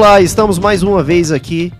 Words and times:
Olá, 0.00 0.18
estamos 0.18 0.58
mais 0.58 0.82
uma 0.82 1.02
vez 1.02 1.30
aqui 1.30 1.70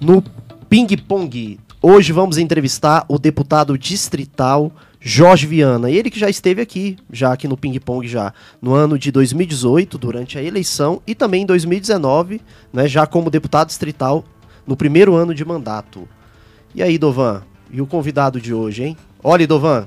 no 0.00 0.20
Ping 0.68 0.88
Pong. 1.06 1.56
Hoje 1.80 2.12
vamos 2.12 2.36
entrevistar 2.36 3.04
o 3.06 3.16
deputado 3.16 3.78
distrital 3.78 4.72
Jorge 4.98 5.46
Viana, 5.46 5.88
ele 5.88 6.10
que 6.10 6.18
já 6.18 6.28
esteve 6.28 6.60
aqui, 6.60 6.96
já 7.12 7.32
aqui 7.32 7.46
no 7.46 7.56
Ping 7.56 7.78
Pong 7.78 8.08
já 8.08 8.34
no 8.60 8.74
ano 8.74 8.98
de 8.98 9.12
2018, 9.12 9.96
durante 9.98 10.36
a 10.36 10.42
eleição, 10.42 11.00
e 11.06 11.14
também 11.14 11.44
em 11.44 11.46
2019, 11.46 12.40
né, 12.72 12.88
já 12.88 13.06
como 13.06 13.30
deputado 13.30 13.68
distrital 13.68 14.24
no 14.66 14.76
primeiro 14.76 15.14
ano 15.14 15.32
de 15.32 15.44
mandato. 15.44 16.08
E 16.74 16.82
aí, 16.82 16.98
Dovan? 16.98 17.44
E 17.70 17.80
o 17.80 17.86
convidado 17.86 18.40
de 18.40 18.52
hoje, 18.52 18.82
hein? 18.82 18.96
Olha, 19.22 19.46
Dovan, 19.46 19.86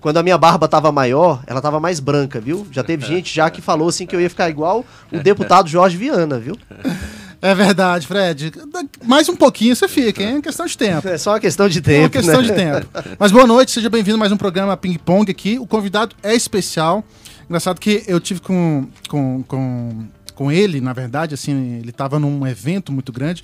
quando 0.00 0.16
a 0.16 0.22
minha 0.24 0.36
barba 0.36 0.66
tava 0.66 0.90
maior, 0.90 1.44
ela 1.46 1.60
tava 1.60 1.78
mais 1.78 2.00
branca, 2.00 2.40
viu? 2.40 2.66
Já 2.72 2.82
teve 2.82 3.06
gente 3.06 3.32
já 3.32 3.48
que 3.50 3.62
falou 3.62 3.88
assim 3.88 4.04
que 4.04 4.16
eu 4.16 4.20
ia 4.20 4.28
ficar 4.28 4.50
igual 4.50 4.84
o 5.12 5.20
deputado 5.20 5.68
Jorge 5.68 5.96
Viana, 5.96 6.40
viu? 6.40 6.56
É 7.42 7.54
verdade, 7.54 8.06
Fred. 8.06 8.52
Mais 9.02 9.28
um 9.28 9.34
pouquinho 9.34 9.74
você 9.74 9.88
fica, 9.88 10.22
hein? 10.22 10.36
É 10.36 10.40
questão 10.42 10.66
de 10.66 10.76
tempo. 10.76 11.08
É 11.08 11.16
só 11.16 11.32
uma 11.32 11.40
questão 11.40 11.68
de 11.70 11.80
tempo. 11.80 11.96
É 11.96 12.00
uma 12.02 12.10
questão 12.10 12.42
né? 12.42 12.48
de 12.48 12.52
tempo. 12.52 12.86
Mas 13.18 13.32
boa 13.32 13.46
noite, 13.46 13.70
seja 13.70 13.88
bem-vindo 13.88 14.16
a 14.16 14.18
mais 14.18 14.30
um 14.30 14.36
programa 14.36 14.76
Ping 14.76 14.98
Pong 14.98 15.30
aqui. 15.30 15.58
O 15.58 15.66
convidado 15.66 16.14
é 16.22 16.34
especial. 16.34 17.02
Engraçado 17.48 17.80
que 17.80 18.04
eu 18.06 18.20
tive 18.20 18.40
com, 18.40 18.86
com, 19.08 19.42
com, 19.48 20.06
com 20.34 20.52
ele, 20.52 20.82
na 20.82 20.92
verdade, 20.92 21.34
assim, 21.34 21.78
ele 21.80 21.92
tava 21.92 22.18
num 22.18 22.46
evento 22.46 22.92
muito 22.92 23.10
grande. 23.10 23.42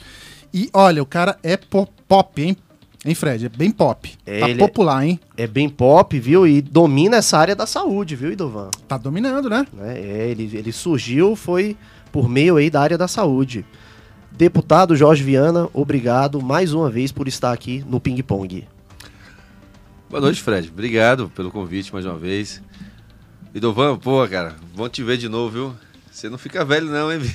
E 0.53 0.69
olha, 0.75 1.03
o 1.03 1.07
cara 1.07 1.39
é 1.43 1.57
pop, 1.57 2.43
hein? 2.43 2.55
Hein, 3.03 3.15
Fred? 3.15 3.47
É 3.47 3.49
bem 3.49 3.71
pop. 3.71 4.13
É, 4.27 4.41
tá 4.41 4.59
popular, 4.59 5.07
hein? 5.07 5.19
É 5.39 5.47
bem 5.47 5.71
pop, 5.71 6.19
viu? 6.21 6.47
E 6.47 6.61
domina 6.61 7.17
essa 7.17 7.39
área 7.39 7.57
da 7.57 7.65
saúde, 7.65 8.15
viu, 8.15 8.31
Idovan? 8.31 8.71
Tá 8.87 8.99
dominando, 8.99 9.49
né? 9.49 9.67
É, 9.81 10.29
ele, 10.29 10.51
ele 10.53 10.73
surgiu, 10.73 11.35
foi 11.35 11.77
por 12.13 12.29
meio 12.29 12.57
aí 12.57 12.69
da 12.69 12.81
área 12.81 12.99
da 12.99 13.09
saúde. 13.09 13.65
Deputado 14.37 14.95
Jorge 14.95 15.25
Viana, 15.25 15.67
obrigado 15.73 16.43
mais 16.43 16.75
uma 16.75 16.91
vez 16.91 17.11
por 17.11 17.27
estar 17.27 17.53
aqui 17.53 17.83
no 17.89 17.99
Ping 17.99 18.23
Pong. 18.23 18.69
Boa 20.11 20.21
noite, 20.21 20.43
Fred. 20.43 20.69
Obrigado 20.69 21.31
pelo 21.35 21.51
convite 21.51 21.91
mais 21.91 22.05
uma 22.05 22.19
vez. 22.19 22.63
Idovan, 23.55 23.97
pô, 23.97 24.29
cara, 24.29 24.55
bom 24.75 24.91
te 24.91 25.03
ver 25.03 25.17
de 25.17 25.27
novo, 25.27 25.51
viu? 25.51 25.75
Você 26.17 26.31
não 26.31 26.39
fica 26.39 26.65
velho, 26.65 26.87
não, 26.87 27.13
hein, 27.13 27.19
bicho? 27.19 27.35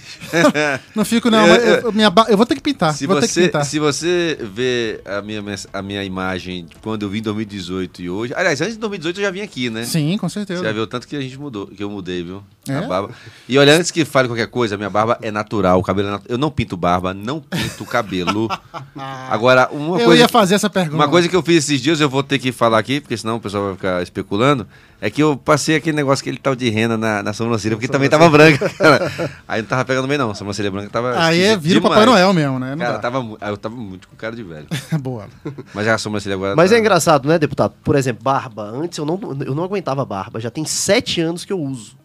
não 0.95 1.05
fico, 1.05 1.29
não. 1.29 1.45
Eu, 1.45 1.81
eu, 1.81 1.93
minha, 1.93 2.11
eu 2.27 2.35
vou 2.35 2.47
ter 2.47 2.55
que 2.55 2.61
pintar. 2.61 2.95
Se, 2.95 3.05
você, 3.05 3.43
pintar. 3.43 3.63
se 3.63 3.77
você 3.77 4.35
vê 4.41 4.99
a 5.05 5.21
minha, 5.21 5.43
a 5.71 5.81
minha 5.83 6.03
imagem 6.03 6.65
quando 6.81 7.03
eu 7.03 7.09
vim 7.09 7.19
em 7.19 7.21
2018 7.21 8.01
e 8.01 8.09
hoje. 8.09 8.33
Aliás, 8.35 8.59
antes 8.59 8.73
de 8.73 8.79
2018 8.79 9.19
eu 9.19 9.23
já 9.23 9.29
vim 9.29 9.41
aqui, 9.41 9.69
né? 9.69 9.85
Sim, 9.85 10.17
com 10.17 10.27
certeza. 10.27 10.61
Você 10.61 10.65
já 10.65 10.71
viu 10.71 10.81
o 10.81 10.87
tanto 10.87 11.07
que 11.07 11.15
a 11.15 11.21
gente 11.21 11.37
mudou, 11.37 11.67
que 11.67 11.83
eu 11.83 11.91
mudei, 11.91 12.23
viu? 12.23 12.41
É? 12.67 12.75
A 12.75 12.81
barba. 12.81 13.11
E 13.47 13.55
olha, 13.55 13.75
antes 13.75 13.91
que 13.91 14.03
fale 14.03 14.27
qualquer 14.27 14.47
coisa, 14.47 14.75
minha 14.77 14.89
barba 14.89 15.19
é 15.21 15.29
natural, 15.29 15.79
o 15.79 15.83
cabelo 15.83 16.07
é 16.07 16.11
natural. 16.13 16.31
Eu 16.31 16.39
não 16.39 16.49
pinto 16.49 16.75
barba, 16.75 17.13
não 17.13 17.39
pinto 17.39 17.85
cabelo. 17.85 18.49
Agora, 19.29 19.69
uma 19.71 19.99
eu 19.99 20.05
coisa. 20.05 20.23
ia 20.23 20.27
fazer 20.27 20.55
essa 20.55 20.71
pergunta. 20.71 20.95
Uma 20.95 21.07
coisa 21.07 21.29
que 21.29 21.35
eu 21.35 21.43
fiz 21.43 21.57
esses 21.57 21.79
dias, 21.79 22.01
eu 22.01 22.09
vou 22.09 22.23
ter 22.23 22.39
que 22.39 22.51
falar 22.51 22.79
aqui, 22.79 22.99
porque 22.99 23.15
senão 23.15 23.35
o 23.35 23.39
pessoal 23.39 23.65
vai 23.65 23.75
ficar 23.75 24.01
especulando. 24.01 24.67
É 25.03 25.09
que 25.09 25.21
eu 25.23 25.35
passei 25.35 25.75
aquele 25.75 25.95
negócio, 25.95 26.21
aquele 26.21 26.37
tal 26.37 26.55
de 26.55 26.69
rena 26.69 26.95
na, 26.95 27.23
na 27.23 27.33
sobrancelha, 27.33 27.75
porque 27.75 27.87
também 27.87 28.07
tava 28.07 28.29
branca, 28.29 28.69
cara. 28.69 29.11
Aí 29.47 29.63
não 29.63 29.67
tava 29.67 29.83
pegando 29.83 30.07
bem, 30.07 30.15
não. 30.15 30.29
A 30.29 30.35
sobrancelha 30.35 30.69
branca 30.69 30.91
tava. 30.91 31.19
Aí 31.19 31.41
é, 31.41 31.57
vira 31.57 31.79
o 31.79 31.81
Papai 31.81 32.05
Noel 32.05 32.31
mesmo, 32.31 32.59
né? 32.59 32.75
Não 32.75 32.77
cara, 32.77 32.93
dá. 32.93 32.99
tava, 32.99 33.37
eu 33.41 33.57
tava 33.57 33.75
muito 33.75 34.07
com 34.07 34.15
cara 34.15 34.35
de 34.35 34.43
velho. 34.43 34.67
Boa. 35.01 35.27
Mas 35.73 35.87
a 35.87 35.97
sobrancelha 35.97 36.35
agora. 36.35 36.55
Mas 36.55 36.69
tá... 36.69 36.75
é 36.75 36.79
engraçado, 36.79 37.27
né, 37.27 37.39
deputado? 37.39 37.73
Por 37.83 37.95
exemplo, 37.95 38.23
barba. 38.23 38.61
Antes 38.63 38.99
eu 38.99 39.05
não, 39.05 39.19
eu 39.43 39.55
não 39.55 39.63
aguentava 39.63 40.05
barba. 40.05 40.39
Já 40.39 40.51
tem 40.51 40.65
sete 40.65 41.19
anos 41.19 41.43
que 41.43 41.51
eu 41.51 41.59
uso 41.59 42.00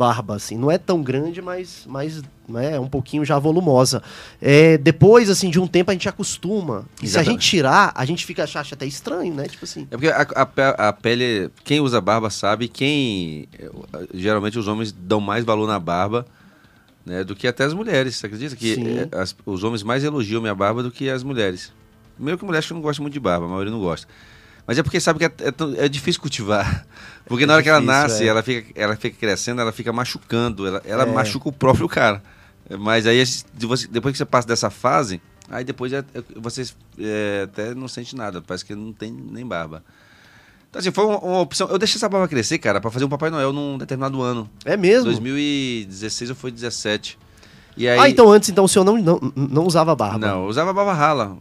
barba, 0.00 0.36
assim. 0.36 0.56
Não 0.56 0.70
é 0.70 0.78
tão 0.78 1.02
grande, 1.02 1.42
mas, 1.42 1.84
mas 1.86 2.22
né, 2.48 2.76
é 2.76 2.80
um 2.80 2.88
pouquinho 2.88 3.22
já 3.22 3.38
volumosa. 3.38 4.02
É, 4.40 4.78
depois, 4.78 5.28
assim, 5.28 5.50
de 5.50 5.60
um 5.60 5.66
tempo 5.66 5.90
a 5.90 5.92
gente 5.92 6.08
acostuma. 6.08 6.86
E 7.02 7.06
se 7.06 7.18
a 7.18 7.22
gente 7.22 7.46
tirar, 7.46 7.92
a 7.94 8.06
gente 8.06 8.24
fica 8.24 8.44
acha 8.44 8.74
até 8.74 8.86
estranho, 8.86 9.34
né? 9.34 9.46
Tipo 9.46 9.66
assim. 9.66 9.86
É 9.90 9.96
porque 9.98 10.08
a, 10.08 10.26
a, 10.34 10.88
a, 10.88 10.92
pele, 10.94 11.50
quem 11.62 11.80
usa 11.80 12.00
barba 12.00 12.30
sabe, 12.30 12.66
quem. 12.66 13.46
Geralmente 14.14 14.58
os 14.58 14.66
homens 14.66 14.90
dão 14.90 15.20
mais 15.20 15.44
valor 15.44 15.68
na 15.68 15.78
barba. 15.78 16.24
Né, 17.04 17.24
do 17.24 17.34
que 17.34 17.48
até 17.48 17.64
as 17.64 17.72
mulheres, 17.72 18.16
você 18.16 18.26
acredita? 18.26 18.54
Que 18.54 18.74
é, 19.10 19.18
as, 19.18 19.34
os 19.44 19.64
homens 19.64 19.82
mais 19.82 20.04
elogiam 20.04 20.40
minha 20.40 20.54
barba 20.54 20.82
do 20.82 20.90
que 20.90 21.08
as 21.08 21.22
mulheres. 21.22 21.72
Meio 22.18 22.36
que 22.38 22.44
mulheres 22.44 22.66
que 22.68 22.74
não 22.74 22.82
gostam 22.82 23.02
muito 23.02 23.14
de 23.14 23.20
barba, 23.20 23.46
a 23.46 23.48
maioria 23.48 23.72
não 23.72 23.80
gosta. 23.80 24.06
Mas 24.70 24.78
é 24.78 24.84
porque 24.84 25.00
sabe 25.00 25.18
que 25.18 25.24
é, 25.24 25.28
é, 25.28 25.86
é 25.86 25.88
difícil 25.88 26.20
cultivar. 26.20 26.86
Porque 27.26 27.42
é 27.42 27.46
na 27.46 27.54
hora 27.54 27.62
difícil, 27.62 27.82
que 27.82 27.90
ela 27.90 28.00
nasce, 28.02 28.28
ela, 28.28 28.40
fica, 28.40 28.80
ela 28.80 28.94
fica 28.94 29.16
crescendo, 29.18 29.60
ela 29.60 29.72
fica 29.72 29.92
machucando, 29.92 30.64
ela, 30.64 30.80
ela 30.84 31.06
machuca 31.06 31.48
o 31.48 31.52
próprio 31.52 31.88
cara. 31.88 32.22
Mas 32.78 33.04
aí, 33.04 33.20
depois 33.90 34.12
que 34.12 34.18
você 34.18 34.24
passa 34.24 34.46
dessa 34.46 34.70
fase, 34.70 35.20
aí 35.50 35.64
depois 35.64 35.90
você 36.36 36.72
até 37.42 37.74
não 37.74 37.88
sente 37.88 38.14
nada, 38.14 38.40
parece 38.40 38.64
que 38.64 38.72
não 38.76 38.92
tem 38.92 39.10
nem 39.12 39.44
barba. 39.44 39.82
Então, 40.68 40.78
assim, 40.78 40.92
foi 40.92 41.04
uma, 41.04 41.18
uma, 41.18 41.40
opção. 41.40 41.66
Eu 41.68 41.76
deixei 41.76 41.98
essa 41.98 42.08
barba 42.08 42.28
crescer, 42.28 42.58
cara, 42.58 42.80
para 42.80 42.92
fazer 42.92 43.04
um 43.04 43.08
Papai 43.08 43.28
Noel 43.28 43.52
num 43.52 43.76
determinado 43.76 44.22
ano. 44.22 44.48
É 44.64 44.76
mesmo? 44.76 45.06
2016 45.06 46.30
ou 46.30 46.36
foi 46.36 46.52
17. 46.52 47.18
E 47.76 47.88
aí... 47.88 47.98
Ah, 47.98 48.08
então 48.08 48.30
antes 48.30 48.48
então 48.48 48.64
o 48.64 48.68
senhor 48.68 48.84
não, 48.84 48.96
não, 48.96 49.32
não 49.34 49.64
usava 49.64 49.96
barba? 49.96 50.18
Não, 50.18 50.46
usava 50.46 50.72
barba 50.72 50.92
rala, 50.92 51.36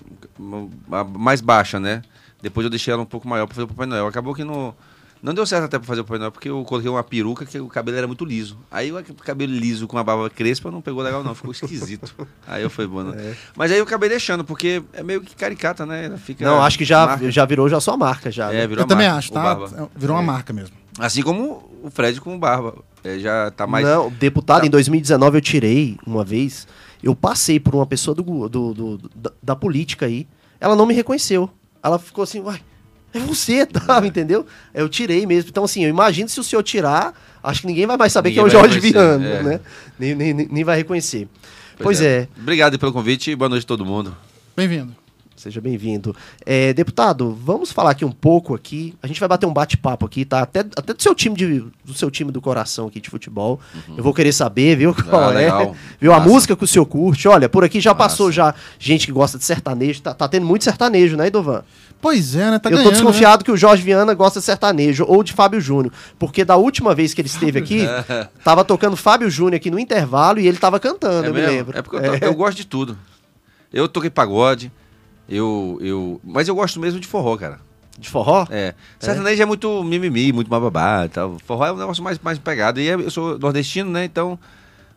mais 1.15 1.41
baixa, 1.41 1.79
né? 1.79 2.01
Depois 2.41 2.63
eu 2.63 2.69
deixei 2.69 2.93
ela 2.93 3.01
um 3.01 3.05
pouco 3.05 3.27
maior 3.27 3.45
para 3.45 3.55
fazer 3.55 3.65
o 3.65 3.67
Papai 3.67 3.85
Noel. 3.85 4.07
Acabou 4.07 4.33
que 4.33 4.43
não, 4.43 4.73
não 5.21 5.33
deu 5.33 5.45
certo 5.45 5.65
até 5.65 5.77
para 5.77 5.85
fazer 5.85 6.01
o 6.01 6.03
Papai 6.05 6.19
Noel, 6.19 6.31
porque 6.31 6.49
eu 6.49 6.63
coloquei 6.63 6.89
uma 6.89 7.03
peruca 7.03 7.45
que 7.45 7.59
o 7.59 7.67
cabelo 7.67 7.97
era 7.97 8.07
muito 8.07 8.23
liso. 8.23 8.57
Aí 8.71 8.91
o 8.91 9.03
cabelo 9.15 9.51
liso 9.51 9.87
com 9.87 9.97
a 9.97 10.03
barba 10.03 10.29
crespa 10.29 10.71
não 10.71 10.81
pegou 10.81 11.03
legal, 11.03 11.23
não, 11.23 11.35
ficou 11.35 11.51
esquisito. 11.51 12.13
aí 12.47 12.63
eu 12.63 12.69
fui, 12.69 12.87
mano. 12.87 13.13
É. 13.13 13.35
Mas 13.55 13.71
aí 13.71 13.77
eu 13.77 13.83
acabei 13.83 14.07
deixando, 14.07 14.45
porque 14.45 14.81
é 14.93 15.03
meio 15.03 15.21
que 15.21 15.35
caricata, 15.35 15.85
né? 15.85 16.05
Ela 16.05 16.17
fica 16.17 16.45
não, 16.45 16.61
acho 16.63 16.77
que 16.77 16.85
já, 16.85 17.17
já 17.29 17.45
virou 17.45 17.67
já 17.67 17.81
sua 17.81 17.97
marca, 17.97 18.31
já. 18.31 18.51
É, 18.51 18.59
né? 18.59 18.67
virou 18.67 18.83
eu 18.83 18.87
também 18.87 19.07
marca, 19.07 19.19
acho, 19.19 19.33
tá? 19.33 19.89
Virou 19.95 20.15
uma 20.15 20.23
marca 20.23 20.53
mesmo. 20.53 20.75
Assim 20.97 21.21
como 21.21 21.69
o 21.83 21.89
Fred 21.89 22.19
com 22.21 22.37
barba. 22.39 22.75
É, 23.03 23.19
já 23.19 23.51
tá 23.51 23.67
mais. 23.67 23.85
Não, 23.85 24.09
deputado, 24.09 24.61
tá... 24.61 24.67
em 24.67 24.69
2019 24.69 25.37
eu 25.37 25.41
tirei 25.41 25.97
uma 26.05 26.23
vez. 26.23 26.67
Eu 27.01 27.15
passei 27.15 27.59
por 27.59 27.75
uma 27.75 27.85
pessoa 27.85 28.13
do, 28.13 28.49
do, 28.49 28.73
do 28.73 29.09
da, 29.15 29.31
da 29.41 29.55
política 29.55 30.05
aí. 30.05 30.27
Ela 30.59 30.75
não 30.75 30.85
me 30.85 30.93
reconheceu. 30.93 31.49
Ela 31.81 31.97
ficou 31.99 32.23
assim, 32.23 32.39
uai, 32.41 32.59
é 33.13 33.19
você, 33.19 33.65
tá, 33.67 34.05
entendeu? 34.05 34.45
Eu 34.73 34.87
tirei 34.89 35.25
mesmo. 35.25 35.49
Então, 35.49 35.63
assim, 35.63 35.83
eu 35.83 35.89
imagino 35.89 36.29
se 36.29 36.39
o 36.39 36.43
senhor 36.43 36.63
tirar, 36.63 37.13
acho 37.43 37.61
que 37.61 37.67
ninguém 37.67 37.85
vai 37.85 37.97
mais 37.97 38.11
saber 38.11 38.29
ninguém 38.29 38.43
que 38.43 38.55
é 38.55 38.57
o 38.57 38.61
Jorge 38.61 38.79
Viana, 38.79 39.25
é. 39.27 39.43
né? 39.43 39.59
Nem, 39.97 40.15
nem, 40.15 40.33
nem 40.33 40.63
vai 40.63 40.77
reconhecer. 40.77 41.27
Pois, 41.77 41.99
pois 41.99 42.01
é. 42.01 42.21
é. 42.21 42.27
Obrigado 42.39 42.77
pelo 42.77 42.91
convite 42.91 43.31
e 43.31 43.35
boa 43.35 43.49
noite 43.49 43.63
a 43.63 43.67
todo 43.67 43.85
mundo. 43.85 44.15
Bem-vindo. 44.55 44.95
Seja 45.39 45.61
bem-vindo. 45.61 46.13
É, 46.45 46.73
deputado, 46.73 47.31
vamos 47.31 47.71
falar 47.71 47.91
aqui 47.91 48.03
um 48.03 48.11
pouco 48.11 48.53
aqui. 48.53 48.93
A 49.01 49.07
gente 49.07 49.21
vai 49.21 49.29
bater 49.29 49.45
um 49.45 49.53
bate-papo 49.53 50.05
aqui, 50.05 50.25
tá? 50.25 50.41
Até, 50.41 50.59
até 50.59 50.93
do 50.93 51.01
seu 51.01 51.15
time 51.15 51.33
de, 51.33 51.63
do 51.85 51.93
seu 51.93 52.11
time 52.11 52.29
do 52.29 52.41
coração 52.41 52.87
aqui 52.87 52.99
de 52.99 53.09
futebol. 53.09 53.57
Uhum. 53.73 53.95
Eu 53.95 54.03
vou 54.03 54.13
querer 54.13 54.33
saber, 54.33 54.75
viu? 54.75 54.93
Qual 54.93 55.29
ah, 55.29 55.31
é? 55.31 55.45
Legal. 55.45 55.75
Viu 55.97 56.11
Massa. 56.11 56.25
a 56.25 56.27
música 56.27 56.55
que 56.57 56.63
o 56.65 56.67
senhor 56.67 56.85
curte? 56.85 57.25
Olha, 57.29 57.47
por 57.47 57.63
aqui 57.63 57.79
já 57.79 57.91
Massa. 57.91 58.03
passou 58.03 58.29
já 58.33 58.53
gente 58.77 59.05
que 59.05 59.13
gosta 59.13 59.37
de 59.37 59.45
sertanejo. 59.45 60.01
Tá, 60.01 60.13
tá 60.13 60.27
tendo 60.27 60.45
muito 60.45 60.65
sertanejo, 60.65 61.15
né, 61.15 61.27
Idovan? 61.27 61.63
Pois 62.01 62.35
é, 62.35 62.51
né? 62.51 62.59
Tá 62.59 62.67
eu 62.67 62.71
ganhando, 62.73 62.87
tô 62.87 62.91
desconfiado 62.91 63.39
né? 63.39 63.45
que 63.45 63.51
o 63.53 63.55
Jorge 63.55 63.81
Viana 63.81 64.13
gosta 64.13 64.41
de 64.41 64.45
sertanejo 64.45 65.05
ou 65.07 65.23
de 65.23 65.31
Fábio 65.31 65.61
Júnior. 65.61 65.93
Porque 66.19 66.43
da 66.43 66.57
última 66.57 66.93
vez 66.93 67.13
que 67.13 67.21
ele 67.21 67.29
esteve 67.29 67.57
aqui, 67.57 67.87
tava 68.43 68.65
tocando 68.65 68.97
Fábio 68.97 69.29
Júnior 69.29 69.55
aqui 69.55 69.71
no 69.71 69.79
intervalo 69.79 70.37
e 70.37 70.49
ele 70.49 70.57
tava 70.57 70.81
cantando, 70.81 71.27
é 71.27 71.29
eu 71.29 71.33
mesmo? 71.33 71.49
me 71.49 71.55
lembro. 71.55 71.77
É 71.77 71.81
porque 71.81 71.95
eu, 71.95 72.19
to... 72.19 72.25
eu 72.25 72.33
gosto 72.33 72.57
de 72.57 72.67
tudo. 72.67 72.97
Eu 73.71 73.87
toquei 73.87 74.09
pagode, 74.09 74.69
eu, 75.29 75.77
eu. 75.81 76.21
Mas 76.23 76.47
eu 76.47 76.55
gosto 76.55 76.79
mesmo 76.79 76.99
de 76.99 77.07
forró, 77.07 77.37
cara. 77.37 77.59
De 77.97 78.09
forró? 78.09 78.47
É. 78.49 78.73
Sertanejo 78.97 79.41
é, 79.41 79.43
é 79.43 79.45
muito 79.45 79.83
mimimi, 79.83 80.31
muito 80.31 80.49
bababá 80.49 81.05
e 81.05 81.09
tal. 81.09 81.37
Forró 81.45 81.65
é 81.65 81.71
um 81.71 81.77
negócio 81.77 82.03
mais, 82.03 82.17
mais 82.19 82.39
pegado. 82.39 82.79
E 82.79 82.87
eu 82.87 83.11
sou 83.11 83.37
nordestino, 83.37 83.91
né? 83.91 84.05
Então, 84.05 84.39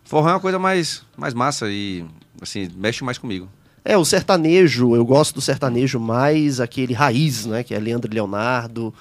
forró 0.04 0.30
é 0.30 0.32
uma 0.34 0.40
coisa 0.40 0.58
mais, 0.58 1.02
mais 1.16 1.34
massa 1.34 1.68
e, 1.68 2.04
assim, 2.40 2.70
mexe 2.76 3.04
mais 3.04 3.18
comigo. 3.18 3.48
É, 3.84 3.96
o 3.96 4.04
sertanejo, 4.04 4.94
eu 4.94 5.04
gosto 5.04 5.34
do 5.34 5.40
sertanejo 5.40 5.98
mais 5.98 6.60
aquele 6.60 6.94
raiz, 6.94 7.44
né? 7.44 7.64
Que 7.64 7.74
é 7.74 7.78
Leandro 7.80 8.12
Leonardo. 8.12 8.94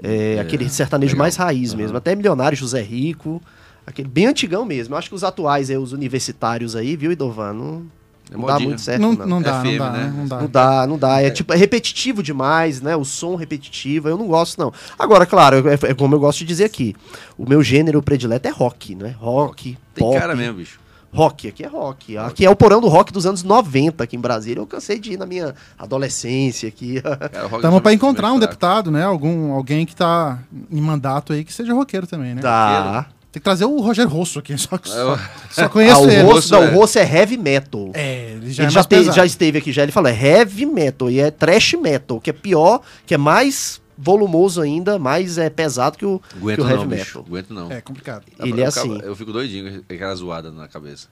É, 0.00 0.34
é, 0.34 0.40
aquele 0.40 0.68
sertanejo 0.70 1.14
legal. 1.14 1.24
mais 1.24 1.36
raiz 1.36 1.72
uhum. 1.72 1.78
mesmo. 1.78 1.96
Até 1.96 2.14
milionário 2.14 2.56
José 2.56 2.80
Rico. 2.80 3.42
Aquele 3.84 4.08
bem 4.08 4.26
antigão 4.26 4.64
mesmo. 4.64 4.94
Eu 4.94 4.98
acho 4.98 5.08
que 5.08 5.14
os 5.14 5.24
atuais, 5.24 5.70
aí, 5.70 5.76
os 5.76 5.92
universitários 5.92 6.76
aí, 6.76 6.94
viu, 6.94 7.10
Idovan? 7.10 7.54
Não, 7.54 7.86
não 8.30 8.46
dá 8.46 8.58
muito 8.58 8.80
certo. 8.80 9.00
Não, 9.00 9.12
não. 9.12 9.26
não 9.26 9.42
dá, 9.42 9.58
é 9.58 9.62
firme, 9.62 9.78
não, 9.78 9.86
dá 9.86 9.92
né? 9.92 10.14
não 10.16 10.26
dá. 10.26 10.40
Não 10.40 10.48
dá, 10.48 10.86
não 10.86 10.98
dá. 10.98 11.22
É, 11.22 11.30
tipo, 11.30 11.52
é 11.52 11.56
repetitivo 11.56 12.22
demais, 12.22 12.80
né? 12.80 12.96
O 12.96 13.04
som 13.04 13.34
repetitivo, 13.34 14.08
eu 14.08 14.18
não 14.18 14.26
gosto, 14.26 14.58
não. 14.58 14.72
Agora, 14.98 15.24
claro, 15.24 15.68
é, 15.68 15.74
é 15.74 15.94
como 15.94 16.14
eu 16.14 16.20
gosto 16.20 16.40
de 16.40 16.44
dizer 16.44 16.64
aqui. 16.64 16.94
O 17.36 17.48
meu 17.48 17.62
gênero 17.62 18.02
predileto 18.02 18.48
é 18.48 18.50
rock, 18.50 18.94
né? 18.94 19.14
Rock, 19.18 19.78
Tem 19.94 20.04
pop. 20.04 20.18
cara 20.18 20.34
mesmo, 20.34 20.54
bicho. 20.58 20.78
Rock, 21.12 21.48
aqui 21.48 21.64
é 21.64 21.66
rock. 21.66 22.18
Aqui 22.18 22.44
é 22.44 22.50
o 22.50 22.56
porão 22.56 22.80
do 22.80 22.88
rock 22.88 23.12
dos 23.12 23.24
anos 23.24 23.42
90 23.42 24.04
aqui 24.04 24.14
em 24.14 24.20
Brasília. 24.20 24.60
Eu 24.60 24.66
cansei 24.66 24.98
de 24.98 25.14
ir 25.14 25.18
na 25.18 25.24
minha 25.24 25.54
adolescência 25.78 26.68
aqui. 26.68 27.02
Estamos 27.56 27.80
para 27.80 27.94
encontrar 27.94 28.32
um 28.32 28.38
deputado, 28.38 28.90
né? 28.90 29.04
Algum, 29.04 29.52
alguém 29.52 29.86
que 29.86 29.92
está 29.92 30.38
em 30.70 30.80
mandato 30.80 31.32
aí 31.32 31.44
que 31.44 31.52
seja 31.52 31.72
roqueiro 31.72 32.06
também, 32.06 32.34
né? 32.34 32.42
Tá. 32.42 33.06
Tem 33.30 33.40
que 33.40 33.44
trazer 33.44 33.66
o 33.66 33.78
Roger 33.80 34.08
Rosso 34.08 34.38
aqui, 34.38 34.56
só, 34.58 34.78
só, 34.82 35.14
É, 35.14 35.18
só 35.50 35.64
Ah, 35.64 35.68
conheço 35.68 36.00
o 36.02 36.10
ele. 36.10 36.22
Rosso, 36.22 36.52
não, 36.54 36.62
é. 36.64 36.70
o 36.70 36.74
Rosso 36.74 36.98
é 36.98 37.02
heavy 37.02 37.36
metal. 37.36 37.90
É, 37.94 38.30
ele 38.32 38.50
já 38.52 38.62
ele 38.64 38.68
é 38.68 38.74
já, 38.74 38.84
te- 38.84 39.12
já 39.12 39.26
esteve 39.26 39.58
aqui 39.58 39.70
já, 39.72 39.82
ele 39.82 39.92
falou, 39.92 40.10
é 40.10 40.14
heavy 40.18 40.64
metal, 40.64 41.10
e 41.10 41.20
é 41.20 41.30
trash 41.30 41.74
metal, 41.74 42.20
que 42.20 42.30
é 42.30 42.32
pior, 42.32 42.80
que 43.06 43.14
é 43.14 43.18
mais 43.18 43.80
volumoso 43.98 44.62
ainda, 44.62 44.98
mais 44.98 45.36
é 45.38 45.50
pesado 45.50 45.98
que 45.98 46.06
o, 46.06 46.22
Aguento 46.36 46.56
que 46.56 46.62
o 46.62 46.68
heavy 46.68 46.76
não, 46.82 46.86
metal. 46.86 47.04
bicho. 47.04 47.18
Aguento 47.26 47.50
não. 47.52 47.70
É 47.70 47.80
complicado. 47.82 48.24
Ele 48.40 48.60
é 48.60 48.64
Eu 48.64 48.68
assim. 48.68 48.80
acabo- 48.94 49.04
Eu 49.04 49.16
fico 49.16 49.32
doidinho 49.32 49.82
com 49.84 49.92
aquela 49.94 50.14
zoada 50.14 50.50
na 50.50 50.66
cabeça. 50.68 51.08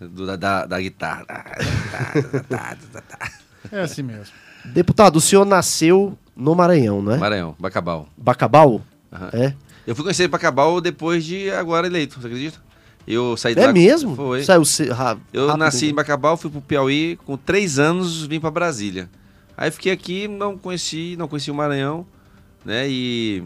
Do- 0.00 0.26
da, 0.26 0.36
da, 0.36 0.66
da 0.66 0.80
guitarra. 0.80 1.24
É 3.72 3.80
assim 3.80 4.02
mesmo. 4.02 4.32
Deputado, 4.64 5.16
o 5.16 5.20
senhor 5.20 5.44
nasceu 5.44 6.16
no 6.36 6.54
Maranhão, 6.54 7.00
não 7.02 7.12
é? 7.12 7.16
Maranhão, 7.18 7.54
Bacabal. 7.58 8.08
Bacabal? 8.16 8.80
Aham. 9.12 9.30
É? 9.32 9.54
Eu 9.90 9.96
fui 9.96 10.04
conhecer 10.04 10.28
Bacabal 10.28 10.80
depois 10.80 11.24
de 11.24 11.50
agora 11.50 11.84
eleito, 11.88 12.20
você 12.20 12.26
acredita? 12.28 12.62
Eu 13.08 13.36
saí 13.36 13.54
É 13.56 13.66
lá- 13.66 13.72
mesmo? 13.72 14.14
Foi. 14.14 14.44
Saiu 14.44 14.62
ra- 14.94 15.18
Eu 15.32 15.46
rápido, 15.48 15.58
nasci 15.58 15.86
em 15.86 15.88
então. 15.88 15.96
Bacabal, 15.96 16.36
fui 16.36 16.48
pro 16.48 16.60
Piauí, 16.60 17.18
com 17.26 17.36
três 17.36 17.76
anos 17.76 18.24
vim 18.24 18.38
pra 18.38 18.52
Brasília. 18.52 19.10
Aí 19.56 19.68
fiquei 19.72 19.90
aqui, 19.90 20.28
não 20.28 20.56
conheci, 20.56 21.16
não 21.18 21.26
conheci 21.26 21.50
o 21.50 21.54
Maranhão, 21.56 22.06
né? 22.64 22.86
E. 22.88 23.42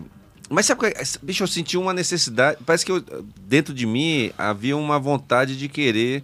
Mas 0.51 0.67
sabe, 0.67 0.89
é? 0.89 1.03
bicho, 1.23 1.43
eu 1.45 1.47
senti 1.47 1.79
uma 1.79 1.95
necessidade. 1.95 2.59
Parece 2.67 2.85
que 2.85 2.93
eu- 2.93 3.03
dentro 3.47 3.73
de 3.73 3.87
mim 3.87 4.31
havia 4.37 4.77
uma 4.77 4.99
vontade 4.99 5.57
de 5.57 5.67
querer 5.67 6.23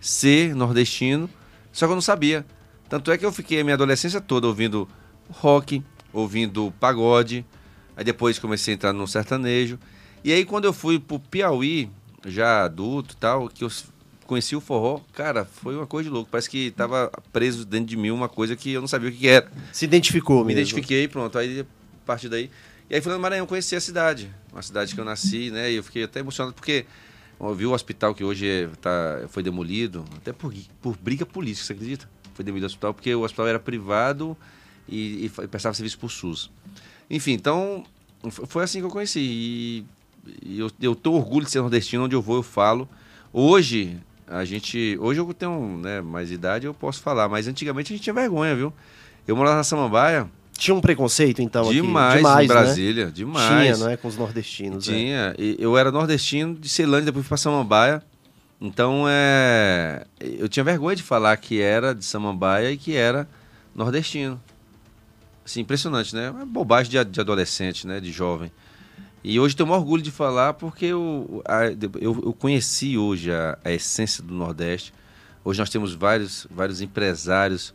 ser 0.00 0.56
nordestino, 0.56 1.30
só 1.72 1.86
que 1.86 1.92
eu 1.92 1.96
não 1.96 2.02
sabia. 2.02 2.44
Tanto 2.88 3.12
é 3.12 3.16
que 3.16 3.24
eu 3.24 3.30
fiquei 3.30 3.60
a 3.60 3.62
minha 3.62 3.74
adolescência 3.74 4.20
toda 4.20 4.48
ouvindo 4.48 4.88
rock, 5.30 5.84
ouvindo 6.12 6.74
pagode. 6.80 7.46
Aí 7.96 8.04
depois 8.04 8.38
comecei 8.38 8.72
a 8.72 8.76
entrar 8.76 8.92
no 8.92 9.06
sertanejo. 9.06 9.78
E 10.24 10.32
aí 10.32 10.44
quando 10.44 10.64
eu 10.64 10.72
fui 10.72 10.98
pro 10.98 11.18
Piauí, 11.18 11.90
já 12.26 12.64
adulto 12.64 13.14
e 13.14 13.16
tal, 13.16 13.48
que 13.48 13.64
eu 13.64 13.70
conheci 14.26 14.54
o 14.56 14.60
forró, 14.60 15.00
cara, 15.12 15.44
foi 15.44 15.76
uma 15.76 15.86
coisa 15.86 16.08
de 16.08 16.14
louco. 16.14 16.30
Parece 16.30 16.48
que 16.48 16.70
tava 16.70 17.10
preso 17.32 17.64
dentro 17.66 17.86
de 17.86 17.96
mim 17.96 18.10
uma 18.10 18.28
coisa 18.28 18.54
que 18.56 18.72
eu 18.72 18.80
não 18.80 18.88
sabia 18.88 19.08
o 19.08 19.12
que 19.12 19.28
era. 19.28 19.50
Se 19.72 19.84
identificou 19.84 20.38
Me 20.38 20.46
mesmo. 20.54 20.60
identifiquei, 20.60 21.06
pronto. 21.08 21.36
Aí 21.38 21.60
a 21.60 21.66
partir 22.06 22.28
daí. 22.28 22.50
E 22.88 22.94
aí 22.94 23.00
fui 23.00 23.12
no 23.12 23.18
Maranhão 23.18 23.46
conheci 23.46 23.74
a 23.76 23.80
cidade. 23.80 24.30
Uma 24.52 24.62
cidade 24.62 24.94
que 24.94 25.00
eu 25.00 25.04
nasci, 25.04 25.50
né? 25.50 25.70
E 25.72 25.76
eu 25.76 25.82
fiquei 25.82 26.04
até 26.04 26.20
emocionado 26.20 26.54
porque 26.54 26.84
eu 27.40 27.54
vi 27.54 27.66
o 27.66 27.72
hospital 27.72 28.14
que 28.14 28.22
hoje 28.22 28.46
é- 28.48 28.68
tá, 28.80 29.22
foi 29.28 29.42
demolido, 29.42 30.04
até 30.16 30.32
por, 30.32 30.54
por 30.80 30.96
briga 30.96 31.26
política, 31.26 31.66
você 31.66 31.72
acredita? 31.72 32.08
Foi 32.34 32.44
demolido 32.44 32.64
o 32.64 32.66
hospital 32.66 32.94
porque 32.94 33.14
o 33.14 33.22
hospital 33.22 33.48
era 33.48 33.58
privado 33.58 34.36
e, 34.88 35.24
e 35.26 35.42
e 35.44 35.48
prestava 35.48 35.74
serviço 35.74 35.98
por 35.98 36.10
SUS. 36.10 36.50
Enfim, 37.12 37.32
então 37.32 37.84
foi 38.30 38.64
assim 38.64 38.80
que 38.80 38.86
eu 38.86 38.90
conheci. 38.90 39.20
E, 39.20 39.84
e 40.42 40.58
eu, 40.58 40.70
eu 40.80 40.94
tenho 40.94 41.14
orgulho 41.14 41.44
de 41.44 41.50
ser 41.52 41.60
nordestino, 41.60 42.04
onde 42.04 42.16
eu 42.16 42.22
vou 42.22 42.36
eu 42.36 42.42
falo. 42.42 42.88
Hoje, 43.30 43.98
a 44.26 44.44
gente. 44.46 44.96
Hoje 44.98 45.20
eu 45.20 45.34
tenho 45.34 45.78
né, 45.82 46.00
mais 46.00 46.30
idade, 46.30 46.66
eu 46.66 46.72
posso 46.72 47.02
falar, 47.02 47.28
mas 47.28 47.46
antigamente 47.46 47.92
a 47.92 47.96
gente 47.96 48.02
tinha 48.02 48.14
vergonha, 48.14 48.56
viu? 48.56 48.72
Eu 49.28 49.36
morava 49.36 49.56
na 49.56 49.64
Samambaia, 49.64 50.26
Tinha 50.56 50.74
um 50.74 50.80
preconceito, 50.80 51.42
então, 51.42 51.64
aqui? 51.64 51.74
demais, 51.74 52.16
Demais 52.16 52.44
em 52.44 52.48
né? 52.48 52.54
Brasília, 52.54 53.10
demais. 53.10 53.46
Tinha, 53.46 53.76
não 53.76 53.90
é? 53.90 53.96
Com 53.96 54.08
os 54.08 54.16
nordestinos. 54.16 54.88
é. 54.88 54.92
Tinha. 54.92 55.34
E 55.38 55.56
eu 55.58 55.76
era 55.76 55.92
nordestino 55.92 56.54
de 56.54 56.68
Ceilândia, 56.68 57.06
depois 57.06 57.24
fui 57.24 57.28
pra 57.28 57.36
Samambaia. 57.36 58.02
Então, 58.60 59.04
é... 59.08 60.06
eu 60.20 60.48
tinha 60.48 60.62
vergonha 60.64 60.96
de 60.96 61.02
falar 61.02 61.36
que 61.36 61.60
era 61.60 61.94
de 61.94 62.04
Samambaia 62.04 62.70
e 62.70 62.76
que 62.76 62.94
era 62.94 63.28
nordestino. 63.74 64.40
Assim, 65.44 65.60
impressionante, 65.60 66.14
né? 66.14 66.30
Uma 66.30 66.46
bobagem 66.46 66.90
de, 66.90 67.04
de 67.04 67.20
adolescente, 67.20 67.86
né? 67.86 68.00
De 68.00 68.12
jovem. 68.12 68.52
E 69.24 69.40
hoje 69.40 69.56
tenho 69.56 69.68
maior 69.68 69.80
orgulho 69.80 70.02
de 70.02 70.10
falar 70.10 70.54
porque 70.54 70.86
eu, 70.86 71.42
a- 71.46 71.66
eu, 72.00 72.22
eu 72.24 72.32
conheci 72.34 72.98
hoje 72.98 73.32
a, 73.32 73.58
a 73.64 73.72
essência 73.72 74.22
do 74.22 74.34
Nordeste. 74.34 74.94
Hoje 75.44 75.60
nós 75.60 75.70
temos 75.70 75.94
vários, 75.94 76.46
vários 76.50 76.80
empresários 76.80 77.74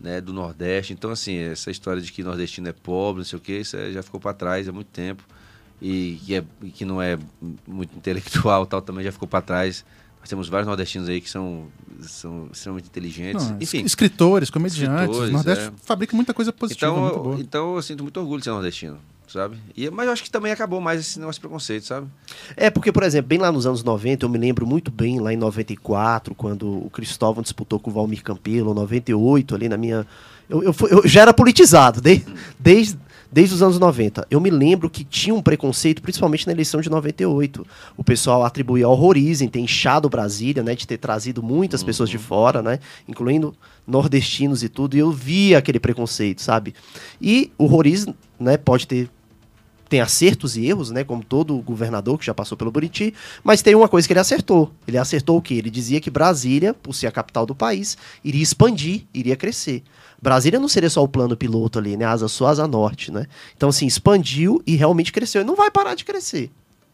né, 0.00 0.20
do 0.20 0.32
Nordeste. 0.32 0.92
Então, 0.92 1.10
assim, 1.10 1.36
essa 1.38 1.70
história 1.70 2.02
de 2.02 2.12
que 2.12 2.22
nordestino 2.24 2.68
é 2.68 2.72
pobre, 2.72 3.20
não 3.20 3.24
sei 3.26 3.38
o 3.38 3.42
quê, 3.42 3.60
isso 3.60 3.76
é- 3.76 3.92
já 3.92 4.02
ficou 4.02 4.20
para 4.20 4.34
trás 4.34 4.68
há 4.68 4.72
muito 4.72 4.88
tempo. 4.88 5.24
E 5.80 6.20
que, 6.26 6.34
é, 6.36 6.44
e 6.62 6.70
que 6.70 6.84
não 6.84 7.00
é 7.00 7.18
muito 7.66 7.96
intelectual 7.96 8.66
tal, 8.66 8.82
também 8.82 9.04
já 9.04 9.12
ficou 9.12 9.28
para 9.28 9.42
trás. 9.42 9.84
Temos 10.28 10.48
vários 10.48 10.66
nordestinos 10.66 11.08
aí 11.08 11.20
que 11.20 11.28
são, 11.30 11.66
são 12.02 12.48
extremamente 12.52 12.86
inteligentes. 12.88 13.48
Não, 13.50 13.56
Enfim, 13.60 13.82
escritores, 13.84 14.50
comediantes. 14.50 15.00
Escritores, 15.02 15.30
o 15.30 15.32
Nordeste 15.32 15.64
é. 15.64 15.72
fabrica 15.84 16.14
muita 16.14 16.34
coisa 16.34 16.52
positiva, 16.52 16.92
então, 16.92 17.02
muito 17.02 17.16
eu- 17.16 17.22
boa. 17.22 17.36
então 17.40 17.76
eu 17.76 17.82
sinto 17.82 18.02
muito 18.02 18.20
orgulho 18.20 18.38
de 18.38 18.44
ser 18.44 18.50
nordestino, 18.50 18.98
sabe? 19.26 19.56
E, 19.76 19.88
mas 19.90 20.06
eu 20.06 20.12
acho 20.12 20.22
que 20.22 20.30
também 20.30 20.52
acabou 20.52 20.80
mais 20.80 21.00
esse 21.00 21.18
negócio 21.18 21.38
de 21.38 21.40
preconceito, 21.40 21.84
sabe? 21.86 22.06
É, 22.56 22.68
porque, 22.70 22.92
por 22.92 23.02
exemplo, 23.02 23.28
bem 23.28 23.38
lá 23.38 23.50
nos 23.50 23.66
anos 23.66 23.82
90, 23.82 24.24
eu 24.26 24.28
me 24.28 24.38
lembro 24.38 24.66
muito 24.66 24.90
bem, 24.90 25.18
lá 25.18 25.32
em 25.32 25.36
94, 25.36 26.34
quando 26.34 26.68
o 26.86 26.90
Cristóvão 26.90 27.42
disputou 27.42 27.80
com 27.80 27.90
o 27.90 27.94
Valmir 27.94 28.22
Campelo, 28.22 28.74
98, 28.74 29.54
ali 29.54 29.68
na 29.68 29.76
minha. 29.76 30.06
Eu, 30.48 30.62
eu, 30.62 30.72
fui- 30.72 30.92
eu 30.92 31.06
já 31.06 31.22
era 31.22 31.34
politizado, 31.34 32.00
desde, 32.00 32.26
desde, 32.58 32.98
desde 33.30 33.54
os 33.54 33.62
anos 33.62 33.78
90. 33.78 34.26
Eu 34.30 34.40
me 34.40 34.50
lembro 34.50 34.88
que 34.88 35.04
tinha 35.04 35.34
um 35.34 35.42
preconceito, 35.42 36.02
principalmente 36.02 36.46
na 36.46 36.52
eleição 36.52 36.80
de 36.80 36.90
98. 36.90 37.66
O 37.96 38.04
pessoal 38.04 38.44
atribuía 38.44 38.86
ao 38.86 38.94
Roriz 38.94 39.40
em 39.40 39.48
ter 39.48 39.60
inchado 39.60 40.08
Brasília, 40.08 40.62
né? 40.62 40.74
De 40.74 40.86
ter 40.86 40.98
trazido 40.98 41.42
muitas 41.42 41.82
pessoas 41.82 42.08
de 42.08 42.18
fora, 42.18 42.62
né? 42.62 42.78
Incluindo 43.06 43.54
nordestinos 43.86 44.62
e 44.62 44.68
tudo. 44.68 44.96
E 44.96 45.00
eu 45.00 45.10
via 45.10 45.58
aquele 45.58 45.78
preconceito, 45.78 46.42
sabe? 46.42 46.74
E 47.20 47.52
o 47.58 47.66
Roriz, 47.66 48.06
né, 48.38 48.56
pode 48.56 48.86
ter 48.86 49.10
tem 49.88 50.00
acertos 50.00 50.56
e 50.56 50.66
erros, 50.66 50.90
né? 50.90 51.02
Como 51.02 51.24
todo 51.24 51.56
governador 51.62 52.18
que 52.18 52.26
já 52.26 52.34
passou 52.34 52.58
pelo 52.58 52.70
Buriti, 52.70 53.14
mas 53.42 53.62
tem 53.62 53.74
uma 53.74 53.88
coisa 53.88 54.06
que 54.06 54.12
ele 54.12 54.20
acertou. 54.20 54.70
Ele 54.86 54.98
acertou 54.98 55.38
o 55.38 55.42
quê? 55.42 55.54
Ele 55.54 55.70
dizia 55.70 56.00
que 56.00 56.10
Brasília, 56.10 56.74
por 56.74 56.94
ser 56.94 57.06
a 57.06 57.10
capital 57.10 57.46
do 57.46 57.54
país, 57.54 57.96
iria 58.22 58.42
expandir, 58.42 59.06
iria 59.14 59.34
crescer. 59.34 59.82
Brasília 60.20 60.58
não 60.58 60.68
seria 60.68 60.90
só 60.90 61.02
o 61.02 61.08
plano 61.08 61.36
piloto 61.36 61.78
ali, 61.78 61.96
né? 61.96 62.04
Asa 62.04 62.26
sul, 62.28 62.46
asa 62.46 62.66
norte, 62.66 63.12
né? 63.12 63.26
Então, 63.56 63.68
assim, 63.68 63.86
expandiu 63.86 64.60
e 64.66 64.74
realmente 64.76 65.12
cresceu. 65.12 65.42
E 65.42 65.44
não 65.44 65.54
vai 65.54 65.70
parar 65.70 65.94
de 65.94 66.04
crescer. 66.04 66.50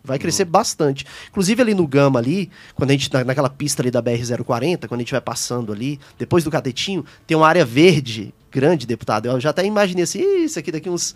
Vai 0.06 0.18
crescer 0.18 0.44
bastante. 0.44 1.06
Inclusive 1.30 1.62
ali 1.62 1.72
no 1.74 1.86
Gama 1.86 2.18
ali, 2.18 2.50
quando 2.74 2.90
a 2.90 2.92
gente, 2.92 3.10
na- 3.10 3.24
naquela 3.24 3.48
pista 3.48 3.80
ali 3.80 3.90
da 3.90 4.02
BR-040, 4.02 4.86
quando 4.86 5.00
a 5.00 5.02
gente 5.02 5.12
vai 5.12 5.20
passando 5.22 5.72
ali, 5.72 5.98
depois 6.18 6.44
do 6.44 6.50
cadetinho, 6.50 7.04
tem 7.26 7.34
uma 7.34 7.48
área 7.48 7.64
verde 7.64 8.34
grande, 8.52 8.86
deputado. 8.86 9.26
Eu 9.26 9.40
já 9.40 9.48
até 9.50 9.64
imaginei 9.64 10.04
assim, 10.04 10.20
"Ih, 10.20 10.44
isso 10.44 10.58
aqui 10.58 10.70
daqui 10.70 10.90
uns 10.90 11.14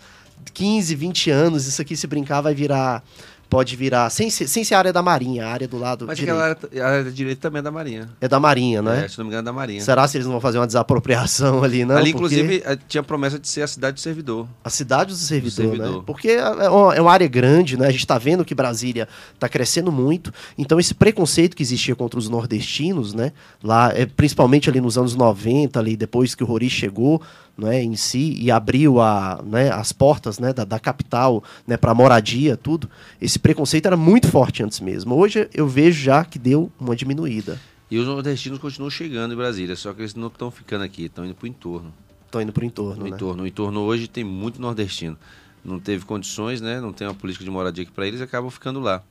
15, 0.53 0.95
20 0.95 1.29
anos, 1.29 1.67
isso 1.67 1.79
aqui 1.81 1.95
se 1.95 2.07
brincar 2.07 2.41
vai 2.41 2.55
virar, 2.55 3.03
pode 3.49 3.75
virar, 3.75 4.09
sem 4.09 4.29
ser, 4.29 4.47
sem 4.47 4.63
ser 4.63 4.75
a 4.75 4.77
área 4.77 4.93
da 4.93 5.01
Marinha, 5.01 5.47
a 5.47 5.51
área 5.51 5.67
do 5.67 5.77
lado 5.77 6.05
Mas 6.05 6.17
direito. 6.17 6.37
aquela 6.37 6.49
área, 6.49 6.83
a 6.83 6.87
área 6.87 7.03
da 7.05 7.09
direita 7.09 7.41
também 7.41 7.59
é 7.59 7.63
da 7.63 7.71
Marinha. 7.71 8.09
É 8.21 8.27
da 8.27 8.39
Marinha, 8.39 8.81
né? 8.81 9.05
É, 9.05 9.07
se 9.07 9.17
não 9.17 9.25
me 9.25 9.29
engano, 9.29 9.41
é 9.41 9.45
da 9.45 9.53
Marinha. 9.53 9.81
Será 9.81 10.07
se 10.07 10.17
eles 10.17 10.25
não 10.25 10.33
vão 10.33 10.41
fazer 10.41 10.59
uma 10.59 10.67
desapropriação 10.67 11.63
ali, 11.65 11.83
não? 11.83 11.97
Ali, 11.97 12.13
Porque 12.13 12.35
inclusive, 12.35 12.63
eh, 12.63 12.77
tinha 12.87 13.01
promessa 13.01 13.39
de 13.39 13.47
ser 13.47 13.63
a 13.63 13.67
cidade 13.67 13.95
do 13.95 13.99
servidor. 13.99 14.47
A 14.63 14.69
cidade 14.69 15.11
do 15.11 15.17
servidor, 15.17 15.51
servidor. 15.65 15.97
né? 15.97 16.03
Porque 16.05 16.29
é 16.29 16.69
uma, 16.69 16.95
é 16.95 17.01
uma 17.01 17.11
área 17.11 17.27
grande, 17.27 17.75
né? 17.75 17.87
A 17.87 17.91
gente 17.91 18.01
está 18.01 18.17
vendo 18.19 18.45
que 18.45 18.53
Brasília 18.53 19.07
está 19.33 19.49
crescendo 19.49 19.91
muito. 19.91 20.31
Então, 20.57 20.79
esse 20.79 20.93
preconceito 20.93 21.55
que 21.55 21.63
existia 21.63 21.95
contra 21.95 22.19
os 22.19 22.29
nordestinos, 22.29 23.13
né? 23.13 23.31
Lá, 23.63 23.91
é, 23.95 24.05
principalmente 24.05 24.69
ali 24.69 24.79
nos 24.79 24.97
anos 24.97 25.15
90, 25.15 25.79
ali, 25.79 25.97
depois 25.97 26.35
que 26.35 26.43
o 26.43 26.45
Rori 26.45 26.69
chegou 26.69 27.19
né, 27.59 27.83
em 27.83 27.95
si 27.95 28.35
e 28.39 28.49
abriu 28.49 28.99
a, 28.99 29.41
né, 29.45 29.69
as 29.71 29.91
portas 29.91 30.39
né, 30.39 30.53
da, 30.53 30.63
da 30.63 30.79
capital 30.79 31.43
né, 31.67 31.77
para 31.77 31.93
moradia, 31.93 32.55
tudo, 32.57 32.89
esse 33.21 33.37
preconceito 33.37 33.85
era 33.85 33.97
muito 33.97 34.27
forte 34.27 34.63
antes 34.63 34.79
mesmo. 34.79 35.15
Hoje 35.15 35.49
eu 35.53 35.67
vejo 35.67 36.01
já 36.01 36.23
que 36.23 36.39
deu 36.39 36.71
uma 36.79 36.95
diminuída. 36.95 37.59
E 37.91 37.97
os 37.97 38.05
nordestinos 38.07 38.59
continuam 38.59 38.89
chegando 38.89 39.33
em 39.33 39.37
Brasília, 39.37 39.75
só 39.75 39.93
que 39.93 40.01
eles 40.01 40.15
não 40.15 40.27
estão 40.27 40.49
ficando 40.51 40.83
aqui, 40.83 41.05
estão 41.05 41.25
indo 41.25 41.33
para 41.35 41.45
o 41.45 41.47
entorno. 41.47 41.93
Estão 42.25 42.41
indo 42.41 42.53
para 42.53 42.61
o 42.63 42.65
entorno, 42.65 43.03
No 43.03 43.09
né? 43.09 43.15
entorno. 43.15 43.43
O 43.43 43.47
entorno 43.47 43.79
hoje 43.81 44.07
tem 44.07 44.23
muito 44.23 44.61
nordestino. 44.61 45.17
Não 45.65 45.79
teve 45.79 46.05
condições, 46.05 46.61
né? 46.61 46.79
Não 46.79 46.93
tem 46.93 47.07
uma 47.07 47.13
política 47.15 47.43
de 47.43 47.49
moradia 47.51 47.83
aqui 47.83 47.91
para 47.91 48.07
eles, 48.07 48.21
acabam 48.21 48.49
ficando 48.51 48.79
lá. 48.79 49.01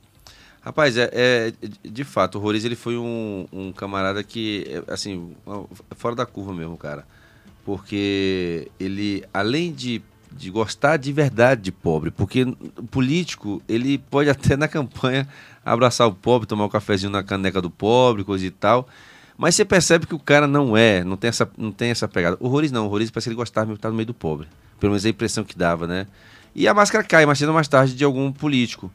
Rapaz, 0.61 0.97
é, 0.97 1.09
é- 1.13 1.53
de 1.87 2.03
fato, 2.03 2.37
o 2.37 2.41
Roriz 2.41 2.65
ele 2.65 2.75
foi 2.75 2.97
um, 2.97 3.45
um 3.51 3.71
camarada 3.71 4.23
que, 4.23 4.65
é, 4.87 4.93
assim, 4.93 5.33
fora 5.91 6.15
da 6.15 6.25
curva 6.25 6.53
mesmo, 6.53 6.77
cara. 6.77 7.05
Porque 7.69 8.67
ele, 8.79 9.23
além 9.31 9.71
de, 9.71 10.01
de 10.31 10.49
gostar 10.49 10.97
de 10.97 11.13
verdade 11.13 11.61
de 11.61 11.71
pobre, 11.71 12.09
porque 12.09 12.41
o 12.41 12.83
político, 12.87 13.61
ele 13.69 13.99
pode 13.99 14.27
até 14.27 14.57
na 14.57 14.67
campanha 14.67 15.27
abraçar 15.63 16.07
o 16.07 16.11
pobre, 16.11 16.47
tomar 16.47 16.65
um 16.65 16.69
cafezinho 16.69 17.11
na 17.11 17.21
caneca 17.21 17.61
do 17.61 17.69
pobre, 17.69 18.23
coisa 18.23 18.43
e 18.43 18.49
tal. 18.49 18.89
Mas 19.37 19.53
você 19.53 19.63
percebe 19.63 20.07
que 20.07 20.15
o 20.15 20.19
cara 20.19 20.47
não 20.47 20.75
é, 20.75 21.03
não 21.03 21.15
tem 21.15 21.27
essa, 21.27 21.47
não 21.55 21.71
tem 21.71 21.91
essa 21.91 22.07
pegada. 22.07 22.37
O 22.39 22.47
Roriz 22.47 22.71
não, 22.71 22.87
o 22.87 22.89
Roriz 22.89 23.11
parece 23.11 23.25
que 23.25 23.29
ele 23.29 23.35
gostava 23.35 23.67
de 23.67 23.75
estar 23.75 23.89
no 23.89 23.95
meio 23.95 24.07
do 24.07 24.15
pobre. 24.15 24.47
Pelo 24.79 24.89
menos 24.89 25.05
é 25.05 25.09
a 25.09 25.11
impressão 25.11 25.43
que 25.43 25.55
dava, 25.55 25.85
né? 25.85 26.07
E 26.55 26.67
a 26.67 26.73
máscara 26.73 27.03
cai 27.03 27.23
mais 27.27 27.37
cedo 27.37 27.49
ou 27.49 27.53
mais 27.53 27.67
tarde 27.67 27.93
de 27.93 28.03
algum 28.03 28.31
político. 28.31 28.91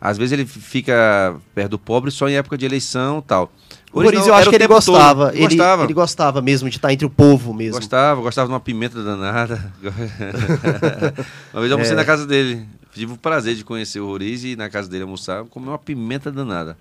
Às 0.00 0.16
vezes 0.16 0.32
ele 0.32 0.46
fica 0.46 1.36
perto 1.54 1.70
do 1.72 1.78
pobre 1.78 2.10
só 2.10 2.28
em 2.28 2.34
época 2.36 2.56
de 2.56 2.64
eleição 2.64 3.18
e 3.18 3.22
tal. 3.22 3.52
O 3.92 4.02
Roriz, 4.02 4.20
não, 4.20 4.28
eu 4.28 4.34
acho 4.34 4.50
que 4.50 4.56
ele 4.56 4.66
gostava. 4.66 5.30
Ele, 5.34 5.40
gostava. 5.40 5.84
ele 5.84 5.94
gostava 5.94 6.42
mesmo 6.42 6.68
de 6.70 6.76
estar 6.76 6.92
entre 6.92 7.06
o 7.06 7.10
povo 7.10 7.52
mesmo. 7.52 7.80
Gostava, 7.80 8.20
gostava 8.20 8.46
de 8.46 8.52
uma 8.52 8.60
pimenta 8.60 9.02
danada. 9.02 9.72
uma 11.52 11.60
vez 11.60 11.70
eu 11.70 11.72
almocei 11.72 11.94
É. 11.94 11.96
na 11.96 12.04
casa 12.04 12.26
dele. 12.26 12.64
tive 12.94 13.12
o 13.12 13.16
prazer 13.16 13.54
de 13.54 13.64
conhecer 13.64 13.98
o 14.00 14.06
Roriz 14.06 14.44
e 14.44 14.56
na 14.56 14.68
casa 14.68 14.88
dele 14.88 15.02
almoçar, 15.02 15.44
comer 15.44 15.68
uma 15.68 15.78
pimenta 15.78 16.30
danada. 16.30 16.76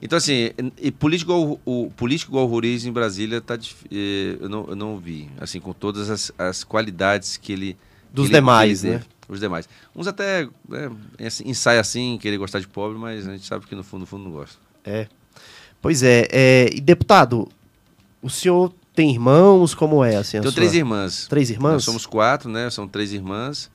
Então, 0.00 0.16
assim, 0.16 0.50
e 0.80 0.92
político 0.92 1.32
igual, 1.32 1.60
o, 1.64 1.90
político 1.96 2.30
igual 2.30 2.44
o 2.44 2.48
Roriz 2.48 2.84
em 2.84 2.92
Brasília, 2.92 3.40
tá, 3.40 3.54
eh, 3.90 4.36
eu, 4.40 4.48
não, 4.48 4.66
eu 4.68 4.76
não 4.76 4.98
vi, 4.98 5.28
assim, 5.40 5.58
com 5.58 5.72
todas 5.72 6.10
as, 6.10 6.30
as 6.38 6.62
qualidades 6.62 7.38
que 7.38 7.52
ele... 7.52 7.76
Dos 8.12 8.26
que 8.26 8.34
demais, 8.34 8.84
ele 8.84 8.96
né? 8.96 9.02
Os 9.28 9.40
demais. 9.40 9.68
Uns 9.94 10.06
até 10.06 10.48
né, 10.68 10.90
ensaia 11.44 11.80
assim, 11.80 12.18
querer 12.20 12.36
gostar 12.36 12.60
de 12.60 12.68
pobre, 12.68 12.98
mas 12.98 13.26
a 13.26 13.32
gente 13.32 13.46
sabe 13.46 13.66
que 13.66 13.74
no 13.74 13.82
fundo, 13.82 14.00
no 14.00 14.06
fundo 14.06 14.24
não 14.24 14.30
gosta. 14.30 14.56
É. 14.84 15.08
Pois 15.82 16.02
é, 16.02 16.26
é, 16.30 16.70
e 16.72 16.80
deputado, 16.80 17.48
o 18.22 18.30
senhor 18.30 18.72
tem 18.94 19.10
irmãos? 19.10 19.74
Como 19.74 20.02
é 20.02 20.16
assim? 20.16 20.40
Tenho 20.40 20.44
sua... 20.44 20.52
três 20.52 20.74
irmãs. 20.74 21.26
Três 21.28 21.50
irmãs? 21.50 21.72
Nós 21.74 21.84
somos 21.84 22.06
quatro, 22.06 22.48
né? 22.48 22.70
São 22.70 22.88
três 22.88 23.12
irmãs. 23.12 23.70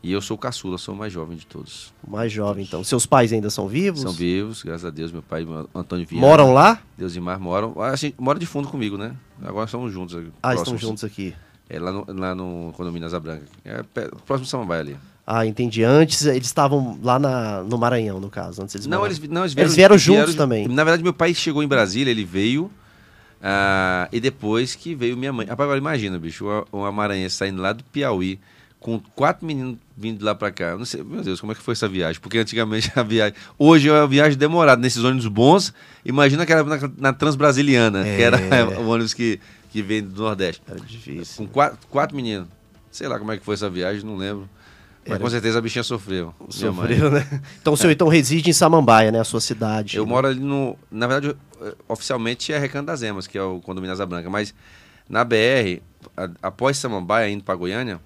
E 0.00 0.12
eu 0.12 0.20
sou 0.20 0.36
o 0.36 0.38
caçula, 0.38 0.78
sou 0.78 0.94
o 0.94 0.98
mais 0.98 1.12
jovem 1.12 1.36
de 1.36 1.44
todos. 1.44 1.92
Mais 2.06 2.30
jovem, 2.30 2.64
então. 2.64 2.84
Seus 2.84 3.04
pais 3.04 3.32
ainda 3.32 3.50
são 3.50 3.66
vivos? 3.66 4.02
São 4.02 4.12
vivos, 4.12 4.62
graças 4.62 4.84
a 4.84 4.90
Deus. 4.90 5.10
Meu 5.10 5.22
pai, 5.22 5.44
meu 5.44 5.68
Antônio 5.74 6.06
Viana. 6.06 6.24
Moram 6.24 6.52
lá? 6.52 6.80
Deus 6.96 7.16
e 7.16 7.20
Mar 7.20 7.40
moram. 7.40 7.80
A 7.82 7.96
gente 7.96 8.14
mora 8.18 8.38
de 8.38 8.46
fundo 8.46 8.68
comigo, 8.68 8.96
né? 8.96 9.16
Agora 9.42 9.64
estamos 9.64 9.92
juntos. 9.92 10.14
Ah, 10.40 10.50
próximos. 10.50 10.60
estão 10.60 10.78
juntos 10.78 11.02
aqui. 11.02 11.34
É, 11.68 11.78
lá 11.78 11.92
no, 11.92 12.06
lá 12.08 12.34
no 12.34 12.72
condomínio 12.76 13.06
Asa 13.06 13.20
Branca. 13.20 13.44
É 13.64 13.82
próximo 14.26 14.44
de 14.44 14.48
Samambaia 14.48 14.80
ali. 14.80 14.96
Ah, 15.26 15.44
entendi. 15.44 15.84
Antes 15.84 16.24
eles 16.24 16.46
estavam 16.46 16.98
lá 17.02 17.18
na, 17.18 17.62
no 17.62 17.76
Maranhão, 17.76 18.18
no 18.18 18.30
caso. 18.30 18.62
Antes 18.62 18.74
eles 18.74 18.86
não, 18.86 19.04
eles, 19.04 19.18
não, 19.28 19.42
eles 19.42 19.52
vieram, 19.52 19.66
eles 19.66 19.76
vieram 19.76 19.98
juntos 19.98 20.34
vieram, 20.34 20.38
também. 20.38 20.66
Na 20.66 20.84
verdade, 20.84 21.02
meu 21.02 21.12
pai 21.12 21.34
chegou 21.34 21.62
em 21.62 21.68
Brasília, 21.68 22.10
ele 22.10 22.24
veio. 22.24 22.70
Uh, 23.40 24.08
e 24.10 24.20
depois 24.20 24.74
que 24.74 24.94
veio 24.94 25.16
minha 25.16 25.32
mãe. 25.32 25.46
Rapaz, 25.46 25.66
agora 25.66 25.78
imagina, 25.78 26.18
bicho, 26.18 26.46
uma, 26.46 26.64
uma 26.72 26.92
maranhense 26.92 27.36
saindo 27.36 27.60
lá 27.60 27.72
do 27.72 27.84
Piauí 27.84 28.40
com 28.80 29.00
quatro 29.14 29.44
meninos 29.46 29.76
vindo 29.96 30.24
lá 30.24 30.34
para 30.34 30.50
cá. 30.50 30.76
Não 30.76 30.84
sei, 30.84 31.02
meu 31.02 31.22
Deus, 31.22 31.40
como 31.40 31.52
é 31.52 31.54
que 31.54 31.60
foi 31.60 31.72
essa 31.72 31.88
viagem? 31.88 32.20
Porque 32.20 32.38
antigamente 32.38 32.90
a 32.96 33.02
viagem. 33.02 33.34
Hoje 33.58 33.88
é 33.88 33.92
uma 33.92 34.06
viagem 34.06 34.38
demorada 34.38 34.80
nesses 34.80 35.02
ônibus 35.02 35.26
bons. 35.26 35.74
Imagina 36.04 36.46
que 36.46 36.52
era 36.52 36.62
na, 36.62 36.78
na 36.96 37.12
Transbrasiliana, 37.12 38.06
é. 38.06 38.16
que 38.16 38.22
era 38.22 38.80
o 38.80 38.86
ônibus 38.88 39.12
que, 39.12 39.40
que 39.78 39.82
vem 39.82 40.02
do 40.02 40.22
Nordeste. 40.22 40.60
Era 40.66 40.80
difícil. 40.80 41.36
Com 41.36 41.52
quatro, 41.52 41.78
quatro 41.88 42.16
meninos. 42.16 42.48
Sei 42.90 43.06
lá 43.06 43.18
como 43.18 43.30
é 43.30 43.38
que 43.38 43.44
foi 43.44 43.54
essa 43.54 43.70
viagem, 43.70 44.04
não 44.04 44.16
lembro. 44.16 44.48
Mas 45.02 45.14
Era... 45.14 45.20
com 45.20 45.30
certeza 45.30 45.58
a 45.58 45.60
bichinha 45.60 45.84
sofreu. 45.84 46.34
Sofreu, 46.48 47.10
né? 47.10 47.26
Então 47.60 47.72
o 47.72 47.76
senhor 47.76 47.92
então 47.92 48.08
reside 48.08 48.50
em 48.50 48.52
Samambaia, 48.52 49.12
né? 49.12 49.20
A 49.20 49.24
sua 49.24 49.40
cidade. 49.40 49.96
Eu 49.96 50.04
né? 50.04 50.10
moro 50.10 50.26
ali 50.26 50.40
no. 50.40 50.76
Na 50.90 51.06
verdade, 51.06 51.36
eh, 51.60 51.74
oficialmente 51.86 52.52
é 52.52 52.58
Recanto 52.58 52.86
das 52.86 53.02
Emas, 53.02 53.26
que 53.26 53.38
é 53.38 53.42
o 53.42 53.60
condomínio 53.60 53.92
Asa 53.92 54.04
Branca. 54.04 54.28
Mas 54.28 54.52
na 55.08 55.22
BR, 55.22 55.80
a, 56.16 56.28
após 56.42 56.76
Samambaia, 56.76 57.30
indo 57.30 57.44
para 57.44 57.54
Goiânia, 57.54 58.00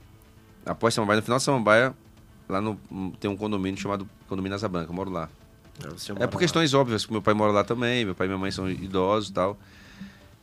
após 0.67 0.93
Samambaia, 0.93 1.17
no 1.17 1.23
final 1.23 1.39
de 1.39 1.45
Samambaia, 1.45 1.95
lá 2.49 2.61
no, 2.61 2.79
tem 3.19 3.31
um 3.31 3.37
condomínio 3.37 3.81
chamado 3.81 4.07
Condomínio 4.29 4.55
Asa 4.55 4.69
Branca. 4.69 4.91
Eu 4.91 4.95
moro 4.95 5.11
lá. 5.11 5.29
É, 6.21 6.27
por 6.27 6.39
questões 6.39 6.73
lá. 6.73 6.81
óbvias, 6.81 7.07
que 7.07 7.13
meu 7.13 7.23
pai 7.23 7.33
mora 7.33 7.51
lá 7.51 7.65
também, 7.65 8.05
meu 8.05 8.15
pai 8.15 8.27
e 8.27 8.29
minha 8.29 8.39
mãe 8.39 8.51
são 8.51 8.71
idosos 8.71 9.31
e 9.31 9.33
tal. 9.33 9.59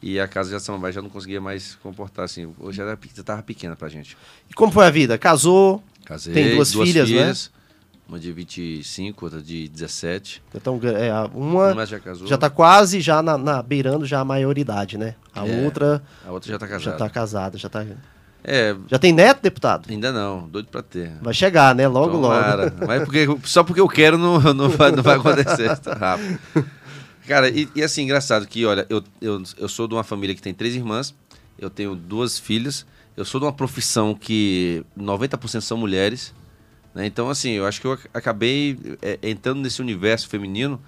E 0.01 0.19
a 0.19 0.27
casa 0.27 0.57
de 0.57 0.91
já 0.91 1.01
não 1.01 1.09
conseguia 1.09 1.41
mais 1.41 1.75
comportar 1.83 2.25
assim. 2.25 2.53
Hoje 2.59 2.77
já 2.77 2.93
estava 2.93 3.43
pequena 3.43 3.75
pra 3.75 3.89
gente. 3.89 4.17
E 4.49 4.53
como 4.53 4.71
foi 4.71 4.85
a 4.85 4.89
vida? 4.89 5.17
Casou? 5.17 5.83
Casei. 6.05 6.33
Tem 6.33 6.55
duas, 6.55 6.71
duas 6.71 6.87
filhas, 6.87 7.09
né? 7.09 7.17
filhas, 7.17 7.51
né? 7.53 7.59
Uma 8.07 8.17
de 8.17 8.31
25, 8.31 9.23
outra 9.23 9.39
de 9.39 9.69
17. 9.69 10.41
Então, 10.55 10.79
é, 10.83 11.13
uma, 11.31 11.73
uma 11.73 11.85
já, 11.85 11.99
casou. 11.99 12.25
já 12.25 12.37
tá 12.39 12.49
quase 12.49 13.01
já 13.01 13.21
na, 13.21 13.37
na, 13.37 13.61
beirando 13.61 14.03
já 14.03 14.21
a 14.21 14.25
maioridade, 14.25 14.97
né? 14.97 15.13
A 15.35 15.47
é, 15.47 15.63
outra. 15.63 16.01
A 16.25 16.31
outra 16.31 16.51
já 16.51 16.57
tá 16.57 16.67
casada. 16.67 16.91
Já 16.91 16.97
tá 16.97 17.09
casada, 17.09 17.57
já 17.59 17.69
tá. 17.69 17.85
É, 18.43 18.75
já 18.87 18.97
tem 18.97 19.13
neto, 19.13 19.41
deputado? 19.43 19.85
Ainda 19.89 20.11
não, 20.11 20.47
doido 20.47 20.69
pra 20.69 20.81
ter. 20.81 21.11
Vai 21.21 21.33
chegar, 21.35 21.75
né? 21.75 21.87
Logo, 21.87 22.13
Tomara. 22.13 22.63
logo. 22.63 22.87
Mas 22.87 23.03
porque, 23.03 23.27
só 23.43 23.63
porque 23.63 23.81
eu 23.81 23.87
quero 23.87 24.17
não, 24.17 24.39
não, 24.55 24.69
vai, 24.69 24.91
não 24.91 25.03
vai 25.03 25.17
acontecer 25.17 25.77
tá 25.77 25.93
rápido. 25.93 26.39
Cara, 27.29 27.47
e, 27.47 27.69
e, 27.75 27.83
assim, 27.83 28.01
engraçado 28.01 28.47
que, 28.47 28.65
olha, 28.65 28.87
eu, 28.89 29.03
eu, 29.21 29.43
eu 29.55 29.69
sou 29.69 29.87
de 29.87 29.93
uma 29.93 30.03
família 30.03 30.33
que 30.33 30.41
tem 30.41 30.51
três 30.51 30.73
irmãs, 30.73 31.13
eu 31.59 31.69
tenho 31.69 31.95
duas 31.95 32.39
filhas, 32.39 32.87
eu 33.15 33.23
sou 33.23 33.39
de 33.39 33.45
uma 33.45 33.53
profissão 33.53 34.15
que 34.15 34.83
90% 34.97 35.61
são 35.61 35.77
mulheres, 35.77 36.33
né? 36.91 37.05
Então, 37.05 37.29
assim, 37.29 37.51
eu 37.51 37.67
acho 37.67 37.79
que 37.79 37.85
eu 37.85 37.99
acabei 38.15 38.79
é, 39.03 39.19
entrando 39.21 39.61
nesse 39.61 39.79
universo 39.79 40.27
feminino 40.27 40.81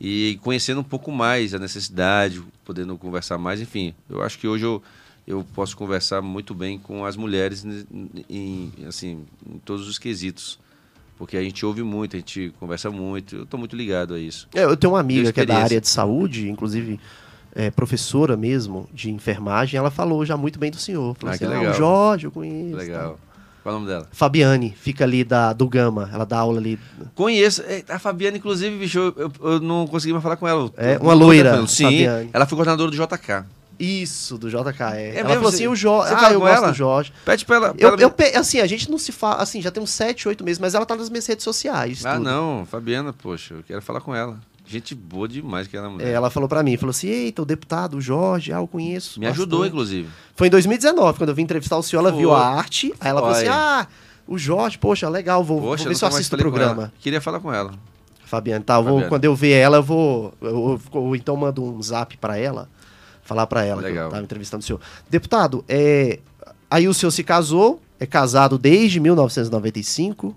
e 0.00 0.40
conhecendo 0.40 0.80
um 0.80 0.84
pouco 0.84 1.12
mais 1.12 1.52
a 1.52 1.58
necessidade, 1.58 2.42
podendo 2.64 2.96
conversar 2.96 3.36
mais, 3.36 3.60
enfim. 3.60 3.94
Eu 4.08 4.22
acho 4.22 4.38
que 4.38 4.48
hoje 4.48 4.64
eu, 4.64 4.82
eu 5.26 5.46
posso 5.52 5.76
conversar 5.76 6.22
muito 6.22 6.54
bem 6.54 6.78
com 6.78 7.04
as 7.04 7.16
mulheres 7.18 7.66
em, 8.30 8.72
assim, 8.88 9.26
em 9.46 9.58
todos 9.58 9.86
os 9.86 9.98
quesitos. 9.98 10.58
Porque 11.22 11.36
a 11.36 11.40
gente 11.40 11.64
ouve 11.64 11.84
muito, 11.84 12.16
a 12.16 12.18
gente 12.18 12.52
conversa 12.58 12.90
muito, 12.90 13.36
eu 13.36 13.42
estou 13.44 13.56
muito 13.56 13.76
ligado 13.76 14.12
a 14.12 14.18
isso. 14.18 14.48
É, 14.52 14.64
eu 14.64 14.76
tenho 14.76 14.92
uma 14.92 14.98
amiga 14.98 15.32
que 15.32 15.40
é 15.40 15.46
da 15.46 15.56
área 15.56 15.80
de 15.80 15.88
saúde, 15.88 16.50
inclusive 16.50 16.98
é, 17.54 17.70
professora 17.70 18.36
mesmo 18.36 18.88
de 18.92 19.08
enfermagem, 19.08 19.78
ela 19.78 19.88
falou 19.88 20.26
já 20.26 20.36
muito 20.36 20.58
bem 20.58 20.68
do 20.68 20.78
senhor. 20.78 21.14
Falou 21.14 21.30
ah, 21.30 21.34
assim, 21.36 21.44
que 21.44 21.48
legal. 21.48 21.66
Ah, 21.66 21.70
o 21.70 21.74
Jorge, 21.74 22.24
eu 22.24 22.32
conheço. 22.32 22.74
Legal. 22.74 23.20
Qual 23.62 23.72
é 23.72 23.76
o 23.76 23.80
nome 23.80 23.92
dela? 23.92 24.08
Fabiane, 24.10 24.74
fica 24.76 25.04
ali 25.04 25.22
da, 25.22 25.52
do 25.52 25.68
Gama, 25.68 26.10
ela 26.12 26.26
dá 26.26 26.40
aula 26.40 26.58
ali. 26.58 26.76
Conheço. 27.14 27.62
É, 27.68 27.84
a 27.88 28.00
Fabiane, 28.00 28.38
inclusive, 28.38 28.76
bicho, 28.76 28.98
eu, 28.98 29.14
eu, 29.16 29.32
eu 29.52 29.60
não 29.60 29.86
consegui 29.86 30.12
mais 30.12 30.24
falar 30.24 30.34
com 30.34 30.48
ela. 30.48 30.72
É, 30.76 30.98
uma 30.98 31.14
loira. 31.14 31.64
Sim, 31.68 31.84
Fabiane. 31.84 32.30
ela 32.32 32.46
foi 32.46 32.56
coordenadora 32.56 32.90
do 32.90 32.96
JK. 32.96 33.44
Isso, 33.82 34.38
do 34.38 34.48
JK. 34.48 34.80
É. 34.94 35.16
é 35.16 35.18
ela 35.18 35.34
falou 35.34 35.48
assim, 35.48 35.66
o 35.66 35.74
Jorge. 35.74 36.14
Ah, 36.16 36.32
eu 36.32 36.40
gosto 36.40 36.56
ela? 36.56 36.68
do 36.68 36.74
Jorge. 36.74 37.12
Pede 37.24 37.44
pra 37.44 37.56
ela. 37.56 37.74
Pra 37.74 37.82
eu, 37.82 37.88
ela... 37.88 38.00
eu, 38.00 38.40
assim, 38.40 38.60
a 38.60 38.66
gente 38.66 38.90
não 38.90 38.98
se 38.98 39.10
fala. 39.10 39.42
Assim, 39.42 39.60
já 39.60 39.70
tem 39.70 39.82
uns 39.82 39.90
7, 39.90 40.28
8 40.28 40.44
meses, 40.44 40.60
mas 40.60 40.74
ela 40.74 40.86
tá 40.86 40.94
nas 40.94 41.10
minhas 41.10 41.26
redes 41.26 41.42
sociais. 41.42 42.06
Ah, 42.06 42.14
tudo. 42.14 42.24
não, 42.24 42.64
Fabiana, 42.64 43.12
poxa, 43.12 43.54
eu 43.54 43.62
quero 43.62 43.82
falar 43.82 44.00
com 44.00 44.14
ela. 44.14 44.38
Gente 44.64 44.94
boa 44.94 45.26
demais 45.26 45.66
que 45.66 45.76
ela 45.76 45.90
mulher. 45.90 46.06
É, 46.06 46.12
ela 46.12 46.30
falou 46.30 46.48
para 46.48 46.62
mim, 46.62 46.76
falou 46.76 46.90
assim: 46.90 47.08
"Eita, 47.08 47.42
o 47.42 47.44
deputado 47.44 47.96
o 47.96 48.00
Jorge, 48.00 48.52
ah, 48.52 48.58
eu 48.58 48.68
conheço". 48.68 49.18
Me 49.18 49.26
bastante. 49.26 49.40
ajudou 49.42 49.66
inclusive. 49.66 50.08
Foi 50.36 50.46
em 50.46 50.50
2019, 50.50 51.18
quando 51.18 51.30
eu 51.30 51.34
vim 51.34 51.42
entrevistar 51.42 51.76
o 51.76 51.82
senhor, 51.82 52.00
ela 52.00 52.10
Foi. 52.10 52.20
viu 52.20 52.32
a 52.32 52.46
arte, 52.46 52.94
aí 53.00 53.10
ela 53.10 53.20
falou 53.20 53.36
assim: 53.36 53.48
"Ah, 53.48 53.86
o 54.26 54.38
Jorge, 54.38 54.78
poxa, 54.78 55.08
legal, 55.08 55.42
vou, 55.42 55.60
poxa, 55.60 55.82
vou 55.82 55.92
ver 55.92 55.96
se 55.96 56.04
eu 56.04 56.08
assisto 56.08 56.36
o 56.36 56.38
programa". 56.38 56.92
Queria 57.00 57.20
falar 57.20 57.40
com 57.40 57.52
ela. 57.52 57.72
Fabiana, 58.24 58.64
tá, 58.64 58.80
vou, 58.80 59.02
quando 59.08 59.26
eu 59.26 59.34
ver 59.34 59.50
ela, 59.50 59.78
eu 59.78 59.82
vou 59.82 60.32
eu, 60.40 60.80
eu, 60.94 61.16
então 61.16 61.36
mando 61.36 61.62
um 61.62 61.82
zap 61.82 62.16
para 62.16 62.38
ela, 62.38 62.66
falar 63.22 63.46
para 63.46 63.64
ela 63.64 63.80
legal. 63.80 63.94
que 63.94 64.06
eu 64.06 64.10
tava 64.10 64.24
entrevistando 64.24 64.62
o 64.62 64.66
senhor. 64.66 64.80
Deputado, 65.08 65.64
é 65.68 66.20
aí 66.70 66.88
o 66.88 66.94
senhor 66.94 67.10
se 67.10 67.22
casou, 67.22 67.80
é 68.00 68.06
casado 68.06 68.58
desde 68.58 68.98
1995. 69.00 70.34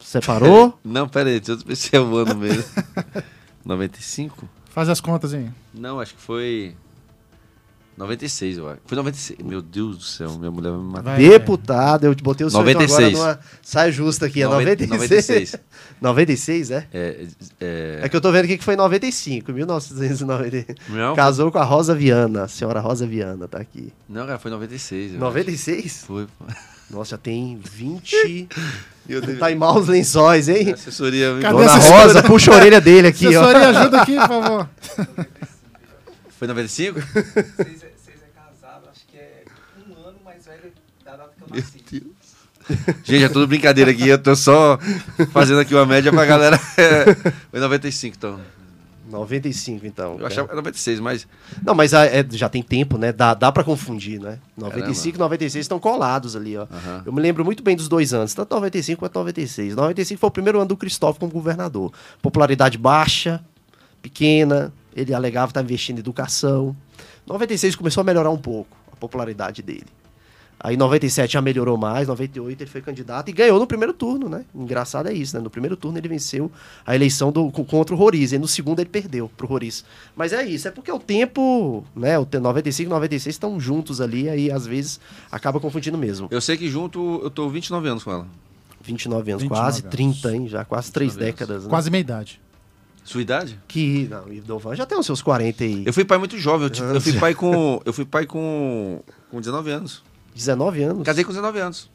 Separou? 0.00 0.78
Não, 0.84 1.08
pera 1.08 1.28
aí, 1.28 1.38
deixa 1.40 1.60
eu 1.60 1.66
ver 1.66 1.76
se 1.76 1.94
é 1.94 2.00
o 2.00 2.16
ano 2.16 2.34
mesmo. 2.34 2.64
95? 3.64 4.48
Faz 4.70 4.88
as 4.88 5.00
contas 5.00 5.34
aí. 5.34 5.48
Não, 5.74 6.00
acho 6.00 6.14
que 6.14 6.20
foi 6.20 6.74
96, 8.00 8.56
eu 8.56 8.68
acho. 8.68 8.80
Foi 8.86 8.96
96. 8.96 9.40
Meu 9.44 9.60
Deus 9.60 9.98
do 9.98 10.04
céu, 10.04 10.30
minha 10.38 10.50
mulher 10.50 10.70
vai 10.70 10.80
me 10.80 10.90
matar. 10.90 11.18
Deputado, 11.18 12.04
eu 12.04 12.14
te 12.14 12.22
botei 12.22 12.46
o 12.46 12.50
seu 12.50 12.60
96. 12.60 13.14
agora 13.14 13.34
numa 13.34 13.40
saia 13.60 13.92
justa 13.92 14.24
aqui, 14.24 14.42
é 14.42 14.46
96. 14.46 14.90
96. 14.90 15.56
96, 16.00 16.70
é? 16.70 16.86
É, 16.94 17.26
é? 17.60 18.00
é 18.02 18.08
que 18.08 18.16
eu 18.16 18.20
tô 18.20 18.32
vendo 18.32 18.46
aqui 18.46 18.56
que 18.56 18.64
foi 18.64 18.74
95, 18.74 19.52
1990. 19.52 20.74
Não, 20.88 21.14
Casou 21.14 21.52
com 21.52 21.58
a 21.58 21.64
Rosa 21.64 21.94
Viana, 21.94 22.44
a 22.44 22.48
senhora 22.48 22.80
Rosa 22.80 23.06
Viana, 23.06 23.46
tá 23.46 23.58
aqui. 23.58 23.92
Não, 24.08 24.26
cara, 24.26 24.38
foi 24.38 24.50
96. 24.50 25.12
96? 25.12 25.84
Acho. 25.84 26.06
Foi, 26.06 26.26
Nossa, 26.90 27.10
já 27.10 27.18
tem 27.18 27.58
20. 27.62 28.48
Tá 29.40 29.50
em 29.50 29.56
maus 29.56 29.88
lençóis, 29.88 30.48
hein? 30.48 30.72
Assessoria. 30.72 31.36
Cadê 31.42 31.56
Dona 31.56 31.74
Rosa, 31.74 32.22
puxa 32.22 32.52
a 32.52 32.54
orelha 32.54 32.80
dele 32.80 33.08
aqui, 33.08 33.26
assessoria, 33.26 33.66
ó. 33.66 33.70
ajuda 33.70 34.02
aqui, 34.02 34.14
por 34.14 34.28
favor. 34.28 34.68
Foi 36.40 36.48
95? 36.48 36.98
Vocês 37.04 37.82
é 37.84 38.28
casado, 38.34 38.88
acho 38.90 39.06
que 39.06 39.18
é 39.18 39.44
um 39.86 40.08
ano 40.08 40.20
mais 40.24 40.46
velho 40.46 40.72
da 41.04 41.14
data 41.14 41.34
que 41.36 41.39
eu 41.39 41.39
nasci. 41.39 41.39
Meu 41.52 41.62
Deus. 41.90 42.20
Gente, 43.04 43.24
é 43.24 43.28
tudo 43.28 43.46
brincadeira 43.46 43.90
aqui, 43.90 44.08
eu 44.08 44.18
tô 44.18 44.36
só 44.36 44.78
fazendo 45.32 45.60
aqui 45.60 45.74
uma 45.74 45.86
média 45.86 46.12
pra 46.12 46.24
galera. 46.24 46.58
Foi 47.50 47.58
95, 47.58 48.16
então. 48.16 48.40
95, 49.10 49.86
então. 49.86 50.16
Eu 50.18 50.26
achava 50.26 50.46
que 50.46 50.52
era 50.52 50.60
96, 50.60 51.00
mas. 51.00 51.26
Não, 51.62 51.74
mas 51.74 51.92
é, 51.92 52.24
já 52.30 52.48
tem 52.48 52.62
tempo, 52.62 52.96
né? 52.96 53.12
Dá, 53.12 53.34
dá 53.34 53.50
pra 53.50 53.64
confundir, 53.64 54.20
né? 54.20 54.38
95 54.56 55.16
e 55.16 55.18
96 55.18 55.64
estão 55.64 55.80
colados 55.80 56.36
ali, 56.36 56.56
ó. 56.56 56.62
Uhum. 56.62 57.02
Eu 57.06 57.12
me 57.12 57.20
lembro 57.20 57.44
muito 57.44 57.62
bem 57.62 57.74
dos 57.74 57.88
dois 57.88 58.14
anos, 58.14 58.32
tanto 58.32 58.54
95 58.54 59.00
quanto 59.00 59.14
96. 59.16 59.74
95 59.74 60.20
foi 60.20 60.28
o 60.28 60.30
primeiro 60.30 60.58
ano 60.58 60.68
do 60.68 60.76
Cristóvão 60.76 61.18
como 61.18 61.32
governador. 61.32 61.92
Popularidade 62.22 62.78
baixa, 62.78 63.44
pequena, 64.00 64.72
ele 64.94 65.12
alegava 65.12 65.50
estar 65.50 65.62
investindo 65.62 65.98
em 65.98 66.00
educação. 66.00 66.76
96 67.26 67.74
começou 67.74 68.02
a 68.02 68.04
melhorar 68.04 68.30
um 68.30 68.38
pouco 68.38 68.76
a 68.92 68.96
popularidade 68.96 69.62
dele. 69.62 69.86
Aí 70.62 70.76
97 70.76 71.32
já 71.32 71.40
melhorou 71.40 71.78
mais, 71.78 72.06
98 72.06 72.62
ele 72.62 72.70
foi 72.70 72.82
candidato 72.82 73.30
e 73.30 73.32
ganhou 73.32 73.58
no 73.58 73.66
primeiro 73.66 73.94
turno, 73.94 74.28
né? 74.28 74.44
Engraçado 74.54 75.08
é 75.08 75.12
isso, 75.12 75.34
né? 75.34 75.42
No 75.42 75.48
primeiro 75.48 75.74
turno 75.74 75.96
ele 75.96 76.06
venceu 76.06 76.52
a 76.84 76.94
eleição 76.94 77.32
do, 77.32 77.50
contra 77.50 77.94
o 77.94 77.98
Roriz, 77.98 78.32
e 78.32 78.38
no 78.38 78.46
segundo 78.46 78.80
ele 78.80 78.90
perdeu 78.90 79.30
pro 79.38 79.46
Roriz. 79.46 79.84
Mas 80.14 80.34
é 80.34 80.44
isso, 80.44 80.68
é 80.68 80.70
porque 80.70 80.92
o 80.92 80.98
tempo, 80.98 81.82
né? 81.96 82.18
O 82.18 82.28
95 82.30 82.88
e 82.88 82.92
96 82.92 83.34
estão 83.34 83.58
juntos 83.58 84.02
ali, 84.02 84.28
aí 84.28 84.50
às 84.50 84.66
vezes 84.66 85.00
acaba 85.32 85.58
confundindo 85.58 85.96
mesmo. 85.96 86.28
Eu 86.30 86.42
sei 86.42 86.58
que 86.58 86.68
junto 86.68 87.20
eu 87.22 87.30
tô 87.30 87.48
29 87.48 87.88
anos 87.88 88.04
com 88.04 88.12
ela. 88.12 88.26
29 88.82 89.30
anos, 89.32 89.42
29 89.42 89.48
quase 89.48 89.80
anos. 89.80 89.90
30, 90.20 90.36
hein? 90.36 90.48
Já 90.48 90.64
quase 90.64 90.92
três 90.92 91.12
29 91.14 91.24
anos. 91.24 91.38
décadas. 91.38 91.64
né? 91.64 91.70
Quase 91.70 91.90
meia 91.90 92.00
idade. 92.00 92.40
Sua 93.02 93.22
idade? 93.22 93.58
Que. 93.66 94.06
Não, 94.10 94.26
o 94.26 94.32
Idovan 94.32 94.74
já 94.74 94.84
tem 94.84 94.98
os 94.98 95.06
seus 95.06 95.22
40 95.22 95.64
e. 95.64 95.86
Eu 95.86 95.92
fui 95.92 96.04
pai 96.04 96.18
muito 96.18 96.38
jovem. 96.38 96.70
Eu, 96.78 96.94
eu 96.94 97.00
fui 97.00 97.12
pai 97.14 97.34
com. 97.34 97.80
Eu 97.84 97.92
fui 97.94 98.04
pai 98.04 98.26
com. 98.26 99.00
com 99.30 99.40
19 99.40 99.70
anos. 99.70 100.02
19 100.34 100.82
anos. 100.82 101.04
Casei 101.04 101.24
com 101.24 101.30
19 101.30 101.58
anos. 101.58 101.90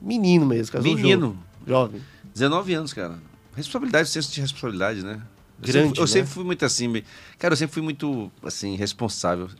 Menino 0.00 0.46
mesmo, 0.46 0.72
casou 0.72 0.94
Menino. 0.94 1.38
Jovem. 1.66 2.00
19 2.34 2.74
anos, 2.74 2.92
cara. 2.92 3.18
Responsabilidade, 3.54 4.08
senso 4.08 4.32
de 4.32 4.40
responsabilidade, 4.40 5.04
né? 5.04 5.20
Eu 5.62 5.72
Grande, 5.72 5.88
sempre, 5.88 6.00
eu 6.00 6.04
né? 6.04 6.08
sempre 6.08 6.30
fui 6.30 6.44
muito 6.44 6.64
assim, 6.64 7.02
cara, 7.38 7.52
eu 7.52 7.56
sempre 7.56 7.74
fui 7.74 7.82
muito, 7.82 8.32
assim, 8.42 8.76
responsável. 8.76 9.50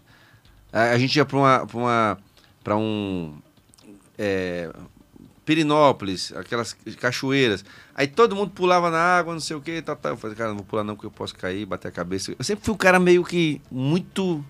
A, 0.73 0.91
a 0.93 0.99
gente 0.99 1.15
ia 1.17 1.25
pra 1.27 1.37
uma, 1.37 1.67
pra 1.67 1.79
uma, 1.79 2.19
pra 2.65 2.77
um, 2.77 3.37
é, 4.17 4.73
Pirinópolis, 5.45 6.33
aquelas 6.37 6.77
cachoeiras. 6.99 7.65
Aí 7.95 8.07
todo 8.07 8.37
mundo 8.37 8.51
pulava 8.51 8.91
na 8.91 8.99
água, 8.99 9.33
não 9.33 9.41
sei 9.41 9.57
o 9.57 9.61
que, 9.61 9.83
tal, 9.83 9.97
tal. 9.97 10.13
Eu 10.13 10.17
falei, 10.17 10.37
cara, 10.37 10.51
não 10.51 10.57
vou 10.59 10.65
pular 10.65 10.85
não, 10.85 10.95
porque 10.95 11.07
eu 11.07 11.11
posso 11.11 11.35
cair, 11.35 11.67
bater 11.67 11.89
a 11.89 11.91
cabeça. 11.91 12.33
Eu 12.39 12.45
sempre 12.45 12.65
fui 12.65 12.73
um 12.73 12.77
cara 12.77 13.01
meio 13.01 13.25
que 13.25 13.61
muito, 13.71 14.45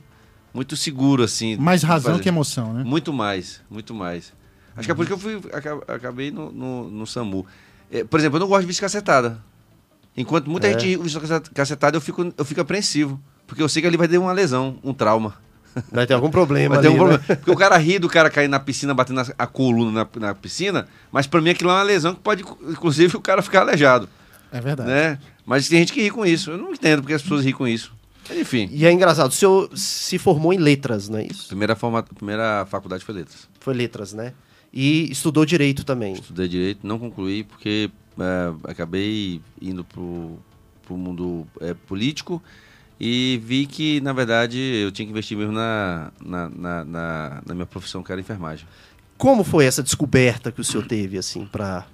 muito 0.53 0.77
seguro, 0.77 1.23
assim. 1.23 1.57
Mais 1.57 1.83
razão 1.83 2.13
fazer. 2.13 2.23
que 2.23 2.29
emoção, 2.29 2.73
né? 2.73 2.83
Muito 2.85 3.13
mais, 3.13 3.61
muito 3.71 3.95
mais. 3.95 4.33
Acho 4.77 4.87
que 4.87 4.93
é 4.93 4.95
por 4.95 5.03
isso 5.05 5.09
que 5.09 5.27
eu 5.27 5.41
fui, 5.41 5.51
aca- 5.53 5.83
acabei 5.95 6.31
no, 6.31 6.51
no, 6.53 6.91
no 6.91 7.07
SAMU. 7.07 7.47
É, 7.91 8.05
por 8.05 8.19
exemplo, 8.21 8.37
eu 8.37 8.41
não 8.41 8.49
gosto 8.49 8.63
de 8.63 8.67
bicho 8.69 8.81
cacetada. 8.81 9.39
Enquanto 10.17 10.49
muita 10.51 10.67
É. 10.69 10.73
gente 10.79 10.97
usa 10.97 11.21
cacet- 11.21 11.51
cacetada, 11.55 11.97
eu 11.97 12.01
fico, 12.01 12.33
eu 12.37 12.45
fico 12.45 12.61
apreensivo. 12.61 13.21
Porque 13.47 13.63
eu 13.63 13.69
sei 13.69 13.83
que 13.83 13.89
ali 13.89 13.97
vai 13.97 14.07
ter 14.09 14.19
uma 14.19 14.33
lesão, 14.33 14.79
um 14.83 14.93
trauma. 14.95 15.35
Vai 15.91 16.05
ter 16.07 16.15
algum 16.15 16.31
problema 16.31 16.75
Vai 16.77 16.83
ter 16.83 16.89
ali, 16.89 16.97
um 17.01 17.07
né? 17.07 17.17
problema. 17.19 17.37
Porque 17.37 17.51
o 17.51 17.57
cara 17.57 17.77
ri 17.77 17.99
do 17.99 18.09
cara 18.09 18.29
cair 18.31 18.49
na 18.49 18.59
piscina, 18.59 18.93
batendo 18.95 19.21
a, 19.21 19.27
a 19.39 19.47
coluna 19.47 20.05
na, 20.15 20.21
na 20.29 20.35
piscina, 20.35 20.89
mas 21.13 21.27
pra 21.29 21.41
mim 21.41 21.51
aquilo 21.51 21.71
é 21.71 21.75
uma 21.75 21.83
lesão 21.83 22.15
que 22.15 22.21
pode, 22.21 22.43
inclusive, 22.69 23.17
o 23.17 23.21
cara 23.21 23.41
ficar 23.43 23.61
aleijado. 23.61 24.09
É 24.53 24.61
verdade. 24.61 24.89
Né? 24.91 25.19
Mas 25.47 25.69
tem 25.69 25.79
gente 25.79 25.93
que 25.93 26.03
ri 26.03 26.11
com 26.11 26.27
isso. 26.27 26.51
Eu 26.53 26.59
não 26.59 26.73
entendo 26.73 27.03
porque 27.03 27.15
as 27.15 27.23
pessoas 27.23 27.43
riem 27.45 27.55
com 27.55 27.69
isso. 27.69 27.93
Enfim, 28.31 28.69
E 28.73 28.85
é 28.87 28.93
engraçado, 28.93 29.29
o 29.31 29.35
senhor 29.35 29.71
se 29.77 30.19
formou 30.19 30.53
em 30.53 30.59
letras, 30.59 31.09
não 31.09 31.19
é 31.19 31.27
isso? 31.27 31.49
primeira, 31.49 31.75
forma, 31.75 32.03
primeira 32.03 32.65
faculdade 32.67 33.05
foi 33.05 33.15
letras. 33.15 33.49
Foi 33.59 33.75
letras, 33.75 34.13
né? 34.13 34.33
E 34.73 35.11
estudou 35.11 35.45
direito 35.45 35.85
também. 35.85 36.13
Estudei 36.15 36.47
direito, 36.47 36.87
não 36.87 36.99
concluí 36.99 37.43
porque 37.43 37.91
é, 38.19 38.71
acabei 38.71 39.41
indo 39.61 39.83
pro, 39.85 40.39
pro 40.87 40.97
mundo 40.97 41.45
é, 41.61 41.75
político 41.75 42.41
e 43.01 43.41
vi 43.45 43.67
que, 43.67 44.01
na 44.01 44.13
verdade, 44.13 44.59
eu 44.59 44.93
tinha 44.93 45.07
que 45.07 45.11
investir 45.11 45.37
mesmo 45.37 45.53
na, 45.53 46.13
na, 46.25 46.49
na, 46.51 46.85
na- 46.85 47.43
na 47.47 47.55
minha 47.55 47.67
profissão, 47.67 48.03
que 48.03 48.13
era 48.13 48.21
enfermagem. 48.21 48.67
Como 49.21 49.45
foi 49.45 49.67
essa 49.67 49.83
descoberta 49.83 50.51
que 50.51 50.63
o 50.63 50.65
senhor 50.65 50.87
teve, 50.87 51.19
assim, 51.19 51.45
para 51.47 51.85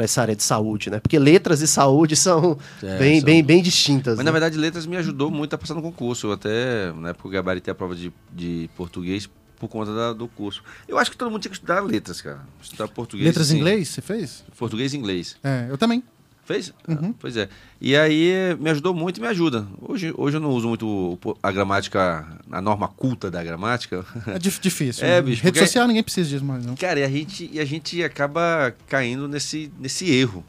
essa 0.00 0.20
área 0.20 0.36
de 0.36 0.42
saúde, 0.42 0.90
né? 0.90 1.00
Porque 1.00 1.18
letras 1.18 1.62
e 1.62 1.66
saúde 1.66 2.14
são, 2.14 2.58
É, 2.82 2.98
bem, 2.98 3.20
são- 3.20 3.24
bem, 3.24 3.42
bem 3.42 3.62
distintas. 3.62 4.16
Mas, 4.16 4.18
né? 4.18 4.24
na 4.24 4.30
verdade, 4.30 4.58
letras 4.58 4.84
me 4.84 4.96
ajudou 4.98 5.30
muito 5.30 5.54
a 5.54 5.58
passar 5.58 5.72
no 5.74 5.80
concurso. 5.80 6.26
Eu 6.26 6.32
até, 6.32 6.92
na 6.92 7.08
época, 7.08 7.26
eu 7.28 7.32
gabaritei 7.32 7.72
a 7.72 7.74
prova 7.74 7.94
de, 7.96 8.12
de 8.30 8.68
português 8.76 9.26
por 9.58 9.66
conta 9.68 9.94
da- 9.94 10.12
do 10.12 10.28
curso. 10.28 10.62
Eu 10.86 10.98
acho 10.98 11.10
que 11.10 11.16
todo 11.16 11.30
mundo 11.30 11.40
tinha 11.40 11.50
que 11.50 11.56
estudar 11.56 11.80
letras, 11.80 12.20
cara. 12.20 12.40
Estudar 12.62 12.86
português. 12.88 13.26
Letras 13.28 13.50
em 13.50 13.56
inglês, 13.56 13.88
você 13.88 14.02
fez? 14.02 14.44
Português 14.58 14.92
e 14.92 14.96
inglês. 14.98 15.36
É, 15.42 15.66
eu 15.70 15.78
também. 15.78 16.02
Fez? 16.44 16.74
Uhum. 16.86 17.10
Ah, 17.10 17.14
pois 17.18 17.36
é. 17.36 17.48
E 17.80 17.96
aí 17.96 18.54
me 18.60 18.68
ajudou 18.70 18.92
muito 18.94 19.16
e 19.16 19.20
me 19.20 19.26
ajuda. 19.26 19.66
Hoje, 19.80 20.12
hoje 20.16 20.36
eu 20.36 20.40
não 20.40 20.50
uso 20.50 20.68
muito 20.68 21.18
a 21.42 21.50
gramática, 21.50 22.26
a 22.50 22.60
norma 22.60 22.86
culta 22.86 23.30
da 23.30 23.42
gramática. 23.42 24.04
É 24.26 24.38
dif- 24.38 24.60
difícil. 24.60 25.04
É, 25.08 25.16
né? 25.16 25.22
bicho, 25.22 25.42
Rede 25.42 25.58
social 25.58 25.86
ninguém 25.88 26.02
precisa 26.02 26.28
disso 26.28 26.44
mais, 26.44 26.64
não. 26.64 26.74
Cara, 26.76 27.00
e 27.00 27.02
a 27.02 27.08
gente, 27.08 27.48
e 27.52 27.58
a 27.58 27.64
gente 27.64 28.02
acaba 28.04 28.74
caindo 28.88 29.26
nesse, 29.26 29.72
nesse 29.80 30.10
erro. 30.10 30.44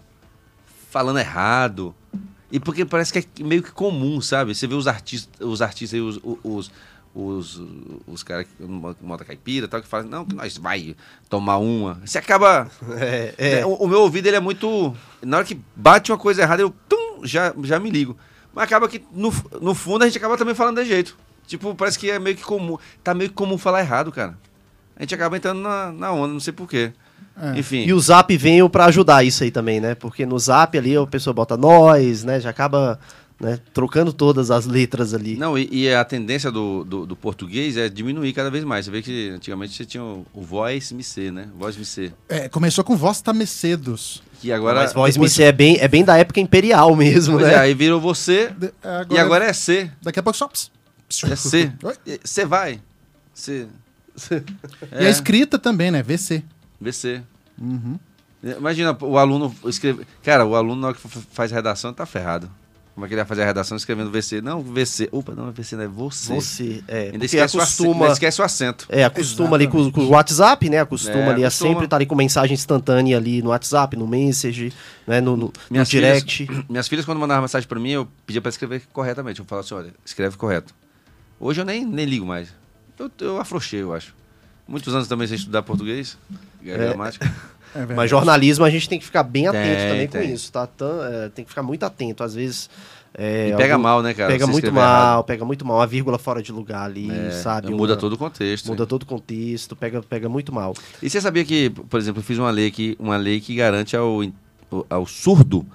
Falando 0.89 1.19
errado. 1.19 1.95
E 2.51 2.59
porque 2.59 2.85
parece 2.85 3.11
que 3.11 3.19
é 3.19 3.43
meio 3.43 3.63
que 3.63 3.71
comum, 3.71 4.19
sabe? 4.21 4.53
Você 4.53 4.67
vê 4.67 4.75
os 4.75 4.87
artistas, 4.87 5.29
os 5.45 5.61
artistas 5.61 5.93
aí, 5.99 6.01
os, 6.01 6.19
os, 6.43 6.71
os, 7.15 7.61
os 8.05 8.21
caras 8.23 8.45
que 8.45 8.63
monta 9.01 9.23
caipira 9.23 9.69
tal, 9.69 9.81
que 9.81 9.87
falam, 9.87 10.07
não, 10.07 10.25
que 10.25 10.35
nós 10.35 10.57
vai 10.57 10.95
tomar 11.29 11.57
uma. 11.57 12.01
Você 12.05 12.17
acaba. 12.17 12.69
É, 12.99 13.33
é. 13.37 13.59
É, 13.59 13.65
o, 13.65 13.73
o 13.73 13.87
meu 13.87 14.01
ouvido 14.01 14.27
ele 14.27 14.35
é 14.35 14.39
muito. 14.39 14.95
Na 15.21 15.37
hora 15.37 15.45
que 15.45 15.59
bate 15.75 16.11
uma 16.11 16.17
coisa 16.17 16.41
errada, 16.41 16.61
eu 16.61 16.73
tum, 16.89 17.25
já, 17.25 17.53
já 17.63 17.79
me 17.79 17.89
ligo. 17.89 18.17
Mas 18.53 18.65
acaba 18.65 18.87
que 18.87 19.01
no, 19.13 19.33
no 19.61 19.73
fundo 19.73 20.03
a 20.03 20.05
gente 20.05 20.17
acaba 20.17 20.37
também 20.37 20.53
falando 20.53 20.81
de 20.81 20.87
jeito. 20.87 21.17
Tipo, 21.47 21.73
parece 21.73 21.97
que 21.97 22.09
é 22.09 22.19
meio 22.19 22.35
que 22.35 22.43
comum. 22.43 22.77
Tá 23.03 23.13
meio 23.13 23.29
que 23.29 23.35
comum 23.35 23.57
falar 23.57 23.79
errado, 23.79 24.11
cara. 24.11 24.37
A 24.95 25.03
gente 25.03 25.15
acaba 25.15 25.37
entrando 25.37 25.61
na, 25.61 25.91
na 25.91 26.11
onda, 26.11 26.33
não 26.33 26.39
sei 26.39 26.53
porquê. 26.53 26.91
É. 27.39 27.59
Enfim. 27.59 27.85
E 27.85 27.93
o 27.93 27.99
Zap 27.99 28.35
veio 28.37 28.69
pra 28.69 28.85
ajudar 28.85 29.23
isso 29.23 29.43
aí 29.43 29.51
também, 29.51 29.79
né? 29.79 29.93
Porque 29.93 30.25
no 30.25 30.39
Zap 30.39 30.77
ali 30.77 30.95
a 30.95 31.05
pessoa 31.05 31.33
bota 31.33 31.57
nós, 31.57 32.23
né? 32.23 32.39
Já 32.39 32.49
acaba 32.49 32.99
né, 33.39 33.59
trocando 33.73 34.13
todas 34.13 34.49
as 34.51 34.65
letras 34.65 35.13
ali. 35.13 35.35
Não, 35.35 35.57
e, 35.57 35.67
e 35.71 35.93
a 35.93 36.03
tendência 36.05 36.49
do, 36.51 36.83
do, 36.83 37.05
do 37.05 37.15
português 37.15 37.75
é 37.77 37.89
diminuir 37.89 38.31
cada 38.33 38.49
vez 38.49 38.63
mais. 38.63 38.85
Você 38.85 38.91
vê 38.91 39.01
que 39.01 39.29
antigamente 39.29 39.73
você 39.75 39.85
tinha 39.85 40.03
o, 40.03 40.25
o 40.33 40.41
voz 40.41 40.91
MC, 40.91 41.31
né? 41.31 41.47
Voz 41.57 41.75
MC. 41.75 42.13
É, 42.29 42.47
começou 42.47 42.83
com 42.83 42.95
Voz 42.95 43.21
Tamecedos. 43.21 44.23
Que 44.41 44.51
agora. 44.51 44.81
Mas 44.81 44.93
voz 44.93 45.15
depois- 45.15 45.31
MC 45.37 45.43
é 45.43 45.51
bem, 45.51 45.77
é 45.79 45.87
bem 45.87 46.03
da 46.03 46.17
época 46.17 46.39
imperial 46.39 46.95
mesmo, 46.95 47.35
Pois 47.37 47.47
né? 47.47 47.53
é, 47.55 47.59
aí 47.59 47.73
virou 47.73 47.99
você 47.99 48.49
De- 48.57 48.67
é, 48.83 49.05
e 49.11 49.17
agora 49.17 49.45
é 49.45 49.53
C. 49.53 49.89
Daqui 50.01 50.19
a 50.19 50.23
pouco 50.23 50.37
só... 50.37 50.49
É 51.29 51.35
C. 51.35 51.71
Você 52.23 52.45
vai. 52.47 52.79
C. 53.33 53.67
E 54.93 55.05
a 55.05 55.09
escrita 55.09 55.59
também, 55.59 55.91
né? 55.91 56.01
VC. 56.01 56.41
VC. 56.79 57.21
Uhum. 57.59 57.99
Imagina 58.43 58.95
o 59.01 59.17
aluno 59.17 59.53
escrever. 59.65 60.05
Cara, 60.23 60.45
o 60.45 60.55
aluno 60.55 60.79
na 60.81 60.87
hora 60.87 60.95
que 60.97 61.07
faz 61.31 61.51
redação 61.51 61.93
tá 61.93 62.05
ferrado. 62.05 62.49
Como 62.95 63.05
é 63.05 63.09
que 63.09 63.13
ele 63.13 63.19
vai 63.21 63.27
fazer 63.27 63.41
a 63.41 63.45
redação 63.45 63.75
escrevendo 63.75 64.09
VC? 64.09 64.39
Não, 64.41 64.61
VC. 64.63 65.09
Opa, 65.11 65.35
não, 65.35 65.51
VC 65.51 65.75
não 65.75 65.83
é 65.83 65.87
você. 65.87 66.33
Você, 66.33 66.81
é, 66.87 67.09
Ainda 67.11 67.25
esquece, 67.25 67.57
o 67.57 67.59
acento, 67.59 67.81
acostuma, 67.83 68.05
ainda 68.05 68.13
esquece 68.13 68.41
o 68.41 68.45
acento. 68.45 68.85
é, 68.87 69.03
acostuma 69.03 69.57
ali 69.57 69.67
com, 69.67 69.91
com 69.91 69.99
o 70.01 70.09
WhatsApp, 70.11 70.69
né? 70.69 70.79
Acostuma 70.79 71.17
É, 71.17 71.29
ali 71.31 71.43
a 71.43 71.47
acostuma. 71.47 71.69
sempre 71.71 71.83
estar 71.83 71.97
ali 71.97 72.05
com 72.05 72.15
mensagem 72.15 72.53
instantânea 72.53 73.17
ali 73.17 73.41
no 73.41 73.49
WhatsApp, 73.49 73.97
no 73.97 74.07
Message, 74.07 74.71
né? 75.05 75.19
No, 75.19 75.35
no, 75.35 75.47
no 75.47 75.53
Minhas 75.69 75.89
direct. 75.89 76.45
Filhas, 76.47 76.63
minhas 76.69 76.87
filhas, 76.87 77.03
quando 77.03 77.19
mandavam 77.19 77.41
mensagem 77.41 77.67
pra 77.67 77.77
mim, 77.81 77.91
eu 77.91 78.07
pedia 78.25 78.41
pra 78.41 78.47
escrever 78.49 78.81
corretamente. 78.93 79.41
Eu 79.41 79.45
falava 79.45 79.65
assim: 79.65 79.75
olha, 79.75 79.93
escreve 80.05 80.37
correto. 80.37 80.73
Hoje 81.37 81.59
eu 81.59 81.65
nem, 81.65 81.83
nem 81.85 82.05
ligo 82.05 82.25
mais. 82.25 82.47
Eu, 82.97 83.11
eu 83.19 83.41
afrouxei, 83.41 83.81
eu 83.81 83.93
acho. 83.93 84.15
Muitos 84.65 84.95
anos 84.95 85.09
também 85.09 85.27
sem 85.27 85.35
estudar 85.35 85.63
português, 85.63 86.17
gramática. 86.63 87.25
É 87.25 87.29
verdade. 87.79 87.95
Mas 87.97 88.09
jornalismo 88.09 88.65
a 88.65 88.69
gente 88.69 88.87
tem 88.89 88.99
que 88.99 89.05
ficar 89.05 89.23
bem 89.23 89.47
atento 89.47 89.63
Tem, 89.65 89.89
também 89.89 90.07
tem. 90.07 90.27
com 90.29 90.33
isso, 90.33 90.51
tá? 90.51 90.67
É, 91.11 91.29
tem 91.29 91.43
que 91.45 91.49
ficar 91.49 91.63
muito 91.63 91.83
atento. 91.83 92.23
Às 92.23 92.35
vezes. 92.35 92.69
é, 93.17 93.49
E 93.49 93.55
pega 93.55 93.73
algum- 93.75 93.83
mal, 93.83 94.01
né, 94.03 94.13
cara? 94.13 94.31
Pega 94.31 94.45
muito 94.47 94.71
mal, 94.73 94.83
errado. 95.13 95.23
pega 95.25 95.45
muito 95.45 95.65
mal. 95.65 95.77
Uma 95.77 95.87
vírgula 95.87 96.17
fora 96.19 96.43
de 96.43 96.51
lugar 96.51 96.83
ali, 96.85 97.09
É, 97.09 97.31
sabe? 97.31 97.71
Muda 97.71 97.93
Uma- 97.93 97.99
todo 97.99 98.13
o 98.13 98.17
contexto. 98.17 98.67
Muda 98.67 98.85
todo 98.85 99.03
o 99.03 99.05
contexto, 99.05 99.75
pega, 99.75 100.01
pega 100.03 100.27
muito 100.27 100.53
mal. 100.53 100.73
E 101.01 101.09
você 101.09 101.21
sabia 101.21 101.45
que, 101.45 101.69
por 101.69 101.99
exemplo, 101.99 102.19
eu 102.19 102.23
fiz 102.23 102.37
uma 102.37 102.51
lei 102.51 102.69
que, 102.71 102.95
uma 102.99 103.15
lei 103.17 103.39
que 103.39 103.55
garante 103.55 103.95
ao, 103.95 104.19
ao 104.89 105.05
surdo 105.05 105.65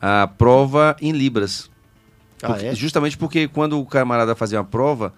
a 0.00 0.26
prova 0.26 0.96
em 1.00 1.12
Libras. 1.12 1.70
Ah, 2.42 2.48
Porque- 2.48 2.66
é? 2.66 2.74
Justamente 2.74 3.16
porque 3.16 3.46
quando 3.48 3.78
o 3.80 3.86
camarada 3.86 4.34
fazia 4.34 4.58
uma 4.58 4.64
prova, 4.64 5.14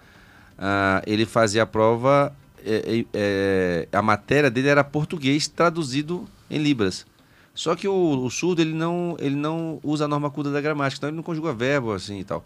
ah, 0.57 1.01
ele 1.07 1.25
fazia 1.25 1.63
a 1.63 1.65
prova, 1.65 2.31
é, 2.65 2.99
é, 2.99 3.05
é, 3.13 3.87
a 3.91 4.01
matéria 4.01 4.49
dele 4.49 4.67
era 4.67 4.83
português 4.83 5.47
traduzido 5.47 6.27
em 6.49 6.57
Libras. 6.57 7.05
Só 7.53 7.75
que 7.75 7.87
o, 7.87 8.25
o 8.25 8.29
surdo 8.29 8.61
ele 8.61 8.73
não, 8.73 9.15
ele 9.19 9.35
não 9.35 9.79
usa 9.83 10.05
a 10.05 10.07
norma 10.07 10.29
culta 10.29 10.51
da 10.51 10.59
gramática, 10.59 10.97
então 10.97 11.09
ele 11.09 11.15
não 11.15 11.23
conjuga 11.23 11.53
verbo 11.53 11.93
assim 11.93 12.19
e 12.19 12.23
tal. 12.23 12.43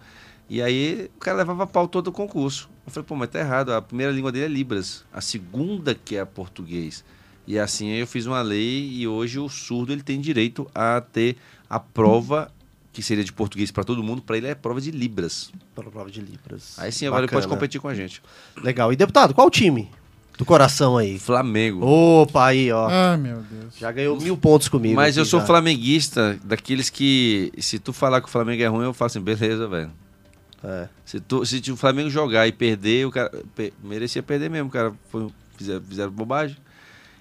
E 0.50 0.62
aí 0.62 1.10
o 1.16 1.20
cara 1.20 1.38
levava 1.38 1.66
pau 1.66 1.88
todo 1.88 2.08
o 2.08 2.12
concurso. 2.12 2.70
Eu 2.86 2.92
falei, 2.92 3.08
pô, 3.08 3.16
mas 3.16 3.30
tá 3.30 3.40
errado, 3.40 3.72
a 3.72 3.82
primeira 3.82 4.12
língua 4.12 4.32
dele 4.32 4.46
é 4.46 4.48
Libras, 4.48 5.06
a 5.14 5.22
segunda 5.22 5.96
que 5.96 6.16
é 6.16 6.26
português. 6.26 7.04
E 7.48 7.58
assim 7.58 7.90
eu 7.90 8.06
fiz 8.06 8.26
uma 8.26 8.42
lei 8.42 8.88
e 8.92 9.08
hoje 9.08 9.40
o 9.40 9.50
surdo 9.50 9.92
ele 9.92 10.04
tem 10.04 10.20
direito 10.20 10.70
a 10.76 11.02
ter 11.02 11.38
a 11.68 11.80
prova 11.80 12.52
que 12.92 13.02
seria 13.02 13.24
de 13.24 13.32
português 13.32 13.72
para 13.72 13.84
todo 13.84 14.04
mundo, 14.04 14.22
para 14.22 14.38
ele 14.38 14.48
é 14.48 14.56
prova 14.56 14.82
de 14.82 14.92
Libras. 14.92 15.52
Prova 15.74 16.10
de 16.12 16.22
Libras. 16.22 16.78
Aí 16.78 16.92
sim, 16.92 17.06
agora 17.06 17.22
ele 17.22 17.28
Bacana. 17.28 17.42
pode 17.42 17.54
competir 17.54 17.80
com 17.80 17.88
a 17.88 17.94
gente. 17.94 18.22
Legal. 18.58 18.92
E 18.92 18.96
deputado, 18.96 19.34
qual 19.34 19.48
o 19.48 19.52
time 19.52 19.90
do 20.40 20.46
coração 20.46 20.98
aí? 20.98 21.20
Flamengo. 21.20 21.86
Opa, 21.86 22.48
aí, 22.48 22.72
ó. 22.72 22.88
Ah, 22.90 23.16
meu 23.18 23.42
Deus. 23.42 23.78
Já 23.78 23.92
ganhou 23.92 24.20
mil 24.20 24.36
pontos 24.36 24.68
comigo. 24.70 24.96
Mas 24.96 25.10
aqui 25.16 25.20
eu 25.20 25.26
sou 25.26 25.42
já. 25.42 25.46
flamenguista, 25.46 26.40
daqueles 26.44 26.90
que, 26.90 27.52
se 27.60 27.78
tu 27.78 27.94
falar 27.94 28.22
que 28.22 28.28
o 28.28 28.32
Flamengo 28.32 28.64
é 28.64 28.68
ruim, 28.68 28.86
eu 28.86 28.94
falo 28.94 29.08
assim, 29.08 29.22
beleza, 29.22 29.68
velho. 29.68 29.92
É. 30.64 30.88
Se, 31.06 31.20
tu, 31.20 31.46
se 31.46 31.62
o 31.72 31.76
Flamengo 31.78 32.10
jogar 32.10 32.48
e 32.48 32.52
perder, 32.52 33.06
o 33.06 33.12
cara 33.12 33.30
pe- 33.56 33.74
merecia 33.84 34.24
perder 34.24 34.50
mesmo, 34.50 34.70
cara. 34.70 34.94
Foi, 35.10 35.28
fizeram, 35.58 35.82
fizeram 35.88 36.12
bobagem. 36.12 36.58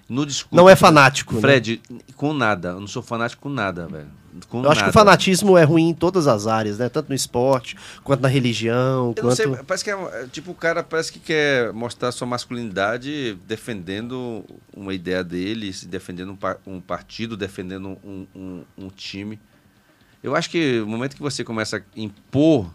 No 0.09 0.25
discurso. 0.25 0.55
Não 0.55 0.67
é 0.69 0.75
fanático. 0.75 1.35
né? 1.35 1.41
Fred, 1.41 1.81
com 2.15 2.33
nada. 2.33 2.69
Eu 2.69 2.79
não 2.79 2.87
sou 2.87 3.03
fanático 3.03 3.43
com 3.43 3.49
nada, 3.49 3.85
velho. 3.87 4.07
Com 4.47 4.57
Eu 4.57 4.61
nada. 4.63 4.73
acho 4.73 4.83
que 4.83 4.89
o 4.89 4.93
fanatismo 4.93 5.57
é 5.57 5.63
ruim 5.63 5.89
em 5.89 5.93
todas 5.93 6.27
as 6.27 6.47
áreas, 6.47 6.77
né? 6.79 6.89
Tanto 6.89 7.09
no 7.09 7.15
esporte, 7.15 7.75
quanto 8.03 8.21
na 8.21 8.27
religião, 8.27 9.13
Eu 9.17 9.23
não 9.23 9.31
sei, 9.35 9.47
quanto... 9.47 9.63
parece 9.65 9.83
que 9.83 9.91
é, 9.91 9.93
é, 9.93 10.27
tipo, 10.31 10.51
o 10.51 10.55
cara 10.55 10.83
parece 10.83 11.11
que 11.11 11.19
quer 11.19 11.71
mostrar 11.73 12.11
sua 12.11 12.27
masculinidade 12.27 13.37
defendendo 13.47 14.43
uma 14.75 14.93
ideia 14.93 15.23
dele, 15.23 15.73
defendendo 15.87 16.31
um, 16.31 16.35
pa- 16.35 16.57
um 16.65 16.79
partido, 16.81 17.35
defendendo 17.37 17.97
um, 18.03 18.25
um- 18.35 18.63
um 18.77 18.87
time. 18.89 19.39
Eu 20.21 20.35
acho 20.35 20.49
que 20.49 20.79
no 20.79 20.87
momento 20.87 21.15
que 21.15 21.21
você 21.21 21.43
começa 21.43 21.77
a 21.77 21.81
impor 21.95 22.69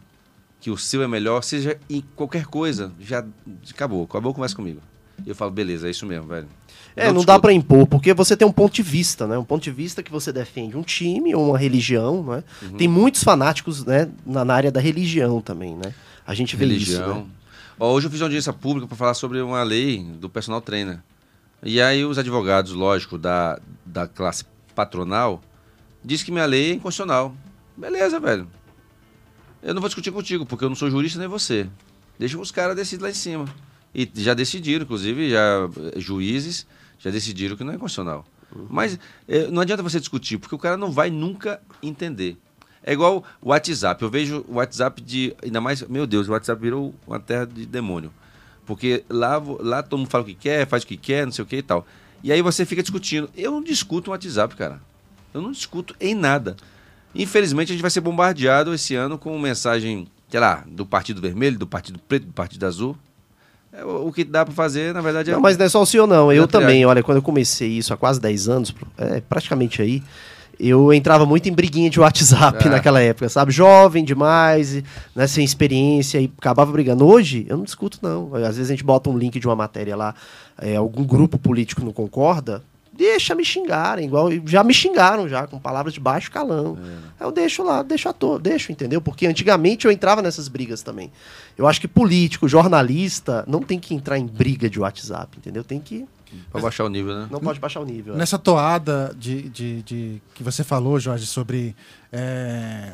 que 0.61 0.71
o 0.71 0.79
seu 0.79 1.03
é 1.03 1.07
melhor, 1.07 1.43
seja 1.43 1.79
em 1.91 2.01
qualquer 2.17 2.47
coisa, 2.47 2.91
já 2.99 3.23
acabou. 3.71 4.05
Acabou, 4.05 4.33
começa 4.33 4.57
comigo. 4.57 4.81
E 5.25 5.29
eu 5.29 5.35
falo, 5.35 5.51
beleza, 5.51 5.87
é 5.87 5.91
isso 5.91 6.07
mesmo, 6.07 6.27
velho. 6.27 6.49
É, 6.97 7.13
não 7.13 7.25
dá 7.25 7.39
pra 7.39 7.53
impor, 7.53 7.87
porque 7.87 8.15
você 8.15 8.37
tem 8.37 8.47
um 8.47 8.53
ponto 8.53 8.73
de 8.73 8.83
vista, 8.83 9.27
né? 9.27 9.37
Um 9.37 9.45
ponto 9.45 9.63
de 9.65 9.71
vista 9.71 10.03
que 10.03 10.13
você 10.13 10.33
defende 10.33 10.77
um 10.77 10.83
time 10.83 11.35
ou 11.35 11.51
uma 11.51 11.59
religião, 11.59 12.23
né? 12.23 12.45
Uhum. 12.63 12.77
Tem 12.77 12.87
muitos 12.87 13.25
fanáticos, 13.25 13.85
né, 13.85 14.09
na, 14.25 14.45
na 14.45 14.55
área 14.55 14.71
da 14.71 14.81
religião 14.81 15.41
também, 15.41 15.75
né? 15.75 15.93
A 16.25 16.35
gente 16.35 16.55
vê 16.55 16.67
isso, 16.67 16.93
religião. 16.93 17.17
né? 17.17 17.27
Ó, 17.81 17.93
hoje 17.93 18.07
eu 18.07 18.11
fiz 18.11 18.21
uma 18.21 18.27
audiência 18.27 18.53
pública 18.53 18.87
para 18.87 18.97
falar 18.97 19.15
sobre 19.15 19.41
uma 19.41 19.63
lei 19.65 20.05
do 20.05 20.29
personal 20.29 20.61
trainer. 20.61 21.01
E 21.63 21.81
aí 21.81 22.05
os 22.05 22.17
advogados, 22.19 22.73
lógico, 22.73 23.19
da, 23.19 23.59
da 23.85 24.07
classe 24.07 24.45
patronal, 24.75 25.43
diz 26.05 26.23
que 26.23 26.31
minha 26.31 26.47
lei 26.47 26.71
é 26.71 26.75
inconstitucional. 26.75 27.35
Beleza, 27.77 28.21
velho. 28.21 28.47
Eu 29.63 29.75
não 29.75 29.81
vou 29.81 29.89
discutir 29.89 30.13
contigo, 30.13 30.47
porque 30.47 30.65
eu 30.65 30.69
não 30.69 30.77
sou 30.77 30.91
jurista 30.91 31.19
nem 31.19 31.27
você. 31.27 31.67
Deixa 32.19 32.39
os 32.39 32.53
caras 32.53 32.77
decidirem 32.77 33.05
lá 33.05 33.11
em 33.11 33.15
cima. 33.15 33.45
E 33.95 34.09
já 34.15 34.35
decidiram, 34.35 34.85
inclusive, 34.85 35.31
já 35.31 35.69
eh, 35.95 36.01
juízes 36.01 36.67
já 36.99 37.11
decidiram 37.11 37.57
que 37.57 37.65
não 37.65 37.73
é 37.73 37.79
constitucional. 37.79 38.25
Mas 38.71 38.99
eh, 39.29 39.49
não 39.51 39.63
adianta 39.63 39.83
você 39.83 39.99
discutir, 39.99 40.39
porque 40.39 40.55
o 40.55 40.59
cara 40.59 40.77
não 40.77 40.91
vai 40.91 41.11
nunca 41.11 41.61
entender. 41.83 42.37
É 42.83 42.93
igual 42.93 43.25
o 43.41 43.49
WhatsApp. 43.49 44.03
Eu 44.03 44.11
vejo 44.11 44.45
o 44.47 44.55
WhatsApp 44.57 45.01
de. 45.01 45.35
Ainda 45.43 45.61
mais. 45.61 45.83
Meu 45.83 46.07
Deus, 46.07 46.29
o 46.29 46.33
WhatsApp 46.33 46.61
virou 46.61 46.95
uma 47.07 47.19
terra 47.19 47.47
de 47.47 47.65
demônio. 47.65 48.13
Porque 48.67 49.05
lá, 49.09 49.43
lá 49.61 49.83
todo 49.83 49.99
mundo 49.99 50.11
fala 50.11 50.23
o 50.23 50.27
que 50.27 50.35
quer, 50.35 50.67
faz 50.67 50.83
o 50.83 50.87
que 50.87 50.97
quer, 50.97 51.25
não 51.25 51.33
sei 51.33 51.43
o 51.43 51.47
que 51.47 51.57
e 51.57 51.63
tal. 51.63 51.87
E 52.23 52.31
aí 52.33 52.41
você 52.43 52.65
fica 52.65 52.83
discutindo. 52.83 53.29
Eu 53.37 53.51
não 53.51 53.63
discuto 53.63 54.11
o 54.11 54.13
WhatsApp, 54.13 54.55
cara. 54.55 54.81
Eu 55.33 55.41
não 55.41 55.51
discuto 55.51 55.95
em 56.01 56.15
nada. 56.15 56.57
Infelizmente, 57.15 57.71
a 57.71 57.75
gente 57.75 57.83
vai 57.83 57.91
ser 57.91 58.01
bombardeado 58.01 58.75
esse 58.75 58.95
ano 58.95 59.19
com 59.19 59.39
mensagem, 59.39 60.09
sei 60.29 60.41
lá, 60.41 60.65
do 60.67 60.85
Partido 60.85 61.21
Vermelho, 61.21 61.59
do 61.59 61.67
Partido 61.67 61.99
Preto, 61.99 62.27
do 62.27 62.33
Partido 62.33 62.67
Azul. 62.67 62.97
É, 63.77 63.85
o, 63.85 64.13
que 64.13 64.23
dá 64.25 64.45
pra 64.45 64.55
fazer, 64.55 64.95
na 64.95 65.01
verdade, 65.01 65.31
é. 65.31 65.35
Não, 65.35 65.41
mas 65.41 65.57
não 65.59 65.67
é 65.67 65.69
só 65.69 65.83
o 65.83 65.87
senhor, 65.87 66.07
não. 66.07 66.33
Eu 66.33 66.47
triagem. 66.47 66.67
também, 66.69 66.87
olha, 66.87 67.03
quando 67.03 67.17
eu 67.17 67.23
comecei 67.23 67.69
isso 67.69 67.93
há 67.93 67.97
quase 67.97 68.21
10 68.21 68.49
anos, 68.49 68.75
é, 68.97 69.21
praticamente 69.21 69.83
aí, 69.83 70.03
eu 70.61 70.93
entrava 70.93 71.27
muito 71.27 71.49
em 71.49 71.53
briguinha 71.53 71.91
de 71.91 71.99
WhatsApp 71.99 72.67
É. 72.67 72.71
naquela 72.71 73.01
época, 73.01 73.29
sabe? 73.29 73.51
Jovem 73.51 74.05
demais, 74.05 74.83
né, 75.15 75.27
sem 75.27 75.45
experiência, 75.45 76.21
e 76.21 76.31
acabava 76.39 76.71
brigando. 76.71 77.05
Hoje, 77.05 77.45
eu 77.49 77.57
não 77.57 77.65
discuto, 77.65 77.99
não. 78.01 78.33
Às 78.37 78.57
vezes 78.57 78.71
a 78.71 78.75
gente 78.75 78.85
bota 78.85 79.11
um 79.11 79.19
link 79.19 79.41
de 79.41 79.47
uma 79.49 79.57
matéria 79.57 79.97
lá, 79.97 80.15
é, 80.57 80.77
algum 80.77 81.03
grupo 81.03 81.37
político 81.39 81.85
não 81.85 81.93
concorda, 81.93 82.63
deixa 82.97 83.35
me 83.35 83.45
xingarem, 83.45 84.07
igual 84.07 84.29
já 84.47 84.63
me 84.63 84.73
xingaram 84.73 85.29
já, 85.29 85.47
com 85.47 85.59
palavras 85.59 85.93
de 85.95 86.01
baixo 86.01 86.31
calão. 86.31 86.79
Aí 87.19 87.27
eu 87.27 87.33
deixo 87.33 87.63
lá, 87.63 87.83
deixo 87.83 88.09
à 88.09 88.13
toa, 88.13 88.39
deixo, 88.39 88.71
entendeu? 88.71 89.01
Porque 89.01 89.27
antigamente 89.27 89.85
eu 89.87 89.91
entrava 89.93 90.23
nessas 90.23 90.47
brigas 90.49 90.83
também. 90.83 91.11
Eu 91.59 91.67
acho 91.67 91.81
que 91.81 91.89
político, 91.89 92.49
jornalista, 92.49 93.45
não 93.47 93.61
tem 93.61 93.79
que 93.81 93.95
entrar 93.95 94.19
em 94.19 94.27
briga 94.27 94.69
de 94.71 94.79
WhatsApp, 94.81 95.37
entendeu? 95.39 95.65
Tem 95.65 95.81
que. 95.81 96.07
Pra 96.51 96.61
baixar 96.61 96.85
o 96.85 96.89
nível, 96.89 97.15
né? 97.15 97.29
Não 97.31 97.39
pode 97.41 97.61
baixar 97.61 97.81
o 97.81 97.85
nível. 97.85 98.15
é. 98.15 98.17
Nessa 98.19 98.39
toada 98.39 99.15
de, 99.17 99.49
de, 99.51 99.83
de- 99.83 100.23
que 100.35 100.43
você 100.43 100.65
falou, 100.65 100.99
Jorge, 100.99 101.27
sobre 101.27 101.77
é, 102.13 102.93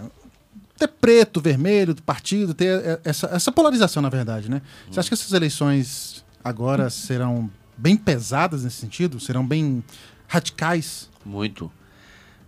ter 0.76 0.88
preto, 0.88 1.40
vermelho 1.40 1.94
do 1.94 2.02
partido, 2.02 2.52
ter 2.52 2.66
é, 2.84 3.00
essa, 3.04 3.26
essa 3.28 3.50
polarização, 3.50 4.02
na 4.02 4.08
verdade, 4.10 4.50
né? 4.50 4.60
Você 4.90 5.00
acha 5.00 5.08
que 5.08 5.14
essas 5.14 5.32
eleições 5.32 6.22
agora 6.44 6.90
serão 6.90 7.50
bem 7.80 7.96
pesadas 7.96 8.62
nesse 8.64 8.76
sentido? 8.76 9.18
Serão 9.18 9.46
bem 9.46 9.82
radicais? 10.28 11.08
Muito. 11.24 11.70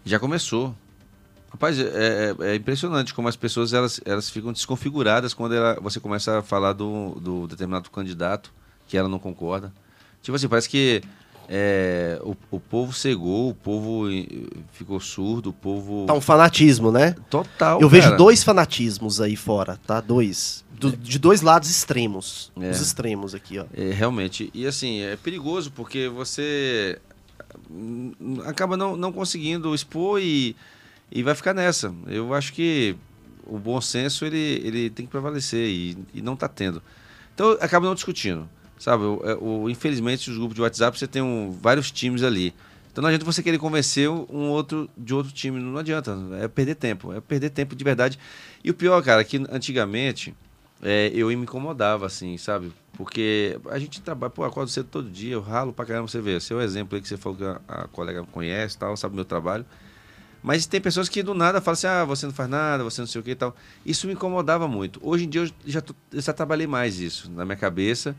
Já 0.04 0.18
começou. 0.18 0.74
Rapaz, 1.50 1.78
é, 1.78 2.34
é- 2.40 2.46
é 2.52 2.54
impressionante 2.54 3.12
como 3.12 3.28
as 3.28 3.36
pessoas 3.36 3.72
elas, 3.72 4.00
elas 4.04 4.30
ficam 4.30 4.52
desconfiguradas 4.52 5.34
quando 5.34 5.54
ela- 5.54 5.78
você 5.80 6.00
começa 6.00 6.38
a 6.38 6.42
falar 6.42 6.72
do, 6.72 7.10
do 7.20 7.46
determinado 7.46 7.90
candidato 7.90 8.52
que 8.86 8.96
ela 8.96 9.08
não 9.08 9.18
concorda. 9.18 9.72
Tipo 10.22 10.36
assim, 10.36 10.48
parece 10.48 10.68
que 10.68 11.02
é, 11.48 12.18
o, 12.24 12.34
o 12.50 12.60
povo 12.60 12.92
cegou, 12.92 13.50
o 13.50 13.54
povo 13.54 14.04
ficou 14.72 14.98
surdo, 15.00 15.50
o 15.50 15.52
povo. 15.52 16.06
Tá 16.06 16.14
um 16.14 16.20
fanatismo, 16.20 16.90
né? 16.90 17.14
Total. 17.28 17.80
eu 17.80 17.88
vejo 17.88 18.04
cara. 18.04 18.16
dois 18.16 18.42
fanatismos 18.42 19.20
aí 19.20 19.36
fora, 19.36 19.78
tá? 19.86 20.00
Dois. 20.00 20.64
Do- 20.90 20.96
de 20.96 21.18
dois 21.18 21.40
lados 21.42 21.70
extremos. 21.70 22.50
É. 22.60 22.70
Os 22.70 22.80
extremos 22.80 23.34
aqui, 23.34 23.58
ó. 23.58 23.64
É, 23.74 23.90
realmente. 23.92 24.50
E 24.52 24.66
assim, 24.66 25.00
é 25.00 25.16
perigoso 25.16 25.70
porque 25.72 26.08
você 26.08 26.98
hum, 27.70 28.12
acaba 28.44 28.76
não, 28.76 28.96
não 28.96 29.12
conseguindo 29.12 29.74
expor 29.74 30.20
e, 30.20 30.56
e 31.10 31.22
vai 31.22 31.34
ficar 31.34 31.54
nessa. 31.54 31.94
Eu 32.06 32.34
acho 32.34 32.52
que 32.52 32.96
o 33.46 33.58
bom 33.58 33.80
senso 33.80 34.24
ele, 34.24 34.60
ele 34.64 34.90
tem 34.90 35.04
que 35.06 35.10
prevalecer 35.12 35.66
e, 35.68 35.96
e 36.14 36.22
não 36.22 36.34
está 36.34 36.48
tendo. 36.48 36.82
Então 37.34 37.56
acaba 37.60 37.86
não 37.86 37.94
discutindo. 37.94 38.48
Sabe, 38.78 39.04
o, 39.04 39.20
o- 39.64 39.70
infelizmente 39.70 40.30
os 40.30 40.36
grupos 40.36 40.54
de 40.56 40.60
WhatsApp 40.62 40.98
você 40.98 41.06
tem 41.06 41.22
um- 41.22 41.50
vários 41.50 41.90
times 41.90 42.22
ali. 42.22 42.52
Então 42.90 43.00
não 43.00 43.08
adianta 43.08 43.24
você 43.24 43.42
querer 43.42 43.58
convencer 43.58 44.08
um 44.10 44.50
outro 44.50 44.88
de 44.98 45.14
outro 45.14 45.32
time, 45.32 45.58
não 45.58 45.78
adianta. 45.78 46.16
É 46.40 46.46
perder 46.48 46.74
tempo, 46.74 47.12
é 47.12 47.20
perder 47.20 47.50
tempo 47.50 47.74
de 47.74 47.82
verdade. 47.84 48.18
E 48.62 48.70
o 48.70 48.74
pior, 48.74 49.00
cara, 49.02 49.20
é 49.22 49.24
que 49.24 49.36
antigamente 49.50 50.34
é, 50.82 51.10
eu 51.14 51.28
me 51.28 51.34
incomodava, 51.34 52.06
assim, 52.06 52.36
sabe? 52.36 52.72
Porque 52.94 53.58
a 53.70 53.78
gente 53.78 54.00
trabalha, 54.02 54.30
pô, 54.30 54.44
acordo 54.44 54.70
cedo 54.70 54.88
todo 54.90 55.08
dia, 55.10 55.34
eu 55.34 55.40
ralo 55.40 55.72
pra 55.72 55.84
caramba, 55.86 56.08
você 56.08 56.20
vê. 56.20 56.38
Seu 56.40 56.60
exemplo 56.60 56.96
aí 56.96 57.02
que 57.02 57.08
você 57.08 57.16
falou 57.16 57.38
que 57.38 57.44
a, 57.44 57.60
a 57.68 57.88
colega 57.88 58.24
conhece 58.32 58.76
tal, 58.78 58.96
sabe 58.96 59.14
meu 59.14 59.24
trabalho. 59.24 59.64
Mas 60.42 60.66
tem 60.66 60.80
pessoas 60.80 61.08
que 61.08 61.22
do 61.22 61.34
nada 61.34 61.60
falam 61.60 61.74
assim, 61.74 61.86
ah, 61.86 62.04
você 62.04 62.26
não 62.26 62.32
faz 62.32 62.50
nada, 62.50 62.82
você 62.82 63.00
não 63.00 63.06
sei 63.06 63.20
o 63.20 63.24
que 63.24 63.30
e 63.30 63.34
tal. 63.34 63.54
Isso 63.86 64.06
me 64.08 64.12
incomodava 64.14 64.66
muito. 64.66 64.98
Hoje 65.02 65.24
em 65.24 65.28
dia 65.28 65.42
eu 65.42 65.50
já, 65.64 65.80
tô- 65.80 65.94
eu 66.12 66.20
já 66.20 66.32
trabalhei 66.32 66.66
mais 66.66 66.98
isso 66.98 67.30
na 67.30 67.44
minha 67.44 67.56
cabeça. 67.56 68.16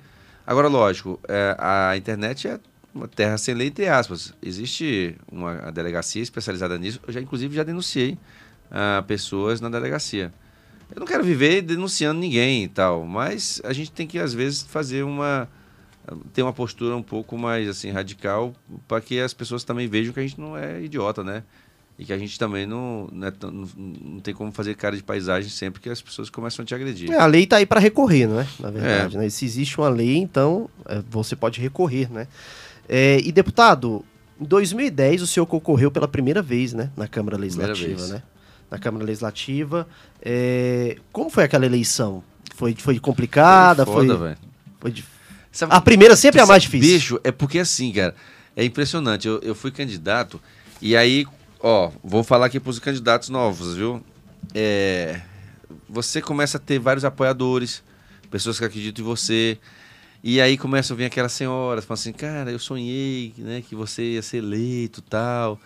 Agora, 0.48 0.68
lógico, 0.70 1.20
é, 1.28 1.56
a 1.60 1.98
internet 1.98 2.48
é 2.48 2.60
uma 2.94 3.08
terra 3.10 3.38
sem 3.38 3.54
lei, 3.54 3.68
entre 3.68 3.88
aspas. 3.90 4.34
Existe 4.42 5.18
uma 5.30 5.70
delegacia 5.72 6.22
especializada 6.22 6.78
nisso. 6.78 7.00
Eu 7.06 7.12
já, 7.14 7.20
inclusive, 7.20 7.56
já 7.56 7.64
denunciei 7.64 8.18
ah, 8.72 9.04
pessoas 9.06 9.60
na 9.60 9.68
delegacia. 9.70 10.34
Eu 10.96 11.00
não 11.00 11.08
quero 11.08 11.24
viver 11.24 11.62
denunciando 11.62 12.20
ninguém 12.20 12.64
e 12.66 12.68
tal, 12.68 13.06
mas 13.06 13.60
a 13.64 13.74
gente 13.74 13.92
tem 13.92 14.06
que, 14.06 14.20
às 14.20 14.34
vezes, 14.34 14.62
fazer 14.62 15.04
uma. 15.04 15.50
ter 16.34 16.44
uma 16.44 16.54
postura 16.54 16.96
um 16.96 17.02
pouco 17.02 17.38
mais 17.38 17.68
assim 17.68 17.90
radical 17.90 18.54
para 18.88 19.02
que 19.02 19.20
as 19.20 19.34
pessoas 19.34 19.64
também 19.64 19.88
vejam 19.88 20.14
que 20.14 20.20
a 20.20 20.24
gente 20.24 20.40
não 20.40 20.56
é 20.58 20.82
idiota, 20.82 21.24
né? 21.24 21.44
E 21.98 22.06
que 22.06 22.12
a 22.14 22.18
gente 22.18 22.38
também 22.40 22.66
não, 22.66 23.08
não, 23.12 23.28
é 23.28 23.34
não, 23.42 23.70
não 23.78 24.20
tem 24.20 24.34
como 24.34 24.52
fazer 24.52 24.76
cara 24.76 24.96
de 24.96 25.04
paisagem 25.04 25.50
sempre 25.50 25.80
que 25.80 25.90
as 25.90 26.02
pessoas 26.02 26.30
começam 26.30 26.64
a 26.64 26.66
te 26.66 26.74
agredir. 26.74 27.12
É, 27.12 27.20
a 27.20 27.26
lei 27.28 27.46
tá 27.46 27.58
aí 27.58 27.66
para 27.68 27.80
recorrer, 27.80 28.28
não 28.28 28.40
é? 28.40 28.48
Na 28.60 28.68
É. 28.70 28.72
verdade, 28.72 29.18
né? 29.18 29.30
Se 29.30 29.46
existe 29.46 29.78
uma 29.78 29.90
lei, 29.90 30.18
então 30.18 30.70
é, 30.86 31.02
você 31.10 31.36
pode 31.36 31.62
recorrer, 31.62 32.12
né? 32.12 32.28
É, 32.90 33.20
e 33.24 33.32
deputado, 33.32 34.04
em 34.42 34.44
2010 34.46 35.22
o 35.22 35.28
senhor 35.28 35.46
concorreu 35.46 35.90
pela 35.92 36.08
primeira 36.08 36.42
vez, 36.42 36.74
né? 36.74 36.92
Na 36.98 37.08
Câmara 37.08 37.38
Legislativa, 37.38 38.08
né? 38.08 38.24
Na 38.72 38.78
Câmara 38.80 39.06
Legislativa. 39.06 39.88
É, 40.22 40.98
como 41.12 41.30
foi 41.30 41.44
aquela 41.44 41.66
eleição? 41.66 42.24
Foi, 42.56 42.74
foi 42.76 43.00
complicada? 43.00 43.86
Foi, 43.86 44.08
foda, 44.08 44.18
velho. 44.18 44.38
foi 44.80 44.94
Sabe- 45.52 45.74
A 45.76 45.80
primeira 45.82 46.16
sempre 46.16 46.40
é 46.40 46.44
a 46.44 46.48
mais 46.48 46.64
difícil. 46.64 46.94
Bicho, 46.94 47.20
é 47.24 47.32
porque 47.32 47.60
assim, 47.60 47.92
cara, 47.92 48.16
é 48.56 48.66
impressionante. 48.66 49.28
Eu, 49.28 49.40
eu 49.44 49.54
fui 49.54 49.70
candidato 49.72 50.42
e 50.82 50.96
aí, 50.98 51.26
ó, 51.60 51.92
vou 52.04 52.24
falar 52.24 52.48
aqui 52.48 52.60
pros 52.60 52.80
candidatos 52.80 53.30
novos, 53.30 53.76
viu? 53.76 54.04
É, 54.54 55.22
você 55.88 56.22
começa 56.22 56.58
a 56.58 56.60
ter 56.60 56.80
vários 56.80 57.06
apoiadores, 57.06 57.84
pessoas 58.32 58.58
que 58.58 58.66
acreditam 58.66 59.04
em 59.04 59.08
você. 59.08 59.58
E 60.24 60.40
aí 60.42 60.58
começam 60.58 60.96
a 60.96 60.98
vir 60.98 61.06
aquelas 61.06 61.34
senhoras, 61.34 61.84
falam 61.86 62.00
assim, 62.00 62.14
cara, 62.14 62.50
eu 62.50 62.58
sonhei 62.58 63.34
né, 63.38 63.62
que 63.68 63.76
você 63.76 64.14
ia 64.14 64.22
ser 64.22 64.38
eleito 64.38 65.02
e 65.02 65.10
tal. 65.10 65.60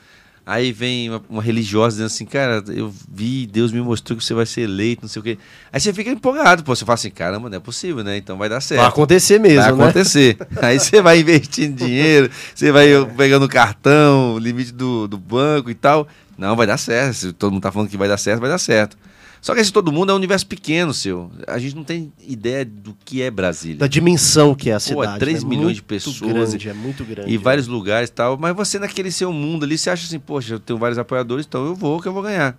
Aí 0.49 0.71
vem 0.71 1.09
uma, 1.09 1.21
uma 1.29 1.41
religiosa 1.41 1.97
dizendo 1.97 2.05
assim, 2.05 2.25
cara, 2.25 2.63
eu 2.69 2.89
vi, 3.11 3.45
Deus 3.45 3.73
me 3.73 3.81
mostrou 3.81 4.17
que 4.17 4.23
você 4.23 4.33
vai 4.33 4.45
ser 4.45 4.61
eleito, 4.61 5.01
não 5.01 5.09
sei 5.09 5.19
o 5.19 5.23
quê. 5.23 5.37
Aí 5.73 5.77
você 5.77 5.91
fica 5.91 6.09
empolgado, 6.09 6.63
pô, 6.63 6.73
você 6.73 6.85
fala 6.85 6.93
assim, 6.93 7.09
caramba, 7.09 7.49
não 7.49 7.57
é 7.57 7.59
possível, 7.59 8.01
né? 8.01 8.15
Então 8.15 8.37
vai 8.37 8.47
dar 8.47 8.61
certo. 8.61 8.79
Vai 8.79 8.87
acontecer 8.87 9.39
mesmo, 9.41 9.61
Vai 9.61 9.73
né? 9.73 9.83
acontecer. 9.83 10.37
Aí 10.63 10.79
você 10.79 11.01
vai 11.01 11.19
investindo 11.19 11.75
dinheiro, 11.75 12.31
você 12.55 12.71
vai 12.71 12.87
pegando 13.17 13.45
cartão, 13.49 14.37
limite 14.37 14.71
do, 14.71 15.05
do 15.05 15.17
banco 15.17 15.69
e 15.69 15.75
tal. 15.75 16.07
Não, 16.37 16.55
vai 16.55 16.65
dar 16.65 16.77
certo. 16.77 17.13
Se 17.13 17.33
todo 17.33 17.51
mundo 17.51 17.63
tá 17.63 17.71
falando 17.71 17.89
que 17.89 17.97
vai 17.97 18.07
dar 18.07 18.17
certo, 18.17 18.39
vai 18.39 18.49
dar 18.49 18.57
certo. 18.57 18.97
Só 19.41 19.53
que 19.53 19.61
esse 19.61 19.71
todo 19.71 19.91
mundo 19.91 20.11
é 20.11 20.13
um 20.13 20.17
universo 20.17 20.45
pequeno, 20.45 20.93
seu. 20.93 21.31
A 21.47 21.57
gente 21.59 21.75
não 21.75 21.83
tem 21.83 22.11
ideia 22.27 22.65
do 22.65 22.95
que 23.05 23.21
é 23.21 23.29
Brasília. 23.29 23.77
Da 23.77 23.87
dimensão 23.87 24.55
que 24.55 24.69
é 24.69 24.73
a 24.73 24.79
cidade. 24.79 25.13
Pô, 25.13 25.19
3 25.19 25.43
né? 25.43 25.49
milhões 25.49 25.65
Muito 25.65 25.75
de 25.75 25.83
pessoas 25.83 26.19
Grande, 26.19 26.69
é 26.69 26.73
muito 26.73 27.05
grande. 27.05 27.31
e 27.31 27.37
vários 27.37 27.67
lugares 27.67 28.09
e 28.09 28.13
tal. 28.13 28.37
Mas 28.37 28.55
você 28.55 28.79
naquele 28.79 29.11
seu 29.11 29.31
mundo 29.31 29.63
ali, 29.63 29.77
você 29.77 29.89
acha 29.89 30.05
assim, 30.05 30.19
poxa, 30.19 30.55
eu 30.55 30.59
tenho 30.59 30.79
vários 30.79 30.97
apoiadores, 30.97 31.45
então 31.45 31.65
eu 31.65 31.75
vou 31.75 32.01
que 32.01 32.07
eu 32.07 32.13
vou 32.13 32.23
ganhar. 32.23 32.57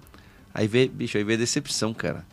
Aí 0.55 0.67
vê, 0.67 0.89
bicho, 0.89 1.19
aí 1.19 1.25
vê 1.25 1.35
a 1.35 1.37
decepção, 1.37 1.93
cara. 1.93 2.25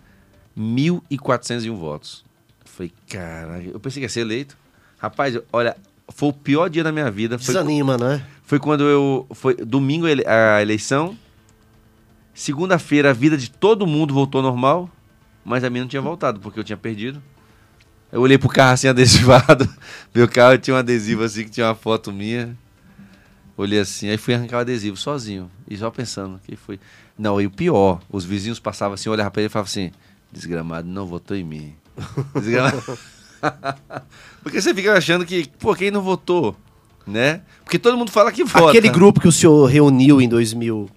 1.401 0.58 1.75
votos. 1.75 2.23
Eu 2.63 2.71
falei, 2.71 2.91
caralho, 3.10 3.71
eu 3.73 3.79
pensei 3.79 3.99
que 3.99 4.05
ia 4.05 4.10
ser 4.10 4.21
eleito. 4.21 4.58
Rapaz, 4.97 5.38
olha, 5.51 5.75
foi 6.10 6.29
o 6.29 6.34
pior 6.34 6.69
dia 6.69 6.84
da 6.84 6.91
minha 6.91 7.12
vida. 7.12 7.38
Foi, 7.38 7.53
Desanima, 7.53 7.97
né? 7.97 8.23
foi 8.43 8.60
quando 8.60 8.84
eu. 8.84 9.27
Foi 9.31 9.55
domingo 9.55 10.05
a 10.25 10.62
eleição. 10.62 11.17
Segunda-feira 12.35 13.11
a 13.11 13.13
vida 13.13 13.37
de 13.37 13.49
todo 13.49 13.87
mundo 13.87 14.13
voltou 14.13 14.41
normal. 14.41 14.89
Mas 15.45 15.63
a 15.63 15.69
minha 15.69 15.83
não 15.83 15.87
tinha 15.87 16.01
voltado, 16.01 16.39
porque 16.39 16.59
eu 16.59 16.63
tinha 16.63 16.75
perdido. 16.75 17.23
Eu 18.11 18.19
olhei 18.19 18.37
pro 18.37 18.49
carro 18.49 18.73
assim, 18.73 18.87
adesivado. 18.89 19.69
Meu 20.13 20.27
carro 20.27 20.57
tinha 20.57 20.75
um 20.75 20.77
adesivo 20.77 21.23
assim, 21.23 21.45
que 21.45 21.51
tinha 21.51 21.67
uma 21.67 21.75
foto 21.75 22.11
minha. 22.11 22.57
Olhei 23.55 23.79
assim, 23.79 24.09
aí 24.09 24.17
fui 24.17 24.33
arrancar 24.33 24.57
o 24.57 24.59
adesivo 24.59 24.97
sozinho. 24.97 25.49
E 25.69 25.77
só 25.77 25.89
pensando, 25.89 26.41
que 26.43 26.57
foi. 26.57 26.77
Não, 27.17 27.39
e 27.39 27.45
o 27.45 27.51
pior, 27.51 28.01
os 28.09 28.25
vizinhos 28.25 28.59
passavam 28.59 28.95
assim, 28.95 29.07
olhavam 29.07 29.31
pra 29.31 29.41
ele 29.41 29.47
e 29.47 29.49
falavam 29.49 29.69
assim: 29.69 29.91
desgramado 30.29 30.87
não 30.87 31.05
votou 31.05 31.37
em 31.37 31.43
mim. 31.43 31.75
Desgramado. 32.35 32.83
Porque 34.43 34.61
você 34.61 34.73
fica 34.73 34.93
achando 34.93 35.25
que, 35.25 35.47
pô, 35.59 35.73
quem 35.73 35.89
não 35.89 36.01
votou? 36.01 36.55
Né? 37.07 37.41
Porque 37.63 37.79
todo 37.79 37.97
mundo 37.97 38.11
fala 38.11 38.31
que 38.31 38.43
vota. 38.43 38.69
Aquele 38.69 38.89
grupo 38.89 39.21
que 39.21 39.27
o 39.27 39.31
senhor 39.31 39.67
reuniu 39.67 40.19
em 40.19 40.27
2000 40.27 40.89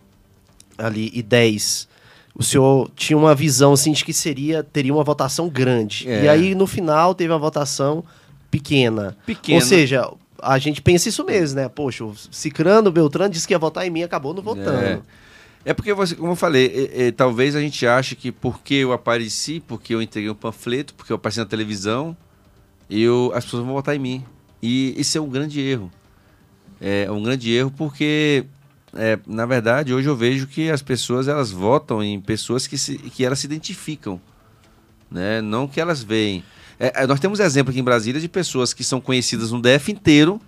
ali 0.78 1.10
e 1.12 1.22
10, 1.22 1.88
o 2.34 2.42
senhor 2.42 2.90
tinha 2.94 3.16
uma 3.18 3.34
visão 3.34 3.72
assim 3.72 3.92
de 3.92 4.04
que 4.04 4.12
seria 4.12 4.62
teria 4.62 4.94
uma 4.94 5.04
votação 5.04 5.48
grande. 5.48 6.08
É. 6.08 6.24
E 6.24 6.28
aí 6.28 6.54
no 6.54 6.66
final 6.66 7.14
teve 7.14 7.32
uma 7.32 7.38
votação 7.38 8.04
pequena. 8.50 9.16
Pequena. 9.26 9.58
Ou 9.58 9.60
seja, 9.64 10.10
a 10.40 10.58
gente 10.58 10.80
pensa 10.80 11.08
isso 11.08 11.24
mesmo, 11.24 11.60
né? 11.60 11.68
Poxa, 11.68 12.04
o 12.04 12.14
Cicrano, 12.30 12.90
Beltrano 12.90 13.30
disse 13.32 13.46
que 13.46 13.52
ia 13.52 13.58
votar 13.58 13.86
em 13.86 13.90
mim, 13.90 14.02
acabou 14.02 14.32
não 14.32 14.42
votando. 14.42 15.02
É 15.64 15.74
porque, 15.74 15.92
você, 15.92 16.14
como 16.14 16.32
eu 16.32 16.36
falei, 16.36 16.90
é- 16.94 17.06
é, 17.08 17.12
talvez 17.12 17.54
a 17.56 17.60
gente 17.60 17.84
ache 17.86 18.14
que 18.14 18.30
porque 18.32 18.74
eu 18.74 18.92
apareci, 18.92 19.60
porque 19.66 19.94
eu 19.94 20.00
entreguei 20.00 20.30
um 20.30 20.34
panfleto, 20.34 20.94
porque 20.94 21.12
eu 21.12 21.16
apareci 21.16 21.40
na 21.40 21.44
televisão, 21.44 22.16
eu, 22.88 23.32
as 23.34 23.44
pessoas 23.44 23.64
vão 23.64 23.74
votar 23.74 23.94
em 23.94 23.98
mim. 23.98 24.24
E 24.62 24.94
isso 24.96 25.18
é 25.18 25.20
um 25.20 25.28
grande 25.28 25.60
erro. 25.60 25.90
É 26.80 27.10
um 27.10 27.22
grande 27.22 27.52
erro 27.52 27.72
porque, 27.76 28.44
é, 28.98 29.18
na 29.26 29.46
verdade, 29.46 29.94
hoje 29.94 30.08
eu 30.08 30.16
vejo 30.16 30.46
que 30.46 30.70
as 30.70 30.82
pessoas 30.82 31.28
elas 31.28 31.50
votam 31.50 32.02
em 32.02 32.20
pessoas 32.20 32.66
que, 32.66 32.76
se, 32.76 32.98
que 32.98 33.24
elas 33.24 33.38
se 33.38 33.46
identificam, 33.46 34.20
né? 35.10 35.40
não 35.40 35.66
que 35.68 35.80
elas 35.80 36.02
veem. 36.02 36.42
É, 36.78 37.02
é, 37.02 37.06
nós 37.06 37.18
temos 37.20 37.40
exemplo 37.40 37.70
aqui 37.70 37.80
em 37.80 37.84
Brasília 37.84 38.20
de 38.20 38.28
pessoas 38.28 38.72
que 38.74 38.84
são 38.84 39.00
conhecidas 39.00 39.50
no 39.52 39.60
DF 39.60 39.90
inteiro, 39.90 40.40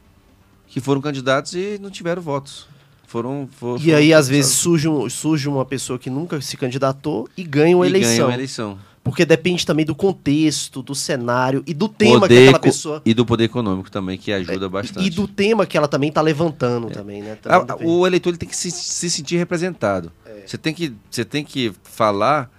que 0.66 0.80
foram 0.80 1.00
candidatos 1.00 1.54
e 1.54 1.78
não 1.80 1.90
tiveram 1.90 2.22
votos. 2.22 2.68
Foram, 3.06 3.48
for- 3.58 3.76
E 3.80 3.84
foram 3.86 3.96
aí, 3.98 4.12
às 4.14 4.26
candidatos. 4.26 4.28
vezes, 4.28 4.52
surge, 4.52 4.88
um- 4.88 5.10
surge 5.10 5.48
uma 5.48 5.64
pessoa 5.64 5.98
que 5.98 6.08
nunca 6.08 6.40
se 6.40 6.56
candidatou 6.56 7.28
e 7.36 7.42
ganha 7.42 7.76
uma 7.76 7.86
E 7.86 7.90
eleição. 7.90 8.28
a 8.28 8.34
eleição. 8.34 8.78
Porque 9.02 9.24
depende 9.24 9.64
também 9.64 9.84
do 9.86 9.94
contexto, 9.94 10.82
do 10.82 10.94
cenário 10.94 11.62
e 11.66 11.72
do 11.72 11.88
tema 11.88 12.14
que 12.14 12.20
Poder 12.20 12.42
aquela 12.42 12.58
co- 12.58 12.64
pessoa. 12.64 13.02
E 13.04 13.14
do 13.14 13.24
poder 13.24 13.44
econômico 13.44 13.90
também, 13.90 14.18
que 14.18 14.30
ajuda 14.30 14.68
bastante. 14.68 15.06
E 15.06 15.10
do 15.10 15.26
tema 15.26 15.64
que 15.64 15.76
ela 15.76 15.88
também 15.88 16.12
tá 16.12 16.20
levantando 16.20 16.90
também, 16.90 17.22
né? 17.22 17.36
Também 17.36 17.86
o 17.86 18.06
eleitor 18.06 18.28
ele 18.30 18.36
tem 18.38 18.48
que 18.48 18.56
se, 18.56 18.70
se 18.70 19.08
sentir 19.10 19.36
representado. 19.38 20.12
É. 20.26 20.42
Você, 20.46 20.58
tem 20.58 20.74
que, 20.74 20.92
você 21.10 21.24
tem 21.24 21.42
que 21.42 21.72
falar 21.82 22.50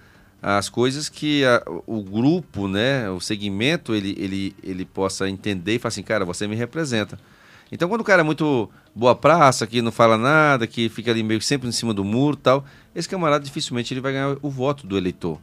as 0.42 0.68
coisas 0.68 1.08
que 1.08 1.44
a- 1.44 1.62
o 1.86 2.02
grupo, 2.02 2.66
né, 2.66 3.08
o 3.08 3.20
segmento, 3.20 3.94
ele, 3.94 4.16
ele, 4.18 4.56
ele 4.64 4.84
possa 4.84 5.28
entender 5.28 5.76
e 5.76 5.78
falar 5.78 5.90
assim, 5.90 6.02
cara, 6.02 6.24
você 6.24 6.48
me 6.48 6.56
representa. 6.56 7.16
Então, 7.70 7.88
quando 7.88 8.00
o 8.00 8.04
cara 8.04 8.20
é 8.20 8.24
muito 8.24 8.68
boa 8.94 9.14
praça, 9.14 9.64
que 9.66 9.80
não 9.80 9.92
fala 9.92 10.18
nada, 10.18 10.66
que 10.66 10.88
fica 10.88 11.12
ali 11.12 11.22
meio 11.22 11.38
que 11.38 11.46
sempre 11.46 11.68
em 11.68 11.72
cima 11.72 11.94
do 11.94 12.04
muro 12.04 12.36
tal, 12.36 12.64
esse 12.94 13.08
camarada 13.08 13.44
dificilmente 13.44 13.94
ele 13.94 14.00
vai 14.00 14.12
ganhar 14.12 14.36
o 14.42 14.50
voto 14.50 14.86
do 14.88 14.98
eleitor. 14.98 15.38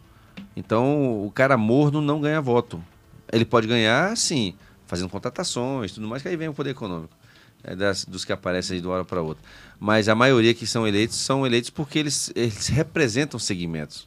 Então, 0.60 1.26
o 1.26 1.32
cara 1.32 1.56
morno 1.58 2.02
não 2.02 2.20
ganha 2.20 2.42
voto. 2.42 2.84
Ele 3.32 3.46
pode 3.46 3.66
ganhar, 3.66 4.16
sim, 4.18 4.54
fazendo 4.86 5.08
contratações, 5.10 5.94
tudo 5.94 6.06
mais, 6.06 6.22
que 6.22 6.28
aí 6.28 6.36
vem 6.36 6.50
o 6.50 6.54
poder 6.54 6.72
econômico. 6.72 7.14
É 7.64 7.76
das, 7.76 8.04
dos 8.04 8.26
que 8.26 8.34
aparecem 8.34 8.76
aí 8.76 8.82
de 8.82 8.88
uma 8.88 8.96
hora 8.96 9.06
para 9.06 9.22
outra. 9.22 9.42
Mas 9.80 10.10
a 10.10 10.16
maioria 10.16 10.54
que 10.54 10.68
são 10.68 10.86
eleitos 10.86 11.16
são 11.16 11.46
eleitos 11.48 11.70
porque 11.70 11.98
eles, 11.98 12.30
eles 12.36 12.68
representam 12.68 13.40
segmentos. 13.40 14.06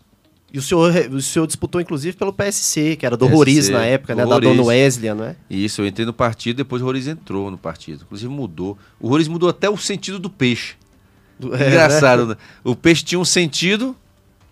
E 0.53 0.59
o 0.59 0.63
senhor, 0.63 0.93
o 1.11 1.23
senhor 1.23 1.47
disputou, 1.47 1.81
inclusive, 1.81 2.15
pelo 2.15 2.33
PSC, 2.35 2.97
que 2.97 3.07
era 3.07 3.17
do 3.17 3.25
PSC, 3.25 3.35
Roriz 3.37 3.69
na 3.71 3.87
época, 3.87 4.15
né? 4.15 4.23
do 4.23 4.29
Da 4.29 4.35
Roriz. 4.35 4.51
dona 4.51 4.63
Wesley, 4.63 5.15
não 5.15 5.25
é? 5.25 5.37
Isso, 5.49 5.81
eu 5.81 5.87
entrei 5.87 6.05
no 6.05 6.13
partido, 6.13 6.59
depois 6.59 6.83
o 6.83 6.85
Roriz 6.85 7.07
entrou 7.07 7.51
no 7.51 7.57
partido. 7.57 8.03
Inclusive 8.05 8.31
mudou. 8.31 8.77
O 9.01 9.09
Roriz 9.09 9.27
mudou 9.27 9.49
até 9.49 9.71
o 9.71 9.79
sentido 9.79 10.19
do 10.19 10.29
peixe. 10.29 10.75
É, 11.59 11.69
Engraçado, 11.69 12.27
né? 12.27 12.37
O 12.63 12.77
peixe 12.77 13.03
tinha 13.03 13.19
um 13.19 13.25
sentido 13.25 13.97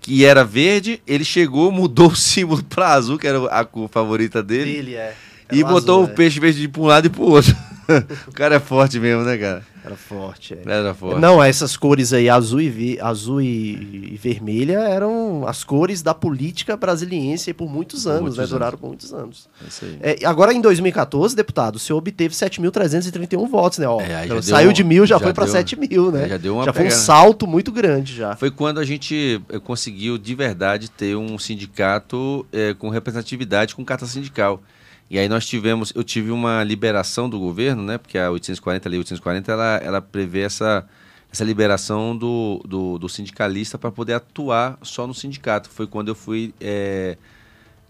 que 0.00 0.24
era 0.24 0.44
verde, 0.44 1.02
ele 1.06 1.24
chegou, 1.24 1.70
mudou 1.70 2.08
o 2.08 2.16
símbolo 2.16 2.62
para 2.64 2.94
azul, 2.94 3.18
que 3.18 3.26
era 3.26 3.44
a 3.46 3.64
cor 3.64 3.88
favorita 3.88 4.42
dele, 4.42 4.72
Dele, 4.72 4.94
é. 4.94 5.14
e 5.52 5.62
botou 5.62 6.02
azul, 6.02 6.12
o 6.12 6.16
peixe 6.16 6.40
verde 6.40 6.66
para 6.68 6.82
um 6.82 6.86
lado 6.86 7.06
e 7.06 7.10
para 7.10 7.22
o 7.22 7.30
outro. 7.30 7.54
o 8.28 8.32
cara 8.32 8.56
é 8.56 8.60
forte 8.60 8.98
mesmo, 8.98 9.22
né, 9.24 9.36
cara? 9.36 9.62
é. 9.66 9.70
Era 9.82 9.96
forte, 9.96 10.52
é. 10.54 10.70
Era 10.70 10.92
forte. 10.92 11.18
Não, 11.20 11.42
essas 11.42 11.74
cores 11.74 12.12
aí, 12.12 12.28
azul 12.28 12.60
e, 12.60 12.98
azul 13.00 13.40
e, 13.40 14.10
e 14.12 14.18
vermelha, 14.22 14.78
eram 14.80 15.46
as 15.46 15.64
cores 15.64 16.02
da 16.02 16.12
política 16.12 16.76
brasiliense 16.76 17.54
por 17.54 17.66
muitos 17.66 18.06
anos, 18.06 18.20
muitos 18.20 18.36
né? 18.36 18.42
anos. 18.42 18.50
Duraram 18.50 18.76
por 18.76 18.88
muitos 18.88 19.10
anos. 19.14 19.48
É 19.64 19.68
isso 19.68 19.84
aí. 19.86 19.98
É, 20.02 20.26
agora, 20.26 20.52
em 20.52 20.60
2014, 20.60 21.34
deputado, 21.34 21.76
o 21.76 21.78
senhor 21.78 21.98
obteve 21.98 22.34
7.331 22.34 23.48
votos, 23.48 23.78
né? 23.78 23.88
Ó, 23.88 24.00
É, 24.02 24.26
já 24.28 24.42
saiu 24.42 24.70
de 24.72 24.84
mil, 24.84 25.06
já, 25.06 25.16
já 25.16 25.20
foi 25.24 25.32
para 25.32 25.44
deu- 25.44 25.52
7 25.54 25.76
mil, 25.76 26.12
né? 26.12 26.28
já 26.28 26.36
deu 26.36 26.54
uma 26.56 26.64
já 26.66 26.72
foi 26.74 26.82
um 26.82 26.88
pegada. 26.88 27.02
salto 27.02 27.46
muito 27.46 27.72
grande 27.72 28.14
já. 28.14 28.36
Foi 28.36 28.50
quando 28.50 28.80
a 28.80 28.84
gente 28.84 29.40
eh, 29.48 29.58
conseguiu 29.58 30.18
de 30.18 30.34
verdade 30.34 30.90
ter 30.90 31.16
um 31.16 31.38
sindicato 31.38 32.46
eh, 32.52 32.74
com 32.78 32.90
representatividade 32.90 33.74
com 33.74 33.82
carta 33.84 34.06
sindical. 34.06 34.62
E 35.10 35.18
aí 35.18 35.28
nós 35.28 35.44
tivemos, 35.44 35.92
eu 35.96 36.04
tive 36.04 36.30
uma 36.30 36.62
liberação 36.62 37.28
do 37.28 37.36
governo, 37.36 37.82
né? 37.82 37.98
Porque 37.98 38.16
a 38.16 38.30
840, 38.30 38.88
a 38.88 38.90
lei 38.90 38.98
840, 39.00 39.50
ela, 39.50 39.76
ela 39.78 40.00
prevê 40.00 40.42
essa, 40.42 40.86
essa 41.32 41.42
liberação 41.42 42.16
do, 42.16 42.62
do, 42.64 42.96
do 42.96 43.08
sindicalista 43.08 43.76
para 43.76 43.90
poder 43.90 44.14
atuar 44.14 44.78
só 44.82 45.08
no 45.08 45.12
sindicato. 45.12 45.68
Foi 45.68 45.88
quando 45.88 46.08
eu 46.08 46.14
fui 46.14 46.54
eh, 46.60 47.18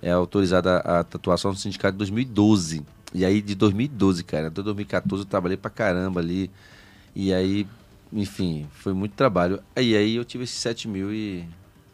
eh, 0.00 0.10
autorizada 0.10 0.78
a 0.78 1.00
atuação 1.00 1.50
no 1.50 1.58
sindicato 1.58 1.94
em 1.94 1.98
2012. 1.98 2.82
E 3.12 3.22
aí 3.22 3.42
de 3.42 3.54
2012, 3.54 4.24
cara, 4.24 4.48
até 4.48 4.62
2014 4.62 5.24
eu 5.24 5.28
trabalhei 5.28 5.58
pra 5.58 5.70
caramba 5.70 6.20
ali. 6.20 6.50
E 7.14 7.34
aí, 7.34 7.66
enfim, 8.10 8.66
foi 8.72 8.94
muito 8.94 9.12
trabalho. 9.12 9.60
Aí 9.76 9.94
aí 9.94 10.16
eu 10.16 10.24
tive 10.24 10.44
esses 10.44 10.58
7.300, 10.64 11.44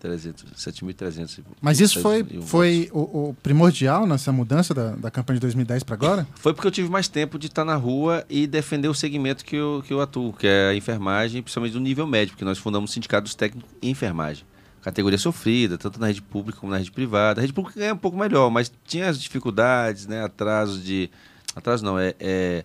7.300. 0.02 1.40
Mas 1.60 1.80
isso 1.80 2.00
foi, 2.00 2.22
7.000 2.22 2.42
foi 2.42 2.90
o, 2.92 3.28
o 3.28 3.36
primordial 3.42 4.06
nessa 4.06 4.30
mudança 4.32 4.72
da, 4.72 4.90
da 4.90 5.10
campanha 5.10 5.36
de 5.36 5.42
2010 5.42 5.82
para 5.82 5.94
agora? 5.94 6.26
Foi 6.36 6.52
porque 6.54 6.66
eu 6.66 6.70
tive 6.70 6.88
mais 6.88 7.08
tempo 7.08 7.38
de 7.38 7.46
estar 7.46 7.64
na 7.64 7.74
rua 7.76 8.24
e 8.28 8.46
defender 8.46 8.88
o 8.88 8.94
segmento 8.94 9.44
que 9.44 9.56
eu, 9.56 9.82
que 9.86 9.92
eu 9.92 10.00
atuo, 10.00 10.32
que 10.32 10.46
é 10.46 10.68
a 10.70 10.74
enfermagem, 10.74 11.42
principalmente 11.42 11.72
do 11.72 11.80
nível 11.80 12.06
médio, 12.06 12.34
porque 12.34 12.44
nós 12.44 12.58
fundamos 12.58 12.92
sindicatos 12.92 13.34
técnicos 13.34 13.70
em 13.82 13.90
enfermagem. 13.90 14.44
Categoria 14.82 15.18
sofrida, 15.18 15.76
tanto 15.76 15.98
na 15.98 16.06
rede 16.06 16.22
pública 16.22 16.60
como 16.60 16.70
na 16.70 16.78
rede 16.78 16.92
privada. 16.92 17.40
A 17.40 17.42
rede 17.42 17.52
pública 17.52 17.80
ganha 17.80 17.94
um 17.94 17.98
pouco 17.98 18.16
melhor, 18.16 18.50
mas 18.50 18.72
tinha 18.86 19.08
as 19.08 19.20
dificuldades, 19.20 20.06
né? 20.06 20.22
Atrasos 20.22 20.84
de. 20.84 21.10
Atraso 21.56 21.84
não, 21.84 21.98
é. 21.98 22.14
é- 22.20 22.64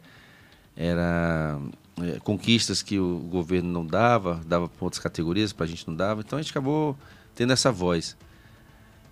era 0.76 1.60
é, 2.02 2.20
conquistas 2.20 2.82
que 2.82 3.00
o 3.00 3.20
governo 3.20 3.72
não 3.72 3.86
dava, 3.86 4.42
dava 4.46 4.68
para 4.68 4.84
outras 4.84 5.02
categorias, 5.02 5.52
para 5.54 5.66
a 5.66 5.70
gente 5.70 5.88
não 5.88 5.96
dava. 5.96 6.22
Então 6.22 6.40
a 6.40 6.42
gente 6.42 6.52
acabou 6.52 6.98
tendo 7.42 7.54
essa 7.54 7.72
voz. 7.72 8.16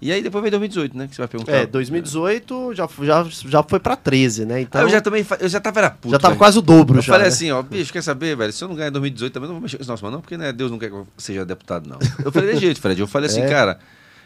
E 0.02 0.12
aí 0.14 0.22
depois 0.22 0.42
veio 0.42 0.52
2018, 0.52 0.98
né? 0.98 1.08
Que 1.08 1.16
você 1.16 1.22
vai 1.22 1.28
perguntar. 1.28 1.52
É, 1.52 1.66
2018 1.66 2.74
já, 2.74 2.88
já, 3.04 3.24
já 3.30 3.64
foi 3.64 3.80
para 3.80 3.96
13, 3.98 4.46
né? 4.46 4.62
Então 4.62 4.80
Ah, 4.80 4.84
eu 4.86 4.90
já 4.90 5.02
também. 5.02 5.26
Eu 5.40 5.50
já 5.50 5.60
tava 5.60 5.80
era 5.80 5.90
puto. 5.90 6.12
já 6.12 6.20
tava 6.20 6.34
velho. 6.34 6.40
quase 6.40 6.58
o 6.58 6.62
dobro 6.62 7.00
Eu 7.00 7.02
já. 7.02 7.12
falei 7.12 7.28
né? 7.28 7.34
assim, 7.34 7.52
ó, 7.52 7.62
bicho, 7.62 7.92
quer 7.92 8.02
saber, 8.02 8.38
velho? 8.38 8.54
Se 8.54 8.64
eu 8.64 8.68
não 8.70 8.76
ganhar 8.76 8.90
em 8.90 8.92
2018 8.94 9.34
também, 9.34 9.48
eu 9.48 9.50
não 9.50 9.56
vou 9.56 9.64
mexer 9.64 9.76
com 9.78 9.84
esse 9.84 9.90
nosso, 9.90 10.10
não, 10.10 10.22
porque 10.22 10.38
né, 10.38 10.54
Deus 10.54 10.72
não 10.72 10.80
quer 10.80 10.88
que 10.90 10.96
eu 10.96 11.08
seja 11.18 11.44
deputado, 11.46 11.90
não. 11.90 11.98
Eu 12.24 12.32
falei 12.32 12.54
de 12.54 12.60
jeito, 12.62 12.80
Fred. 12.80 13.02
Eu 13.02 13.08
falei 13.08 13.30
assim, 13.30 13.42
É. 13.42 13.50
cara, 13.50 13.78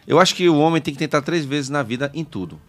eu 0.05 0.19
acho 0.19 0.35
que 0.35 0.47
o 0.47 0.57
homem 0.59 0.79
tem 0.81 0.93
que 0.93 0.99
tentar 0.99 1.21
três 1.23 1.43
vezes 1.45 1.69
na 1.71 1.81
vida 1.81 2.11
em 2.13 2.23
tudo. 2.23 2.59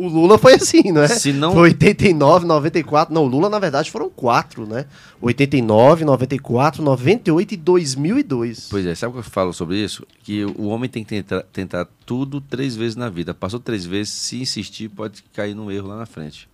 O 0.00 0.08
Lula 0.08 0.38
foi 0.38 0.54
assim, 0.54 0.90
não 0.92 1.02
é? 1.02 1.08
Se 1.08 1.32
não- 1.32 1.52
Foi 1.52 1.62
89, 1.70 2.46
94. 2.46 3.12
Não, 3.12 3.24
o 3.24 3.26
Lula, 3.26 3.48
na 3.48 3.58
verdade, 3.58 3.90
foram 3.90 4.08
quatro, 4.08 4.66
né? 4.66 4.86
89, 5.20 6.04
94, 6.04 6.82
98 6.82 7.52
e 7.54 7.56
2002. 7.56 8.68
Pois 8.70 8.86
é, 8.86 8.94
sabe 8.94 9.10
o 9.10 9.20
que 9.20 9.26
eu 9.26 9.30
falo 9.30 9.52
sobre 9.52 9.76
isso? 9.76 10.06
Que 10.22 10.44
o 10.44 10.66
homem 10.68 10.88
tem 10.88 11.02
que 11.04 11.10
tentar, 11.10 11.42
tentar 11.52 11.86
tudo 12.06 12.40
três 12.40 12.74
vezes 12.76 12.96
na 12.96 13.08
vida. 13.08 13.34
Passou 13.34 13.60
três 13.60 13.84
vezes, 13.84 14.12
se 14.12 14.40
insistir, 14.40 14.88
pode 14.88 15.22
cair 15.34 15.54
num 15.54 15.70
erro 15.70 15.88
lá 15.88 15.96
na 15.96 16.06
frente. 16.06 16.48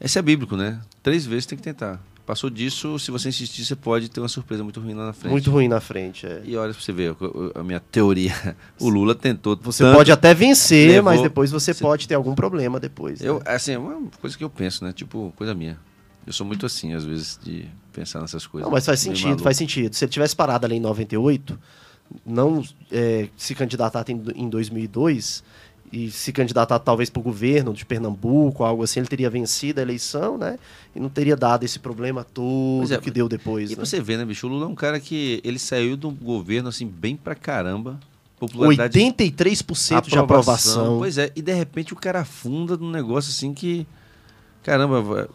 Esse 0.00 0.18
é 0.18 0.22
bíblico, 0.22 0.56
né? 0.56 0.80
Três 1.02 1.24
vezes 1.24 1.46
tem 1.46 1.56
que 1.56 1.64
tentar. 1.64 2.00
Passou 2.26 2.48
disso, 2.48 2.98
se 2.98 3.10
você 3.10 3.28
insistir, 3.28 3.64
você 3.66 3.76
pode 3.76 4.08
ter 4.08 4.18
uma 4.18 4.28
surpresa 4.28 4.64
muito 4.64 4.80
ruim 4.80 4.94
lá 4.94 5.06
na 5.06 5.12
frente. 5.12 5.30
Muito 5.30 5.50
ruim 5.50 5.68
na 5.68 5.78
frente, 5.78 6.26
é. 6.26 6.40
E 6.44 6.56
olha 6.56 6.72
pra 6.72 6.82
você 6.82 6.90
ver, 6.90 7.14
a 7.54 7.62
minha 7.62 7.80
teoria. 7.80 8.32
O 8.80 8.88
Lula 8.88 9.14
tentou. 9.14 9.58
Você 9.62 9.84
pode 9.92 10.10
até 10.10 10.32
vencer, 10.32 10.88
levou- 10.88 11.04
mas 11.12 11.20
depois 11.20 11.50
você 11.50 11.74
Você- 11.74 11.82
pode 11.82 12.08
ter 12.08 12.14
algum 12.14 12.34
problema 12.34 12.80
depois. 12.80 13.20
né? 13.20 13.28
Eu, 13.28 13.42
assim, 13.44 13.72
é 13.72 13.78
uma 13.78 14.08
coisa 14.20 14.38
que 14.38 14.42
eu 14.44 14.48
penso, 14.48 14.82
né? 14.84 14.92
Tipo, 14.92 15.34
coisa 15.36 15.54
minha. 15.54 15.78
Eu 16.26 16.32
sou 16.32 16.46
muito 16.46 16.64
assim, 16.64 16.94
às 16.94 17.04
vezes, 17.04 17.38
de 17.42 17.66
pensar 17.92 18.20
nessas 18.22 18.46
coisas. 18.46 18.64
Não, 18.66 18.72
mas 18.72 18.86
faz 18.86 19.00
sentido, 19.00 19.24
maluco. 19.26 19.42
faz 19.42 19.58
sentido. 19.58 19.94
Se 19.94 20.04
ele 20.06 20.10
tivesse 20.12 20.34
parado 20.34 20.64
ali 20.64 20.76
em 20.76 20.80
98, 20.80 21.58
não 22.24 22.64
é, 22.90 23.28
se 23.36 23.54
candidatar 23.54 24.02
em, 24.08 24.22
em 24.34 24.48
2002 24.48 25.44
e 25.94 26.10
se 26.10 26.32
candidatar 26.32 26.78
talvez 26.80 27.08
para 27.08 27.20
o 27.20 27.22
governo 27.22 27.72
de 27.72 27.84
Pernambuco, 27.86 28.64
algo 28.64 28.82
assim, 28.82 29.00
ele 29.00 29.06
teria 29.08 29.30
vencido 29.30 29.78
a 29.78 29.82
eleição, 29.82 30.36
né? 30.36 30.58
E 30.94 30.98
não 30.98 31.08
teria 31.08 31.36
dado 31.36 31.62
esse 31.64 31.78
problema 31.78 32.24
todo 32.24 32.92
é, 32.92 32.98
que 32.98 33.10
deu 33.10 33.28
depois. 33.28 33.70
E 33.70 33.76
né? 33.76 33.84
você 33.84 34.00
vê, 34.00 34.16
né, 34.16 34.24
bicho? 34.24 34.46
O 34.46 34.50
Lula 34.50 34.66
é 34.66 34.68
um 34.68 34.74
cara 34.74 34.98
que 34.98 35.40
ele 35.44 35.58
saiu 35.58 35.96
do 35.96 36.10
governo, 36.10 36.68
assim, 36.68 36.86
bem 36.86 37.16
pra 37.16 37.34
caramba. 37.34 38.00
Popularidade 38.38 38.98
83% 38.98 40.08
de 40.08 40.18
aprovação. 40.18 40.98
Pois 40.98 41.16
é, 41.18 41.30
e 41.36 41.40
de 41.40 41.52
repente 41.54 41.92
o 41.92 41.96
cara 41.96 42.20
afunda 42.20 42.76
num 42.76 42.90
negócio 42.90 43.30
assim 43.30 43.54
que. 43.54 43.86
Caramba, 44.62 45.00
va- 45.02 45.28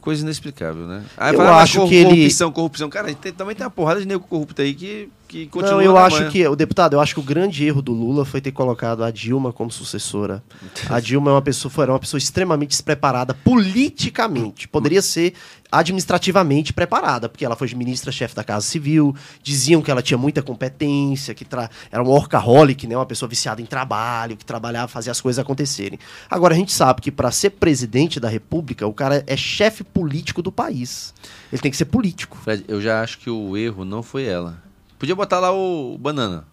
coisa 0.00 0.22
inexplicável, 0.22 0.86
né? 0.86 1.04
Aí 1.16 1.32
Eu 1.34 1.38
fala, 1.38 1.50
ah, 1.50 1.62
acho 1.62 1.80
cor- 1.80 1.88
que 1.88 1.94
ele- 1.96 2.10
Corrupção, 2.16 2.52
corrupção. 2.52 2.88
Cara, 2.88 3.12
tem- 3.14 3.32
também 3.32 3.54
tem 3.56 3.64
uma 3.64 3.70
porrada 3.70 4.00
de 4.00 4.06
nego 4.06 4.24
corrupto 4.26 4.62
aí 4.62 4.72
que, 4.74 5.08
que 5.26 5.46
continua. 5.46 5.74
Não, 5.74 5.82
eu 5.82 5.96
acho 5.96 6.30
que, 6.30 6.46
o 6.46 6.54
deputado, 6.56 6.94
eu 6.94 7.00
acho 7.00 7.14
que 7.14 7.20
o 7.20 7.22
grande 7.22 7.64
erro 7.64 7.82
do 7.82 7.92
Lula 7.92 8.24
foi 8.24 8.40
ter 8.40 8.52
colocado 8.52 9.02
a 9.02 9.10
Dilma 9.10 9.52
como 9.52 9.70
sucessora. 9.70 10.42
A 10.88 11.00
Dilma 11.00 11.30
é 11.30 11.34
uma 11.34 11.42
pessoa, 11.42 11.70
foi 11.70 11.86
uma 11.86 11.98
pessoa 11.98 12.18
extremamente 12.18 12.70
despreparada 12.70 13.34
politicamente. 13.34 14.68
Poderia 14.68 15.02
ser 15.02 15.34
administrativamente 15.72 16.72
preparada, 16.72 17.28
porque 17.28 17.44
ela 17.44 17.56
foi 17.56 17.68
ministra-chefe 17.74 18.34
da 18.34 18.44
Casa 18.44 18.64
Civil, 18.64 19.14
diziam 19.42 19.82
que 19.82 19.90
ela 19.90 20.02
tinha 20.02 20.16
muita 20.16 20.40
competência, 20.40 21.34
que 21.34 21.44
tra- 21.44 21.68
era 21.90 22.00
um 22.02 22.06
workaholic, 22.06 22.86
né, 22.86 22.96
uma 22.96 23.04
pessoa 23.06 23.28
viciada 23.28 23.60
em 23.60 23.66
trabalho, 23.66 24.36
que 24.36 24.44
trabalhava, 24.44 24.86
fazia 24.86 25.10
as 25.10 25.20
coisas 25.20 25.40
acontecerem. 25.40 25.98
Agora 26.30 26.54
a 26.54 26.56
gente 26.56 26.72
sabe 26.72 27.00
que 27.00 27.10
para 27.10 27.30
ser 27.32 27.50
presidente 27.50 28.20
da 28.20 28.28
República, 28.28 28.86
o 28.86 28.94
cara 28.94 29.24
é 29.26 29.36
chefe 29.36 29.82
político 29.82 30.40
do 30.40 30.52
país. 30.52 31.12
Ele 31.52 31.60
tem 31.60 31.70
que 31.70 31.76
ser 31.76 31.86
político. 31.86 32.38
Fred, 32.44 32.64
eu 32.68 32.80
já 32.80 33.02
acho 33.02 33.18
que 33.18 33.28
o 33.28 33.56
erro 33.56 33.84
não 33.84 34.02
foi 34.02 34.24
ela. 34.24 34.62
Podia 34.98 35.14
botar 35.14 35.40
lá 35.40 35.52
o, 35.52 35.98
Banana. 35.98 36.46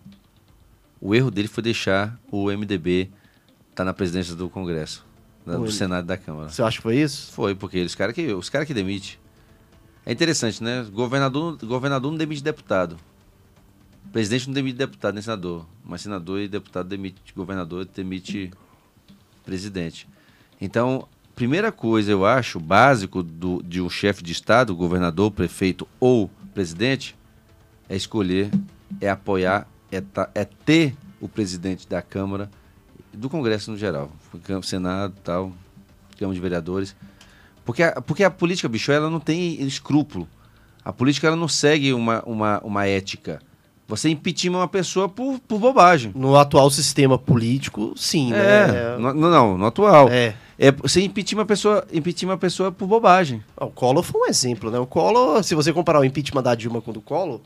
O 0.99 1.15
erro 1.15 1.31
dele 1.31 1.47
foi 1.47 1.63
deixar 1.63 2.19
o 2.31 2.49
MDB 2.51 3.09
estar 3.69 3.83
na 3.85 3.93
presidência 3.93 4.35
do 4.35 4.49
Congresso, 4.49 5.05
da- 5.45 5.57
do. 5.57 5.71
Senado 5.71 6.05
e 6.05 6.07
da 6.07 6.17
Câmara. 6.17 6.49
Você 6.49 6.61
acha 6.61 6.77
que 6.77 6.83
foi 6.83 6.97
isso? 6.97 7.31
Foi, 7.31 7.55
porque 7.55 7.81
os 7.81 7.95
caras 7.95 8.13
que, 8.13 8.31
os 8.33 8.49
cara 8.49 8.65
que 8.65 8.73
demite. 8.73 9.19
É 10.05 10.11
interessante, 10.11 10.63
né? 10.63 10.85
Governador, 10.91 11.57
governador 11.63 12.11
não 12.11 12.17
demite 12.17 12.43
deputado. 12.43 12.97
Presidente 14.11 14.47
não 14.47 14.53
demite 14.53 14.77
deputado, 14.77 15.13
nem 15.13 15.21
senador. 15.23 15.65
Mas 15.83 16.01
senador 16.01 16.39
e 16.39 16.47
deputado 16.47 16.87
demite 16.87 17.15
governador, 17.35 17.85
demite 17.85 18.51
presidente. 19.45 20.07
Então, 20.59 21.07
primeira 21.35 21.71
coisa, 21.71 22.11
eu 22.11 22.25
acho, 22.25 22.59
básico 22.59 23.23
do, 23.23 23.61
de 23.63 23.81
um 23.81 23.89
chefe 23.89 24.23
de 24.23 24.31
Estado, 24.31 24.75
governador, 24.75 25.31
prefeito 25.31 25.87
ou 25.99 26.29
presidente, 26.53 27.15
é 27.91 27.95
escolher, 27.97 28.49
é 29.01 29.09
apoiar, 29.09 29.67
é, 29.91 30.01
é 30.33 30.45
ter 30.45 30.95
o 31.19 31.27
presidente 31.27 31.87
da 31.87 32.01
Câmara, 32.01 32.49
do 33.13 33.29
Congresso 33.29 33.69
no 33.71 33.77
geral. 33.77 34.09
Senado 34.63 35.13
tal, 35.23 35.51
Câmara 36.17 36.33
de 36.33 36.39
Vereadores. 36.41 36.95
Porque 37.65 37.83
a, 37.83 38.01
porque 38.01 38.23
a 38.23 38.31
política, 38.31 38.69
bicho, 38.69 38.91
ela 38.91 39.09
não 39.09 39.19
tem 39.19 39.61
escrúpulo. 39.63 40.27
A 40.83 40.93
política 40.93 41.27
ela 41.27 41.35
não 41.35 41.47
segue 41.47 41.93
uma, 41.93 42.23
uma, 42.25 42.59
uma 42.63 42.87
ética. 42.87 43.41
Você 43.87 44.07
impeachment 44.09 44.57
uma 44.59 44.67
pessoa 44.69 45.09
por, 45.09 45.37
por 45.39 45.59
bobagem. 45.59 46.13
No 46.15 46.37
atual 46.37 46.69
sistema 46.71 47.17
político, 47.19 47.93
sim, 47.97 48.31
É, 48.33 48.67
né? 48.67 48.97
no, 48.97 49.13
no- 49.13 49.29
não, 49.29 49.57
no 49.57 49.65
atual. 49.65 50.07
É. 50.09 50.33
É, 50.57 50.71
você 50.71 51.01
impeachment 51.03 51.41
uma 51.41 51.45
pessoa, 51.45 51.85
impeachment 51.91 52.31
uma 52.31 52.37
pessoa 52.37 52.71
por 52.71 52.87
bobagem. 52.87 53.43
Ah, 53.57 53.65
O 53.65 53.69
Collor 53.71 54.01
foi 54.01 54.21
um 54.21 54.25
exemplo, 54.27 54.71
né? 54.71 54.79
O 54.79 54.87
Collor, 54.87 55.43
se 55.43 55.53
você 55.55 55.73
comparar 55.73 55.99
o 55.99 56.05
impeachment 56.05 56.41
da 56.41 56.55
Dilma 56.55 56.81
com 56.81 56.91
o 56.91 56.93
do 56.93 57.01
Collor, 57.01 57.41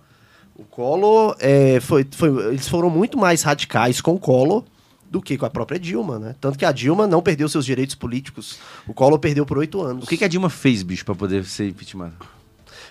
o 0.56 0.64
Collor 0.64 1.36
é, 1.40 1.80
foi, 1.82 2.06
foi, 2.12 2.48
eles 2.48 2.68
foram 2.68 2.90
muito 2.90 3.18
mais 3.18 3.42
radicais 3.44 4.00
com 4.02 4.14
o 4.16 4.20
Collor 4.20 4.64
do 5.10 5.22
que 5.22 5.38
com 5.38 5.46
a 5.46 5.50
própria 5.50 5.80
Dilma, 5.80 6.18
né? 6.20 6.36
Tanto 6.42 6.58
que 6.58 6.66
a 6.66 6.72
Dilma 6.72 7.06
não 7.08 7.22
perdeu 7.22 7.48
seus 7.48 7.66
direitos 7.66 7.96
políticos. 7.96 8.58
O 8.88 8.94
Collor 8.94 9.20
perdeu 9.20 9.46
por 9.46 9.58
oito 9.58 9.82
anos. 9.82 10.04
O 10.04 10.08
que, 10.08 10.18
que 10.18 10.26
a 10.26 10.28
Dilma 10.28 10.50
fez, 10.50 10.82
bicho, 10.84 11.06
pra 11.06 11.14
poder 11.16 11.46
ser 11.46 11.68
impeachment? 11.70 12.12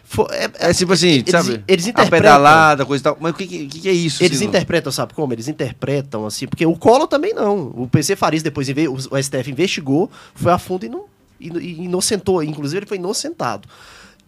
Foi- 0.04 0.26
é, 0.32 0.50
É 0.54 0.72
tipo 0.74 0.92
assim, 0.92 1.08
eles, 1.08 1.30
sabe? 1.30 1.64
Eles 1.66 1.86
a 1.86 1.90
interpretam. 1.90 2.20
pedalada, 2.22 2.84
coisa 2.86 3.02
e 3.02 3.04
tal. 3.04 3.16
Mas 3.20 3.32
o 3.32 3.34
que, 3.34 3.46
que, 3.46 3.66
que 3.80 3.88
é 3.88 3.92
isso? 3.92 4.22
Eles 4.22 4.36
assim, 4.36 4.44
não? 4.44 4.50
interpretam, 4.50 4.92
sabe 4.92 5.14
como? 5.14 5.32
Eles 5.32 5.48
interpretam 5.48 6.26
assim, 6.26 6.46
porque 6.46 6.64
o 6.66 6.76
Collor 6.76 7.06
também 7.08 7.32
não. 7.34 7.72
O 7.76 7.88
PC 7.88 8.14
Farias 8.14 8.42
depois 8.42 8.68
o 8.68 9.22
STF 9.22 9.50
investigou, 9.50 10.10
foi 10.34 10.52
a 10.52 10.58
fundo 10.58 10.84
e, 10.86 10.88
não, 10.88 11.06
e 11.40 11.84
inocentou. 11.84 12.42
Inclusive 12.42 12.80
ele 12.80 12.86
foi 12.86 12.98
inocentado. 12.98 13.68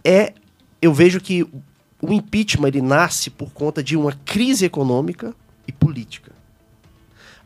É, 0.02 0.32
eu 0.80 0.92
vejo 0.92 1.20
que 1.20 1.46
o 2.00 2.12
impeachment 2.12 2.68
ele 2.68 2.82
nasce 2.82 3.30
por 3.30 3.52
conta 3.52 3.82
de 3.82 3.96
uma 3.96 4.12
crise 4.24 4.64
econômica 4.64 5.34
e 5.66 5.72
política. 5.72 6.32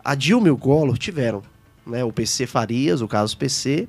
A 0.04 0.14
Dilma 0.14 0.48
e 0.48 0.50
o 0.50 0.56
Collor 0.56 0.98
tiveram, 0.98 1.42
né? 1.86 2.02
O 2.04 2.12
PC 2.12 2.46
Farias, 2.46 3.00
o 3.00 3.08
caso 3.08 3.36
PC, 3.36 3.88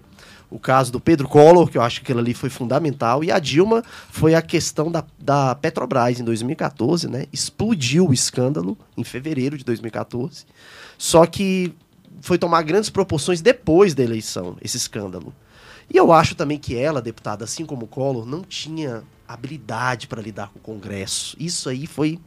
o 0.49 0.59
caso 0.59 0.91
do 0.91 0.99
Pedro 0.99 1.27
Collor, 1.27 1.69
que 1.69 1.77
eu 1.77 1.81
acho 1.81 2.01
que 2.01 2.05
aquilo 2.05 2.19
ali 2.19 2.33
foi 2.33 2.49
fundamental, 2.49 3.23
e 3.23 3.31
a 3.31 3.39
Dilma 3.39 3.83
foi 4.09 4.35
a 4.35 4.41
questão 4.41 4.91
da, 4.91 5.03
da 5.17 5.55
Petrobras 5.55 6.19
em 6.19 6.23
2014, 6.23 7.07
né? 7.07 7.25
Explodiu 7.31 8.09
o 8.09 8.13
escândalo 8.13 8.77
em 8.97 9.03
fevereiro 9.03 9.57
de 9.57 9.63
2014. 9.63 10.45
Só 10.97 11.25
que 11.25 11.73
foi 12.19 12.37
tomar 12.37 12.61
grandes 12.63 12.89
proporções 12.89 13.41
depois 13.41 13.93
da 13.93 14.03
eleição, 14.03 14.57
esse 14.61 14.77
escândalo. 14.77 15.33
E 15.89 15.97
eu 15.97 16.11
acho 16.11 16.35
também 16.35 16.57
que 16.57 16.75
ela, 16.75 17.01
deputada, 17.01 17.45
assim 17.45 17.65
como 17.65 17.85
o 17.85 17.87
Collor, 17.87 18.25
não 18.25 18.41
tinha 18.41 19.03
habilidade 19.33 20.07
para 20.07 20.21
lidar 20.21 20.49
com 20.49 20.59
o 20.59 20.61
Congresso. 20.61 21.35
Isso 21.39 21.69
aí 21.69 21.85
foi 21.87 22.19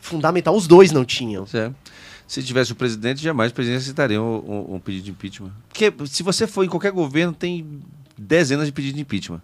fundamental. 0.00 0.54
Os 0.56 0.66
dois 0.66 0.90
não 0.92 1.04
tinham. 1.04 1.46
Se 2.26 2.42
tivesse 2.42 2.72
o 2.72 2.74
presidente, 2.74 3.22
jamais 3.22 3.52
o 3.52 3.54
presidente 3.54 3.82
aceitaria 3.82 4.20
um, 4.20 4.36
um- 4.70 4.74
um 4.76 4.80
pedido 4.80 5.04
de 5.04 5.10
impeachment. 5.10 5.52
Porque 5.68 5.92
se 6.06 6.22
você 6.22 6.46
for 6.46 6.64
em 6.64 6.68
qualquer 6.68 6.90
governo, 6.92 7.32
tem 7.32 7.80
dezenas 8.16 8.66
de 8.66 8.72
pedidos 8.72 8.96
de 8.96 9.02
impeachment. 9.02 9.40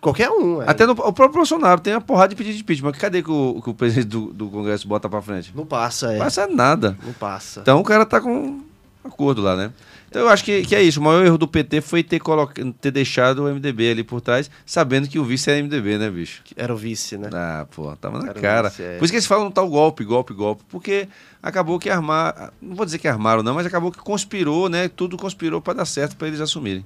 Qualquer 0.00 0.28
um. 0.30 0.60
é. 0.60 0.68
Até 0.68 0.84
no, 0.84 0.92
o 0.92 1.12
próprio 1.12 1.34
Bolsonaro 1.34 1.80
tem 1.80 1.94
uma 1.94 2.00
porrada 2.00 2.30
de 2.30 2.34
pedido 2.36 2.56
de 2.56 2.62
impeachment. 2.62 2.92
Cadê 2.92 3.22
que 3.22 3.30
o, 3.30 3.60
que 3.62 3.70
o 3.70 3.74
presidente 3.74 4.08
do, 4.08 4.32
do 4.32 4.48
Congresso 4.50 4.88
bota 4.88 5.08
pra 5.08 5.22
frente? 5.22 5.52
Não 5.54 5.64
passa, 5.64 6.12
é. 6.12 6.18
Não 6.18 6.24
passa 6.24 6.46
nada. 6.48 6.98
Não 7.04 7.12
passa. 7.12 7.60
Então 7.60 7.78
o 7.80 7.84
cara 7.84 8.04
tá 8.04 8.20
com 8.20 8.34
um 8.34 8.64
acordo 9.04 9.40
lá, 9.40 9.54
né? 9.54 9.72
Então 10.12 10.20
eu 10.20 10.28
acho 10.28 10.44
que, 10.44 10.60
que 10.66 10.76
é 10.76 10.82
isso. 10.82 11.00
O 11.00 11.02
maior 11.02 11.24
erro 11.24 11.38
do 11.38 11.48
PT 11.48 11.80
foi 11.80 12.02
ter, 12.02 12.20
coloca, 12.20 12.62
ter 12.82 12.90
deixado 12.90 13.44
o 13.46 13.48
MDB 13.54 13.92
ali 13.92 14.04
por 14.04 14.20
trás, 14.20 14.50
sabendo 14.66 15.08
que 15.08 15.18
o 15.18 15.24
vice 15.24 15.50
é 15.50 15.62
MDB, 15.62 15.96
né, 15.96 16.10
bicho? 16.10 16.42
Era 16.54 16.74
o 16.74 16.76
vice, 16.76 17.16
né? 17.16 17.30
Ah, 17.32 17.66
pô, 17.74 17.96
tava 17.96 18.18
na 18.18 18.28
Era 18.28 18.38
cara. 18.38 18.68
vice, 18.68 18.82
é. 18.82 18.98
Por 18.98 19.04
isso 19.06 19.12
que 19.12 19.16
eles 19.16 19.26
falam 19.26 19.50
tal 19.50 19.66
golpe, 19.70 20.04
golpe, 20.04 20.34
golpe. 20.34 20.62
Porque 20.68 21.08
acabou 21.42 21.78
que 21.78 21.88
armar. 21.88 22.52
Não 22.60 22.76
vou 22.76 22.84
dizer 22.84 22.98
que 22.98 23.08
armaram, 23.08 23.42
não, 23.42 23.54
mas 23.54 23.64
acabou 23.64 23.90
que 23.90 24.00
conspirou, 24.00 24.68
né? 24.68 24.86
Tudo 24.86 25.16
conspirou 25.16 25.62
pra 25.62 25.72
dar 25.72 25.86
certo 25.86 26.14
pra 26.14 26.28
eles 26.28 26.42
assumirem. 26.42 26.84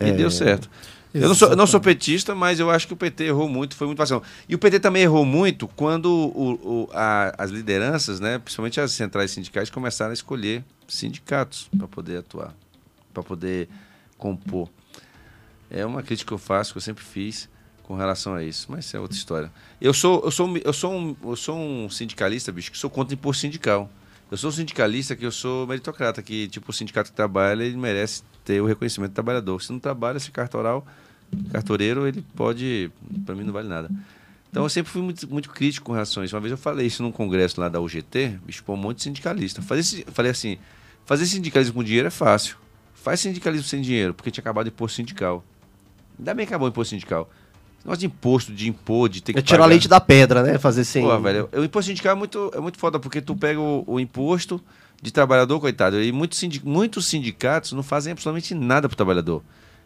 E 0.00 0.04
É. 0.10 0.12
deu 0.12 0.30
certo. 0.30 0.70
Eu 1.14 1.28
não, 1.28 1.34
sou, 1.34 1.48
eu 1.50 1.56
não 1.56 1.66
sou 1.66 1.78
petista, 1.80 2.34
mas 2.34 2.58
eu 2.58 2.70
acho 2.70 2.86
que 2.86 2.92
o 2.94 2.96
PT 2.96 3.24
errou 3.24 3.48
muito, 3.48 3.76
foi 3.76 3.86
muito 3.86 3.98
vacilão. 3.98 4.22
E 4.48 4.54
o 4.54 4.58
PT 4.58 4.80
também 4.80 5.02
errou 5.02 5.24
muito 5.26 5.68
quando 5.68 6.06
o- 6.06 6.84
o- 6.84 6.88
a- 6.92 7.34
as 7.36 7.50
lideranças, 7.50 8.18
né, 8.18 8.38
principalmente 8.38 8.80
as 8.80 8.92
centrais 8.92 9.30
sindicais, 9.30 9.68
começaram 9.68 10.10
a 10.10 10.14
escolher 10.14 10.64
sindicatos 10.88 11.68
para 11.76 11.86
poder 11.86 12.18
atuar, 12.18 12.54
para 13.12 13.22
poder 13.22 13.68
compor. 14.16 14.68
É 15.70 15.84
uma 15.84 16.02
crítica 16.02 16.28
que 16.28 16.34
eu 16.34 16.38
faço, 16.38 16.72
que 16.72 16.78
eu 16.78 16.82
sempre 16.82 17.02
fiz 17.04 17.48
com 17.82 17.94
relação 17.96 18.34
a 18.34 18.42
isso, 18.42 18.66
mas 18.70 18.84
isso 18.86 18.96
é 18.96 19.00
outra 19.00 19.16
história. 19.16 19.52
Eu 19.80 19.92
sou, 19.92 20.22
eu 20.24 20.30
sou, 20.30 20.46
um- 20.48 20.56
eu 20.56 20.72
sou, 20.72 20.92
um, 20.92 21.16
eu 21.24 21.36
sou 21.36 21.56
um 21.58 21.90
sindicalista, 21.90 22.52
bicho, 22.52 22.70
que 22.70 22.78
sou 22.78 22.88
contra 22.90 23.14
imposto 23.14 23.40
sindical. 23.42 23.90
Eu 24.30 24.36
sou 24.38 24.48
um 24.48 24.52
sindicalista 24.52 25.14
que 25.14 25.26
eu 25.26 25.32
sou 25.32 25.66
meritocrata, 25.66 26.22
que 26.22 26.48
tipo, 26.48 26.70
o 26.70 26.72
sindicato 26.74 27.10
que 27.10 27.16
trabalha, 27.16 27.62
ele 27.64 27.76
merece 27.76 28.22
ter 28.44 28.62
o 28.62 28.66
reconhecimento 28.66 29.10
do 29.10 29.14
trabalhador. 29.14 29.60
Se 29.62 29.70
não 29.72 29.78
trabalha, 29.78 30.18
se 30.18 30.30
cartoral, 30.30 30.86
cartoreiro, 31.50 32.06
ele 32.06 32.24
pode, 32.36 32.90
para 33.24 33.34
mim 33.34 33.44
não 33.44 33.52
vale 33.52 33.68
nada. 33.68 33.90
Então 34.50 34.62
eu 34.64 34.68
sempre 34.68 34.92
fui 34.92 35.00
muito, 35.00 35.26
muito 35.28 35.48
crítico 35.50 35.86
com 35.86 35.92
relação 35.92 36.22
a 36.22 36.26
isso. 36.26 36.34
Uma 36.34 36.40
vez 36.42 36.50
eu 36.52 36.58
falei 36.58 36.86
isso 36.86 37.02
num 37.02 37.10
congresso 37.12 37.60
lá 37.60 37.68
da 37.68 37.80
UGT, 37.80 38.38
pô, 38.66 38.74
um 38.74 38.76
monte 38.76 38.98
de 38.98 39.02
sindicalista. 39.04 39.62
Fazer, 39.62 40.04
falei 40.12 40.30
assim, 40.30 40.58
fazer 41.06 41.24
sindicalismo 41.26 41.74
com 41.74 41.82
dinheiro 41.84 42.08
é 42.08 42.10
fácil. 42.10 42.56
Faz 42.94 43.20
sindicalismo 43.20 43.66
sem 43.66 43.80
dinheiro, 43.80 44.12
porque 44.14 44.30
tinha 44.30 44.42
acabado 44.42 44.66
o 44.66 44.68
imposto 44.68 44.96
sindical. 44.96 45.42
Ainda 46.18 46.34
bem 46.34 46.46
que 46.46 46.52
acabou 46.52 46.68
o 46.68 46.70
imposto 46.70 46.90
sindical. 46.90 47.30
Negócio 47.84 48.00
de 48.00 48.06
imposto, 48.06 48.52
de 48.52 48.68
impor, 48.68 49.08
de 49.08 49.20
ter 49.22 49.32
que 49.32 49.38
É 49.40 49.42
tirar 49.42 49.64
leite 49.66 49.88
da 49.88 50.00
pedra, 50.00 50.42
né? 50.42 50.56
Fazer 50.58 50.84
sem. 50.84 51.02
Pô, 51.02 51.18
velho, 51.18 51.48
o 51.52 51.64
imposto 51.64 51.88
sindical 51.88 52.12
é 52.12 52.14
muito, 52.14 52.50
é 52.54 52.60
muito 52.60 52.78
foda, 52.78 53.00
porque 53.00 53.20
tu 53.20 53.34
pega 53.34 53.58
o, 53.58 53.82
o 53.86 53.98
imposto 53.98 54.62
de 55.00 55.10
trabalhador, 55.10 55.58
coitado, 55.58 56.00
e 56.00 56.12
muitos, 56.12 56.38
sindi- 56.38 56.60
muitos 56.62 57.06
sindicatos 57.06 57.72
não 57.72 57.82
fazem 57.82 58.12
absolutamente 58.12 58.54
nada 58.54 58.88
pro 58.88 58.94
trabalhador. 58.96 59.42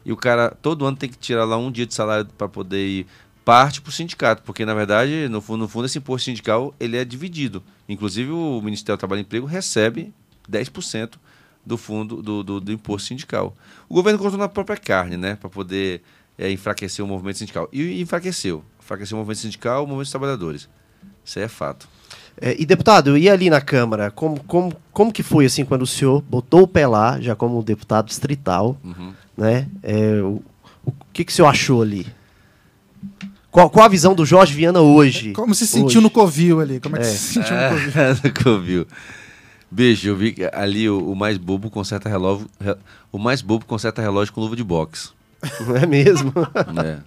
E 0.07 0.13
o 0.13 0.17
cara, 0.17 0.57
todo 0.63 0.87
ano 0.87 0.97
tem 0.97 1.09
que 1.09 1.19
tirar 1.19 1.45
lá 1.45 1.59
um 1.59 1.69
dia 1.69 1.85
de 1.85 1.93
salário 1.93 2.27
para 2.39 2.49
poder 2.49 2.87
ir 2.87 3.07
parte 3.45 3.81
para 3.81 3.91
o 3.91 3.93
sindicato, 3.93 4.41
porque 4.45 4.65
na 4.65 4.73
verdade, 4.73 5.29
no 5.29 5.41
fundo, 5.41 5.63
no 5.63 5.69
fundo, 5.69 5.87
esse 5.87 5.99
imposto 5.99 6.27
sindical 6.27 6.73
ele 6.79 6.97
é 6.97 7.05
dividido. 7.05 7.61
Inclusive, 7.89 8.31
o 8.31 8.61
Ministério 8.63 8.97
do 8.97 9.01
Trabalho 9.01 9.19
e 9.19 9.23
Emprego 9.23 9.47
recebe 9.47 10.15
10% 10.49 11.15
do 11.65 11.77
fundo 11.77 12.23
do, 12.23 12.45
do, 12.45 12.61
do, 12.61 12.73
imposto 12.73 13.09
sindical. 13.09 13.57
O 13.89 13.95
governo 13.95 14.17
cortou 14.17 14.39
na 14.39 14.49
própria 14.49 14.77
carne, 14.77 15.17
né, 15.17 15.35
para 15.35 15.51
poder 15.51 16.03
é, 16.39 16.53
enfraquecer 16.53 17.05
o 17.05 17.09
movimento 17.09 17.39
sindical. 17.39 17.69
E 17.73 18.01
enfraqueceu. 18.01 18.65
Enfraqueceu 18.79 19.17
o 19.17 19.19
movimento 19.19 19.41
sindical, 19.41 19.83
o 19.83 19.87
movimento 19.89 20.05
dos 20.05 20.11
trabalhadores. 20.13 20.69
Isso 21.25 21.41
aí 21.41 21.45
é 21.45 21.49
fato. 21.49 21.89
É, 22.41 22.55
e 22.61 22.65
deputado, 22.65 23.19
e 23.19 23.29
ali 23.29 23.51
na 23.51 23.61
Câmara, 23.61 24.13
como, 24.13 24.43
como, 24.45 24.73
como 24.93 25.13
que 25.13 25.25
foi 25.25 25.47
assim 25.47 25.65
quando 25.65 25.83
o 25.83 25.87
senhor 25.87 26.23
botou 26.23 26.63
o 26.63 26.69
pé 26.69 26.87
lá, 26.87 27.21
já 27.21 27.35
como 27.35 27.61
deputado 27.63 28.07
distrital, 28.07 28.77
uhum. 28.85 29.13
Né? 29.37 29.69
É, 29.83 30.21
o, 30.23 30.43
o 30.85 30.93
que, 31.13 31.25
que 31.25 31.33
o 31.33 31.35
senhor 31.35 31.49
achou 31.49 31.83
ali? 31.83 32.07
Qual, 33.51 33.71
qual 33.71 33.87
a 33.87 33.89
visão 33.89 34.15
do 34.15 34.27
Jorge 34.27 34.53
Viana 34.53 34.81
hoje? 34.81 35.33
Como 35.33 35.55
se 35.55 35.67
sentiu 35.67 35.87
hoje? 35.87 36.01
no 36.01 36.11
Covil 36.11 36.61
ali? 36.61 36.79
Como 36.79 36.97
é 36.97 37.01
que 37.01 37.07
é. 37.07 37.09
se 37.09 37.35
sentiu 37.35 37.55
no 37.55 37.71
Covil? 37.71 38.15
no 38.23 38.45
Covil. 38.45 38.87
Beijo, 39.71 40.09
eu 40.09 40.17
vi 40.17 40.35
ali 40.53 40.89
o, 40.89 41.13
o, 41.13 41.17
mais 41.17 41.39
bobo 41.39 41.71
conserta 41.71 42.09
relógio. 42.09 42.49
O 43.11 43.19
mais 43.19 43.43
bobo 43.43 43.65
conserta 43.65 44.01
relógio 44.01 44.33
com 44.33 44.41
luva 44.41 44.55
de 44.55 44.63
boxe. 44.63 45.11
Não 45.67 45.77
é 45.77 45.87
mesmo? 45.87 46.33
É. 46.85 46.99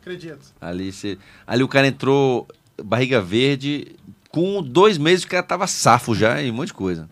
Acredito. 0.00 0.52
Ali, 0.60 0.92
cê, 0.92 1.18
ali 1.46 1.64
o 1.64 1.68
cara 1.68 1.88
entrou 1.88 2.46
barriga 2.82 3.20
verde, 3.20 3.96
com 4.28 4.62
dois 4.62 4.98
meses 4.98 5.24
o 5.24 5.28
cara 5.28 5.42
tava 5.42 5.66
safo 5.66 6.14
já 6.14 6.40
e 6.40 6.50
um 6.50 6.54
monte 6.54 6.68
de 6.68 6.74
coisa. 6.74 7.08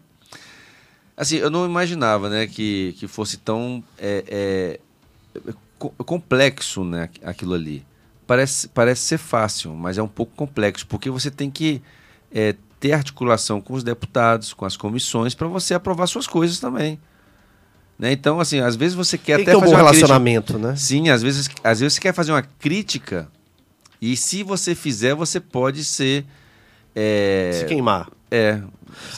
Assim, 1.16 1.36
eu 1.36 1.50
não 1.50 1.64
imaginava, 1.64 2.28
né, 2.28 2.46
que, 2.46 2.94
que 2.98 3.06
fosse 3.06 3.36
tão 3.36 3.82
é, 3.98 4.24
é, 4.28 5.52
complexo, 6.04 6.84
né, 6.84 7.08
aquilo 7.22 7.54
ali. 7.54 7.84
Parece, 8.26 8.68
parece 8.68 9.02
ser 9.02 9.18
fácil, 9.18 9.74
mas 9.74 9.98
é 9.98 10.02
um 10.02 10.08
pouco 10.08 10.32
complexo, 10.34 10.86
porque 10.86 11.10
você 11.10 11.30
tem 11.30 11.50
que 11.50 11.80
é, 12.32 12.54
ter 12.80 12.92
articulação 12.92 13.60
com 13.60 13.74
os 13.74 13.84
deputados, 13.84 14.52
com 14.52 14.64
as 14.64 14.76
comissões, 14.76 15.34
para 15.34 15.46
você 15.46 15.74
aprovar 15.74 16.06
suas 16.06 16.26
coisas 16.26 16.58
também. 16.58 16.98
Né? 17.98 18.12
Então, 18.12 18.40
assim, 18.40 18.60
às 18.60 18.74
vezes 18.74 18.94
você 18.94 19.16
quer 19.16 19.36
tem 19.36 19.44
até 19.44 19.54
que 19.54 19.60
fazer 19.60 19.74
um 19.74 19.76
relacionamento, 19.76 20.54
crítica. 20.54 20.68
né? 20.70 20.76
Sim, 20.76 21.10
às 21.10 21.22
vezes, 21.22 21.48
às 21.62 21.80
vezes 21.80 21.94
você 21.94 22.00
quer 22.00 22.12
fazer 22.12 22.32
uma 22.32 22.42
crítica 22.42 23.28
e 24.00 24.16
se 24.16 24.42
você 24.42 24.74
fizer, 24.74 25.14
você 25.14 25.40
pode 25.40 25.84
ser. 25.84 26.26
É... 26.94 27.52
Se 27.54 27.64
queimar. 27.64 28.10
É. 28.34 28.60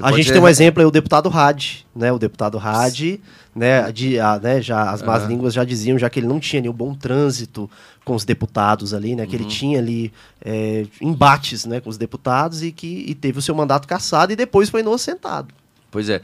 A 0.02 0.12
gente 0.12 0.30
tem 0.30 0.40
um 0.40 0.48
exemplo 0.48 0.80
aí, 0.80 0.86
o 0.86 0.90
deputado 0.90 1.30
Hadi, 1.30 1.86
né? 1.94 2.12
O 2.12 2.18
deputado 2.18 2.58
Hadi, 2.58 3.20
né? 3.54 3.90
De, 3.90 4.20
a, 4.20 4.38
né? 4.38 4.60
Já, 4.60 4.90
as 4.90 5.02
más 5.02 5.24
línguas 5.24 5.54
já 5.54 5.64
diziam 5.64 5.98
já 5.98 6.10
que 6.10 6.20
ele 6.20 6.26
não 6.26 6.38
tinha 6.38 6.60
nenhum 6.60 6.74
bom 6.74 6.94
trânsito 6.94 7.70
com 8.04 8.14
os 8.14 8.24
deputados 8.24 8.92
ali, 8.92 9.16
né? 9.16 9.26
Que 9.26 9.36
uhum. 9.36 9.42
ele 9.42 9.50
tinha 9.50 9.78
ali 9.78 10.12
é, 10.44 10.86
embates 11.00 11.64
né, 11.64 11.80
com 11.80 11.88
os 11.88 11.96
deputados 11.96 12.62
e 12.62 12.70
que 12.70 13.04
e 13.08 13.14
teve 13.14 13.38
o 13.38 13.42
seu 13.42 13.54
mandato 13.54 13.88
cassado 13.88 14.32
e 14.32 14.36
depois 14.36 14.68
foi 14.68 14.80
inocentado. 14.80 15.48
Pois 15.90 16.10
é. 16.10 16.20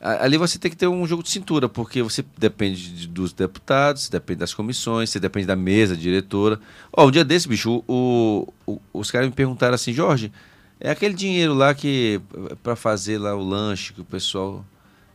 Ali 0.00 0.38
você 0.38 0.58
tem 0.58 0.70
que 0.70 0.76
ter 0.78 0.86
um 0.86 1.06
jogo 1.06 1.22
de 1.22 1.28
cintura, 1.28 1.68
porque 1.68 2.02
você 2.02 2.24
depende 2.38 2.90
de, 2.90 3.06
dos 3.06 3.34
deputados, 3.34 4.08
depende 4.08 4.40
das 4.40 4.54
comissões, 4.54 5.10
você 5.10 5.20
depende 5.20 5.46
da 5.46 5.54
mesa, 5.54 5.94
diretora. 5.94 6.58
Ó, 6.90 7.06
um 7.06 7.10
dia 7.10 7.22
desse, 7.22 7.46
bicho, 7.46 7.84
o, 7.86 8.50
o, 8.66 8.80
os 8.94 9.10
caras 9.10 9.28
me 9.28 9.34
perguntaram 9.34 9.74
assim, 9.74 9.92
Jorge, 9.92 10.32
é 10.80 10.90
aquele 10.90 11.14
dinheiro 11.14 11.52
lá 11.52 11.74
que 11.74 12.20
para 12.62 12.74
fazer 12.74 13.18
lá 13.18 13.34
o 13.34 13.42
lanche 13.42 13.92
que 13.92 14.00
o 14.00 14.04
pessoal 14.04 14.64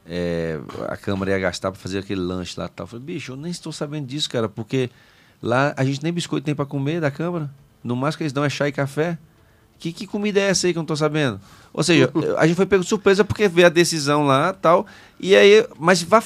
é, 0.06 0.60
a 0.88 0.96
Câmara 0.96 1.32
ia 1.32 1.40
gastar 1.40 1.72
para 1.72 1.80
fazer 1.80 2.00
aquele 2.00 2.22
lanche 2.22 2.54
lá 2.58 2.68
tal. 2.68 2.84
Eu 2.84 2.88
falei, 2.88 3.06
bicho, 3.06 3.32
eu 3.32 3.36
nem 3.36 3.52
estou 3.52 3.72
sabendo 3.72 4.06
disso, 4.06 4.30
cara, 4.30 4.48
porque 4.48 4.90
lá 5.42 5.74
a 5.76 5.84
gente 5.84 6.04
nem 6.04 6.14
biscoito 6.14 6.46
tem 6.46 6.54
para 6.54 6.66
comer 6.66 7.02
da 7.02 7.10
Câmara. 7.10 7.50
No 7.84 7.96
máximo 7.96 8.20
que 8.20 8.24
eles 8.24 8.34
dão 8.34 8.44
é 8.44 8.50
chá 8.50 8.68
e 8.68 8.72
café. 8.72 9.18
Que, 9.78 9.92
que 9.92 10.08
comida 10.08 10.40
é 10.40 10.50
essa 10.50 10.68
aí 10.68 10.74
que 10.74 10.80
eu 10.80 10.82
não 10.82 10.88
tô 10.88 10.96
sabendo? 10.96 11.42
Ou 11.74 11.84
seja, 11.84 12.10
a 12.38 12.48
gente 12.48 12.56
foi 12.56 12.66
pego 12.66 12.84
de 12.84 12.90
surpresa 12.90 13.26
porque 13.26 13.48
veio 13.48 13.68
a 13.68 13.70
decisão 13.70 14.24
lá 14.26 14.54
tal. 14.54 14.86
E 15.20 15.36
aí, 15.36 15.68
mas 15.80 16.02
vá, 16.04 16.24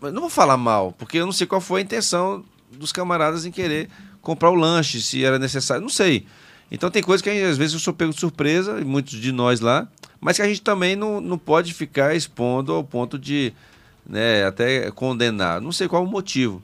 não 0.00 0.20
vou 0.20 0.30
falar 0.30 0.56
mal, 0.56 0.92
porque 0.92 1.18
eu 1.18 1.26
não 1.26 1.32
sei 1.32 1.46
qual 1.46 1.60
foi 1.60 1.80
a 1.80 1.84
intenção 1.84 2.44
dos 2.70 2.92
camaradas 2.92 3.44
em 3.44 3.50
querer 3.50 3.90
comprar 4.22 4.50
o 4.50 4.54
lanche, 4.54 5.00
se 5.00 5.24
era 5.24 5.38
necessário, 5.38 5.82
não 5.82 5.88
sei. 5.88 6.26
Então 6.70 6.90
tem 6.90 7.02
coisas 7.02 7.22
que 7.22 7.30
às 7.30 7.56
vezes 7.56 7.74
eu 7.74 7.80
sou 7.80 7.94
pego 7.94 8.12
de 8.12 8.20
surpresa, 8.20 8.80
e 8.80 8.84
muitos 8.84 9.18
de 9.18 9.32
nós 9.32 9.60
lá, 9.60 9.88
mas 10.20 10.36
que 10.36 10.42
a 10.42 10.48
gente 10.48 10.62
também 10.62 10.96
não, 10.96 11.20
não 11.20 11.38
pode 11.38 11.72
ficar 11.72 12.14
expondo 12.14 12.72
ao 12.72 12.84
ponto 12.84 13.18
de 13.18 13.52
né, 14.08 14.44
até 14.44 14.90
condenar. 14.90 15.60
Não 15.60 15.72
sei 15.72 15.86
qual 15.86 16.02
o 16.02 16.06
motivo. 16.06 16.62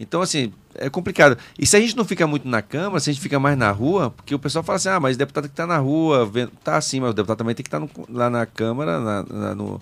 Então, 0.00 0.22
assim, 0.22 0.52
é 0.74 0.88
complicado. 0.88 1.36
E 1.58 1.66
se 1.66 1.76
a 1.76 1.80
gente 1.80 1.96
não 1.96 2.04
fica 2.04 2.26
muito 2.26 2.46
na 2.46 2.62
Câmara, 2.62 3.00
se 3.00 3.10
a 3.10 3.12
gente 3.12 3.22
fica 3.22 3.38
mais 3.38 3.58
na 3.58 3.70
rua, 3.70 4.10
porque 4.10 4.34
o 4.34 4.38
pessoal 4.38 4.62
fala 4.62 4.76
assim, 4.76 4.88
ah, 4.88 5.00
mas 5.00 5.16
o 5.16 5.18
deputado 5.18 5.44
que 5.44 5.52
está 5.52 5.66
na 5.66 5.78
rua, 5.78 6.24
vendo... 6.24 6.52
tá 6.62 6.76
assim, 6.76 7.00
mas 7.00 7.10
o 7.10 7.14
deputado 7.14 7.38
também 7.38 7.54
tem 7.54 7.64
que 7.64 7.68
estar 7.68 7.80
tá 7.80 8.02
lá 8.08 8.30
na 8.30 8.46
Câmara, 8.46 9.00
na, 9.00 9.22
na, 9.24 9.54
no, 9.54 9.80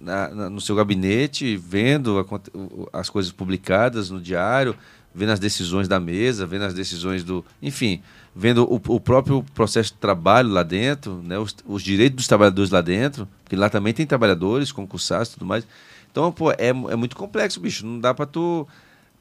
na, 0.00 0.50
no 0.50 0.60
seu 0.60 0.74
gabinete, 0.74 1.56
vendo 1.56 2.18
a, 2.18 2.98
as 2.98 3.08
coisas 3.08 3.30
publicadas 3.30 4.10
no 4.10 4.20
diário, 4.20 4.76
vendo 5.14 5.30
as 5.30 5.40
decisões 5.40 5.88
da 5.88 5.98
mesa, 5.98 6.46
vendo 6.46 6.64
as 6.64 6.74
decisões 6.74 7.24
do. 7.24 7.44
Enfim, 7.60 8.02
vendo 8.34 8.64
o, 8.64 8.80
o 8.94 9.00
próprio 9.00 9.44
processo 9.54 9.92
de 9.92 9.98
trabalho 9.98 10.48
lá 10.50 10.62
dentro, 10.62 11.20
né, 11.24 11.38
os, 11.38 11.54
os, 11.66 11.82
direitos 11.82 12.16
dos 12.16 12.26
trabalhadores 12.26 12.70
lá 12.70 12.80
dentro, 12.80 13.28
porque 13.42 13.56
lá 13.56 13.68
também 13.68 13.92
tem 13.92 14.06
trabalhadores, 14.06 14.72
concursados 14.72 15.28
e 15.28 15.32
tudo 15.34 15.46
mais. 15.46 15.66
Então, 16.10 16.30
pô, 16.32 16.50
é, 16.52 16.68
é 16.68 16.96
muito 16.96 17.16
complexo, 17.16 17.60
bicho. 17.60 17.86
Não 17.86 18.00
dá 18.00 18.12
para 18.12 18.26
tu. 18.26 18.66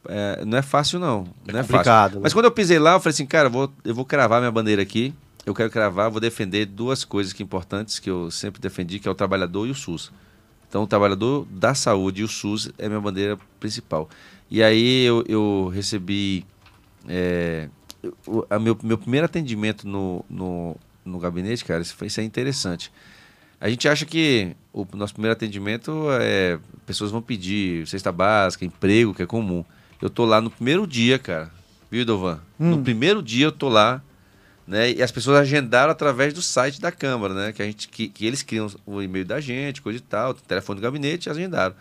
É, 0.08 0.44
não 0.46 0.58
é 0.58 0.62
fácil, 0.62 1.00
não. 1.00 1.28
É 1.48 1.52
não 1.52 1.60
é 1.60 1.64
fácil. 1.64 2.16
Né? 2.16 2.22
Mas 2.24 2.34
quando 2.34 2.46
eu 2.46 2.52
pisei 2.52 2.80
lá, 2.80 2.94
eu 2.94 3.00
falei 3.00 3.14
assim, 3.14 3.26
cara, 3.26 3.48
eu 3.48 3.52
vou, 3.52 3.72
eu 3.84 3.94
vou 3.94 4.06
cravar 4.06 4.40
minha 4.40 4.52
bandeira 4.52 4.82
aqui. 4.82 5.14
Eu 5.46 5.54
quero 5.54 5.70
cravar, 5.70 6.10
vou 6.10 6.20
defender 6.20 6.66
duas 6.66 7.04
coisas 7.04 7.34
que 7.34 7.42
importantes 7.42 8.00
que 8.00 8.10
eu 8.10 8.30
sempre 8.30 8.62
defendi, 8.62 9.00
que 9.00 9.08
é 9.08 9.12
o 9.12 9.16
trabalhador 9.16 9.68
e 9.68 9.72
o 9.72 9.76
SUS. 9.76 10.12
Então, 10.68 10.84
o 10.84 10.88
trabalhador 10.88 11.48
da 11.50 11.74
saúde 11.74 12.22
e 12.22 12.24
o 12.24 12.28
SUS 12.28 12.72
é 12.78 12.88
minha 12.88 13.02
bandeira 13.02 13.38
principal. 13.60 14.08
E 14.50 14.64
aí 14.64 15.06
eu, 15.06 15.24
eu 15.28 15.72
recebi 15.74 16.46
é, 17.08 17.70
o 18.26 18.46
a 18.50 18.58
meu, 18.58 18.78
meu 18.82 18.98
primeiro 18.98 19.26
atendimento 19.26 19.88
no, 19.88 20.26
no, 20.30 20.76
no 21.06 21.20
gabinete, 21.20 21.64
cara, 21.64 21.82
isso, 21.82 21.96
foi, 21.96 22.08
isso 22.08 22.20
é 22.20 22.24
interessante. 22.24 22.92
A 23.62 23.70
gente 23.70 23.88
acha 23.88 24.06
que 24.06 24.56
o 24.72 24.88
nosso 24.94 25.14
primeiro 25.14 25.34
atendimento 25.34 26.08
é 26.12 26.58
pessoas 26.86 27.12
vão 27.12 27.22
pedir 27.22 27.86
cesta 27.88 28.12
básica, 28.12 28.64
emprego, 28.66 29.14
que 29.14 29.22
é 29.22 29.26
comum. 29.26 29.66
Eu 30.02 30.10
tô 30.10 30.26
lá 30.26 30.40
no 30.40 30.50
primeiro 30.50 30.88
dia, 30.88 31.20
cara. 31.20 31.52
Viu, 31.92 32.06
Dovan? 32.06 32.40
Hum. 32.60 32.70
No 32.70 32.82
primeiro 32.82 33.22
dia 33.22 33.48
eu 33.48 33.52
tô 33.52 33.68
lá, 33.68 34.02
né? 34.66 34.92
E 34.92 35.04
as 35.04 35.12
pessoas 35.12 35.38
agendaram 35.38 35.92
através 35.92 36.34
do 36.34 36.42
site 36.42 36.80
da 36.80 36.92
Câmara, 36.92 37.34
né? 37.34 37.52
Que, 37.52 37.62
a 37.62 37.66
gente, 37.66 37.90
que, 37.90 38.08
que 38.08 38.26
eles 38.26 38.42
criam 38.42 38.72
o 38.86 39.02
e-mail 39.02 39.26
da 39.26 39.42
gente, 39.42 39.82
coisa 39.82 40.00
e 40.00 40.02
tal, 40.02 40.34
telefone 40.34 40.80
do 40.80 40.84
gabinete, 40.84 41.28
e 41.28 41.30
agendaram. 41.30 41.76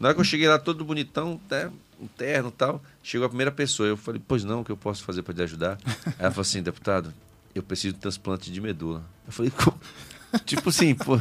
Na 0.00 0.08
hora 0.08 0.14
que 0.14 0.20
eu 0.20 0.24
cheguei 0.24 0.48
lá 0.48 0.58
todo 0.58 0.84
bonitão, 0.84 1.40
né? 1.48 1.70
Um 2.02 2.08
terno 2.08 2.48
e 2.48 2.52
tal, 2.52 2.82
chegou 3.02 3.24
a 3.26 3.28
primeira 3.28 3.52
pessoa. 3.52 3.88
Eu 3.88 3.96
falei, 3.96 4.20
pois 4.26 4.42
não, 4.42 4.62
o 4.62 4.64
que 4.64 4.72
eu 4.72 4.76
posso 4.76 5.04
fazer 5.04 5.22
para 5.22 5.34
te 5.34 5.42
ajudar? 5.42 5.78
Ela 6.18 6.30
falou 6.30 6.42
assim, 6.42 6.62
deputado, 6.62 7.14
eu 7.54 7.62
preciso 7.62 7.94
de 7.94 8.00
transplante 8.00 8.50
de 8.50 8.60
medula. 8.60 9.04
Eu 9.26 9.32
falei, 9.32 9.50
Como? 9.50 9.78
tipo 10.44 10.68
assim, 10.70 10.94
pô, 10.94 11.18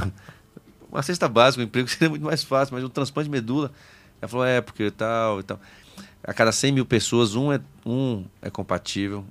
uma 0.91 1.01
cesta 1.01 1.27
básica, 1.27 1.61
um 1.61 1.65
emprego 1.65 1.87
seria 1.89 2.09
muito 2.09 2.25
mais 2.25 2.43
fácil, 2.43 2.73
mas 2.73 2.83
um 2.83 2.89
transplante 2.89 3.29
de 3.29 3.31
medula. 3.31 3.71
Ela 4.21 4.27
falou, 4.27 4.45
é, 4.45 4.59
porque 4.59 4.89
tal 4.91 5.39
e 5.39 5.43
tal. 5.43 5.59
A 6.23 6.33
cada 6.33 6.51
100 6.51 6.71
mil 6.71 6.85
pessoas, 6.85 7.35
um 7.35 7.51
é, 7.51 7.59
um 7.85 8.25
é 8.41 8.49
compatível, 8.49 9.25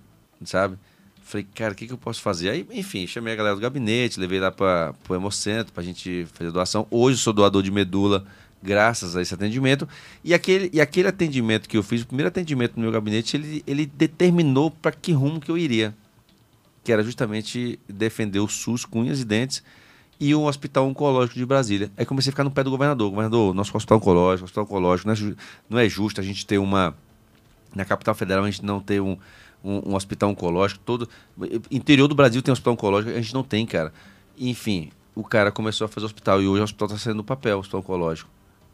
sabe? 0.45 0.77
Falei, 1.23 1.47
cara, 1.55 1.73
o 1.73 1.77
que, 1.77 1.87
que 1.87 1.93
eu 1.93 1.99
posso 1.99 2.21
fazer? 2.21 2.51
Aí, 2.51 2.67
enfim, 2.73 3.07
chamei 3.07 3.33
a 3.33 3.37
galera 3.37 3.55
do 3.55 3.61
gabinete, 3.61 4.19
levei 4.19 4.41
lá 4.41 4.51
para 4.51 4.93
o 5.09 5.15
Hemocentro 5.15 5.73
para 5.73 5.81
a 5.81 5.87
gente 5.87 6.27
fazer 6.35 6.51
doação. 6.51 6.89
Hoje 6.91 7.19
eu 7.19 7.23
sou 7.23 7.33
doador 7.33 7.63
de 7.63 7.71
medula, 7.71 8.27
graças 8.63 9.17
a 9.17 9.23
esse 9.23 9.35
atendimento. 9.35 9.89
E 10.23 10.35
aquele, 10.35 10.71
e 10.73 10.81
aquele 10.81 11.09
atendimento 11.09 11.69
que 11.69 11.77
eu 11.77 11.83
fiz, 11.83 12.03
o 12.03 12.07
primeiro 12.07 12.29
atendimento 12.29 12.77
no 12.77 12.83
meu 12.83 12.93
gabinete, 12.93 13.37
ele, 13.37 13.65
ele 13.67 13.87
determinou 13.87 14.71
para 14.71 14.93
que 14.93 15.13
rumo 15.13 15.41
que 15.41 15.51
eu 15.51 15.59
iria 15.59 15.95
que 16.83 16.93
era 16.93 17.03
justamente 17.03 17.79
defender 17.89 18.41
o 18.41 18.49
SUS 18.49 18.85
com 18.85 19.01
unhas 19.01 19.21
e 19.21 19.25
dentes 19.25 19.63
e 20.19 20.35
o 20.35 20.43
Hospital 20.43 20.87
Oncológico 20.87 21.39
de 21.39 21.47
Brasília. 21.47 21.91
Aí 21.97 22.05
comecei 22.05 22.31
a 22.31 22.33
ficar 22.33 22.45
no 22.45 22.51
pé 22.51 22.63
do 22.63 22.71
governador. 22.71 23.09
Governador, 23.11 23.55
nosso 23.55 23.75
Hospital 23.75 23.99
Oncológico, 23.99 24.45
Hospital 24.45 24.65
Oncológico, 24.65 25.09
não 25.09 25.15
é, 25.15 25.37
não 25.69 25.79
é 25.79 25.89
justo 25.89 26.21
a 26.21 26.25
gente 26.25 26.45
ter 26.47 26.59
uma... 26.59 26.95
Na 27.75 27.85
capital 27.85 28.15
federal 28.15 28.45
a 28.45 28.51
gente 28.51 28.65
não 28.65 28.81
ter 28.81 29.01
um, 29.01 29.17
um, 29.63 29.91
um, 29.91 29.95
hospital 29.95 30.31
oncológico 30.31 30.81
todo... 30.85 31.09
Interior 31.71 32.09
do 32.09 32.15
Brasil 32.15 32.43
tem 32.43 32.51
um 32.51 32.55
hospital 32.55 32.73
oncológico, 32.73 33.13
a 33.13 33.21
gente 33.21 33.33
não 33.33 33.45
tem, 33.45 33.65
cara. 33.65 33.93
Enfim, 34.37 34.91
o 35.15 35.23
cara 35.23 35.53
começou 35.53 35.85
a 35.85 35.89
fazer 35.89 36.07
hospital 36.07 36.43
e 36.43 36.49
hoje 36.49 36.61
o 36.61 36.65
hospital 36.65 36.87
está 36.89 36.99
saindo 36.99 37.19
no 37.19 37.25
papel, 37.25 37.57
o 37.57 37.61
hospital 37.61 37.81
oncológico. 37.81 38.29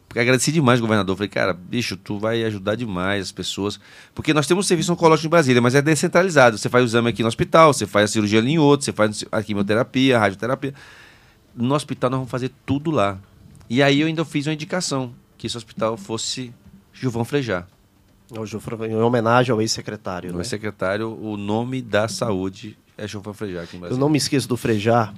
Porque 0.07 0.19
agradeci 0.19 0.51
demais 0.51 0.79
governador. 0.79 1.15
Falei, 1.15 1.29
cara, 1.29 1.53
bicho, 1.53 1.97
tu 1.97 2.17
vai 2.17 2.43
ajudar 2.45 2.75
demais 2.75 3.23
as 3.23 3.31
pessoas. 3.31 3.79
Porque 4.15 4.33
nós 4.33 4.47
temos 4.47 4.65
um 4.65 4.67
serviço 4.67 4.93
oncológico 4.93 5.27
em 5.27 5.29
Brasília, 5.29 5.61
mas 5.61 5.75
é 5.75 5.81
descentralizado. 5.81 6.57
Você 6.57 6.69
faz 6.69 6.83
o 6.83 6.87
exame 6.87 7.09
aqui 7.09 7.21
no 7.21 7.27
hospital, 7.27 7.73
você 7.73 7.85
faz 7.85 8.05
a 8.05 8.13
cirurgia 8.13 8.39
ali 8.39 8.51
em 8.51 8.59
outro, 8.59 8.85
você 8.85 8.93
faz 8.93 9.25
a 9.31 9.43
quimioterapia, 9.43 10.15
a 10.15 10.19
radioterapia. 10.19 10.73
No 11.55 11.75
hospital 11.75 12.09
nós 12.09 12.17
vamos 12.19 12.31
fazer 12.31 12.51
tudo 12.65 12.89
lá. 12.89 13.19
E 13.69 13.83
aí 13.83 13.99
eu 13.99 14.07
ainda 14.07 14.23
fiz 14.23 14.47
uma 14.47 14.53
indicação, 14.53 15.13
que 15.37 15.47
esse 15.47 15.57
hospital 15.57 15.97
fosse 15.97 16.53
Gilvão 16.93 17.25
Frejar. 17.25 17.67
É 18.31 18.87
em 18.87 18.95
homenagem 18.95 19.51
ao 19.51 19.61
ex-secretário. 19.61 20.31
O 20.31 20.33
né? 20.33 20.39
ex-secretário, 20.39 21.17
o 21.21 21.37
nome 21.37 21.81
da 21.81 22.07
saúde 22.07 22.77
é 22.97 23.07
Chofran 23.07 23.33
Frejá 23.33 23.61
aqui 23.61 23.73
em 23.73 23.77
Eu 23.77 23.81
Brasília. 23.81 23.99
não 23.99 24.09
me 24.09 24.17
esqueço 24.17 24.47
do 24.47 24.57
Frejá. 24.57 25.13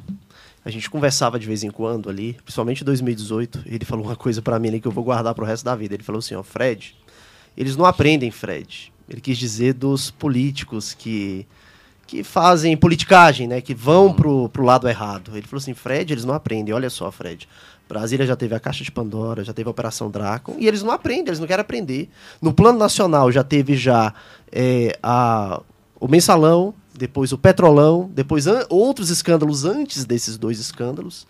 A 0.63 0.69
gente 0.69 0.89
conversava 0.89 1.39
de 1.39 1.47
vez 1.47 1.63
em 1.63 1.71
quando 1.71 2.09
ali, 2.09 2.33
principalmente 2.43 2.81
em 2.81 2.85
2018. 2.85 3.63
Ele 3.65 3.85
falou 3.85 4.05
uma 4.05 4.15
coisa 4.15 4.41
pra 4.41 4.59
mim 4.59 4.67
ali 4.67 4.81
que 4.81 4.87
eu 4.87 4.91
vou 4.91 5.03
guardar 5.03 5.33
pro 5.33 5.45
resto 5.45 5.63
da 5.63 5.75
vida. 5.75 5.93
Ele 5.93 6.03
falou 6.03 6.19
assim: 6.19 6.35
ó, 6.35 6.43
Fred, 6.43 6.95
eles 7.57 7.75
não 7.75 7.85
aprendem, 7.85 8.29
Fred. 8.31 8.91
Ele 9.09 9.21
quis 9.21 9.37
dizer 9.37 9.73
dos 9.73 10.11
políticos 10.11 10.93
que 10.93 11.47
que 12.09 12.23
fazem 12.23 12.75
politicagem, 12.75 13.47
né? 13.47 13.61
Que 13.61 13.75
vão 13.75 14.11
pro, 14.11 14.49
pro 14.49 14.65
lado 14.65 14.89
errado. 14.89 15.29
Ele 15.37 15.45
falou 15.45 15.61
assim, 15.61 15.75
Fred, 15.75 16.11
eles 16.11 16.25
não 16.25 16.33
aprendem. 16.33 16.73
Olha 16.73 16.89
só, 16.89 17.11
Fred. 17.11 17.47
Brasília 17.87 18.25
já 18.25 18.35
teve 18.35 18.55
a 18.55 18.59
Caixa 18.59 18.83
de 18.83 18.91
Pandora, 18.91 19.43
já 19.43 19.53
teve 19.53 19.67
a 19.67 19.71
Operação 19.71 20.09
Draco, 20.09 20.55
e 20.59 20.67
eles 20.67 20.81
não 20.81 20.91
aprendem, 20.91 21.27
eles 21.27 21.39
não 21.39 21.45
querem 21.45 21.61
aprender. 21.61 22.09
No 22.41 22.51
plano 22.51 22.79
nacional 22.79 23.31
já 23.31 23.43
teve 23.43 23.75
já 23.75 24.13
é, 24.51 24.97
a, 25.03 25.61
o 25.99 26.07
mensalão, 26.07 26.73
depois 26.99 27.31
o 27.31 27.37
petrolão, 27.37 28.11
depois 28.13 28.45
outros 28.69 29.09
escândalos 29.09 29.63
antes 29.63 30.03
desses 30.03 30.37
dois 30.37 30.59
escândalos. 30.59 31.25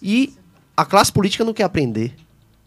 E 0.00 0.32
a 0.76 0.84
classe 0.84 1.12
política 1.12 1.44
não 1.44 1.52
quer 1.52 1.64
aprender. 1.64 2.14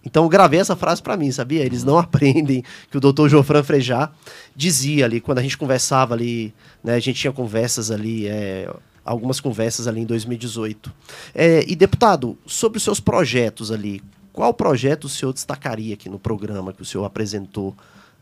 Então 0.04 0.24
eu 0.24 0.30
gravei 0.30 0.60
essa 0.60 0.76
frase 0.76 1.02
pra 1.02 1.16
mim, 1.16 1.32
sabia? 1.32 1.64
Eles 1.64 1.84
não 1.84 1.97
aprendem, 1.99 2.64
que 2.89 2.97
o 2.97 2.99
doutor 2.99 3.30
Jofran 3.30 3.64
Frejá 3.64 4.12
dizia 4.54 5.06
ali, 5.06 5.22
quando 5.22 5.38
a 5.38 5.41
gente 5.41 5.58
conversava 5.58 6.14
ali, 6.14 6.54
né, 6.84 6.95
a 6.95 6.99
gente 6.99 7.22
tinha 7.22 7.32
conversas 7.32 7.89
ali, 7.89 8.28
é, 8.28 8.70
algumas 9.06 9.39
conversas 9.39 9.88
ali 9.88 10.02
em 10.02 10.06
2018. 10.06 10.91
É, 11.34 11.64
e 11.66 11.74
deputado, 11.74 12.38
sobre 12.45 12.78
os 12.78 12.84
seus 12.84 12.99
projetos 12.99 13.72
ali, 13.72 14.04
qual 14.34 14.54
projeto 14.54 15.06
o 15.06 15.10
senhor 15.10 15.32
destacaria 15.32 15.93
aqui 15.93 16.10
no 16.10 16.20
programa 16.20 16.74
que 16.74 16.82
o 16.82 16.86
senhor 16.86 17.06
apresentou 17.06 17.74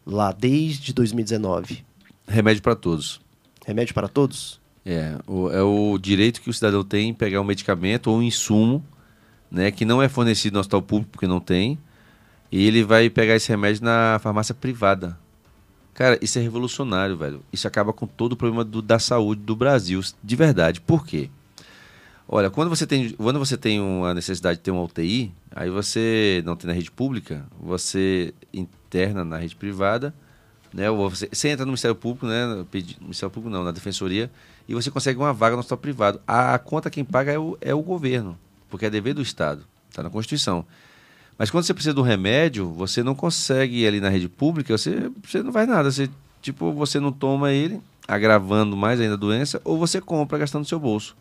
lá 0.06 0.32
desde 0.32 0.94
2019? 0.94 1.84
Remédio 2.28 2.62
para 2.62 2.76
todos. 2.76 3.20
Remédio 3.70 3.93
para 3.93 4.07
todos? 4.07 4.59
É 4.84 5.15
o, 5.28 5.49
é 5.51 5.61
o 5.61 5.95
direito 5.99 6.41
que 6.41 6.49
o 6.49 6.53
cidadão 6.53 6.84
tem 6.84 7.09
em 7.09 7.13
pegar 7.13 7.39
um 7.39 7.43
medicamento 7.43 8.07
ou 8.07 8.17
um 8.17 8.24
insumo, 8.24 8.84
né, 9.51 9.70
que 9.70 9.86
não 9.86 10.01
é 10.01 10.09
fornecido 10.09 10.55
no 10.55 10.59
hospital 10.59 10.82
público, 10.82 11.11
porque 11.11 11.28
não 11.28 11.39
tem, 11.39 11.78
e 12.51 12.65
ele 12.65 12.84
vai 12.84 13.11
pegar 13.11 13.36
esse 13.36 13.47
remédio 13.47 13.84
na 13.84 14.17
farmácia 14.24 14.55
privada. 14.55 15.15
Cara, 15.93 16.17
isso 16.20 16.39
é 16.39 16.41
revolucionário, 16.41 17.15
velho. 17.15 17.43
Isso 17.53 17.67
acaba 17.67 17.93
com 17.93 18.07
todo 18.07 18.34
o 18.34 18.36
problema 18.36 18.63
do- 18.63 18.82
da 18.82 18.97
saúde 18.97 19.41
do 19.43 19.55
Brasil, 19.55 20.01
de 20.24 20.36
verdade. 20.36 20.82
Por 20.82 21.05
quê? 21.05 21.30
Olha, 22.28 22.49
quando 22.49 22.70
você 22.70 22.88
tem, 22.88 23.11
quando 23.11 23.38
você 23.38 23.55
tem 23.55 23.80
uma 23.80 24.15
necessidade 24.15 24.57
de 24.57 24.63
ter 24.63 24.72
uma 24.72 24.82
UTI, 24.82 25.32
aí 25.51 25.70
você 25.70 26.41
não 26.43 26.55
tem 26.55 26.67
na 26.67 26.74
rede 26.74 26.89
pública, 26.89 27.45
você 27.59 28.34
interna 28.51 29.24
na 29.24 29.38
rede 29.38 29.55
privada, 29.55 30.11
né? 30.74 30.89
Você, 30.89 31.30
você 31.32 31.49
entra 31.49 31.65
no 31.65 31.72
Ministério 31.72 31.95
Público, 31.95 32.26
né? 32.26 32.45
no 32.45 32.67
Ministério 33.01 33.32
Público 33.32 33.49
não, 33.49 33.63
na 33.63 33.72
Defensoria, 33.72 34.32
e 34.67 34.74
você 34.74 34.91
consegue 34.91 35.20
uma 35.20 35.34
vaga 35.34 35.55
no 35.55 35.59
hospital 35.59 35.78
privado. 35.78 36.22
A, 36.28 36.55
a 36.55 36.59
conta 36.59 36.89
quem 36.89 37.03
paga 37.03 37.32
é 37.32 37.39
o, 37.39 37.57
é 37.59 37.74
o 37.74 37.82
governo, 37.82 38.38
porque 38.70 38.86
é 38.86 38.89
dever 38.89 39.13
do 39.13 39.22
Estado, 39.22 39.63
está 39.89 40.03
na 40.03 40.09
Constituição. 40.09 40.65
Mas 41.38 41.49
quando 41.49 41.63
você 41.63 41.74
precisa 41.74 41.93
de 41.93 41.99
um 42.01 42.03
remédio, 42.03 42.67
você 42.67 43.01
não 43.01 43.15
consegue 43.15 43.84
ir 43.84 43.88
ali 43.88 44.01
na 44.01 44.09
rede 44.09 44.28
pública, 44.28 44.78
você, 44.78 45.09
você 45.24 45.41
não 45.41 45.53
faz 45.53 45.67
nada. 45.70 45.89
Você, 45.89 46.09
tipo, 46.41 46.74
você 46.74 46.99
não 46.99 47.13
toma 47.13 47.53
ele, 47.53 47.80
agravando 48.05 48.76
mais 48.76 48.99
ainda 48.99 49.13
a 49.13 49.17
doença, 49.17 49.61
ou 49.63 49.78
você 49.78 50.01
compra 50.01 50.38
gastando 50.38 50.67
seu 50.67 50.78
bolso. 50.78 51.15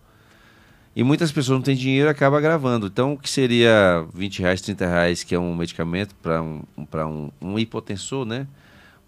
E 0.97 1.05
muitas 1.05 1.31
pessoas 1.31 1.59
não 1.59 1.63
têm 1.63 1.77
dinheiro 1.77 2.09
e 2.11 2.25
agravando. 2.25 2.89
Então, 2.89 3.13
o 3.13 3.17
que 3.17 3.31
seria 3.31 4.05
20 4.13 4.41
reais, 4.41 4.61
30 4.61 4.87
reais, 4.87 5.23
que 5.23 5.33
é 5.33 5.39
um 5.39 5.55
medicamento 5.55 6.13
para 6.21 6.43
um, 6.43 6.63
um, 6.77 7.31
um 7.41 7.59
hipotensor, 7.59 8.25
né? 8.27 8.49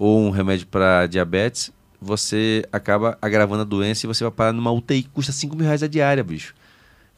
Ou 0.01 0.19
um 0.19 0.31
remédio 0.31 0.67
para 0.67 1.07
diabetes, 1.07 1.71
você 2.01 2.65
acaba 2.73 3.19
agravando 3.21 3.61
a 3.61 3.65
doença 3.67 4.07
e 4.07 4.09
você 4.09 4.25
vai 4.25 4.31
parar 4.31 4.51
numa 4.51 4.73
UTI 4.73 5.03
que 5.03 5.11
custa 5.11 5.31
5 5.31 5.55
mil 5.55 5.67
reais 5.67 5.83
a 5.83 5.87
diária, 5.87 6.25
bicho. 6.25 6.55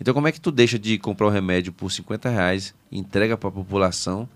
Então, 0.00 0.12
como 0.12 0.26
é 0.26 0.32
que 0.32 0.40
tu 0.40 0.50
deixa 0.50 0.80
de 0.80 0.98
comprar 0.98 1.28
um 1.28 1.30
remédio 1.30 1.72
por 1.72 1.92
50 1.92 2.28
reais, 2.28 2.74
entrega 2.90 3.36
para 3.36 3.48
a 3.50 3.52
população, 3.52 4.28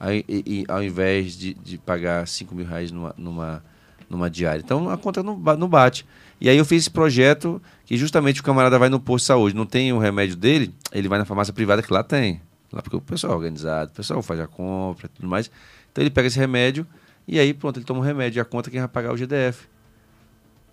aí, 0.00 0.24
e- 0.26 0.64
ao 0.66 0.82
invés 0.82 1.36
de, 1.36 1.52
de 1.52 1.76
pagar 1.76 2.26
5 2.26 2.54
mil 2.54 2.64
reais 2.64 2.90
numa, 2.90 3.14
numa, 3.18 3.62
numa 4.08 4.30
diária? 4.30 4.62
Então, 4.64 4.88
a 4.88 4.96
conta 4.96 5.22
não, 5.22 5.36
não 5.36 5.68
bate. 5.68 6.06
E 6.40 6.48
aí 6.48 6.56
eu 6.56 6.64
fiz 6.64 6.84
esse 6.84 6.90
projeto 6.90 7.60
que 7.84 7.98
justamente 7.98 8.40
o 8.40 8.44
camarada 8.44 8.78
vai 8.78 8.88
no 8.88 8.98
posto 8.98 9.24
de 9.24 9.26
saúde, 9.26 9.54
não 9.54 9.66
tem 9.66 9.92
o 9.92 9.98
remédio 9.98 10.36
dele, 10.36 10.72
ele 10.90 11.06
vai 11.06 11.18
na 11.18 11.26
farmácia 11.26 11.52
privada 11.52 11.82
que 11.82 11.92
lá 11.92 12.02
tem. 12.02 12.40
Lá 12.72 12.80
porque 12.80 12.96
o 12.96 13.00
pessoal 13.02 13.34
é 13.34 13.36
organizado, 13.36 13.90
o 13.92 13.94
pessoal 13.94 14.22
faz 14.22 14.40
a 14.40 14.46
compra 14.46 15.04
e 15.04 15.08
tudo 15.10 15.28
mais. 15.28 15.50
Então 15.92 16.02
ele 16.02 16.10
pega 16.10 16.28
esse 16.28 16.38
remédio 16.38 16.86
e 17.26 17.38
aí 17.38 17.54
pronto, 17.54 17.78
ele 17.78 17.86
toma 17.86 18.00
o 18.00 18.02
remédio 18.02 18.38
e 18.38 18.40
a 18.40 18.44
conta 18.44 18.70
quem 18.70 18.80
vai 18.80 18.88
pagar 18.88 19.10
é 19.10 19.12
o 19.12 19.16
GDF. 19.16 19.66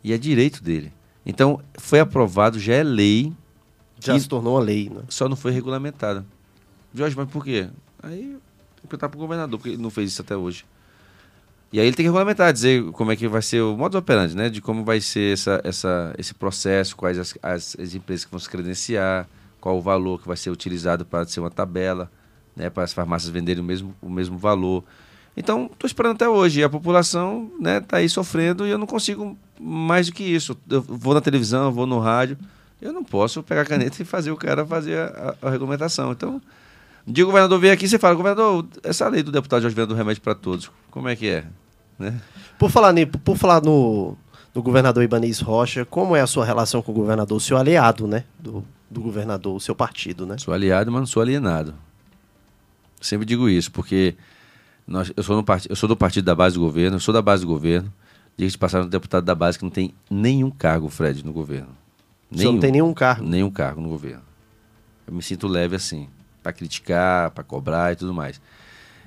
E 0.03 0.13
é 0.13 0.17
direito 0.17 0.63
dele. 0.63 0.91
Então 1.25 1.61
foi 1.77 1.99
aprovado, 1.99 2.59
já 2.59 2.73
é 2.73 2.83
lei, 2.83 3.31
Já 3.99 4.19
se 4.19 4.27
tornou 4.27 4.55
uma 4.55 4.61
lei, 4.61 4.89
né? 4.89 5.03
só 5.09 5.29
não 5.29 5.35
foi 5.35 5.51
regulamentada. 5.51 6.25
Jorge, 6.93 7.15
mas 7.15 7.29
por 7.29 7.43
quê? 7.43 7.69
Aí 8.01 8.33
eu 8.33 8.89
perguntar 8.89 9.09
pro 9.09 9.19
governador, 9.19 9.59
porque 9.59 9.69
ele 9.69 9.81
não 9.81 9.89
fez 9.89 10.11
isso 10.11 10.21
até 10.21 10.35
hoje. 10.35 10.65
E 11.71 11.79
aí 11.79 11.87
ele 11.87 11.95
tem 11.95 12.03
que 12.03 12.09
regulamentar, 12.09 12.51
dizer 12.51 12.83
como 12.91 13.11
é 13.11 13.15
que 13.15 13.27
vai 13.29 13.41
ser 13.41 13.61
o 13.61 13.77
modus 13.77 13.97
operandi, 13.97 14.35
né? 14.35 14.49
De 14.49 14.59
como 14.59 14.83
vai 14.83 14.99
ser 14.99 15.33
essa, 15.33 15.61
essa, 15.63 16.13
esse 16.17 16.33
processo, 16.33 16.97
quais 16.97 17.17
as, 17.17 17.37
as, 17.41 17.77
as 17.79 17.95
empresas 17.95 18.25
que 18.25 18.31
vão 18.31 18.39
se 18.39 18.49
credenciar, 18.49 19.27
qual 19.59 19.77
o 19.77 19.81
valor 19.81 20.19
que 20.19 20.27
vai 20.27 20.35
ser 20.35 20.49
utilizado 20.49 21.05
para 21.05 21.25
ser 21.25 21.39
uma 21.39 21.49
tabela, 21.49 22.11
né? 22.55 22.69
Para 22.69 22.83
as 22.83 22.91
farmácias 22.91 23.31
venderem 23.31 23.63
o 23.63 23.65
mesmo, 23.65 23.95
o 24.01 24.09
mesmo 24.09 24.37
valor. 24.37 24.83
Então, 25.35 25.69
estou 25.71 25.87
esperando 25.87 26.13
até 26.15 26.27
hoje. 26.27 26.63
A 26.63 26.69
população 26.69 27.51
né, 27.59 27.79
tá 27.79 27.97
aí 27.97 28.09
sofrendo 28.09 28.65
e 28.67 28.69
eu 28.69 28.77
não 28.77 28.85
consigo 28.87 29.37
mais 29.59 30.07
do 30.07 30.13
que 30.13 30.23
isso. 30.23 30.57
Eu 30.69 30.81
vou 30.81 31.13
na 31.13 31.21
televisão, 31.21 31.71
vou 31.71 31.87
no 31.87 31.99
rádio. 31.99 32.37
Eu 32.81 32.91
não 32.91 33.03
posso 33.03 33.41
pegar 33.43 33.61
a 33.61 33.65
caneta 33.65 34.01
e 34.01 34.05
fazer 34.05 34.31
o 34.31 34.35
cara 34.37 34.65
fazer 34.65 34.97
a, 34.97 35.35
a- 35.41 35.47
a 35.47 35.49
regulamentação. 35.51 36.11
Então, 36.11 36.41
um 37.07 37.11
dia 37.11 37.23
o 37.23 37.27
governador 37.27 37.59
vem 37.59 37.71
aqui 37.71 37.85
e 37.85 37.87
você 37.89 37.97
fala, 37.99 38.13
governador, 38.15 38.65
essa 38.83 39.07
lei 39.07 39.23
do 39.23 39.31
deputado 39.31 39.61
Jorge 39.61 39.75
Viana 39.75 39.87
do 39.87 39.95
remédio 39.95 40.21
para 40.21 40.35
todos, 40.35 40.69
como 40.89 41.07
é 41.07 41.15
que 41.15 41.27
é? 41.29 41.45
Né? 41.97 42.19
Por 42.59 42.69
falar, 42.69 42.93
por 43.23 43.37
falar 43.37 43.61
no, 43.63 44.17
no 44.53 44.61
governador 44.61 45.03
Ibanez 45.03 45.39
Rocha, 45.39 45.85
como 45.85 46.15
é 46.15 46.21
a 46.21 46.27
sua 46.27 46.43
relação 46.43 46.81
com 46.81 46.91
o 46.91 46.95
governador, 46.95 47.37
o 47.37 47.41
seu 47.41 47.55
aliado, 47.57 48.07
né? 48.07 48.23
Do, 48.39 48.65
do 48.89 48.99
governador, 48.99 49.55
o 49.55 49.59
seu 49.59 49.75
partido, 49.75 50.25
né? 50.25 50.37
Sou 50.37 50.53
aliado, 50.53 50.91
mas 50.91 51.01
não 51.01 51.05
sou 51.07 51.21
alienado. 51.21 51.73
Sempre 52.99 53.25
digo 53.25 53.47
isso, 53.49 53.71
porque 53.71 54.15
nós, 54.87 55.11
eu, 55.15 55.23
sou 55.23 55.41
part, 55.43 55.67
eu 55.69 55.75
sou 55.75 55.87
do 55.87 55.95
partido 55.95 56.25
da 56.25 56.35
base 56.35 56.55
do 56.55 56.61
governo, 56.61 56.97
eu 56.97 56.99
sou 56.99 57.13
da 57.13 57.21
base 57.21 57.43
do 57.43 57.47
governo. 57.47 57.91
Diga 58.37 58.49
de 58.49 58.57
passar 58.57 58.81
um 58.81 58.87
deputado 58.87 59.23
da 59.23 59.35
base 59.35 59.57
que 59.57 59.63
não 59.63 59.71
tem 59.71 59.93
nenhum 60.09 60.49
cargo, 60.49 60.89
Fred, 60.89 61.23
no 61.25 61.33
governo. 61.33 61.69
Senhor 62.33 62.53
não 62.53 62.59
tem 62.59 62.71
nenhum 62.71 62.93
cargo. 62.93 63.25
Nenhum 63.25 63.51
cargo 63.51 63.81
no 63.81 63.89
governo. 63.89 64.23
Eu 65.05 65.13
me 65.13 65.21
sinto 65.21 65.47
leve 65.47 65.75
assim, 65.75 66.07
para 66.41 66.53
criticar, 66.53 67.31
para 67.31 67.43
cobrar 67.43 67.91
e 67.91 67.95
tudo 67.95 68.13
mais. 68.13 68.41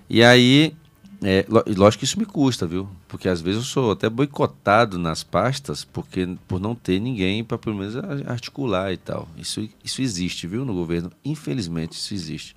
E 0.09 0.23
aí, 0.23 0.77
é, 1.23 1.47
lógico 1.49 2.01
que 2.01 2.05
isso 2.05 2.19
me 2.19 2.27
custa, 2.27 2.67
viu? 2.67 2.89
Porque 3.09 3.29
às 3.29 3.41
vezes 3.41 3.61
eu 3.61 3.65
sou 3.65 3.93
até 3.93 4.11
boicotado 4.11 4.99
nas 4.99 5.23
pastas 5.23 5.85
porque, 5.85 6.37
por 6.47 6.61
não 6.61 6.75
ter 6.75 7.01
ninguém 7.01 7.43
para 7.43 7.57
pelo 7.57 7.77
menos 7.77 7.97
articular 8.27 8.93
e 8.93 8.99
tal. 8.99 9.27
Isso, 9.39 9.67
isso 9.83 10.03
existe, 10.03 10.47
viu, 10.47 10.65
no 10.65 10.75
governo. 10.75 11.11
Infelizmente, 11.25 11.93
isso 11.93 12.13
existe. 12.13 12.55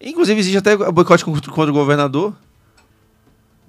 Inclusive, 0.00 0.38
existe 0.38 0.58
até 0.58 0.76
boicote 0.76 1.24
contra, 1.24 1.70
o 1.70 1.74
governador. 1.74 2.34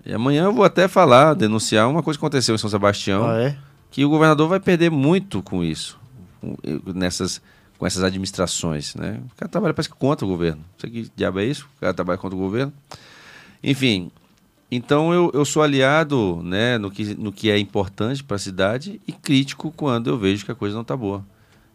E 0.05 0.13
amanhã 0.13 0.45
eu 0.45 0.53
vou 0.53 0.63
até 0.63 0.87
falar, 0.87 1.33
denunciar 1.33 1.89
uma 1.89 2.03
coisa 2.03 2.17
que 2.17 2.25
aconteceu 2.25 2.55
em 2.55 2.57
São 2.57 2.69
Sebastião 2.69 3.29
Ah, 3.29 3.41
é? 3.41 3.57
que 3.91 4.05
o 4.05 4.09
governador 4.09 4.47
vai 4.47 4.59
perder 4.59 4.89
muito 4.89 5.41
com 5.41 5.63
isso, 5.63 5.99
com, 6.39 6.55
nessas, 6.93 7.41
com 7.77 7.85
essas 7.85 8.03
administrações, 8.03 8.95
né? 8.95 9.19
O 9.31 9.35
cara 9.35 9.49
trabalha 9.49 9.73
parece 9.73 9.89
que 9.89 9.95
contra 9.95 10.25
o 10.25 10.29
governo. 10.29 10.59
Não 10.59 10.79
sei 10.79 10.89
que 10.89 11.11
diabo 11.15 11.39
é 11.39 11.45
isso, 11.45 11.67
o 11.77 11.79
cara 11.81 11.93
trabalha 11.93 12.17
contra 12.17 12.37
o 12.37 12.39
governo. 12.39 12.71
Enfim, 13.63 14.11
então 14.69 15.13
eu, 15.13 15.31
eu 15.33 15.45
sou 15.45 15.63
aliado 15.63 16.41
né, 16.43 16.77
no, 16.77 16.91
que, 16.91 17.15
no 17.15 17.31
que 17.31 17.49
é 17.49 17.57
importante 17.57 18.23
para 18.23 18.35
a 18.35 18.39
cidade 18.39 19.01
e 19.07 19.11
crítico 19.11 19.73
quando 19.75 20.09
eu 20.09 20.17
vejo 20.17 20.45
que 20.45 20.51
a 20.51 20.55
coisa 20.55 20.75
não 20.75 20.81
está 20.81 20.95
boa. 20.95 21.23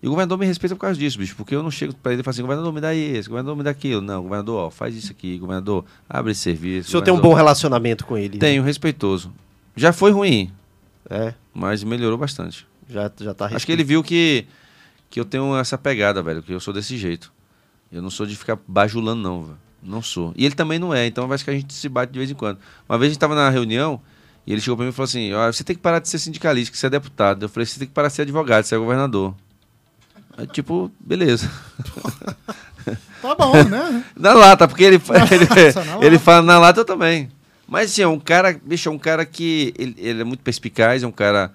E 0.02 0.06
o 0.08 0.10
governador 0.10 0.36
me 0.36 0.44
respeita 0.46 0.74
por 0.74 0.80
causa 0.80 0.98
disso, 0.98 1.16
bicho, 1.16 1.36
porque 1.36 1.54
eu 1.54 1.62
não 1.62 1.70
chego 1.70 1.94
para 1.94 2.12
ele 2.12 2.22
e 2.22 2.24
falo 2.24 2.32
assim, 2.32 2.42
governador, 2.42 2.72
me 2.72 2.80
dá 2.80 2.92
isso, 2.92 3.28
governador, 3.30 3.56
me 3.56 3.62
dá 3.62 3.70
aquilo. 3.70 4.00
Não, 4.02 4.22
governador, 4.22 4.66
ó, 4.66 4.70
faz 4.70 4.96
isso 4.96 5.12
aqui, 5.12 5.38
governador, 5.38 5.84
abre 6.08 6.32
esse 6.32 6.40
serviço. 6.40 6.88
O 6.88 6.90
senhor 6.90 7.02
tem 7.02 7.14
um 7.14 7.20
bom 7.20 7.34
relacionamento 7.34 8.04
com 8.04 8.18
ele? 8.18 8.34
né? 8.34 8.40
Tenho, 8.40 8.64
respeitoso. 8.64 9.32
Já 9.76 9.92
foi 9.92 10.10
ruim, 10.10 10.50
É, 11.08 11.34
mas 11.54 11.84
melhorou 11.84 12.18
bastante. 12.18 12.66
já, 12.88 13.10
já 13.20 13.32
tá 13.32 13.46
Acho 13.46 13.64
que 13.64 13.70
ele 13.72 13.84
viu 13.84 14.02
que, 14.02 14.44
que 15.08 15.20
eu 15.20 15.24
tenho 15.24 15.56
essa 15.56 15.78
pegada, 15.78 16.20
velho, 16.22 16.42
que 16.42 16.52
eu 16.52 16.60
sou 16.60 16.74
desse 16.74 16.96
jeito. 16.96 17.32
Eu 17.92 18.02
não 18.02 18.10
sou 18.10 18.26
de 18.26 18.34
ficar 18.34 18.58
bajulando, 18.66 19.22
não, 19.22 19.42
velho. 19.44 19.58
Não 19.82 20.00
sou. 20.02 20.32
E 20.36 20.44
ele 20.44 20.54
também 20.54 20.78
não 20.78 20.92
é, 20.94 21.06
então 21.06 21.30
acho 21.32 21.44
que 21.44 21.50
a 21.50 21.54
gente 21.54 21.72
se 21.74 21.88
bate 21.88 22.12
de 22.12 22.18
vez 22.18 22.30
em 22.30 22.34
quando. 22.34 22.58
Uma 22.88 22.98
vez 22.98 23.10
a 23.10 23.12
gente 23.12 23.20
tava 23.20 23.34
na 23.34 23.50
reunião 23.50 24.00
e 24.46 24.52
ele 24.52 24.60
chegou 24.60 24.76
pra 24.76 24.84
mim 24.84 24.90
e 24.90 24.92
falou 24.92 25.04
assim: 25.04 25.32
ó, 25.32 25.50
você 25.52 25.62
tem 25.64 25.74
que 25.76 25.82
parar 25.82 25.98
de 26.00 26.08
ser 26.08 26.18
sindicalista, 26.18 26.72
que 26.72 26.78
você 26.78 26.86
é 26.86 26.90
deputado. 26.90 27.44
Eu 27.44 27.48
falei: 27.48 27.66
você 27.66 27.78
tem 27.78 27.88
que 27.88 27.94
parar 27.94 28.08
de 28.08 28.14
ser 28.14 28.22
advogado, 28.22 28.64
você 28.64 28.74
é 28.74 28.78
governador. 28.78 29.34
Aí, 30.36 30.46
tipo, 30.46 30.90
beleza. 31.00 31.50
Tá 33.22 33.36
bom, 33.36 33.52
né? 33.62 34.04
Na 34.16 34.34
lata, 34.34 34.66
porque 34.66 34.82
ele, 34.82 34.96
ele, 34.96 35.44
na 35.86 35.96
ele 35.98 36.16
lata. 36.16 36.18
fala 36.18 36.42
na 36.42 36.58
lata 36.58 36.80
eu 36.80 36.84
também. 36.84 37.30
Mas 37.68 37.90
assim, 37.92 38.02
é 38.02 38.08
um 38.08 38.18
cara, 38.18 38.60
bicho, 38.64 38.88
é 38.88 38.92
um 38.92 38.98
cara 38.98 39.24
que 39.24 39.72
ele, 39.78 39.94
ele 39.96 40.20
é 40.20 40.24
muito 40.24 40.42
perspicaz, 40.42 41.04
é 41.04 41.06
um 41.06 41.12
cara. 41.12 41.52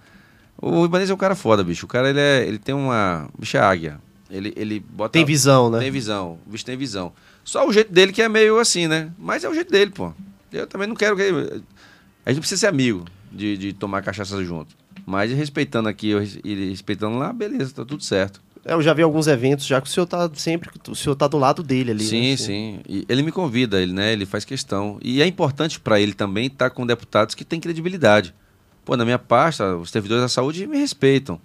O 0.59 0.85
Ibanez 0.85 1.09
é 1.09 1.13
um 1.13 1.17
cara 1.17 1.35
foda, 1.35 1.63
bicho. 1.63 1.85
O 1.85 1.89
cara 1.89 2.09
ele, 2.09 2.19
é, 2.19 2.47
ele 2.47 2.57
tem 2.57 2.73
uma. 2.73 3.27
Bicho 3.37 3.57
é 3.57 3.59
águia. 3.59 3.99
Ele, 4.29 4.53
ele 4.55 4.79
bota. 4.79 5.11
Tem 5.11 5.25
visão, 5.25 5.69
né? 5.69 5.79
Tem 5.79 5.91
visão. 5.91 6.39
O 6.47 6.49
bicho 6.49 6.65
tem 6.65 6.77
visão. 6.77 7.11
Só 7.43 7.67
o 7.67 7.73
jeito 7.73 7.91
dele 7.91 8.11
que 8.11 8.21
é 8.21 8.29
meio 8.29 8.57
assim, 8.57 8.87
né? 8.87 9.11
Mas 9.17 9.43
é 9.43 9.49
o 9.49 9.53
jeito 9.53 9.71
dele, 9.71 9.91
pô. 9.91 10.13
Eu 10.51 10.65
também 10.65 10.87
não 10.87 10.95
quero 10.95 11.15
que. 11.15 11.23
A 12.25 12.31
gente 12.31 12.39
precisa 12.39 12.61
ser 12.61 12.67
amigo 12.67 13.05
de, 13.31 13.57
de 13.57 13.73
tomar 13.73 14.01
cachaça 14.01 14.43
junto. 14.43 14.75
Mas 15.05 15.31
respeitando 15.31 15.87
aqui 15.87 16.13
e 16.43 16.69
respeitando 16.69 17.17
lá, 17.17 17.31
beleza, 17.31 17.73
tá 17.73 17.85
tudo 17.85 18.03
certo. 18.03 18.41
É, 18.67 18.73
eu 18.73 18.81
já 18.81 18.93
vi 18.93 19.01
alguns 19.01 19.27
eventos 19.27 19.65
já 19.65 19.79
que 19.79 19.87
o 19.87 19.91
senhor 19.91 20.05
tá 20.05 20.29
sempre, 20.33 20.69
o 20.87 20.95
senhor 20.95 21.15
tá 21.15 21.27
do 21.27 21.37
lado 21.37 21.63
dele 21.63 21.91
ali. 21.91 22.03
Sim, 22.03 22.31
né? 22.31 22.37
sim. 22.37 22.79
E 22.87 23.05
ele 23.07 23.23
me 23.23 23.31
convida, 23.31 23.81
ele, 23.81 23.93
né? 23.93 24.11
Ele 24.11 24.25
faz 24.25 24.43
questão. 24.43 24.99
E 25.01 25.21
é 25.21 25.25
importante 25.25 25.79
para 25.79 25.99
ele 25.99 26.13
também 26.13 26.47
estar 26.47 26.69
tá 26.69 26.75
com 26.75 26.85
deputados 26.85 27.33
que 27.33 27.45
têm 27.45 27.59
credibilidade. 27.59 28.33
Pô, 28.83 28.97
na 28.97 29.05
minha 29.05 29.19
pasta, 29.19 29.75
os 29.77 29.89
servidores 29.89 30.21
da 30.21 30.29
saúde 30.29 30.67
me 30.67 30.77
respeitam. 30.77 31.39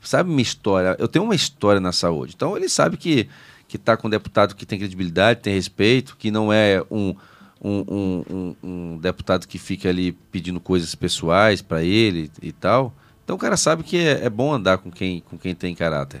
Sabe 0.00 0.30
minha 0.30 0.42
história? 0.42 0.96
Eu 0.98 1.06
tenho 1.06 1.24
uma 1.24 1.34
história 1.34 1.80
na 1.80 1.92
saúde. 1.92 2.32
Então 2.34 2.56
ele 2.56 2.68
sabe 2.68 2.96
que 2.96 3.28
que 3.72 3.76
está 3.76 3.96
com 3.96 4.06
um 4.06 4.10
deputado 4.10 4.54
que 4.54 4.66
tem 4.66 4.78
credibilidade, 4.78 5.40
tem 5.40 5.54
respeito, 5.54 6.14
que 6.18 6.30
não 6.30 6.52
é 6.52 6.84
um, 6.90 7.14
um, 7.64 8.22
um, 8.28 8.56
um 8.62 8.98
deputado 8.98 9.48
que 9.48 9.56
fica 9.56 9.88
ali 9.88 10.12
pedindo 10.12 10.60
coisas 10.60 10.94
pessoais 10.94 11.62
para 11.62 11.82
ele 11.82 12.30
e 12.42 12.52
tal. 12.52 12.94
Então 13.24 13.34
o 13.34 13.38
cara 13.38 13.56
sabe 13.56 13.82
que 13.82 13.96
é, 13.96 14.26
é, 14.26 14.28
bom 14.28 14.52
andar 14.52 14.76
com 14.76 14.90
quem, 14.90 15.20
com 15.20 15.38
quem 15.38 15.54
tem 15.54 15.74
caráter. 15.74 16.20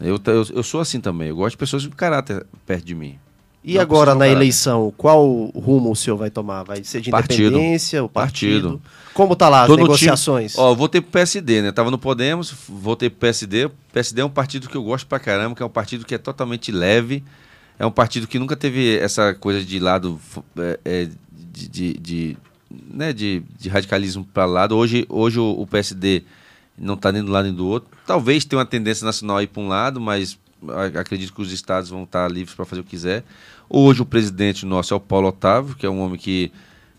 Eu, 0.00 0.18
eu, 0.26 0.46
eu 0.54 0.62
sou 0.62 0.80
assim 0.80 1.00
também, 1.00 1.28
eu 1.28 1.36
gosto 1.36 1.52
de 1.52 1.58
pessoas 1.58 1.86
com 1.86 1.94
caráter 1.94 2.46
perto 2.66 2.84
de 2.84 2.94
mim. 2.94 3.18
E 3.62 3.74
não 3.74 3.82
agora 3.82 4.14
na 4.14 4.26
eleição, 4.26 4.92
qual 4.96 5.44
rumo 5.54 5.92
o 5.92 5.96
senhor 5.96 6.16
vai 6.16 6.30
tomar? 6.30 6.62
Vai 6.62 6.82
ser 6.82 7.02
de 7.02 7.10
partido. 7.10 7.48
independência, 7.48 8.02
o 8.02 8.08
partido? 8.08 8.78
partido. 8.78 8.82
Como 9.12 9.36
tá 9.36 9.50
lá 9.50 9.66
Tô 9.66 9.74
as 9.74 9.78
negociações? 9.78 10.52
Time, 10.52 10.64
ó, 10.64 10.74
votei 10.74 11.00
pro 11.02 11.10
PSD, 11.10 11.60
né? 11.60 11.72
Tava 11.72 11.90
no 11.90 11.98
Podemos, 11.98 12.54
votei 12.66 13.10
pro 13.10 13.18
PSD. 13.18 13.66
O 13.66 13.72
PSD 13.92 14.22
é 14.22 14.24
um 14.24 14.30
partido 14.30 14.66
que 14.66 14.76
eu 14.76 14.82
gosto 14.82 15.06
pra 15.06 15.18
caramba, 15.18 15.54
que 15.54 15.62
é 15.62 15.66
um 15.66 15.70
partido 15.70 16.06
que 16.06 16.14
é 16.14 16.18
totalmente 16.18 16.72
leve. 16.72 17.22
É 17.78 17.84
um 17.84 17.90
partido 17.90 18.26
que 18.26 18.38
nunca 18.38 18.56
teve 18.56 18.96
essa 18.96 19.34
coisa 19.34 19.62
de 19.62 19.78
lado 19.78 20.18
é, 20.56 20.80
é, 20.82 21.08
de, 21.52 21.68
de, 21.68 21.92
de, 21.98 22.36
né, 22.70 23.12
de, 23.12 23.42
de 23.58 23.68
radicalismo 23.68 24.24
para 24.24 24.46
lado. 24.46 24.74
Hoje, 24.74 25.04
hoje 25.08 25.38
o, 25.38 25.50
o 25.60 25.66
PSD 25.66 26.24
não 26.76 26.94
está 26.94 27.12
nem 27.12 27.22
do 27.22 27.30
lado 27.30 27.44
nem 27.44 27.54
do 27.54 27.66
outro. 27.66 27.90
Talvez 28.06 28.44
tenha 28.44 28.58
uma 28.58 28.66
tendência 28.66 29.04
nacional 29.04 29.38
a 29.38 29.42
ir 29.42 29.46
para 29.46 29.62
um 29.62 29.68
lado, 29.68 30.00
mas 30.00 30.38
acredito 30.98 31.32
que 31.32 31.40
os 31.40 31.52
estados 31.52 31.90
vão 31.90 32.04
estar 32.04 32.30
livres 32.30 32.54
para 32.54 32.64
fazer 32.64 32.80
o 32.80 32.84
que 32.84 32.90
quiser. 32.90 33.24
Hoje 33.68 34.02
o 34.02 34.06
presidente 34.06 34.66
nosso 34.66 34.92
é 34.92 34.96
o 34.96 35.00
Paulo 35.00 35.28
Otávio, 35.28 35.74
que 35.76 35.86
é 35.86 35.90
um 35.90 36.00
homem 36.00 36.18
que, 36.18 36.52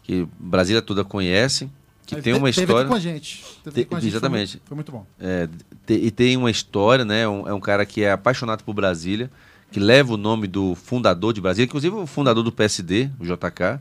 que 0.03 0.27
Brasília 0.39 0.81
toda 0.81 1.03
conhece, 1.03 1.69
que 2.05 2.21
tem 2.21 2.33
uma 2.33 2.51
teve 2.51 2.61
história. 2.61 2.81
Aqui 2.81 2.89
com 2.89 2.95
a 2.95 2.99
gente. 2.99 3.43
Teve 3.63 3.85
com 3.85 3.95
a 3.95 3.99
gente. 3.99 4.11
Exatamente. 4.11 4.51
Foi, 4.53 4.61
foi, 4.65 4.75
muito 4.75 4.91
bom. 4.91 5.05
É, 5.19 5.47
te, 5.85 5.93
e 5.93 6.11
tem 6.11 6.35
uma 6.37 6.51
história, 6.51 7.05
né? 7.05 7.27
Um, 7.27 7.47
é 7.47 7.53
um 7.53 7.59
cara 7.59 7.85
que 7.85 8.03
é 8.03 8.11
apaixonado 8.11 8.63
por 8.63 8.73
Brasília, 8.73 9.31
que 9.71 9.79
leva 9.79 10.13
o 10.13 10.17
nome 10.17 10.47
do 10.47 10.75
fundador 10.75 11.33
de 11.33 11.41
Brasília, 11.41 11.65
inclusive 11.65 11.95
o 11.95 12.05
fundador 12.05 12.43
do 12.43 12.51
PSD, 12.51 13.09
o 13.19 13.25
JK. 13.25 13.79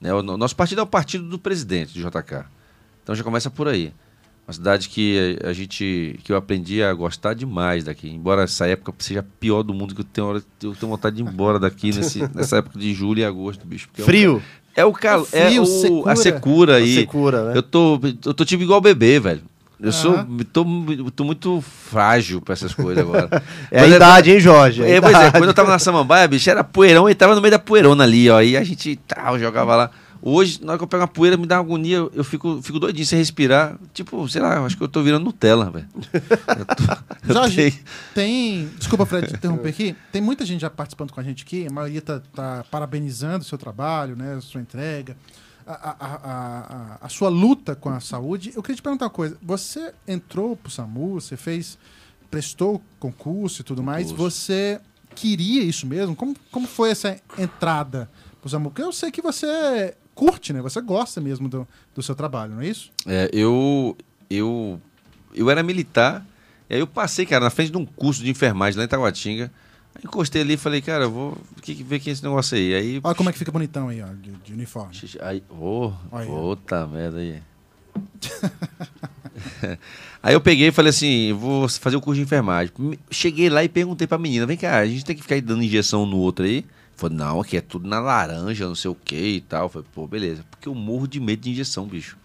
Né? 0.00 0.12
O 0.14 0.22
nosso 0.22 0.56
partido 0.56 0.80
é 0.80 0.82
o 0.82 0.86
partido 0.86 1.24
do 1.28 1.38
presidente, 1.38 1.92
do 1.92 2.00
JK. 2.00 2.46
Então 3.02 3.14
já 3.14 3.22
começa 3.22 3.50
por 3.50 3.68
aí. 3.68 3.92
Uma 4.50 4.54
cidade 4.54 4.88
que 4.88 5.38
a 5.44 5.52
gente 5.52 6.18
que 6.24 6.32
eu 6.32 6.36
aprendi 6.36 6.82
a 6.82 6.92
gostar 6.92 7.34
demais 7.34 7.84
daqui. 7.84 8.10
Embora 8.10 8.42
essa 8.42 8.66
época 8.66 8.92
seja 8.98 9.20
a 9.20 9.22
pior 9.22 9.62
do 9.62 9.72
mundo, 9.72 9.94
que 9.94 10.00
eu 10.00 10.04
tenho, 10.04 10.26
hora, 10.26 10.42
eu 10.60 10.74
tenho 10.74 10.90
vontade 10.90 11.14
de 11.14 11.22
ir 11.22 11.24
embora 11.24 11.56
daqui 11.56 11.92
nesse, 11.92 12.28
nessa 12.34 12.56
época 12.56 12.76
de 12.76 12.92
julho 12.92 13.20
e 13.20 13.24
agosto, 13.24 13.64
bicho. 13.64 13.88
Frio. 13.94 14.42
É 14.74 14.84
o 14.84 14.92
calor. 14.92 15.28
É, 15.30 15.54
é, 15.54 15.60
o, 15.60 15.66
secura. 15.66 16.12
a 16.12 16.16
secura 16.16 16.76
aí. 16.78 16.96
A 16.96 17.00
secura, 17.00 17.44
né? 17.44 17.52
Eu 17.58 17.62
tô, 17.62 18.00
eu 18.26 18.34
tô 18.34 18.44
tipo 18.44 18.64
igual 18.64 18.80
bebê, 18.80 19.20
velho. 19.20 19.42
Eu 19.80 19.92
sou, 19.92 20.26
tô, 20.52 20.66
tô 21.14 21.24
muito 21.24 21.62
frágil 21.62 22.40
pra 22.40 22.52
essas 22.52 22.74
coisas 22.74 23.04
agora. 23.04 23.42
é 23.70 23.82
Mas 23.82 23.92
a 23.92 23.96
idade, 23.96 24.32
hein, 24.32 24.40
Jorge? 24.40 24.82
É, 24.82 25.00
pois 25.00 25.16
é, 25.16 25.30
quando 25.30 25.46
eu 25.46 25.54
tava 25.54 25.70
na 25.70 25.78
Samambaia, 25.78 26.26
bicho, 26.26 26.50
era 26.50 26.64
poeirão 26.64 27.08
e 27.08 27.14
tava 27.14 27.36
no 27.36 27.40
meio 27.40 27.52
da 27.52 27.58
poeirona 27.58 28.02
ali, 28.02 28.28
ó. 28.28 28.42
E 28.42 28.56
a 28.56 28.64
gente 28.64 28.96
tal, 29.06 29.38
jogava 29.38 29.76
lá. 29.76 29.90
Hoje, 30.22 30.62
na 30.62 30.72
hora 30.72 30.78
que 30.78 30.84
eu 30.84 30.88
pego 30.88 31.02
uma 31.02 31.08
poeira, 31.08 31.36
me 31.36 31.46
dá 31.46 31.56
uma 31.56 31.64
agonia, 31.64 31.96
eu 32.12 32.22
fico, 32.22 32.60
fico 32.60 32.78
doidinho 32.78 33.06
sem 33.06 33.18
respirar. 33.18 33.78
Tipo, 33.94 34.28
sei 34.28 34.42
lá, 34.42 34.62
acho 34.64 34.76
que 34.76 34.82
eu 34.82 34.88
tô 34.88 35.02
virando 35.02 35.24
Nutella, 35.24 35.70
velho. 35.70 35.88
Jorge, 37.24 37.70
tenho... 37.70 37.84
tem. 38.14 38.70
Desculpa, 38.76 39.06
Fred, 39.06 39.32
interromper 39.34 39.70
aqui. 39.70 39.96
Tem 40.12 40.20
muita 40.20 40.44
gente 40.44 40.60
já 40.60 40.68
participando 40.68 41.12
com 41.12 41.20
a 41.20 41.22
gente 41.22 41.44
aqui, 41.44 41.66
a 41.66 41.70
maioria 41.70 42.02
tá, 42.02 42.20
tá 42.34 42.64
parabenizando 42.70 43.44
o 43.44 43.44
seu 43.46 43.56
trabalho, 43.56 44.16
né? 44.16 44.34
A 44.34 44.40
sua 44.40 44.60
entrega. 44.60 45.16
A, 45.66 45.72
a, 45.72 45.94
a, 46.00 46.98
a, 47.02 47.08
sua 47.08 47.28
luta 47.28 47.76
com 47.76 47.90
a 47.90 48.00
saúde. 48.00 48.52
Eu 48.56 48.62
queria 48.62 48.76
te 48.76 48.82
perguntar 48.82 49.04
uma 49.06 49.10
coisa. 49.10 49.36
Você 49.40 49.94
entrou 50.06 50.56
pro 50.56 50.70
SAMU, 50.70 51.20
você 51.20 51.36
fez, 51.36 51.78
prestou 52.30 52.82
concurso 52.98 53.60
e 53.60 53.64
tudo 53.64 53.82
mais. 53.82 54.10
Você 54.10 54.80
queria 55.14 55.62
isso 55.62 55.86
mesmo? 55.86 56.16
Como, 56.16 56.34
como 56.50 56.66
foi 56.66 56.90
essa 56.90 57.16
entrada 57.38 58.10
pro 58.40 58.50
SAMU? 58.50 58.70
Porque 58.70 58.82
eu 58.82 58.92
sei 58.92 59.12
que 59.12 59.22
você 59.22 59.94
curte, 60.14 60.52
né? 60.52 60.60
Você 60.62 60.80
gosta 60.80 61.20
mesmo 61.20 61.48
do, 61.48 61.66
do 61.94 62.02
seu 62.02 62.14
trabalho, 62.14 62.54
não 62.54 62.62
é 62.62 62.68
isso? 62.68 62.90
É, 63.06 63.30
eu, 63.32 63.96
eu, 64.28 64.80
eu 65.34 65.50
era 65.50 65.62
militar, 65.62 66.24
e 66.68 66.74
aí 66.74 66.80
eu 66.80 66.86
passei, 66.86 67.26
cara, 67.26 67.44
na 67.44 67.50
frente 67.50 67.70
de 67.70 67.78
um 67.78 67.86
curso 67.86 68.22
de 68.22 68.30
enfermagem 68.30 68.78
lá 68.78 68.84
em 68.84 68.88
Taguatinga. 68.88 69.50
Aí 69.94 70.02
encostei 70.04 70.42
ali 70.42 70.54
e 70.54 70.56
falei, 70.56 70.80
cara, 70.80 71.04
eu 71.04 71.10
vou 71.10 71.38
que, 71.62 71.74
ver 71.82 71.98
quem 71.98 72.10
é 72.10 72.14
esse 72.14 72.22
negócio 72.22 72.56
aí. 72.56 72.74
aí 72.74 73.00
Olha 73.02 73.14
como 73.14 73.28
é 73.28 73.32
que 73.32 73.38
fica 73.38 73.50
bonitão 73.50 73.88
aí, 73.88 74.00
ó, 74.02 74.06
de, 74.06 74.30
de 74.30 74.52
uniforme. 74.52 74.94
Aí, 75.20 75.42
oh, 75.50 75.92
puta 76.26 76.86
merda 76.86 77.18
aí. 77.18 77.42
aí 80.22 80.34
eu 80.34 80.40
peguei 80.40 80.68
e 80.68 80.72
falei 80.72 80.90
assim, 80.90 81.32
vou 81.32 81.68
fazer 81.68 81.96
o 81.96 82.00
curso 82.00 82.16
de 82.18 82.24
enfermagem. 82.24 82.72
Cheguei 83.10 83.48
lá 83.48 83.64
e 83.64 83.68
perguntei 83.68 84.06
pra 84.06 84.18
menina, 84.18 84.46
vem 84.46 84.56
cá, 84.56 84.78
a 84.78 84.86
gente 84.86 85.04
tem 85.04 85.16
que 85.16 85.22
ficar 85.22 85.40
dando 85.40 85.62
injeção 85.62 86.06
no 86.06 86.16
outro 86.18 86.44
aí? 86.44 86.64
Falei, 87.00 87.16
não, 87.16 87.40
aqui 87.40 87.56
é 87.56 87.62
tudo 87.62 87.88
na 87.88 87.98
laranja, 87.98 88.66
não 88.66 88.74
sei 88.74 88.90
o 88.90 88.94
que 88.94 89.16
e 89.16 89.40
tal. 89.40 89.70
Falei, 89.70 89.88
pô, 89.94 90.06
beleza. 90.06 90.44
Porque 90.50 90.68
eu 90.68 90.74
morro 90.74 91.08
de 91.08 91.18
medo 91.18 91.40
de 91.40 91.50
injeção, 91.50 91.86
bicho. 91.86 92.18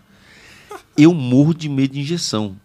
Eu 0.97 1.13
morro 1.13 1.53
de 1.53 1.69
medo 1.69 1.93
de 1.93 2.01
injeção. 2.01 2.57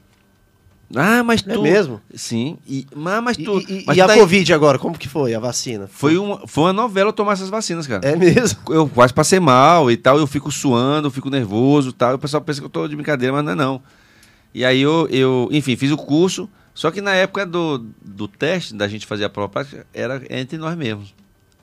Ah, 0.92 1.22
mas 1.22 1.40
é 1.46 1.54
tu... 1.54 1.60
É 1.60 1.70
mesmo? 1.70 2.00
Sim. 2.12 2.58
E, 2.66 2.84
mas, 2.92 3.22
mas 3.22 3.36
tu... 3.36 3.60
E, 3.60 3.82
e, 3.82 3.84
mas 3.86 3.96
e 3.96 4.00
a 4.00 4.08
tá 4.08 4.14
Covid 4.14 4.52
agora, 4.52 4.76
como 4.76 4.98
que 4.98 5.06
foi 5.06 5.36
a 5.36 5.38
vacina? 5.38 5.86
Foi 5.86 6.18
uma, 6.18 6.48
foi 6.48 6.64
uma 6.64 6.72
novela 6.72 7.12
tomar 7.12 7.34
essas 7.34 7.48
vacinas, 7.48 7.86
cara. 7.86 8.04
É 8.04 8.16
mesmo? 8.16 8.58
Eu 8.70 8.88
quase 8.88 9.14
passei 9.14 9.38
mal 9.38 9.88
e 9.88 9.96
tal, 9.96 10.18
eu 10.18 10.26
fico 10.26 10.50
suando, 10.50 11.06
eu 11.06 11.12
fico 11.12 11.30
nervoso 11.30 11.90
e 11.90 11.92
tal. 11.92 12.16
O 12.16 12.18
pessoal 12.18 12.42
pensa 12.42 12.58
que 12.58 12.66
eu 12.66 12.70
tô 12.70 12.88
de 12.88 12.96
brincadeira, 12.96 13.32
mas 13.32 13.44
não 13.44 13.52
é 13.52 13.54
não. 13.54 13.82
E 14.52 14.64
aí 14.64 14.80
eu, 14.80 15.06
eu 15.12 15.48
enfim, 15.52 15.76
fiz 15.76 15.92
o 15.92 15.96
curso, 15.96 16.50
só 16.74 16.90
que 16.90 17.00
na 17.00 17.14
época 17.14 17.46
do, 17.46 17.86
do 18.04 18.26
teste, 18.26 18.74
da 18.74 18.88
gente 18.88 19.06
fazer 19.06 19.24
a 19.24 19.30
prova 19.30 19.48
prática, 19.48 19.86
era 19.94 20.20
entre 20.28 20.58
nós 20.58 20.76
mesmos. 20.76 21.14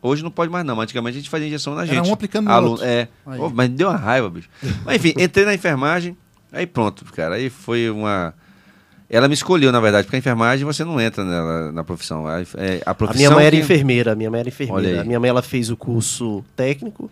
Hoje 0.02 0.24
não 0.24 0.32
pode 0.32 0.52
mais 0.52 0.66
não, 0.66 0.76
mas 0.76 0.84
antigamente 0.84 1.18
a 1.18 1.20
gente 1.20 1.30
fazia 1.30 1.48
injeção 1.48 1.76
na 1.76 1.86
gente. 1.86 1.98
Era 1.98 2.08
um 2.08 2.14
aplicando 2.14 2.46
no 2.46 2.52
Aluno, 2.52 2.72
outro. 2.74 2.86
É, 2.86 3.08
oh, 3.26 3.50
mas 3.50 3.70
deu 3.70 3.90
uma 3.90 3.98
raiva, 3.98 4.30
bicho. 4.30 4.50
mas 4.86 4.96
enfim, 4.98 5.14
entrei 5.18 5.46
na 5.46 5.54
enfermagem, 5.54 6.16
aí 6.52 6.66
pronto, 6.66 7.06
cara, 7.14 7.36
aí 7.36 7.50
foi 7.50 7.90
uma... 7.90 8.34
Ela 9.10 9.30
me 9.30 9.34
escolheu, 9.34 9.72
na 9.72 9.80
verdade, 9.80 10.06
porque 10.06 10.18
a 10.18 10.20
enfermagem 10.20 10.66
você 10.66 10.84
não 10.84 11.00
entra 11.00 11.24
nela, 11.24 11.72
na 11.72 11.82
profissão. 11.82 12.28
A, 12.28 12.42
é, 12.42 12.82
a, 12.86 12.94
profissão 12.94 13.28
a 13.28 13.30
minha 13.30 13.32
mãe 13.32 13.46
era 13.46 13.56
enfermeira, 13.56 14.12
a 14.12 14.16
minha 14.16 14.30
mãe 14.30 14.42
era 14.42 14.50
enfermeira. 14.50 15.02
A 15.02 15.04
minha 15.06 15.20
mãe 15.20 15.30
ela 15.30 15.42
fez 15.42 15.70
o 15.70 15.78
curso 15.78 16.44
técnico, 16.58 17.10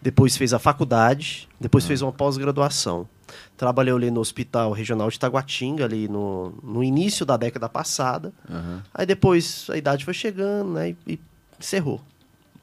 depois 0.00 0.36
fez 0.36 0.52
a 0.52 0.58
faculdade, 0.58 1.48
depois 1.58 1.84
ah. 1.84 1.86
fez 1.88 2.02
uma 2.02 2.12
pós-graduação. 2.12 3.08
Trabalhei 3.56 3.92
ali 3.92 4.10
no 4.10 4.20
Hospital 4.20 4.72
Regional 4.72 5.10
de 5.10 5.18
Taguatinga, 5.18 5.84
ali 5.84 6.06
no, 6.06 6.52
no 6.62 6.84
início 6.84 7.24
da 7.26 7.36
década 7.36 7.68
passada. 7.68 8.32
Uhum. 8.48 8.80
Aí 8.94 9.06
depois 9.06 9.66
a 9.70 9.76
idade 9.76 10.04
foi 10.04 10.14
chegando, 10.14 10.72
né, 10.74 10.90
e, 10.90 11.14
e 11.14 11.20
encerrou. 11.58 12.00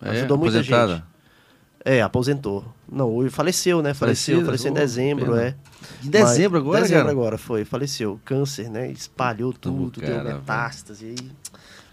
É, 0.02 0.10
Ajudou 0.10 0.38
muita 0.38 0.62
gente. 0.62 1.04
É, 1.84 2.02
aposentou. 2.02 2.66
Não, 2.92 3.30
faleceu, 3.30 3.82
né? 3.82 3.94
Faleceu, 3.94 4.38
faleceu, 4.38 4.46
faleceu 4.46 4.72
em 4.72 4.74
dezembro, 4.74 5.26
pena. 5.34 5.44
é. 5.44 5.56
Em 6.04 6.10
dezembro 6.10 6.58
agora, 6.58 6.82
Dezembro 6.82 7.04
cara? 7.04 7.12
agora 7.12 7.38
foi, 7.38 7.64
faleceu. 7.64 8.20
Câncer, 8.26 8.70
né? 8.70 8.90
Espalhou 8.92 9.54
tudo, 9.54 10.02
cara, 10.02 10.24
deu 10.24 10.34
metástase. 10.36 11.06
Aí 11.06 11.32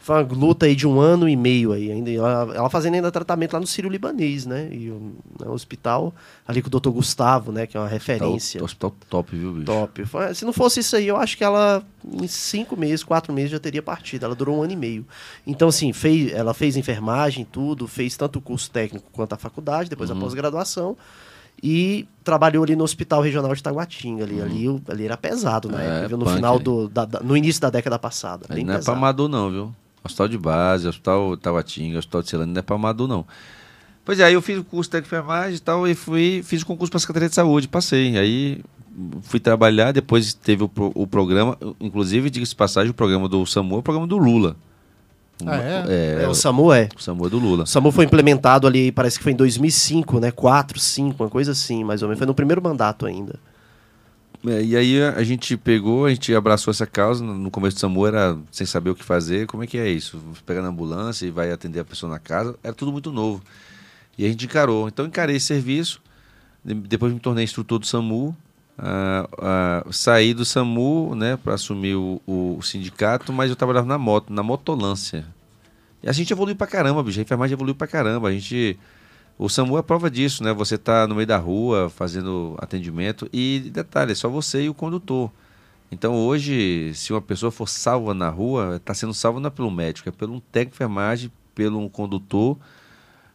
foi 0.02 0.24
uma 0.24 0.34
luta 0.34 0.66
aí 0.66 0.74
de 0.74 0.84
um 0.84 0.98
ano 0.98 1.28
e 1.28 1.36
meio 1.36 1.70
aí. 1.70 1.92
Ainda, 1.92 2.10
ela, 2.10 2.52
ela 2.56 2.68
fazendo 2.68 2.94
ainda 2.94 3.08
tratamento 3.12 3.52
lá 3.52 3.60
no 3.60 3.66
Sírio 3.68 3.88
Libanês, 3.88 4.44
né? 4.44 4.68
E 4.72 4.90
o 4.90 5.12
né, 5.38 5.48
hospital 5.48 6.12
ali 6.46 6.60
com 6.60 6.66
o 6.66 6.70
doutor 6.70 6.90
Gustavo, 6.90 7.52
né? 7.52 7.68
Que 7.68 7.76
é 7.76 7.80
uma 7.80 7.88
referência. 7.88 8.58
Tá, 8.58 8.64
hospital 8.64 8.94
top, 9.08 9.36
viu, 9.36 9.52
bicho? 9.52 9.66
Top. 9.66 10.02
Se 10.34 10.44
não 10.44 10.52
fosse 10.52 10.80
isso 10.80 10.96
aí, 10.96 11.06
eu 11.06 11.16
acho 11.16 11.38
que 11.38 11.44
ela 11.44 11.84
em 12.04 12.26
cinco 12.26 12.76
meses, 12.76 13.04
quatro 13.04 13.32
meses 13.32 13.52
já 13.52 13.60
teria 13.60 13.80
partido. 13.80 14.24
Ela 14.24 14.34
durou 14.34 14.58
um 14.58 14.62
ano 14.64 14.72
e 14.72 14.76
meio. 14.76 15.06
Então, 15.46 15.68
assim, 15.68 15.92
fez, 15.92 16.32
ela 16.32 16.52
fez 16.52 16.76
enfermagem, 16.76 17.44
tudo, 17.44 17.86
fez 17.86 18.16
tanto 18.16 18.40
o 18.40 18.42
curso 18.42 18.72
técnico 18.72 19.06
quanto 19.12 19.34
a 19.34 19.36
faculdade, 19.36 19.88
depois 19.88 20.10
uhum. 20.10 20.16
a 20.16 20.20
pós-graduação. 20.20 20.96
E 21.62 22.08
trabalhou 22.24 22.64
ali 22.64 22.74
no 22.74 22.82
Hospital 22.82 23.22
Regional 23.22 23.54
de 23.54 23.62
Taguatinga. 23.62 24.24
Ali, 24.24 24.40
uhum. 24.40 24.42
ali, 24.42 24.82
ali 24.88 25.04
era 25.04 25.16
pesado 25.16 25.68
na 25.68 25.80
é, 25.80 26.00
época, 26.00 26.16
No 26.16 26.26
final 26.26 26.58
do. 26.58 26.88
Da, 26.88 27.04
da, 27.04 27.20
no 27.20 27.36
início 27.36 27.62
da 27.62 27.70
década 27.70 28.00
passada. 28.00 28.46
Não 28.48 28.56
pesado. 28.56 28.80
é 28.80 28.82
pra 28.82 28.94
amador, 28.94 29.28
não, 29.28 29.48
viu? 29.48 29.74
Hospital 30.04 30.28
de 30.28 30.38
base, 30.38 30.88
hospital 30.88 31.36
Taguatinga, 31.36 31.98
hospital 31.98 32.22
de 32.22 32.28
Celândia, 32.28 32.54
não 32.54 32.58
é 32.58 32.62
para 32.62 32.76
amador, 32.76 33.06
não. 33.06 33.24
Pois 34.04 34.18
é, 34.18 34.24
aí 34.24 34.34
eu 34.34 34.42
fiz 34.42 34.58
o 34.58 34.64
curso 34.64 34.90
de 34.90 34.98
enfermagem 34.98 35.56
e 35.56 35.60
tal, 35.60 35.86
e 35.86 35.94
fui, 35.94 36.42
fiz 36.44 36.62
o 36.62 36.66
concurso 36.66 36.90
para 36.90 36.98
a 36.98 37.00
Secretaria 37.00 37.28
de 37.28 37.34
Saúde, 37.34 37.68
passei. 37.68 38.18
Aí 38.18 38.60
fui 39.22 39.38
trabalhar, 39.38 39.92
depois 39.92 40.34
teve 40.34 40.64
o, 40.64 40.70
o 40.76 41.06
programa, 41.06 41.56
inclusive, 41.80 42.28
diga-se 42.28 42.54
passagem, 42.54 42.90
o 42.90 42.94
programa 42.94 43.28
do 43.28 43.46
SAMU 43.46 43.76
é 43.76 43.78
o 43.78 43.82
programa 43.82 44.06
do 44.06 44.18
Lula. 44.18 44.56
Ah, 45.46 45.56
é? 45.56 45.84
é? 45.88 46.22
é? 46.24 46.28
o 46.28 46.34
SAMU 46.34 46.72
é. 46.72 46.88
O 46.96 47.02
SAMU 47.02 47.26
é 47.26 47.30
do 47.30 47.38
Lula. 47.38 47.64
O 47.64 47.66
SAMU 47.66 47.92
foi 47.92 48.04
implementado 48.04 48.66
ali, 48.66 48.90
parece 48.90 49.18
que 49.18 49.22
foi 49.22 49.32
em 49.32 49.36
2005, 49.36 50.18
né? 50.20 50.30
4, 50.30 50.78
5, 50.78 51.22
uma 51.22 51.30
coisa 51.30 51.52
assim, 51.52 51.84
mais 51.84 52.02
ou 52.02 52.08
menos. 52.08 52.18
Foi 52.18 52.26
no 52.26 52.34
primeiro 52.34 52.62
mandato 52.62 53.06
ainda. 53.06 53.38
É, 54.46 54.62
e 54.62 54.76
aí 54.76 55.02
a 55.02 55.22
gente 55.22 55.56
pegou, 55.56 56.06
a 56.06 56.10
gente 56.10 56.34
abraçou 56.34 56.70
essa 56.72 56.86
causa. 56.86 57.24
No 57.24 57.50
começo 57.50 57.76
do 57.76 57.80
SAMU 57.80 58.06
era 58.06 58.36
sem 58.50 58.66
saber 58.66 58.90
o 58.90 58.94
que 58.94 59.04
fazer. 59.04 59.46
Como 59.46 59.62
é 59.62 59.66
que 59.66 59.78
é 59.78 59.88
isso? 59.88 60.20
Pega 60.44 60.60
na 60.60 60.68
ambulância 60.68 61.26
e 61.26 61.30
vai 61.30 61.52
atender 61.52 61.80
a 61.80 61.84
pessoa 61.84 62.10
na 62.10 62.18
casa. 62.18 62.56
Era 62.62 62.74
tudo 62.74 62.90
muito 62.90 63.12
novo. 63.12 63.42
E 64.18 64.24
a 64.24 64.28
gente 64.28 64.44
encarou. 64.44 64.88
Então 64.88 65.06
encarei 65.06 65.36
esse 65.36 65.46
serviço. 65.46 66.00
Depois 66.64 67.12
me 67.12 67.20
tornei 67.20 67.44
instrutor 67.44 67.78
do 67.78 67.86
SAMU. 67.86 68.36
Uh, 68.78 69.86
uh, 69.88 69.92
saí 69.92 70.34
do 70.34 70.44
SAMU 70.44 71.14
né, 71.14 71.36
para 71.36 71.54
assumir 71.54 71.94
o, 71.94 72.20
o, 72.26 72.60
sindicato, 72.62 73.32
mas 73.32 73.50
eu 73.50 73.54
trabalhava 73.54 73.86
na 73.86 73.98
moto, 73.98 74.32
na 74.32 74.42
motolância. 74.42 75.26
E 76.02 76.08
a 76.08 76.12
gente 76.12 76.32
evoluiu 76.32 76.56
pra 76.56 76.66
caramba, 76.66 77.02
bicho. 77.02 77.20
A 77.20 77.22
enfermagem 77.22 77.54
evoluiu 77.54 77.74
pra 77.76 77.86
caramba. 77.86 78.28
A 78.28 78.32
gente. 78.32 78.78
O 79.42 79.48
SAMU 79.48 79.76
é 79.76 79.82
prova 79.82 80.08
disso, 80.08 80.44
né? 80.44 80.52
Você 80.52 80.78
tá 80.78 81.04
no 81.04 81.16
meio 81.16 81.26
da 81.26 81.36
rua 81.36 81.90
fazendo 81.90 82.54
atendimento 82.58 83.28
e, 83.32 83.58
detalhe, 83.72 84.12
é 84.12 84.14
só 84.14 84.28
você 84.28 84.62
e 84.62 84.68
o 84.68 84.74
condutor. 84.74 85.32
Então 85.90 86.14
hoje, 86.14 86.92
se 86.94 87.12
uma 87.12 87.20
pessoa 87.20 87.50
for 87.50 87.68
salva 87.68 88.14
na 88.14 88.28
rua, 88.28 88.76
está 88.76 88.94
sendo 88.94 89.12
salva 89.12 89.40
não 89.40 89.48
é 89.48 89.50
pelo 89.50 89.68
médico, 89.68 90.08
é 90.08 90.12
pelo 90.12 90.34
um 90.34 90.38
técnico 90.38 90.70
de 90.70 90.76
enfermagem, 90.76 91.32
pelo 91.56 91.80
um 91.80 91.88
condutor 91.88 92.56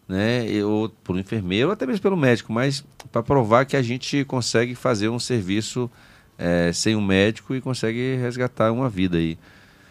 né, 0.08 0.46
ou 0.64 0.88
por 0.88 1.14
um 1.14 1.20
enfermeiro, 1.20 1.68
ou 1.68 1.74
até 1.74 1.86
mesmo 1.86 2.02
pelo 2.02 2.16
médico, 2.16 2.54
mas 2.54 2.86
para 3.12 3.22
provar 3.22 3.66
que 3.66 3.76
a 3.76 3.82
gente 3.82 4.24
consegue 4.24 4.76
fazer 4.76 5.10
um 5.10 5.20
serviço 5.20 5.92
é, 6.38 6.72
sem 6.72 6.96
um 6.96 7.02
médico 7.02 7.54
e 7.54 7.60
consegue 7.60 8.16
resgatar 8.16 8.72
uma 8.72 8.90
vida 8.90 9.18
aí. 9.18 9.38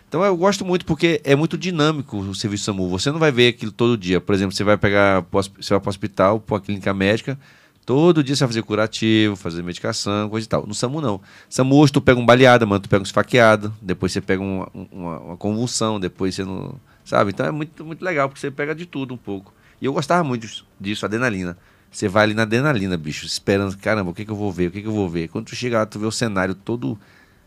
Então 0.09 0.25
eu 0.25 0.37
gosto 0.37 0.65
muito 0.65 0.85
porque 0.85 1.21
é 1.25 1.35
muito 1.35 1.59
dinâmico 1.59 2.17
o 2.17 2.35
serviço 2.35 2.65
SAMU. 2.65 2.89
Você 2.89 3.11
não 3.11 3.19
vai 3.19 3.33
ver 3.33 3.49
aquilo 3.49 3.73
todo 3.73 3.99
dia. 3.99 4.21
Por 4.21 4.35
exemplo, 4.35 4.55
você 4.55 4.63
vai 4.63 4.77
pegar, 4.77 5.25
você 5.31 5.75
vai 5.75 5.81
para 5.81 5.89
o 5.89 5.91
hospital, 5.91 6.41
para 6.41 6.57
a 6.59 6.61
clínica 6.61 6.95
médica, 6.95 7.39
todo 7.85 8.23
dia 8.23 8.37
você 8.37 8.45
vai 8.45 8.49
fazer 8.49 8.63
curativo, 8.63 9.37
fazer 9.37 9.63
medicação, 9.63 10.29
coisa 10.29 10.47
e 10.47 10.49
tal. 10.49 10.67
No 10.67 10.75
SAMU 10.75 11.01
não. 11.01 11.21
SAMU 11.49 11.77
hoje 11.77 11.93
tu 11.93 12.01
pega 12.01 12.21
um 12.21 12.27
baleada, 12.27 12.65
mano, 12.65 12.81
tu 12.81 12.89
pega 12.89 13.01
um 13.01 13.05
esfaqueado, 13.05 13.75
depois 13.83 14.13
você 14.13 14.21
pega 14.21 14.43
uma, 14.43 14.69
uma, 14.93 15.19
uma 15.19 15.37
convulsão, 15.37 15.99
depois 15.99 16.35
você 16.35 16.45
não. 16.45 16.79
Sabe? 17.05 17.31
Então 17.31 17.47
é 17.47 17.51
muito, 17.51 17.85
muito 17.85 18.05
legal, 18.05 18.29
porque 18.29 18.41
você 18.41 18.51
pega 18.51 18.75
de 18.75 18.87
tudo 18.87 19.15
um 19.15 19.17
pouco. 19.17 19.53
E 19.81 19.87
eu 19.87 19.93
gostava 19.93 20.23
muito 20.25 20.47
disso, 20.81 21.05
adrenalina. 21.05 21.57
Você 21.91 22.09
vai 22.09 22.25
ali 22.25 22.35
na 22.35 22.43
adrenalina, 22.43 22.97
bicho, 22.97 23.25
esperando, 23.25 23.77
caramba, 23.79 24.11
o 24.11 24.15
que, 24.15 24.25
que 24.25 24.31
eu 24.31 24.37
vou 24.37 24.53
ver, 24.53 24.69
o 24.69 24.71
que, 24.71 24.83
que 24.83 24.89
eu 24.89 24.93
vou 24.93 25.09
ver. 25.09 25.29
Quando 25.29 25.47
tu 25.47 25.57
chega 25.57 25.79
lá, 25.79 25.87
tu 25.87 25.99
vê 25.99 26.07
o 26.07 26.13
cenário 26.13 26.55
todo, 26.55 26.99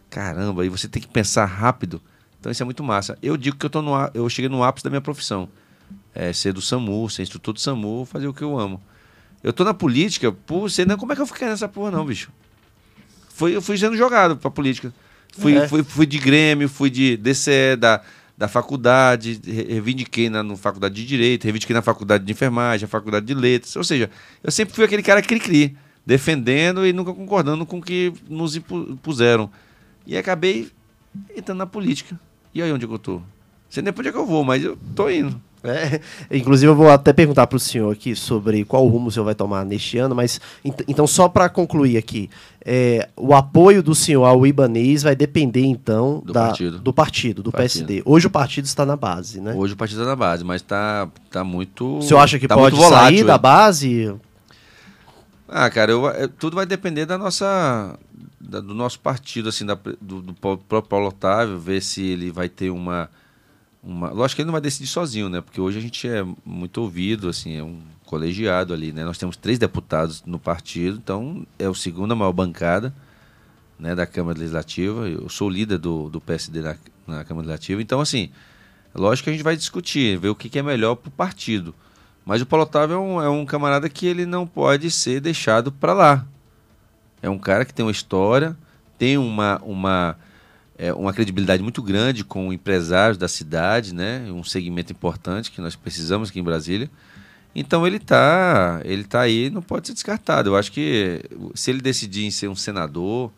caramba, 0.10 0.66
e 0.66 0.70
você 0.70 0.88
tem 0.88 1.02
que 1.02 1.08
pensar 1.08 1.46
rápido. 1.46 2.02
Então 2.40 2.52
isso 2.52 2.64
é 2.64 2.66
muito 2.66 2.84
massa. 2.84 3.18
Eu 3.22 3.36
digo 3.36 3.58
que 3.58 3.66
eu, 3.66 3.70
tô 3.70 3.82
no, 3.82 3.92
eu 4.14 4.30
cheguei 4.30 4.50
no 4.50 4.64
ápice 4.64 4.84
da 4.84 4.90
minha 4.90 5.02
profissão. 5.02 5.50
É, 6.14 6.32
ser 6.34 6.54
do 6.54 6.62
SAMU, 6.62 7.10
ser 7.10 7.24
instrutor 7.24 7.54
do 7.54 7.60
SAMU, 7.60 8.06
fazer 8.06 8.28
o 8.28 8.34
que 8.34 8.42
eu 8.42 8.58
amo. 8.58 8.82
Eu 9.44 9.54
tô 9.54 9.64
na 9.64 9.74
política, 9.74 10.32
por 10.32 10.70
sei 10.70 10.86
não 10.86 10.98
como 10.98 11.14
é 11.14 11.16
que 11.16 11.22
eu 11.22 11.28
fiquei 11.28 11.48
nessa 11.48 11.68
porra 11.68 11.92
não, 11.92 12.06
bicho. 12.06 12.32
Foi, 13.30 13.56
eu 13.56 13.62
fui 13.62 13.78
sendo 13.78 13.96
jogado 13.96 14.36
pra 14.36 14.52
política. 14.52 14.94
Fui, 15.38 15.56
é. 15.56 15.68
fui, 15.68 15.84
fui 15.84 16.06
de 16.06 16.18
Grêmio, 16.18 16.68
fui 16.68 16.90
de 16.90 17.16
DCE, 17.16 17.76
da, 17.78 18.02
da 18.38 18.48
faculdade, 18.48 19.40
reivindiquei 19.46 20.30
na, 20.30 20.44
na 20.44 20.56
faculdade 20.58 20.96
de 20.96 21.06
Direito, 21.06 21.44
reivindiquei 21.44 21.74
na 21.74 21.82
faculdade 21.82 22.26
de 22.26 22.32
Enfermagem, 22.32 22.86
na 22.86 22.90
faculdade 22.90 23.26
de 23.26 23.34
Letras. 23.34 23.76
Ou 23.76 23.84
seja, 23.84 24.10
eu 24.44 24.52
sempre 24.52 24.74
fui 24.74 24.84
aquele 24.84 25.04
cara 25.04 25.22
cri-cri, 25.22 25.78
defendendo 26.06 26.86
e 26.86 26.92
nunca 26.92 27.14
concordando 27.14 27.66
com 27.66 27.78
o 27.78 27.82
que 27.82 28.12
nos 28.28 28.56
impuseram. 28.56 29.50
E 30.06 30.18
acabei 30.18 30.70
entrando 31.36 31.60
na 31.60 31.66
política. 31.66 32.20
E 32.54 32.62
aí 32.62 32.72
onde 32.72 32.86
eu 32.86 33.00
tô? 33.00 33.22
Sei 33.70 33.84
nem 33.84 33.94
onde 33.98 34.10
é 34.10 34.12
que 34.12 34.18
eu 34.18 34.26
vou, 34.26 34.44
mas 34.44 34.64
eu 34.64 34.78
tô 34.96 35.10
indo. 35.10 35.40
É, 35.64 36.00
inclusive, 36.32 36.72
eu 36.72 36.76
vou 36.76 36.90
até 36.90 37.12
perguntar 37.12 37.46
para 37.46 37.58
o 37.58 37.60
senhor 37.60 37.92
aqui 37.92 38.16
sobre 38.16 38.64
qual 38.64 38.88
rumo 38.88 39.08
o 39.08 39.12
senhor 39.12 39.26
vai 39.26 39.36
tomar 39.36 39.66
neste 39.66 39.98
ano, 39.98 40.16
mas 40.16 40.40
então, 40.88 41.06
só 41.06 41.28
para 41.28 41.50
concluir 41.50 41.98
aqui, 41.98 42.30
é, 42.64 43.10
o 43.16 43.36
apoio 43.36 43.84
do 43.84 43.94
senhor 43.94 44.24
ao 44.24 44.48
Ibanês 44.48 45.04
vai 45.04 45.16
depender, 45.16 45.66
então, 45.66 46.22
do 46.26 46.32
da, 46.32 46.48
partido, 46.48 46.80
do, 46.80 46.94
partido, 46.94 47.44
do 47.44 47.52
partido. 47.52 47.88
PSD. 47.88 48.04
Hoje 48.06 48.28
o 48.28 48.30
partido 48.30 48.66
está 48.66 48.86
na 48.86 48.96
base, 48.96 49.42
né? 49.42 49.54
Hoje 49.54 49.74
o 49.74 49.78
partido 49.78 50.00
está 50.00 50.10
na 50.10 50.16
base, 50.16 50.44
mas 50.46 50.62
está 50.62 51.10
tá 51.30 51.44
muito. 51.44 51.98
O 51.98 52.02
senhor 52.02 52.20
acha 52.22 52.40
que 52.40 52.48
tá 52.48 52.56
pode 52.56 52.78
sair 52.78 53.26
da 53.26 53.38
base? 53.38 54.16
Ah, 55.48 55.70
cara, 55.70 55.92
eu, 55.92 56.08
é, 56.08 56.28
tudo 56.28 56.56
vai 56.56 56.66
depender 56.66 57.06
da 57.06 57.18
nossa. 57.18 57.98
Da, 58.50 58.60
do 58.60 58.74
nosso 58.74 59.00
partido, 59.00 59.50
assim, 59.50 59.66
da, 59.66 59.78
do, 60.02 60.22
do 60.22 60.34
próprio 60.34 60.82
Paulo 60.84 61.08
Otávio, 61.08 61.60
ver 61.60 61.82
se 61.82 62.04
ele 62.04 62.32
vai 62.32 62.50
ter 62.50 62.70
uma 62.70 63.10
uma. 63.84 64.10
Lógico 64.10 64.38
que 64.38 64.42
ele 64.42 64.48
não 64.48 64.54
vai 64.54 64.62
decidir 64.62 64.88
sozinho, 64.88 65.30
né? 65.30 65.42
Porque 65.42 65.60
hoje 65.60 65.78
a 65.78 65.82
gente 65.82 66.08
é 66.08 66.26
muito 66.46 66.82
ouvido, 66.82 67.30
assim, 67.30 67.56
é 67.56 67.64
um 67.64 67.80
colegiado 68.06 68.74
ali, 68.74 68.92
né? 68.92 69.04
Nós 69.06 69.18
temos 69.18 69.38
três 69.38 69.58
deputados 69.58 70.24
no 70.26 70.40
partido, 70.40 70.98
então 70.98 71.46
é 71.58 71.68
o 71.70 71.76
segundo 71.76 72.16
maior 72.16 72.34
bancada 72.34 72.94
né, 73.78 73.96
da 73.96 74.06
Câmara 74.06 74.38
Legislativa. 74.38 75.08
Eu 75.08 75.30
sou 75.30 75.50
líder 75.50 75.78
do, 75.78 76.10
do 76.10 76.20
PSD 76.20 76.62
na, 76.62 76.76
na 77.08 77.24
Câmara 77.24 77.48
Legislativa, 77.48 77.82
então, 77.82 78.02
assim, 78.02 78.30
lógico 78.94 79.26
que 79.26 79.30
a 79.30 79.34
gente 79.34 79.44
vai 79.44 79.56
discutir, 79.56 80.18
ver 80.18 80.30
o 80.30 80.36
que, 80.36 80.50
que 80.50 80.60
é 80.60 80.64
melhor 80.64 80.96
para 80.96 81.10
o 81.10 81.12
partido. 81.12 81.74
Mas 82.26 82.42
o 82.42 82.46
Paulo 82.46 82.64
Otávio 82.64 82.96
é 82.96 83.00
um, 83.00 83.22
é 83.22 83.30
um 83.30 83.46
camarada 83.46 83.90
que 83.90 84.06
ele 84.06 84.26
não 84.26 84.46
pode 84.46 84.92
ser 84.92 85.20
deixado 85.20 85.72
para 85.72 85.94
lá. 85.94 86.28
É 87.22 87.30
um 87.30 87.40
cara 87.40 87.66
que 87.66 87.74
tem 87.74 87.86
uma 87.86 87.92
história, 87.92 88.56
tem 88.98 89.18
uma, 89.18 89.62
uma 89.64 90.18
é, 90.78 90.94
uma 90.94 91.14
credibilidade 91.14 91.62
muito 91.62 91.84
grande 91.84 92.24
com 92.24 92.54
empresários 92.54 93.18
da 93.18 93.28
cidade, 93.28 93.94
né? 93.94 94.32
Um 94.32 94.44
segmento 94.46 94.94
importante 94.94 95.52
que 95.52 95.60
nós 95.60 95.76
precisamos 95.76 96.30
aqui 96.30 96.40
em 96.40 96.44
Brasília. 96.44 96.90
Então 97.54 97.86
ele 97.86 97.98
está 97.98 98.80
ele 98.86 99.04
tá 99.04 99.20
aí, 99.20 99.50
não 99.50 99.62
pode 99.62 99.88
ser 99.88 99.94
descartado. 99.94 100.50
Eu 100.50 100.56
acho 100.56 100.72
que 100.72 101.22
se 101.54 101.70
ele 101.70 101.82
decidir 101.82 102.26
em 102.26 102.32
ser 102.32 102.48
um 102.48 102.56
senador, 102.56 103.30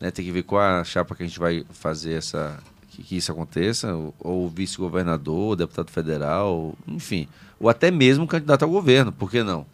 né, 0.00 0.10
tem 0.10 0.24
que 0.24 0.32
ver 0.32 0.42
qual 0.42 0.60
a 0.60 0.82
chapa 0.82 1.14
que 1.14 1.22
a 1.22 1.26
gente 1.26 1.38
vai 1.38 1.64
fazer 1.70 2.14
essa 2.14 2.58
que, 2.90 3.02
que 3.04 3.16
isso 3.16 3.30
aconteça, 3.30 3.94
ou, 3.94 4.14
ou 4.18 4.48
vice-governador, 4.48 5.54
deputado 5.54 5.90
federal, 5.90 6.76
enfim, 6.86 7.28
ou 7.60 7.68
até 7.68 7.92
mesmo 7.92 8.26
candidato 8.26 8.64
ao 8.64 8.70
governo, 8.70 9.12
por 9.12 9.30
que 9.30 9.44
não? 9.44 9.64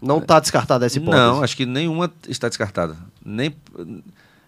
Não 0.00 0.18
está 0.18 0.40
descartada 0.40 0.86
essa 0.86 0.98
hipótese? 0.98 1.22
Não, 1.22 1.42
acho 1.42 1.56
que 1.56 1.66
nenhuma 1.66 2.12
está 2.28 2.48
descartada. 2.48 2.96
Nem 3.24 3.54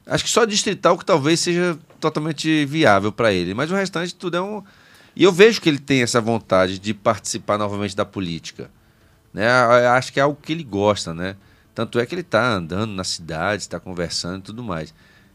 Acho 0.09 0.25
que 0.25 0.31
só 0.31 0.47
distrital 0.47 0.97
que 0.97 1.05
talvez 1.05 1.39
seja 1.39 1.79
totalmente 2.01 2.65
viável 2.65 3.13
para 3.13 3.31
ele. 3.31 3.53
Mas 3.53 3.71
o 3.71 3.75
restante 3.75 4.15
tudo 4.15 4.39
é 4.39 4.41
um. 4.41 4.63
E 5.15 5.23
eu 5.23 5.31
vejo 5.31 5.61
que 5.61 5.69
ele 5.69 5.79
tem 5.79 6.03
essa 6.03 6.21
vontade 6.21 6.79
de 6.79 6.95
participar 6.95 7.59
novamente 7.59 7.95
da 7.95 8.07
política. 8.07 8.71
Né? 9.35 9.47
Acho 9.89 10.13
que 10.13 10.19
é 10.19 10.23
algo 10.23 10.39
que 10.41 10.53
ele 10.53 10.65
gosta, 10.65 11.13
né? 11.13 11.37
Tanto 11.75 11.99
é 11.99 12.07
que 12.07 12.15
ele 12.15 12.23
está 12.23 12.55
andando 12.55 12.93
na 12.93 13.05
cidade, 13.05 13.63
está 13.63 13.79
conversando 13.79 14.39
e 14.39 14.43
tudo 14.45 14.65
mais. 14.65 14.95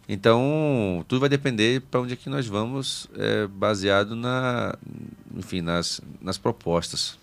Então, 0.10 1.06
tudo 1.08 1.20
vai 1.20 1.30
depender 1.30 1.82
para 1.82 2.02
onde 2.02 2.14
é 2.14 2.16
que 2.16 2.30
nós 2.30 2.48
vamos, 2.48 3.08
é, 3.16 3.48
baseado 3.48 4.16
na, 4.16 4.76
enfim, 5.36 5.62
nas, 5.62 6.02
nas 6.20 6.38
propostas. 6.38 7.18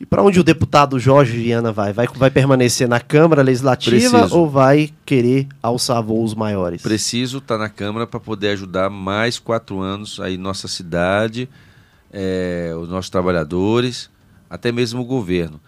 E 0.00 0.06
para 0.06 0.22
onde 0.22 0.40
o 0.40 0.42
deputado 0.42 0.98
Jorge 0.98 1.36
Viana 1.36 1.70
vai? 1.70 1.92
vai? 1.92 2.06
Vai 2.06 2.30
permanecer 2.30 2.88
na 2.88 2.98
Câmara 2.98 3.42
Legislativa 3.42 4.20
Preciso. 4.20 4.34
ou 4.34 4.48
vai 4.48 4.90
querer 5.04 5.46
alçar 5.62 6.02
voos 6.02 6.34
maiores? 6.34 6.80
Preciso 6.80 7.36
estar 7.36 7.58
tá 7.58 7.64
na 7.64 7.68
Câmara 7.68 8.06
para 8.06 8.18
poder 8.18 8.48
ajudar 8.48 8.88
mais 8.88 9.38
quatro 9.38 9.78
anos 9.78 10.18
aí 10.18 10.38
nossa 10.38 10.66
cidade, 10.66 11.50
é, 12.10 12.72
os 12.80 12.88
nossos 12.88 13.10
trabalhadores, 13.10 14.08
até 14.48 14.72
mesmo 14.72 15.02
o 15.02 15.04
governo. 15.04 15.60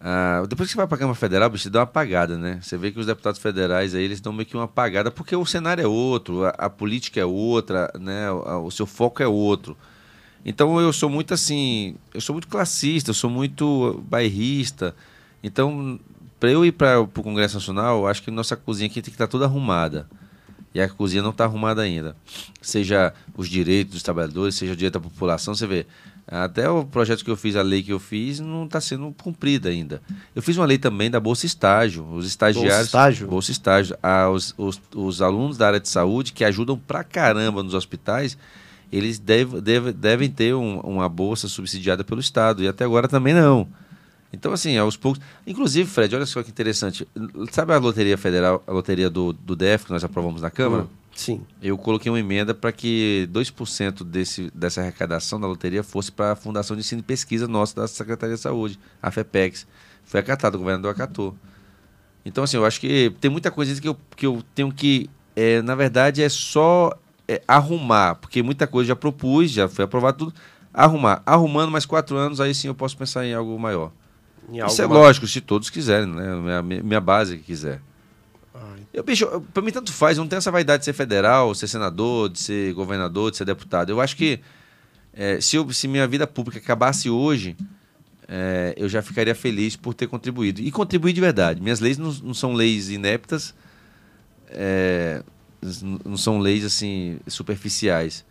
Ah, 0.00 0.44
depois 0.48 0.68
que 0.68 0.74
você 0.74 0.76
vai 0.76 0.86
para 0.86 0.94
a 0.94 0.98
Câmara 0.98 1.18
Federal, 1.18 1.50
você 1.50 1.68
dá 1.68 1.80
uma 1.80 1.84
apagada, 1.84 2.38
né? 2.38 2.60
Você 2.62 2.76
vê 2.76 2.92
que 2.92 3.00
os 3.00 3.06
deputados 3.06 3.40
federais 3.40 3.96
aí, 3.96 4.04
eles 4.04 4.20
dão 4.20 4.32
meio 4.32 4.46
que 4.46 4.56
uma 4.56 4.64
apagada, 4.64 5.10
porque 5.10 5.34
o 5.34 5.44
cenário 5.44 5.82
é 5.82 5.86
outro, 5.88 6.44
a, 6.44 6.50
a 6.50 6.70
política 6.70 7.20
é 7.20 7.24
outra, 7.24 7.92
né? 7.98 8.30
O, 8.30 8.66
o 8.66 8.70
seu 8.70 8.86
foco 8.86 9.22
é 9.22 9.26
outro. 9.26 9.76
Então 10.44 10.80
eu 10.80 10.92
sou 10.92 11.08
muito 11.08 11.32
assim, 11.32 11.96
eu 12.12 12.20
sou 12.20 12.34
muito 12.34 12.48
classista, 12.48 13.10
eu 13.10 13.14
sou 13.14 13.30
muito 13.30 14.02
bairrista. 14.08 14.94
Então, 15.42 15.98
para 16.38 16.50
eu 16.50 16.64
ir 16.64 16.72
para 16.72 17.00
o 17.00 17.06
Congresso 17.06 17.54
Nacional, 17.54 18.00
eu 18.00 18.06
acho 18.06 18.22
que 18.22 18.30
nossa 18.30 18.56
cozinha 18.56 18.86
aqui 18.86 19.00
tem 19.00 19.04
que 19.04 19.10
estar 19.10 19.26
tá 19.26 19.30
toda 19.30 19.44
arrumada. 19.44 20.08
E 20.74 20.80
a 20.80 20.88
cozinha 20.88 21.22
não 21.22 21.30
está 21.30 21.44
arrumada 21.44 21.82
ainda. 21.82 22.16
Seja 22.60 23.12
os 23.36 23.48
direitos 23.48 23.94
dos 23.94 24.02
trabalhadores, 24.02 24.54
seja 24.54 24.72
o 24.72 24.76
direito 24.76 24.94
da 24.94 25.00
população, 25.00 25.54
você 25.54 25.66
vê. 25.66 25.86
Até 26.26 26.68
o 26.68 26.84
projeto 26.84 27.24
que 27.24 27.30
eu 27.30 27.36
fiz, 27.36 27.56
a 27.56 27.62
lei 27.62 27.82
que 27.82 27.92
eu 27.92 27.98
fiz, 27.98 28.40
não 28.40 28.64
está 28.64 28.80
sendo 28.80 29.12
cumprida 29.22 29.68
ainda. 29.68 30.00
Eu 30.34 30.40
fiz 30.40 30.56
uma 30.56 30.64
lei 30.64 30.78
também 30.78 31.10
da 31.10 31.20
Bolsa 31.20 31.44
Estágio. 31.44 32.06
Os 32.12 32.26
estagiários. 32.26 32.72
Bolsa 32.72 32.82
Estágio? 32.86 33.28
Bolsa 33.28 33.50
Estágio. 33.50 33.98
Ah, 34.02 34.30
os, 34.30 34.54
os, 34.56 34.80
os 34.94 35.20
alunos 35.20 35.58
da 35.58 35.66
área 35.66 35.80
de 35.80 35.88
saúde 35.88 36.32
que 36.32 36.44
ajudam 36.44 36.78
pra 36.78 37.04
caramba 37.04 37.62
nos 37.62 37.74
hospitais 37.74 38.38
eles 38.92 39.18
deve, 39.18 39.60
deve, 39.60 39.92
devem 39.92 40.28
ter 40.28 40.54
um, 40.54 40.78
uma 40.80 41.08
bolsa 41.08 41.48
subsidiada 41.48 42.04
pelo 42.04 42.20
Estado, 42.20 42.62
e 42.62 42.68
até 42.68 42.84
agora 42.84 43.08
também 43.08 43.32
não. 43.32 43.66
Então, 44.32 44.52
assim, 44.52 44.76
aos 44.76 44.96
poucos. 44.96 45.20
Inclusive, 45.46 45.88
Fred, 45.88 46.14
olha 46.14 46.26
só 46.26 46.42
que 46.42 46.50
interessante. 46.50 47.06
Sabe 47.50 47.72
a 47.72 47.78
loteria 47.78 48.16
federal, 48.16 48.62
a 48.66 48.72
loteria 48.72 49.10
do, 49.10 49.32
do 49.32 49.56
DF 49.56 49.86
que 49.86 49.90
nós 49.90 50.04
aprovamos 50.04 50.40
na 50.40 50.50
Câmara? 50.50 50.84
Hum, 50.84 50.88
sim. 51.14 51.40
Eu 51.62 51.76
coloquei 51.76 52.10
uma 52.10 52.20
emenda 52.20 52.54
para 52.54 52.72
que 52.72 53.28
2% 53.32 54.04
desse, 54.04 54.50
dessa 54.54 54.80
arrecadação 54.80 55.38
da 55.38 55.46
loteria 55.46 55.82
fosse 55.82 56.10
para 56.10 56.32
a 56.32 56.36
Fundação 56.36 56.74
de 56.74 56.80
Ensino 56.80 57.00
e 57.00 57.04
Pesquisa 57.04 57.46
nossa 57.46 57.76
da 57.76 57.88
Secretaria 57.88 58.36
de 58.36 58.40
Saúde, 58.40 58.78
a 59.02 59.10
FEPEX. 59.10 59.66
Foi 60.04 60.20
acatado, 60.20 60.54
o 60.54 60.58
governador 60.58 60.90
acatou. 60.90 61.36
Então, 62.24 62.44
assim, 62.44 62.56
eu 62.56 62.64
acho 62.64 62.80
que 62.80 63.12
tem 63.20 63.30
muita 63.30 63.50
coisa 63.50 63.78
que 63.80 63.88
eu, 63.88 63.96
que 64.16 64.26
eu 64.26 64.42
tenho 64.54 64.72
que. 64.72 65.10
É, 65.34 65.60
na 65.62 65.74
verdade, 65.74 66.22
é 66.22 66.28
só 66.28 66.92
é, 67.28 67.42
arrumar, 67.46 68.16
porque 68.16 68.42
muita 68.42 68.66
coisa 68.66 68.88
já 68.88 68.96
propus, 68.96 69.50
já 69.50 69.68
foi 69.68 69.84
aprovado 69.84 70.18
tudo. 70.18 70.34
Arrumar. 70.72 71.22
Arrumando 71.26 71.70
mais 71.70 71.84
quatro 71.86 72.16
anos, 72.16 72.40
aí 72.40 72.54
sim 72.54 72.68
eu 72.68 72.74
posso 72.74 72.96
pensar 72.96 73.26
em 73.26 73.34
algo 73.34 73.58
maior. 73.58 73.92
Em 74.50 74.64
Isso 74.64 74.82
é 74.82 74.86
lógico, 74.86 75.26
se 75.26 75.40
todos 75.40 75.70
quiserem, 75.70 76.06
né? 76.06 76.62
Minha, 76.62 76.82
minha 76.82 77.00
base 77.00 77.38
quiser. 77.38 77.80
Eu, 78.92 79.02
bicho, 79.02 79.26
pra 79.54 79.62
mim 79.62 79.72
tanto 79.72 79.90
faz, 79.92 80.18
eu 80.18 80.22
não 80.22 80.28
tenho 80.28 80.38
essa 80.38 80.50
vaidade 80.50 80.80
de 80.80 80.84
ser 80.84 80.92
federal, 80.92 81.52
de 81.52 81.58
ser 81.58 81.68
senador, 81.68 82.28
de 82.28 82.38
ser 82.38 82.74
governador, 82.74 83.30
de 83.30 83.38
ser 83.38 83.46
deputado. 83.46 83.90
Eu 83.90 84.00
acho 84.00 84.14
que 84.14 84.40
é, 85.14 85.40
se, 85.40 85.56
eu, 85.56 85.70
se 85.72 85.88
minha 85.88 86.06
vida 86.06 86.26
pública 86.26 86.58
acabasse 86.58 87.08
hoje, 87.08 87.56
é, 88.28 88.74
eu 88.76 88.88
já 88.90 89.00
ficaria 89.00 89.34
feliz 89.34 89.76
por 89.76 89.94
ter 89.94 90.06
contribuído. 90.06 90.60
E 90.60 90.70
contribuir 90.70 91.14
de 91.14 91.20
verdade. 91.22 91.62
Minhas 91.62 91.80
leis 91.80 91.96
não, 91.96 92.12
não 92.22 92.34
são 92.34 92.52
leis 92.52 92.90
ineptas, 92.90 93.54
é, 94.50 95.22
não 96.04 96.16
são 96.16 96.38
leis 96.38 96.64
assim 96.64 97.18
superficiais. 97.26 98.24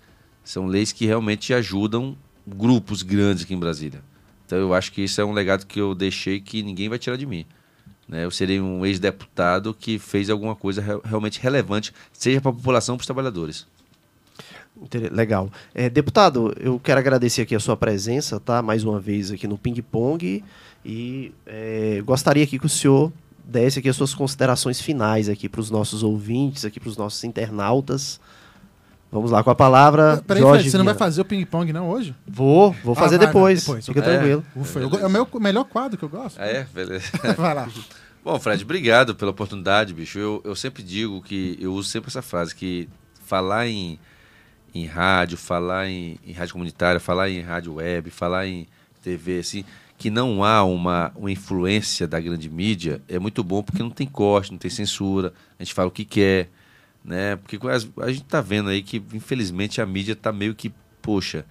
São 0.44 0.66
leis 0.66 0.92
que 0.92 1.06
realmente 1.06 1.54
ajudam 1.54 2.18
grupos 2.46 3.02
grandes 3.02 3.44
aqui 3.44 3.54
em 3.54 3.60
Brasília. 3.60 4.04
Então 4.46 4.58
eu 4.58 4.74
acho 4.74 4.92
que 4.92 5.02
isso 5.02 5.22
é 5.22 5.26
um 5.26 5.32
legado 5.32 5.66
que 5.66 5.80
eu 5.80 5.96
deixei 5.96 6.42
que 6.42 6.62
ninguém 6.62 6.90
vai 6.90 7.00
tirar 7.00 7.16
de 7.16 7.26
mim. 7.26 7.46
Né? 8.08 8.26
Eu 8.26 8.32
serei 8.32 8.60
um 8.60 8.86
ex-deputado 8.86 9.74
que 9.74 9.98
fez 9.98 10.30
alguma 10.30 10.56
coisa 10.56 10.82
re 10.82 11.00
realmente 11.06 11.40
relevante, 11.40 11.94
seja 12.12 12.42
para 12.42 12.52
a 12.52 12.54
população 12.54 12.98
para 12.98 13.02
os 13.02 13.08
trabalhadores. 13.08 13.66
Legal. 15.12 15.50
É, 15.74 15.90
deputado, 15.90 16.54
eu 16.60 16.80
quero 16.80 17.00
agradecer 17.00 17.44
aqui 17.44 17.56
a 17.56 17.60
sua 17.60 17.78
presença, 17.78 18.40
tá? 18.40 18.62
Mais 18.62 18.84
uma 18.84 19.00
vez 19.00 19.32
aqui 19.32 19.48
no 19.48 19.58
Ping 19.58 19.80
Pong 19.82 20.44
e 20.84 21.32
é, 21.46 22.02
gostaria 22.04 22.44
aqui 22.44 22.58
que 22.58 22.66
o 22.66 22.70
senhor 22.70 23.12
desse 23.44 23.80
aqui 23.80 23.90
as 23.90 23.96
suas 23.96 24.14
considerações 24.14 24.80
finais 24.80 25.30
aqui 25.30 25.50
para 25.50 25.62
os 25.62 25.70
nossos 25.70 26.04
ouvintes, 26.04 26.66
aqui 26.66 26.80
para 26.80 26.90
os 26.90 26.98
nossos 26.98 27.24
internautas. 27.24 28.20
Vamos 29.12 29.30
lá 29.30 29.44
com 29.44 29.50
a 29.50 29.56
palavra. 29.56 30.24
Peraí, 30.26 30.42
Jorge 30.42 30.60
Fred, 30.60 30.72
você 30.72 30.78
não 30.78 30.86
vai 30.86 30.94
fazer 30.94 31.22
o 31.22 31.26
ping-pong 31.26 31.74
não 31.74 31.90
hoje? 31.90 32.16
Vou, 32.26 32.74
vou 32.84 32.96
fazer 32.96 33.16
ah, 33.16 33.20
vai, 33.20 33.28
depois. 33.28 33.60
depois. 33.60 33.86
Fica 33.86 34.00
é, 34.00 34.04
tranquilo. 34.04 34.46
Ufa, 34.56 34.80
eu, 34.80 34.90
é 35.00 35.06
o 35.06 35.10
meu 35.10 35.28
melhor 35.36 35.66
quadro 35.66 35.98
que 35.98 36.04
eu 36.04 36.10
gosto. 36.10 36.40
Ah, 36.40 36.46
é, 36.46 36.66
beleza. 36.74 37.06
vai 37.38 37.54
lá. 37.54 37.68
Bom, 38.24 38.40
Fred, 38.40 38.64
obrigado 38.64 39.14
pela 39.14 39.32
oportunidade, 39.32 39.94
bicho. 39.94 40.18
Eu, 40.18 40.42
eu 40.46 40.56
sempre 40.56 40.82
digo 40.82 41.22
que 41.22 41.58
eu 41.60 41.74
uso 41.74 41.90
sempre 41.90 42.08
essa 42.08 42.22
frase 42.22 42.56
que 42.56 42.88
falar 43.26 43.68
em, 43.68 44.00
em 44.74 44.86
rádio, 44.86 45.38
falar 45.38 45.90
em, 45.90 46.18
em 46.26 46.32
rádio 46.32 46.54
comunitária, 46.54 47.00
falar 47.00 47.30
em 47.30 47.42
rádio 47.42 47.74
web, 47.74 48.10
falar 48.12 48.48
em 48.48 48.66
TV, 49.04 49.40
assim, 49.40 49.66
que 50.02 50.10
não 50.10 50.44
há 50.44 50.64
uma, 50.64 51.12
uma 51.16 51.32
influência 51.32 52.08
da 52.08 52.20
grande 52.20 52.50
mídia 52.50 53.02
é 53.08 53.20
muito 53.20 53.44
bom 53.44 53.62
porque 53.62 53.84
não 53.84 53.92
tem 53.92 54.08
corte, 54.08 54.52
não 54.52 54.58
tem 54.58 54.72
censura, 54.72 55.34
a 55.60 55.64
gente 55.64 55.74
fala 55.74 55.90
o 55.90 55.92
que 55.92 56.04
quer 56.04 56.50
né? 57.04 57.36
Porque 57.36 57.58
a 57.68 58.08
gente 58.08 58.24
está 58.24 58.42
vendo 58.42 58.70
aí 58.70 58.82
que, 58.82 59.02
infelizmente, 59.14 59.82
a 59.82 59.86
mídia 59.86 60.14
está 60.14 60.32
meio 60.32 60.54
que, 60.54 60.72
poxa, 61.02 61.46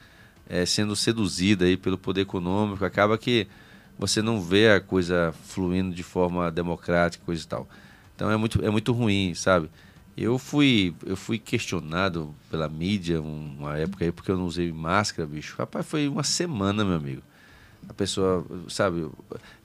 é, 0.48 0.64
sendo 0.64 0.94
seduzida 0.94 1.64
aí 1.64 1.76
pelo 1.76 1.98
poder 1.98 2.22
econômico, 2.22 2.84
acaba 2.84 3.18
que 3.18 3.46
você 3.98 4.22
não 4.22 4.40
vê 4.40 4.70
a 4.70 4.80
coisa 4.80 5.34
fluindo 5.44 5.94
de 5.94 6.03
forma 6.03 6.51
democrática, 6.51 7.24
coisa 7.24 7.42
e 7.42 7.46
tal. 7.46 7.68
Então 8.14 8.30
é 8.30 8.36
muito, 8.36 8.64
é 8.64 8.70
muito 8.70 8.92
ruim, 8.92 9.34
sabe? 9.34 9.68
Eu 10.16 10.38
fui, 10.38 10.94
eu 11.07 11.16
fui 11.16 11.38
questionado 11.38 12.34
pela 12.51 12.68
mídia 12.68 13.20
uma 13.20 13.78
época 13.78 14.05
aí 14.05 14.12
porque 14.12 14.30
eu 14.30 14.36
não 14.36 14.44
usei 14.44 14.72
máscara, 14.72 15.26
bicho. 15.26 15.55
Rapaz, 15.57 15.86
foi 15.86 16.09
uma 16.09 16.22
semana, 16.22 16.84
meu 16.84 16.96
amigo. 16.96 17.22
A 17.91 17.93
pessoa, 17.93 18.47
sabe, 18.68 19.11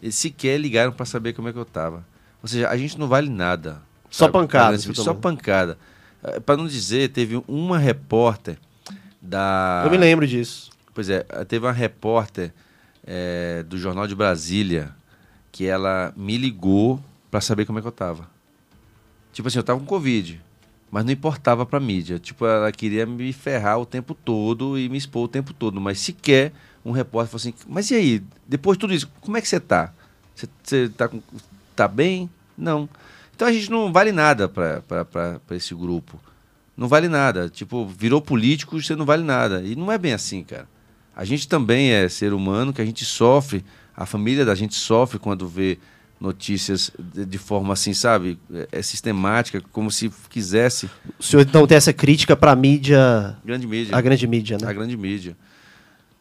eles 0.01 0.15
sequer 0.15 0.59
ligaram 0.59 0.91
para 0.91 1.05
saber 1.05 1.33
como 1.33 1.47
é 1.47 1.53
que 1.53 1.59
eu 1.59 1.63
tava. 1.63 2.03
Ou 2.41 2.49
seja, 2.49 2.67
a 2.67 2.75
gente 2.75 2.97
não 2.97 3.07
vale 3.07 3.29
nada. 3.29 3.83
Só 4.09 4.27
pancada. 4.27 4.75
Só 4.79 5.13
pancada. 5.13 5.77
É, 6.23 6.39
Para 6.39 6.57
não 6.57 6.65
dizer, 6.65 7.09
teve 7.09 7.39
uma 7.47 7.77
repórter 7.77 8.57
da. 9.21 9.83
Eu 9.85 9.91
me 9.91 9.97
lembro 9.97 10.25
disso. 10.25 10.71
Pois 10.91 11.07
é, 11.07 11.19
teve 11.47 11.67
uma 11.67 11.71
repórter 11.71 12.51
é, 13.05 13.61
do 13.61 13.77
Jornal 13.77 14.07
de 14.07 14.15
Brasília 14.15 14.91
que 15.51 15.67
ela 15.67 16.11
me 16.17 16.35
ligou 16.35 16.99
para 17.29 17.41
saber 17.41 17.65
como 17.65 17.77
é 17.77 17.81
que 17.83 17.87
eu 17.87 17.91
tava. 17.91 18.27
Tipo 19.33 19.49
assim, 19.49 19.59
eu 19.59 19.63
tava 19.63 19.79
com 19.79 19.85
Covid, 19.85 20.41
mas 20.89 21.05
não 21.05 21.11
importava 21.11 21.63
pra 21.63 21.79
mídia. 21.79 22.17
Tipo, 22.17 22.47
ela 22.47 22.71
queria 22.71 23.05
me 23.05 23.31
ferrar 23.31 23.77
o 23.77 23.85
tempo 23.85 24.15
todo 24.15 24.79
e 24.79 24.89
me 24.89 24.97
expor 24.97 25.25
o 25.25 25.27
tempo 25.27 25.53
todo, 25.53 25.79
mas 25.79 25.99
sequer 25.99 26.53
um 26.85 26.91
repórter 26.91 27.31
falou 27.31 27.41
assim: 27.41 27.53
Mas 27.67 27.89
e 27.89 27.95
aí, 27.95 28.23
depois 28.47 28.77
de 28.77 28.81
tudo 28.81 28.93
isso, 28.93 29.11
como 29.19 29.35
é 29.35 29.41
que 29.41 29.47
você 29.47 29.59
tá? 29.59 29.91
Você, 30.35 30.47
você 30.63 30.89
tá, 30.89 31.09
tá 31.75 31.87
bem? 31.87 32.29
Não. 32.55 32.87
Então 33.35 33.47
a 33.47 33.51
gente 33.51 33.69
não 33.69 33.91
vale 33.91 34.11
nada 34.11 34.47
para 34.47 35.41
esse 35.51 35.73
grupo. 35.73 36.19
Não 36.77 36.87
vale 36.87 37.07
nada. 37.07 37.49
Tipo, 37.49 37.85
virou 37.87 38.21
político, 38.21 38.81
você 38.81 38.95
não 38.95 39.05
vale 39.05 39.23
nada. 39.23 39.61
E 39.61 39.75
não 39.75 39.91
é 39.91 39.97
bem 39.97 40.13
assim, 40.13 40.43
cara. 40.43 40.67
A 41.15 41.25
gente 41.25 41.47
também 41.47 41.91
é 41.91 42.07
ser 42.07 42.33
humano, 42.33 42.73
que 42.73 42.81
a 42.81 42.85
gente 42.85 43.03
sofre, 43.05 43.63
a 43.95 44.05
família 44.05 44.45
da 44.45 44.53
gente 44.53 44.75
sofre 44.75 45.17
quando 45.17 45.47
vê 45.47 45.79
notícias 46.19 46.91
de, 46.97 47.25
de 47.25 47.37
forma 47.37 47.73
assim, 47.73 47.93
sabe? 47.93 48.37
É, 48.53 48.67
é, 48.73 48.81
sistemática, 48.81 49.61
como 49.71 49.89
se 49.89 50.11
quisesse. 50.29 50.89
O 51.17 51.23
senhor 51.23 51.43
então 51.43 51.65
tem 51.65 51.77
essa 51.77 51.93
crítica 51.93 52.35
para 52.35 52.51
a 52.51 52.55
mídia. 52.55 53.37
Grande 53.43 53.65
mídia. 53.65 53.95
A 53.95 54.01
grande 54.01 54.27
mídia, 54.27 54.57
né? 54.57 54.67
A 54.67 54.73
grande 54.73 54.97
mídia. 54.97 55.37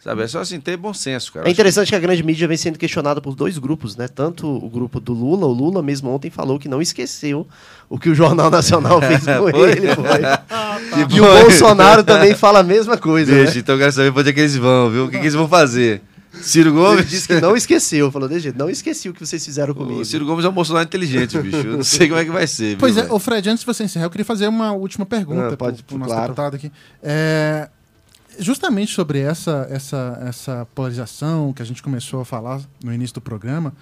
Sabe, 0.04 0.22
é 0.22 0.28
só 0.28 0.40
assim, 0.40 0.60
ter 0.60 0.76
bom 0.76 0.92
senso, 0.92 1.32
cara. 1.32 1.48
É 1.48 1.50
interessante 1.50 1.86
que... 1.86 1.92
que... 1.92 1.96
a 1.96 1.98
grande 1.98 2.22
mídia 2.22 2.46
vem 2.46 2.58
sendo 2.58 2.78
questionada 2.78 3.22
por 3.22 3.34
dois 3.34 3.56
grupos, 3.56 3.96
né? 3.96 4.06
Tanto 4.06 4.46
o 4.46 4.68
grupo 4.68 5.00
do 5.00 5.14
Lula, 5.14 5.46
o 5.46 5.50
Lula 5.50 5.82
mesmo 5.82 6.10
ontem 6.10 6.30
falou 6.30 6.58
que 6.58 6.68
não 6.68 6.82
esqueceu 6.82 7.48
o 7.88 7.98
que 7.98 8.10
o 8.10 8.14
Jornal 8.14 8.50
Nacional 8.50 9.00
fez 9.02 9.24
com 9.24 9.48
ele. 9.48 9.94
Foi. 9.94 11.08
e 11.16 11.20
o 11.22 11.24
Bolsonaro 11.24 12.04
também 12.04 12.34
fala 12.34 12.58
a 12.58 12.62
mesma 12.62 12.98
coisa. 12.98 13.32
Deixa, 13.32 13.54
né? 13.54 13.60
então 13.60 13.76
eu 13.76 13.78
quero 13.78 13.92
saber 13.92 14.12
pra 14.12 14.20
onde 14.20 14.28
é 14.28 14.32
que 14.34 14.40
eles 14.40 14.56
vão, 14.56 14.90
viu? 14.90 15.04
O 15.06 15.08
que, 15.08 15.16
que 15.16 15.22
eles 15.22 15.32
vão 15.32 15.48
fazer? 15.48 16.02
Ciro 16.34 16.74
Gomes 16.74 16.98
ele 16.98 17.08
disse 17.08 17.26
que 17.26 17.40
não 17.40 17.56
esqueceu, 17.56 18.12
falou 18.12 18.28
desse 18.28 18.40
jeito, 18.42 18.58
não 18.58 18.68
esqueci 18.68 19.08
o 19.08 19.14
que 19.14 19.24
vocês 19.24 19.42
fizeram 19.42 19.72
comigo. 19.72 20.00
O 20.00 20.04
Ciro 20.04 20.26
Gomes 20.26 20.44
é 20.44 20.48
um 20.50 20.52
Bolsonaro 20.52 20.84
inteligente, 20.84 21.38
bicho. 21.38 21.56
Eu 21.56 21.76
não 21.78 21.82
sei 21.82 22.08
como 22.08 22.20
é 22.20 22.26
que 22.26 22.30
vai 22.30 22.46
ser. 22.46 22.76
Pois 22.76 22.96
viu, 22.96 23.04
é, 23.04 23.10
o 23.10 23.18
Fred, 23.18 23.48
antes 23.48 23.60
de 23.60 23.66
você 23.66 23.84
encerrar, 23.84 24.04
eu 24.04 24.10
queria 24.10 24.24
fazer 24.26 24.48
uma 24.48 24.72
última 24.72 25.06
pergunta 25.06 25.50
não, 25.50 25.56
pode, 25.56 25.82
pro, 25.82 25.96
pro 25.96 26.06
nosso 26.06 26.20
deputado 26.20 26.56
aqui. 26.56 26.70
É, 27.02 27.70
justamente 28.38 28.94
sobre 28.94 29.18
essa, 29.18 29.66
essa, 29.70 30.18
essa 30.26 30.66
polarização 30.74 31.52
que 31.52 31.62
a 31.62 31.64
gente 31.64 31.82
começou 31.82 32.20
a 32.20 32.24
falar 32.24 32.60
no 32.82 32.92
início 32.92 33.14
do 33.14 33.20
programa, 33.20 33.72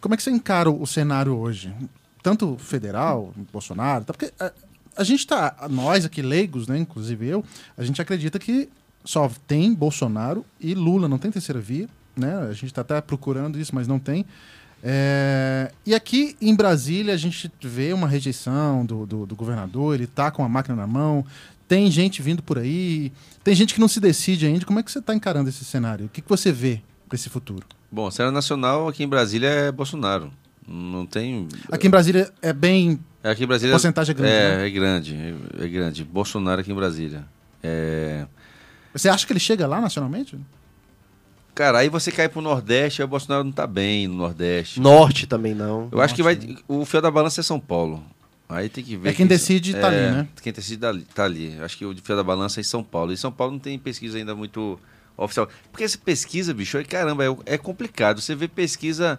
como 0.00 0.14
é 0.14 0.16
que 0.16 0.22
você 0.22 0.30
encara 0.30 0.70
o 0.70 0.86
cenário 0.86 1.36
hoje? 1.36 1.74
Tanto 2.22 2.56
federal, 2.58 3.32
Bolsonaro, 3.52 4.04
tá? 4.04 4.12
porque 4.12 4.32
a, 4.38 4.52
a 4.96 5.04
gente 5.04 5.20
está, 5.20 5.66
nós 5.70 6.04
aqui 6.04 6.22
leigos, 6.22 6.66
né, 6.66 6.78
inclusive 6.78 7.26
eu, 7.26 7.44
a 7.76 7.84
gente 7.84 8.00
acredita 8.00 8.38
que 8.38 8.68
só 9.04 9.30
tem 9.46 9.74
Bolsonaro 9.74 10.44
e 10.58 10.74
Lula, 10.74 11.08
não 11.08 11.18
tem 11.18 11.30
terceira 11.30 11.60
via, 11.60 11.88
né? 12.16 12.38
A 12.48 12.52
gente 12.52 12.66
está 12.66 12.80
até 12.80 13.00
procurando 13.00 13.58
isso, 13.58 13.74
mas 13.74 13.86
não 13.86 13.98
tem. 13.98 14.24
É... 14.82 15.70
E 15.84 15.94
aqui 15.94 16.36
em 16.40 16.54
Brasília 16.54 17.12
a 17.12 17.16
gente 17.16 17.50
vê 17.62 17.92
uma 17.92 18.08
rejeição 18.08 18.84
do, 18.84 19.06
do, 19.06 19.26
do 19.26 19.36
governador, 19.36 19.94
ele 19.94 20.04
está 20.04 20.30
com 20.30 20.44
a 20.44 20.48
máquina 20.48 20.76
na 20.76 20.86
mão, 20.86 21.24
tem 21.74 21.90
gente 21.90 22.22
vindo 22.22 22.40
por 22.40 22.56
aí, 22.56 23.10
tem 23.42 23.52
gente 23.52 23.74
que 23.74 23.80
não 23.80 23.88
se 23.88 23.98
decide 23.98 24.46
ainda. 24.46 24.64
Como 24.64 24.78
é 24.78 24.82
que 24.82 24.92
você 24.92 25.00
está 25.00 25.12
encarando 25.12 25.48
esse 25.48 25.64
cenário? 25.64 26.06
O 26.06 26.08
que, 26.08 26.22
que 26.22 26.28
você 26.28 26.52
vê 26.52 26.80
para 27.08 27.16
esse 27.16 27.28
futuro? 27.28 27.66
Bom, 27.90 28.08
cenário 28.12 28.32
nacional 28.32 28.86
aqui 28.86 29.02
em 29.02 29.08
Brasília 29.08 29.48
é 29.48 29.72
Bolsonaro. 29.72 30.30
Não 30.68 31.04
tem. 31.04 31.48
Aqui 31.72 31.88
em 31.88 31.90
Brasília 31.90 32.32
é 32.40 32.52
bem. 32.52 33.00
É, 33.24 33.30
aqui 33.30 33.42
em 33.42 33.46
Brasília. 33.48 33.74
A 33.74 33.74
porcentagem 33.74 34.12
é 34.12 34.14
grande. 34.14 34.32
É, 34.32 34.56
né? 34.56 34.66
é 34.66 34.70
grande. 34.70 35.16
É, 35.16 35.64
é 35.64 35.68
grande. 35.68 36.04
Bolsonaro 36.04 36.60
aqui 36.60 36.70
em 36.70 36.76
Brasília. 36.76 37.24
É... 37.60 38.24
Você 38.92 39.08
acha 39.08 39.26
que 39.26 39.32
ele 39.32 39.40
chega 39.40 39.66
lá 39.66 39.80
nacionalmente? 39.80 40.38
Cara, 41.56 41.78
aí 41.78 41.88
você 41.88 42.12
cai 42.12 42.28
pro 42.28 42.40
Nordeste, 42.40 43.02
aí 43.02 43.04
o 43.04 43.08
Bolsonaro 43.08 43.42
não 43.42 43.52
tá 43.52 43.66
bem 43.66 44.06
no 44.06 44.14
Nordeste. 44.14 44.78
Norte 44.78 45.26
também 45.26 45.54
não. 45.54 45.88
Eu 45.90 45.98
Norte 45.98 46.04
acho 46.04 46.14
que 46.14 46.22
vai. 46.22 46.38
O 46.68 46.84
fio 46.84 47.02
da 47.02 47.10
balança 47.10 47.40
é 47.40 47.44
São 47.44 47.58
Paulo. 47.58 48.00
Aí 48.48 48.68
tem 48.68 48.84
que 48.84 48.96
ver. 48.96 49.10
É 49.10 49.12
quem, 49.12 49.26
decide 49.26 49.72
tá 49.72 49.92
é, 49.92 50.06
ali, 50.08 50.16
né? 50.16 50.28
Quem 50.42 50.52
decide 50.52 50.80
tá 51.14 51.24
ali. 51.24 51.58
Acho 51.60 51.78
que 51.78 51.84
o 51.84 51.94
fio 51.96 52.16
da 52.16 52.22
balança 52.22 52.60
é 52.60 52.62
em 52.62 52.64
São 52.64 52.82
Paulo. 52.82 53.12
E 53.12 53.16
São 53.16 53.32
Paulo 53.32 53.54
não 53.54 53.58
tem 53.58 53.78
pesquisa 53.78 54.18
ainda 54.18 54.34
muito 54.34 54.78
oficial. 55.16 55.48
Porque 55.70 55.84
essa 55.84 55.98
pesquisa, 55.98 56.52
bicho, 56.52 56.76
é, 56.76 56.84
caramba, 56.84 57.24
é, 57.24 57.36
é 57.46 57.58
complicado. 57.58 58.20
Você 58.20 58.34
vê 58.34 58.46
pesquisa 58.46 59.18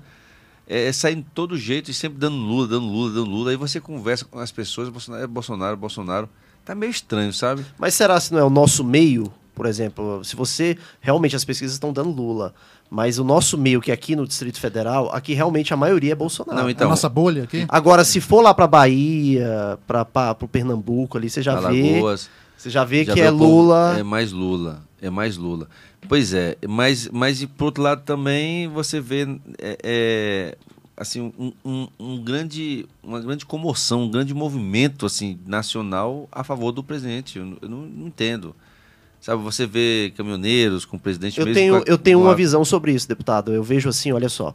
é, 0.68 0.88
é 0.88 0.92
saindo 0.92 1.24
de 1.24 1.30
todo 1.32 1.58
jeito 1.58 1.90
e 1.90 1.94
sempre 1.94 2.20
dando 2.20 2.38
Lula, 2.38 2.68
dando 2.68 2.86
Lula, 2.86 3.14
dando 3.14 3.30
Lula. 3.30 3.52
Aí 3.52 3.58
você 3.58 3.80
conversa 3.80 4.26
com 4.26 4.40
as 4.40 4.52
pessoas, 4.52 4.90
Bolsonaro, 4.90 5.24
é 5.24 5.28
Bolsonaro, 5.28 5.78
Bolsonaro. 5.78 6.30
Tá 6.64 6.74
meio 6.74 6.90
estranho, 6.90 7.32
sabe? 7.32 7.66
Mas 7.78 7.94
será 7.94 8.20
se 8.20 8.32
não 8.32 8.40
é 8.40 8.44
o 8.44 8.50
nosso 8.50 8.84
meio 8.84 9.32
Por 9.56 9.66
exemplo, 9.66 10.24
se 10.24 10.36
você. 10.36 10.78
Realmente 11.00 11.36
as 11.36 11.46
pesquisas 11.46 11.74
estão 11.74 11.92
dando 11.92 12.12
Lula. 12.12 12.54
Mas 12.90 13.18
o 13.18 13.24
nosso 13.24 13.58
meio, 13.58 13.82
que 13.82 13.90
é 13.90 13.94
aqui 13.94 14.16
no 14.16 14.28
Distrito 14.28 14.60
Federal, 14.60 15.10
aqui 15.12 15.34
realmente 15.34 15.74
a 15.74 15.78
maioria 15.78 16.12
é 16.12 16.16
Bolsonaro. 16.16 16.62
Não, 16.62 16.70
então, 16.70 16.86
a 16.86 16.90
nossa 16.92 17.10
bolha 17.10 17.44
aqui. 17.44 17.66
Agora, 17.68 18.06
se 18.06 18.22
for 18.22 18.42
lá 18.42 18.54
para 18.54 18.68
Bahia, 18.68 19.80
para 19.88 20.38
o 20.40 20.48
Pernambuco 20.48 21.18
ali, 21.18 21.30
você 21.30 21.42
já 21.42 21.54
Alagoas, 21.54 22.26
vê. 22.26 22.30
Você 22.58 22.70
já 22.70 22.84
vê 22.84 23.04
já 23.04 23.14
que 23.14 23.22
é 23.22 23.30
Lula. 23.32 23.96
É 23.98 24.04
mais 24.04 24.32
Lula. 24.32 24.84
É 25.02 25.10
mais 25.10 25.36
Lula. 25.36 25.68
Pois 26.08 26.34
é, 26.34 26.58
mas, 26.68 27.10
mas 27.10 27.42
e 27.42 27.48
por 27.48 27.66
outro 27.66 27.84
lado 27.84 28.04
também 28.04 28.68
você 28.68 29.00
vê 29.02 29.24
é, 29.58 29.78
é, 29.84 30.58
assim 30.96 31.34
um, 31.38 31.52
um, 31.64 31.88
um, 32.00 32.24
grande, 32.24 32.86
uma 33.04 33.20
grande 33.20 33.46
comoção, 33.46 34.04
um 34.04 34.10
grande 34.10 34.34
movimento 34.34 35.06
assim 35.06 35.40
nacional 35.46 36.30
a 36.32 36.44
favor 36.44 36.72
do 36.72 36.84
presidente. 36.84 37.40
Eu, 37.40 37.58
eu 37.62 37.70
não, 37.70 37.80
não 37.80 38.08
entendo. 38.08 38.56
Sabe, 39.26 39.42
você 39.42 39.66
vê 39.66 40.14
caminhoneiros 40.16 40.86
com 40.86 40.98
o 40.98 41.00
presidente 41.00 41.40
eu 41.40 41.52
tenho, 41.52 41.82
Eu 41.88 41.98
tenho 41.98 42.22
uma 42.22 42.36
visão 42.36 42.64
sobre 42.64 42.92
isso, 42.92 43.08
deputado. 43.08 43.52
Eu 43.52 43.64
vejo 43.64 43.90
assim, 43.90 44.12
olha 44.12 44.30
só. 44.30 44.54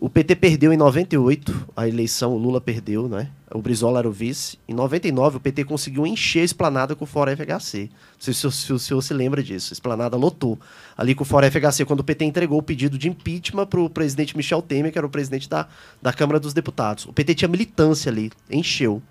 O 0.00 0.08
PT 0.08 0.36
perdeu 0.36 0.72
em 0.72 0.76
98 0.76 1.66
a 1.76 1.88
eleição, 1.88 2.32
o 2.32 2.38
Lula 2.38 2.60
perdeu, 2.60 3.08
né? 3.08 3.28
O 3.52 3.60
Brizola 3.60 3.98
era 3.98 4.08
o 4.08 4.12
vice. 4.12 4.56
Em 4.68 4.72
99, 4.72 5.38
o 5.38 5.40
PT 5.40 5.64
conseguiu 5.64 6.06
encher 6.06 6.42
a 6.42 6.44
esplanada 6.44 6.94
com 6.94 7.02
o 7.02 7.08
Fora 7.08 7.36
FHC. 7.36 7.90
Se, 8.16 8.32
se, 8.32 8.52
se, 8.52 8.72
o 8.72 8.78
senhor 8.78 9.02
se 9.02 9.12
lembra 9.12 9.42
disso. 9.42 9.72
A 9.72 9.74
esplanada 9.74 10.16
lotou. 10.16 10.60
Ali 10.96 11.16
com 11.16 11.24
o 11.24 11.26
Fora 11.26 11.50
FHC, 11.50 11.84
quando 11.84 11.98
o 11.98 12.04
PT 12.04 12.24
entregou 12.24 12.60
o 12.60 12.62
pedido 12.62 12.96
de 12.96 13.08
impeachment 13.08 13.66
para 13.66 13.80
o 13.80 13.90
presidente 13.90 14.36
Michel 14.36 14.62
Temer, 14.62 14.92
que 14.92 14.98
era 14.98 15.06
o 15.08 15.10
presidente 15.10 15.48
da, 15.48 15.66
da 16.00 16.12
Câmara 16.12 16.38
dos 16.38 16.54
Deputados. 16.54 17.04
O 17.06 17.12
PT 17.12 17.34
tinha 17.34 17.48
militância 17.48 18.12
ali, 18.12 18.30
encheu. 18.48 19.02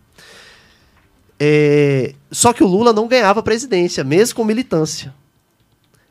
É, 1.45 2.15
só 2.31 2.53
que 2.53 2.63
o 2.63 2.67
Lula 2.67 2.93
não 2.93 3.05
ganhava 3.05 3.41
a 3.41 3.43
presidência, 3.43 4.01
mesmo 4.01 4.33
com 4.33 4.45
militância. 4.45 5.13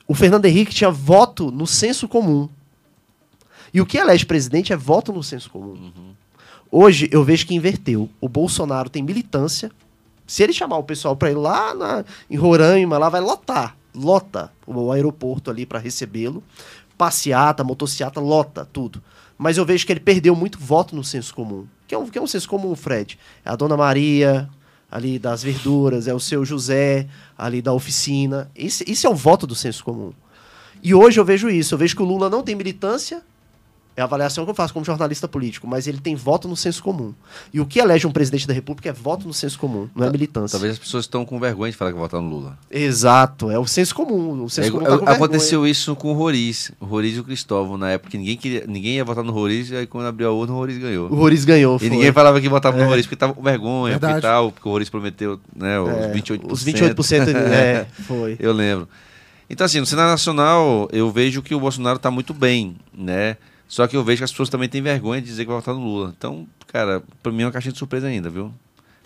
O 0.07 0.15
Fernando 0.15 0.45
Henrique 0.45 0.75
tinha 0.75 0.91
voto 0.91 1.51
no 1.51 1.67
senso 1.67 2.07
comum. 2.07 2.51
E 3.73 3.81
o 3.81 3.87
que 3.87 3.97
elege 3.97 4.27
presidente 4.27 4.75
é 4.75 4.77
voto 4.77 5.11
no 5.11 5.23
senso 5.23 5.49
comum. 5.49 5.73
Uhum. 5.73 6.13
Hoje 6.71 7.09
eu 7.11 7.25
vejo 7.25 7.47
que 7.47 7.55
inverteu. 7.55 8.11
O 8.21 8.29
Bolsonaro 8.29 8.91
tem 8.91 9.03
militância. 9.03 9.71
Se 10.27 10.43
ele 10.43 10.53
chamar 10.53 10.77
o 10.77 10.85
pessoal 10.85 11.17
para 11.17 11.31
ir 11.31 11.35
lá 11.35 11.75
na, 11.75 12.05
em 12.29 12.37
Roraima, 12.37 12.99
lá 12.99 13.09
vai 13.09 13.23
lotar. 13.23 13.75
Lota 13.95 14.53
o 14.67 14.93
aeroporto 14.93 15.51
ali 15.51 15.65
para 15.65 15.79
recebê-lo. 15.79 16.45
Passeata, 16.99 17.65
motociata, 17.65 18.21
lota 18.21 18.69
tudo. 18.71 19.03
Mas 19.39 19.57
eu 19.57 19.65
vejo 19.65 19.87
que 19.87 19.93
ele 19.95 20.01
perdeu 20.01 20.37
muito 20.37 20.59
voto 20.59 20.95
no 20.95 21.03
senso 21.03 21.35
comum. 21.35 21.67
Que 21.89 21.95
é 21.95 21.99
um, 21.99 22.07
que 22.07 22.19
é 22.19 22.21
um 22.21 22.27
senso 22.27 22.47
comum, 22.51 22.77
Fred? 22.77 23.19
É 23.43 23.49
a 23.49 23.57
Dona 23.57 23.79
Maria, 23.79 24.47
ali 24.93 25.19
das 25.19 25.43
verduras, 25.43 26.07
é 26.07 26.13
o 26.13 26.21
seu 26.21 26.45
José, 26.45 27.09
ali 27.37 27.63
da 27.63 27.73
oficina. 27.73 28.51
Esse, 28.55 28.85
esse 28.87 29.07
é 29.07 29.11
o 29.11 29.15
voto 29.15 29.47
do 29.47 29.55
senso 29.55 29.83
comum. 29.83 30.13
E 30.83 30.95
hoje 30.95 31.19
eu 31.19 31.25
vejo 31.25 31.49
isso. 31.49 31.73
Eu 31.75 31.79
vejo 31.79 31.97
que 31.97 32.03
o 32.03 32.05
Lula 32.05 32.29
não 32.29 32.43
tem 32.43 32.55
militância 32.55 33.23
é 33.97 34.01
a 34.01 34.05
avaliação 34.05 34.45
que 34.45 34.51
eu 34.51 34.55
faço 34.55 34.73
como 34.73 34.85
jornalista 34.85 35.29
político, 35.29 35.67
mas 35.67 35.87
ele 35.87 35.99
tem 35.99 36.15
voto 36.15 36.49
no 36.49 36.57
senso 36.57 36.83
comum. 36.83 37.13
E 37.53 37.61
o 37.61 37.67
que 37.67 37.79
elege 37.79 38.07
um 38.07 38.13
presidente 38.13 38.47
da 38.47 38.55
República 38.55 38.89
é 38.89 38.93
voto 38.93 39.27
no 39.27 39.35
senso 39.35 39.59
comum, 39.59 39.89
não 39.95 40.07
é 40.07 40.11
militância. 40.11 40.53
Talvez 40.53 40.73
as 40.73 40.79
pessoas 40.79 41.05
estão 41.05 41.25
com 41.25 41.39
vergonha 41.39 41.71
de 41.71 41.77
falar 41.77 41.93
que 41.93 41.99
votaram 41.99 42.25
no 42.25 42.31
Lula. 42.31 42.59
Exato, 42.71 43.51
é 43.51 43.59
o 43.59 43.67
senso 43.67 43.95
comum. 43.95 44.45
O 44.45 44.51
senso 44.51 44.69
é, 44.69 44.71
comum 44.71 45.05
tá 45.05 45.13
aconteceu 45.13 45.67
isso 45.67 45.95
com 45.95 46.11
o 46.11 46.15
Roriz, 46.15 46.73
o 46.81 46.87
Roriz 46.87 47.17
e 47.17 47.21
o 47.21 47.25
Cristóvão, 47.25 47.77
na 47.77 47.91
época 47.91 48.17
ninguém, 48.17 48.37
queria, 48.37 48.65
ninguém 48.67 48.97
ia 48.97 49.05
votar 49.05 49.23
no 49.25 49.33
Roriz, 49.33 49.71
e 49.71 49.77
aí 49.77 49.87
quando 49.87 50.07
abriu 50.07 50.29
a 50.29 50.33
urna, 50.33 50.55
o 50.55 50.57
Roriz 50.57 50.79
ganhou. 50.79 51.11
O 51.11 51.15
Roriz 51.15 51.45
ganhou, 51.45 51.79
E 51.81 51.91
ninguém 51.91 52.13
falava 52.13 52.41
que 52.41 52.49
votava 52.49 52.79
é. 52.79 52.83
no 52.83 52.89
Roriz 52.89 53.05
porque 53.05 53.15
estava 53.15 53.35
com 53.35 53.43
vergonha, 53.43 53.99
porque, 53.99 54.21
tal, 54.21 54.53
porque 54.53 54.69
o 54.69 54.73
Roriz 54.73 54.89
prometeu 54.89 55.39
né, 55.55 55.79
os 55.79 55.91
é, 55.91 56.13
28%. 56.13 56.51
Os 56.51 56.65
28% 56.65 57.29
é, 57.35 57.87
foi. 58.07 58.37
Eu 58.39 58.53
lembro. 58.53 58.89
Então, 59.51 59.67
assim, 59.67 59.81
no 59.81 59.87
cenário 59.87 60.11
nacional, 60.11 60.89
eu 60.93 61.11
vejo 61.11 61.43
que 61.43 61.55
o 61.55 61.61
Bolsonaro 61.61 61.97
está 61.97 62.11
muito 62.11 62.33
bem, 62.33 62.75
né? 62.97 63.37
Só 63.73 63.87
que 63.87 63.97
eu 63.97 64.05
vejo 64.05 64.19
que 64.19 64.25
as 64.25 64.31
pessoas 64.31 64.51
também 64.51 64.69
têm 64.69 64.83
vergonha 64.83 65.19
de 65.19 65.27
dizer 65.27 65.45
que 65.45 65.51
vai 65.51 65.59
votar 65.59 65.75
no 65.75 65.81
Lula. 65.81 66.13
Então, 66.15 66.47
cara, 66.67 67.03
pra 67.23 67.33
mim 67.33 67.43
é 67.43 67.47
uma 67.47 67.51
caixinha 67.51 67.73
de 67.73 67.79
surpresa 67.79 68.07
ainda, 68.07 68.29
viu? 68.29 68.53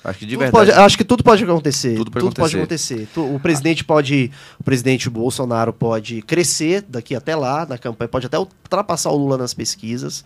Acho 0.03 0.19
que 0.19 0.27
de 0.27 0.33
tudo 0.35 0.41
verdade. 0.41 0.71
Pode, 0.73 0.81
acho 0.85 0.99
que 0.99 1.05
tudo 1.05 1.23
pode 1.23 1.45
acontecer. 1.45 1.95
Tudo 1.95 2.11
pode 2.11 2.27
tudo 2.27 2.45
acontecer. 2.45 2.97
Pode 2.97 3.11
acontecer. 3.14 3.37
O 3.37 3.39
presidente 3.39 3.85
pode. 3.85 4.33
O 4.59 4.64
presidente 4.64 5.09
Bolsonaro 5.09 5.73
pode 5.73 6.21
crescer 6.23 6.83
daqui 6.83 7.14
até 7.14 7.37
lá 7.37 7.64
na 7.64 7.79
campanha, 7.79 8.09
pode 8.09 8.27
até 8.27 8.41
ultrapassar 8.41 9.11
o 9.11 9.17
Lula 9.17 9.39
nas 9.39 9.55
pesquisas. 9.55 10.25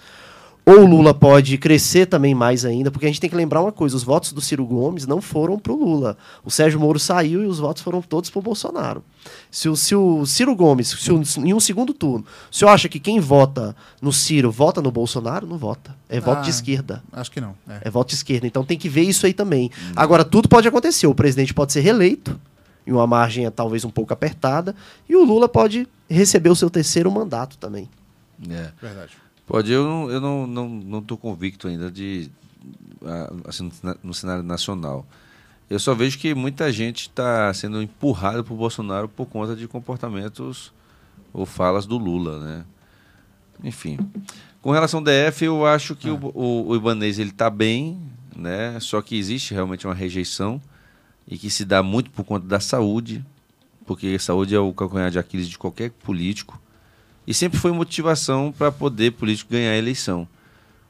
Ou 0.65 0.81
o 0.81 0.87
Lula 0.87 1.15
pode 1.15 1.57
crescer 1.59 2.07
também 2.07 2.35
mais 2.35 2.65
ainda, 2.65 2.91
porque 2.91 3.07
a 3.07 3.09
gente 3.09 3.21
tem 3.21 3.31
que 3.31 3.37
lembrar 3.37 3.63
uma 3.63 3.73
coisa: 3.73 3.97
os 3.97 4.03
votos 4.03 4.33
do 4.33 4.41
Ciro 4.41 4.65
Gomes 4.65 5.07
não 5.07 5.21
foram 5.21 5.59
para 5.59 5.73
o 5.73 5.77
Lula. 5.77 6.17
O 6.45 6.51
Sérgio 6.51 6.79
Moro 6.79 6.99
saiu 6.99 7.43
e 7.43 7.47
os 7.47 7.59
votos 7.59 7.83
foram 7.83 8.03
todos 8.03 8.31
para 8.31 8.39
o 8.39 8.43
Bolsonaro. 8.43 9.03
Se 9.51 9.69
o, 9.69 9.77
se 9.77 9.95
o 9.95 10.25
Ciro 10.27 10.55
Gomes, 10.55 10.89
se 10.89 11.11
o, 11.11 11.23
em 11.39 11.55
um 11.55 11.61
segundo 11.61 11.93
turno, 11.93 12.25
o 12.51 12.55
senhor 12.55 12.71
acha 12.71 12.89
que 12.89 13.01
quem 13.01 13.21
vota 13.21 13.75
no 14.01 14.13
Ciro 14.13 14.51
vota 14.51 14.81
no 14.81 14.91
Bolsonaro? 14.91 15.47
Não 15.47 15.59
vota. 15.59 15.97
É 16.09 16.19
ah, 16.19 16.21
voto 16.21 16.43
de 16.43 16.51
esquerda. 16.51 17.03
Acho 17.13 17.31
que 17.31 17.41
não. 17.41 17.55
É. 17.69 17.81
é. 17.83 17.91
voto 17.91 18.09
de 18.09 18.15
esquerda. 18.15 18.47
Então 18.47 18.65
tem 18.65 18.79
que 18.79 18.89
ver 18.89 19.03
isso 19.03 19.27
aí 19.27 19.33
também. 19.33 19.71
Hum. 19.77 19.93
Agora, 19.97 20.25
tudo 20.25 20.49
pode 20.49 20.69
acontecer. 20.69 21.07
O 21.07 21.15
presidente 21.15 21.55
pode 21.55 21.73
ser 21.73 21.81
reeleito, 21.81 22.39
em 22.87 22.93
uma 22.93 23.07
margem 23.07 23.51
talvez 23.51 23.85
um 23.85 23.91
pouco 23.91 24.13
apertada, 24.13 24.75
e 25.09 25.17
o 25.17 25.25
Lula 25.25 25.49
pode 25.49 25.89
receber 26.09 26.51
o 26.51 26.57
seu 26.57 26.69
terceiro 26.71 27.11
mandato 27.11 27.57
também. 27.59 27.89
É. 28.49 28.71
Verdade. 28.81 29.13
Pode, 29.51 29.73
eu 29.73 29.83
não 29.83 30.11
eu 30.13 30.21
não, 30.21 30.47
não, 30.47 30.69
não 30.69 31.03
tô 31.03 31.17
convicto 31.17 31.67
ainda 31.67 31.91
de 31.91 32.31
assim, 33.45 33.69
no 34.01 34.15
cenário 34.15 34.45
nacional. 34.45 35.05
Eu 35.69 35.81
só 35.81 35.93
vejo 35.93 36.21
que 36.21 36.33
muita 36.37 36.71
gente 36.71 37.09
está 37.09 37.53
sendo 37.53 37.83
empurrada 37.83 38.45
por 38.45 38.57
Bolsonaro 38.57 39.09
por 39.09 39.27
conta 39.27 39.57
de 39.57 39.67
comportamentos 39.67 40.73
ou 41.33 41.45
falas 41.45 41.85
do 41.85 41.99
Lula, 41.99 42.39
né? 42.39 42.65
Enfim. 43.65 43.99
Com 44.63 44.71
relação 44.71 45.01
ao 45.01 45.05
DF, 45.05 45.45
eu 45.45 45.67
acho 45.67 45.97
que 45.97 46.09
ah. 46.09 46.15
o, 46.15 46.31
o, 46.33 46.69
o 46.69 46.77
Ibanez 46.77 47.19
ele 47.19 47.31
está 47.31 47.51
bem, 47.51 48.01
né? 48.37 48.79
Só 48.79 49.03
que 49.03 49.19
existe 49.19 49.53
realmente 49.53 49.85
uma 49.85 49.95
rejeição 49.95 50.63
e 51.27 51.37
que 51.37 51.51
se 51.51 51.65
dá 51.65 51.83
muito 51.83 52.09
por 52.13 52.23
conta 52.23 52.47
da 52.47 52.61
saúde, 52.61 53.25
porque 53.85 54.17
saúde 54.17 54.55
é 54.55 54.61
o 54.61 54.73
calcanhar 54.73 55.11
de 55.11 55.19
Aquiles 55.19 55.49
de 55.49 55.59
qualquer 55.59 55.91
político. 55.91 56.57
E 57.27 57.35
sempre 57.35 57.59
foi 57.59 57.73
motivação 57.73 58.53
para 58.57 58.73
poder 58.73 59.13
político 59.13 59.53
ganhar 59.53 59.73
a 59.73 59.77
eleição. 59.77 60.27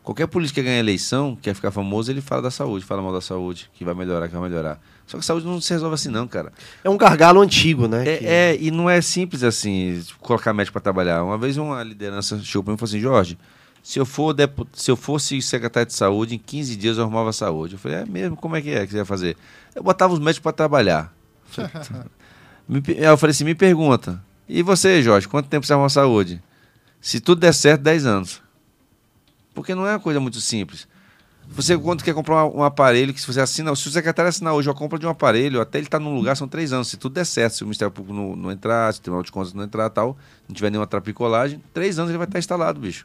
Qualquer 0.02 0.26
político 0.26 0.54
que 0.56 0.62
ganha 0.62 0.76
a 0.76 0.80
eleição, 0.80 1.36
quer 1.40 1.54
ficar 1.54 1.70
famoso, 1.70 2.10
ele 2.10 2.22
fala 2.22 2.42
da 2.42 2.50
saúde, 2.50 2.84
fala 2.84 3.02
mal 3.02 3.12
da 3.12 3.20
saúde, 3.20 3.70
que 3.74 3.84
vai 3.84 3.94
melhorar, 3.94 4.28
que 4.28 4.34
vai 4.34 4.48
melhorar. 4.48 4.80
Só 5.06 5.18
que 5.18 5.20
a 5.20 5.22
saúde 5.22 5.44
não 5.44 5.60
se 5.60 5.72
resolve 5.72 5.94
assim, 5.94 6.08
não, 6.08 6.26
cara. 6.26 6.52
É 6.82 6.88
um 6.88 6.96
gargalo 6.96 7.40
antigo, 7.40 7.86
né? 7.86 8.08
É, 8.08 8.16
que... 8.16 8.26
é 8.26 8.56
e 8.58 8.70
não 8.70 8.88
é 8.88 9.00
simples 9.02 9.42
assim, 9.42 10.02
colocar 10.20 10.54
médico 10.54 10.72
para 10.72 10.80
trabalhar. 10.80 11.22
Uma 11.22 11.36
vez 11.36 11.56
uma 11.58 11.82
liderança 11.82 12.38
chegou 12.38 12.64
para 12.64 12.72
mim 12.72 12.76
e 12.76 12.78
falou 12.78 12.90
assim: 12.90 13.00
Jorge, 13.00 13.38
se 13.82 13.98
eu, 13.98 14.06
for 14.06 14.32
deput... 14.32 14.68
se 14.72 14.90
eu 14.90 14.96
fosse 14.96 15.40
secretário 15.42 15.86
de 15.86 15.94
saúde, 15.94 16.34
em 16.34 16.38
15 16.38 16.76
dias 16.76 16.96
eu 16.96 17.02
arrumava 17.02 17.30
a 17.30 17.32
saúde. 17.32 17.74
Eu 17.74 17.78
falei: 17.78 17.98
é 17.98 18.06
mesmo? 18.06 18.36
Como 18.36 18.56
é 18.56 18.62
que 18.62 18.70
é 18.70 18.86
que 18.86 18.92
você 18.92 18.98
ia 18.98 19.04
fazer? 19.04 19.36
Eu 19.74 19.82
botava 19.82 20.14
os 20.14 20.18
médicos 20.18 20.42
para 20.42 20.52
trabalhar. 20.52 21.12
eu 22.96 23.16
falei 23.18 23.32
assim: 23.32 23.44
me 23.44 23.54
pergunta, 23.54 24.22
e 24.58 24.62
você, 24.62 25.02
Jorge, 25.02 25.28
quanto 25.28 25.48
tempo 25.48 25.66
você 25.66 25.72
arruma 25.72 25.88
saúde? 25.88 26.42
Se 27.00 27.20
tudo 27.20 27.40
der 27.40 27.54
certo, 27.54 27.82
10 27.82 28.06
anos. 28.06 28.42
Porque 29.54 29.74
não 29.74 29.86
é 29.86 29.92
uma 29.92 30.00
coisa 30.00 30.20
muito 30.20 30.40
simples. 30.40 30.86
Você, 31.52 31.76
quando 31.76 32.04
quer 32.04 32.14
comprar 32.14 32.46
um 32.46 32.62
aparelho, 32.62 33.12
que 33.12 33.20
se 33.20 33.26
você 33.26 33.40
assina, 33.40 33.74
se 33.74 33.88
o 33.88 33.90
secretário 33.90 34.28
assinar 34.28 34.54
hoje 34.54 34.70
a 34.70 34.74
compra 34.74 34.98
de 34.98 35.06
um 35.06 35.10
aparelho, 35.10 35.60
até 35.60 35.78
ele 35.78 35.86
estar 35.86 35.98
tá 35.98 36.04
num 36.04 36.14
lugar, 36.14 36.36
são 36.36 36.46
três 36.46 36.72
anos. 36.72 36.88
Se 36.88 36.96
tudo 36.96 37.14
der 37.14 37.26
certo, 37.26 37.54
se 37.54 37.62
o 37.62 37.66
Ministério 37.66 37.90
Público 37.90 38.16
não, 38.16 38.36
não 38.36 38.52
entrar, 38.52 38.92
se 38.92 39.00
o 39.00 39.02
Tribunal 39.02 39.24
de 39.24 39.32
Contas 39.32 39.52
não 39.52 39.64
entrar 39.64 39.90
tal, 39.90 40.16
não 40.48 40.54
tiver 40.54 40.70
nenhuma 40.70 40.86
trapicolagem, 40.86 41.60
três 41.74 41.98
anos 41.98 42.10
ele 42.10 42.18
vai 42.18 42.26
estar 42.26 42.38
instalado, 42.38 42.78
bicho. 42.78 43.04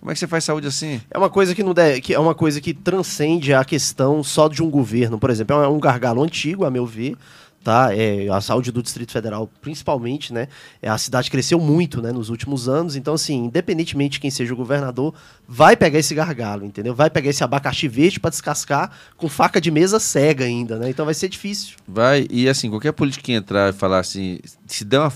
Como 0.00 0.10
é 0.10 0.14
que 0.14 0.18
você 0.18 0.26
faz 0.26 0.44
saúde 0.44 0.66
assim? 0.66 1.00
É 1.10 1.18
uma 1.18 1.28
coisa 1.28 1.54
que 1.54 1.62
não 1.62 1.74
deve, 1.74 2.00
que 2.00 2.14
é 2.14 2.18
uma 2.18 2.34
coisa 2.34 2.60
que 2.60 2.72
transcende 2.72 3.52
a 3.52 3.64
questão 3.64 4.24
só 4.24 4.48
de 4.48 4.62
um 4.62 4.70
governo, 4.70 5.18
por 5.18 5.28
exemplo. 5.30 5.54
É 5.56 5.68
um 5.68 5.78
gargalo 5.78 6.22
antigo, 6.22 6.64
a 6.64 6.70
meu 6.70 6.86
ver, 6.86 7.16
tá? 7.62 7.94
É, 7.94 8.28
a 8.28 8.40
saúde 8.40 8.72
do 8.72 8.82
Distrito 8.82 9.12
Federal, 9.12 9.48
principalmente, 9.60 10.32
né? 10.32 10.48
É, 10.80 10.88
a 10.88 10.96
cidade 10.96 11.30
cresceu 11.30 11.60
muito, 11.60 12.00
né, 12.00 12.12
nos 12.12 12.28
últimos 12.28 12.68
anos. 12.68 12.96
Então, 12.96 13.14
assim, 13.14 13.44
independentemente 13.44 14.12
de 14.12 14.20
quem 14.20 14.30
seja 14.30 14.52
o 14.52 14.56
governador, 14.56 15.14
vai 15.46 15.76
pegar 15.76 15.98
esse 15.98 16.14
gargalo, 16.14 16.64
entendeu? 16.64 16.94
Vai 16.94 17.10
pegar 17.10 17.30
esse 17.30 17.44
abacaxi 17.44 17.86
verde 17.86 18.18
para 18.18 18.30
descascar 18.30 18.90
com 19.16 19.28
faca 19.28 19.60
de 19.60 19.70
mesa 19.70 20.00
cega 20.00 20.44
ainda, 20.44 20.78
né? 20.78 20.90
Então 20.90 21.04
vai 21.04 21.14
ser 21.14 21.28
difícil. 21.28 21.76
Vai, 21.86 22.26
e 22.30 22.48
assim, 22.48 22.70
qualquer 22.70 22.92
político 22.92 23.24
que 23.24 23.32
entrar 23.32 23.70
e 23.70 23.76
falar 23.76 23.98
assim, 23.98 24.40
se 24.66 24.84
der 24.84 25.00
uma. 25.00 25.12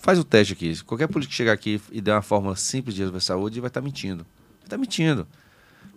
Faz 0.00 0.18
o 0.18 0.24
teste 0.24 0.52
aqui. 0.52 0.82
Qualquer 0.84 1.06
político 1.06 1.32
que 1.32 1.36
chegar 1.36 1.52
aqui 1.52 1.80
e 1.92 2.00
der 2.00 2.12
uma 2.12 2.22
forma 2.22 2.54
simples 2.56 2.94
de 2.94 3.02
resolver 3.02 3.20
saúde, 3.20 3.60
vai 3.60 3.68
estar 3.68 3.80
tá 3.80 3.84
mentindo. 3.84 4.24
Vai 4.24 4.64
estar 4.64 4.76
tá 4.76 4.78
mentindo. 4.78 5.26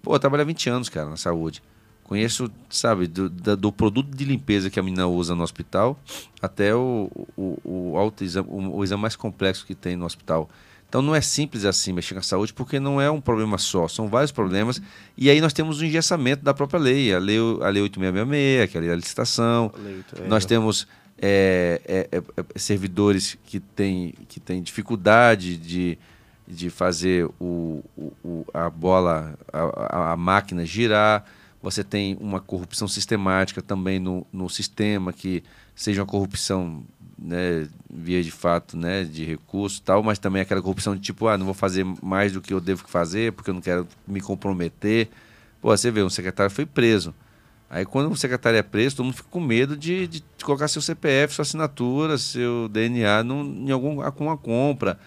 Pô, 0.02 0.16
eu 0.16 0.20
trabalho 0.20 0.42
há 0.42 0.46
20 0.46 0.70
anos, 0.70 0.90
cara, 0.90 1.10
na 1.10 1.18
saúde. 1.18 1.62
Conheço, 2.04 2.52
sabe, 2.70 3.08
do, 3.08 3.30
do, 3.30 3.72
produto 3.72 4.16
de 4.16 4.26
limpeza 4.26 4.70
que 4.70 4.80
a 4.80 4.84
menina 4.84 5.08
usa 5.08 5.34
no 5.34 5.44
hospital 5.44 5.98
até 6.42 6.76
o, 6.76 7.10
o, 7.38 7.58
o 7.64 7.98
autoexame, 7.98 8.48
o, 8.50 8.78
o 8.78 8.84
exame 8.84 9.02
mais 9.02 9.16
complexo 9.16 9.66
que 9.66 9.74
tem 9.74 9.96
no 9.96 10.06
hospital. 10.06 10.50
Então 10.92 11.02
não 11.02 11.16
é 11.16 11.22
simples 11.22 11.64
assim 11.64 11.94
mexer 11.94 12.14
com 12.14 12.20
a 12.20 12.24
saúde, 12.24 12.54
porque 12.54 12.78
não 12.78 13.00
é 13.00 13.10
um 13.10 13.22
problema 13.22 13.58
só, 13.58 13.88
são 13.88 14.10
vários 14.10 14.30
problemas. 14.30 14.82
E 15.18 15.30
aí 15.30 15.40
nós 15.40 15.54
temos 15.54 15.80
o 15.80 15.86
engessamento 15.86 16.44
da 16.44 16.54
própria 16.54 16.82
lei, 16.82 17.14
a 17.14 17.18
lei, 17.18 17.38
a 17.38 17.70
lei 17.70 17.82
8666, 17.84 18.70
que 18.70 18.76
é 18.76 18.78
a 18.78 18.82
lei 18.82 18.90
da 18.90 18.96
licitação. 18.98 19.72
Lei, 19.82 20.04
nós 20.28 20.44
temos 20.44 20.86
é, 21.18 21.80
é, 21.86 22.10
é, 22.12 22.18
é 22.18 22.60
servidores 22.60 23.38
que 23.46 23.62
têm 23.62 24.14
que 24.28 24.42
tem 24.42 24.62
dificuldade 24.62 25.56
de, 25.56 25.98
de 26.46 26.70
fazer 26.70 27.26
o, 27.40 27.82
o, 28.22 28.46
a 28.54 28.70
bola, 28.70 29.40
a, 29.54 30.12
a, 30.12 30.18
máquina 30.18 30.66
girar. 30.66 31.24
Você 31.62 31.84
tem 31.84 32.18
uma 32.20 32.40
corrupção 32.40 32.88
sistemática 32.88 33.62
também 33.62 34.00
no, 34.00 34.26
no 34.34 34.50
sistema, 34.50 35.14
que 35.14 35.44
seja 35.76 36.02
uma 36.02 36.08
corrupção 36.08 36.84
né, 37.18 37.68
via 37.88 38.24
de 38.24 38.32
fato, 38.32 38.76
né, 38.76 39.04
de 39.04 39.24
recurso 39.24 39.82
tal, 39.84 40.02
mas 40.02 40.18
também 40.18 40.42
aquela 40.42 40.62
corrupção 40.62 40.96
de 40.96 41.02
tipo, 41.02 41.28
ah, 41.28 41.38
não 41.38 41.46
vou 41.46 41.54
fazer 41.54 41.86
mais 42.02 42.34
do 42.34 42.42
que 42.42 42.54
eu 42.54 42.60
devo 42.60 42.84
fazer 42.88 43.32
porque 43.34 43.52
eu 43.52 43.54
não 43.54 43.62
quero 43.62 43.88
me 44.08 44.20
comprometer. 44.20 45.10
Pô, 45.62 45.70
você 45.70 45.92
vê, 45.92 46.02
um 46.02 46.10
secretário 46.10 46.52
foi 46.52 46.66
preso. 46.66 47.14
Aí 47.70 47.86
quando 47.86 48.12
o 48.12 48.18
secretário 48.18 48.58
é 48.58 48.64
preso, 48.64 48.98
todo 48.98 49.06
mundo 49.06 49.16
fica 49.16 49.30
com 49.30 49.40
medo 49.40 49.78
de, 49.78 50.08
de 50.08 50.24
colocar 50.44 50.68
seu 50.68 50.82
CPF, 50.82 51.36
sua 51.36 51.44
assinatura, 51.44 52.18
seu 52.18 52.68
DNA 52.68 53.24
num, 53.24 53.68
em 53.68 53.72
alguma 53.72 54.36
compra. 54.36 55.00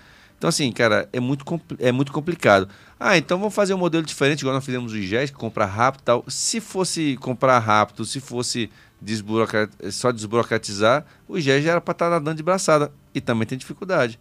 Então, 0.45 0.51
assim, 0.51 0.71
cara, 0.73 1.09
é 1.11 1.19
muito, 1.21 1.43
é 1.79 1.91
muito 1.91 2.13
complicado. 2.13 2.69
Ah, 3.01 3.17
então 3.17 3.39
vamos 3.39 3.55
fazer 3.55 3.73
um 3.73 3.79
modelo 3.79 4.05
diferente, 4.05 4.41
igual 4.41 4.55
nós 4.55 4.63
fizemos 4.63 4.93
o 4.93 4.99
IGES, 4.99 5.31
que 5.31 5.37
compra 5.39 5.65
rápido 5.65 6.03
e 6.03 6.05
tal. 6.05 6.25
Se 6.29 6.61
fosse 6.61 7.17
comprar 7.17 7.59
rápido, 7.61 8.05
se 8.05 8.21
fosse 8.21 8.69
desburocrat... 9.01 9.71
só 9.91 10.13
desburocratizar, 10.13 11.07
o 11.27 11.39
IGES 11.39 11.65
já 11.65 11.71
era 11.71 11.81
para 11.81 11.93
estar 11.93 12.05
tá 12.05 12.11
nadando 12.11 12.37
de 12.37 12.43
braçada. 12.43 12.93
E 13.15 13.23
também 13.23 13.47
tem 13.47 13.57
dificuldade. 13.57 14.21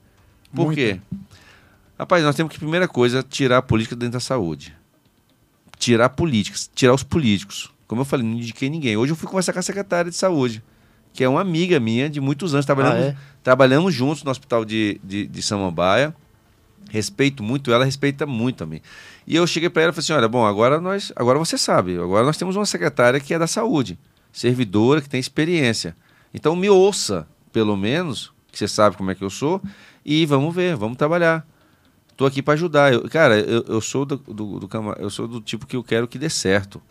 Por 0.55 0.67
muito. 0.67 0.77
quê? 0.77 1.01
Rapaz, 1.99 2.23
nós 2.23 2.37
temos 2.37 2.53
que, 2.53 2.57
primeira 2.57 2.87
coisa, 2.87 3.21
tirar 3.21 3.57
a 3.57 3.61
política 3.61 3.93
dentro 3.93 4.13
da 4.13 4.21
saúde. 4.21 4.73
Tirar 5.77 6.07
políticas, 6.07 6.71
tirar 6.73 6.93
os 6.93 7.03
políticos. 7.03 7.69
Como 7.85 7.99
eu 7.99 8.05
falei, 8.05 8.25
não 8.25 8.37
indiquei 8.37 8.69
ninguém. 8.69 8.95
Hoje 8.95 9.11
eu 9.11 9.17
fui 9.17 9.27
conversar 9.27 9.51
com 9.51 9.59
a 9.59 9.61
secretária 9.61 10.09
de 10.09 10.15
saúde, 10.15 10.63
que 11.13 11.23
é 11.23 11.29
uma 11.29 11.41
amiga 11.41 11.79
minha 11.79 12.09
de 12.09 12.19
muitos 12.19 12.53
anos. 12.53 12.65
Trabalhamos, 12.65 12.99
ah, 12.99 13.07
é? 13.07 13.15
trabalhamos 13.43 13.93
juntos 13.93 14.23
no 14.23 14.31
hospital 14.31 14.65
de, 14.65 14.99
de, 15.03 15.27
de 15.27 15.41
Samambaia. 15.41 16.13
Respeito 16.89 17.41
muito 17.41 17.71
ela, 17.71 17.85
respeita 17.85 18.25
muito 18.25 18.57
também. 18.57 18.81
E 19.25 19.35
eu 19.35 19.47
cheguei 19.47 19.69
para 19.69 19.83
ela 19.83 19.91
e 19.91 19.93
falei 19.93 20.03
assim: 20.03 20.13
olha, 20.13 20.27
bom, 20.27 20.45
agora 20.45 20.81
nós, 20.81 21.13
agora 21.15 21.39
você 21.39 21.57
sabe, 21.57 21.97
agora 21.97 22.25
nós 22.25 22.37
temos 22.37 22.55
uma 22.55 22.65
secretária 22.65 23.19
que 23.19 23.33
é 23.33 23.39
da 23.39 23.47
saúde 23.47 23.97
servidora 24.33 24.99
que 24.99 25.07
tem 25.07 25.19
experiência. 25.19 25.95
Então 26.33 26.55
me 26.55 26.67
ouça, 26.69 27.27
pelo 27.53 27.77
menos, 27.77 28.33
que 28.51 28.57
você 28.57 28.67
sabe 28.67 28.97
como 28.97 29.11
é 29.11 29.15
que 29.15 29.23
eu 29.23 29.29
sou, 29.29 29.61
e 30.03 30.25
vamos 30.25 30.53
ver, 30.53 30.75
vamos 30.75 30.97
trabalhar. 30.97 31.47
Estou 32.11 32.27
aqui 32.27 32.41
para 32.41 32.55
ajudar. 32.55 32.91
Eu, 32.91 33.07
cara, 33.07 33.39
eu, 33.39 33.63
eu 33.67 33.79
sou 33.79 34.03
do, 34.03 34.17
do, 34.17 34.59
do, 34.59 34.69
eu 34.97 35.09
sou 35.09 35.27
do 35.27 35.39
tipo 35.39 35.67
que 35.67 35.75
eu 35.75 35.83
quero 35.83 36.07
que 36.07 36.17
dê 36.17 36.29
certo. 36.29 36.81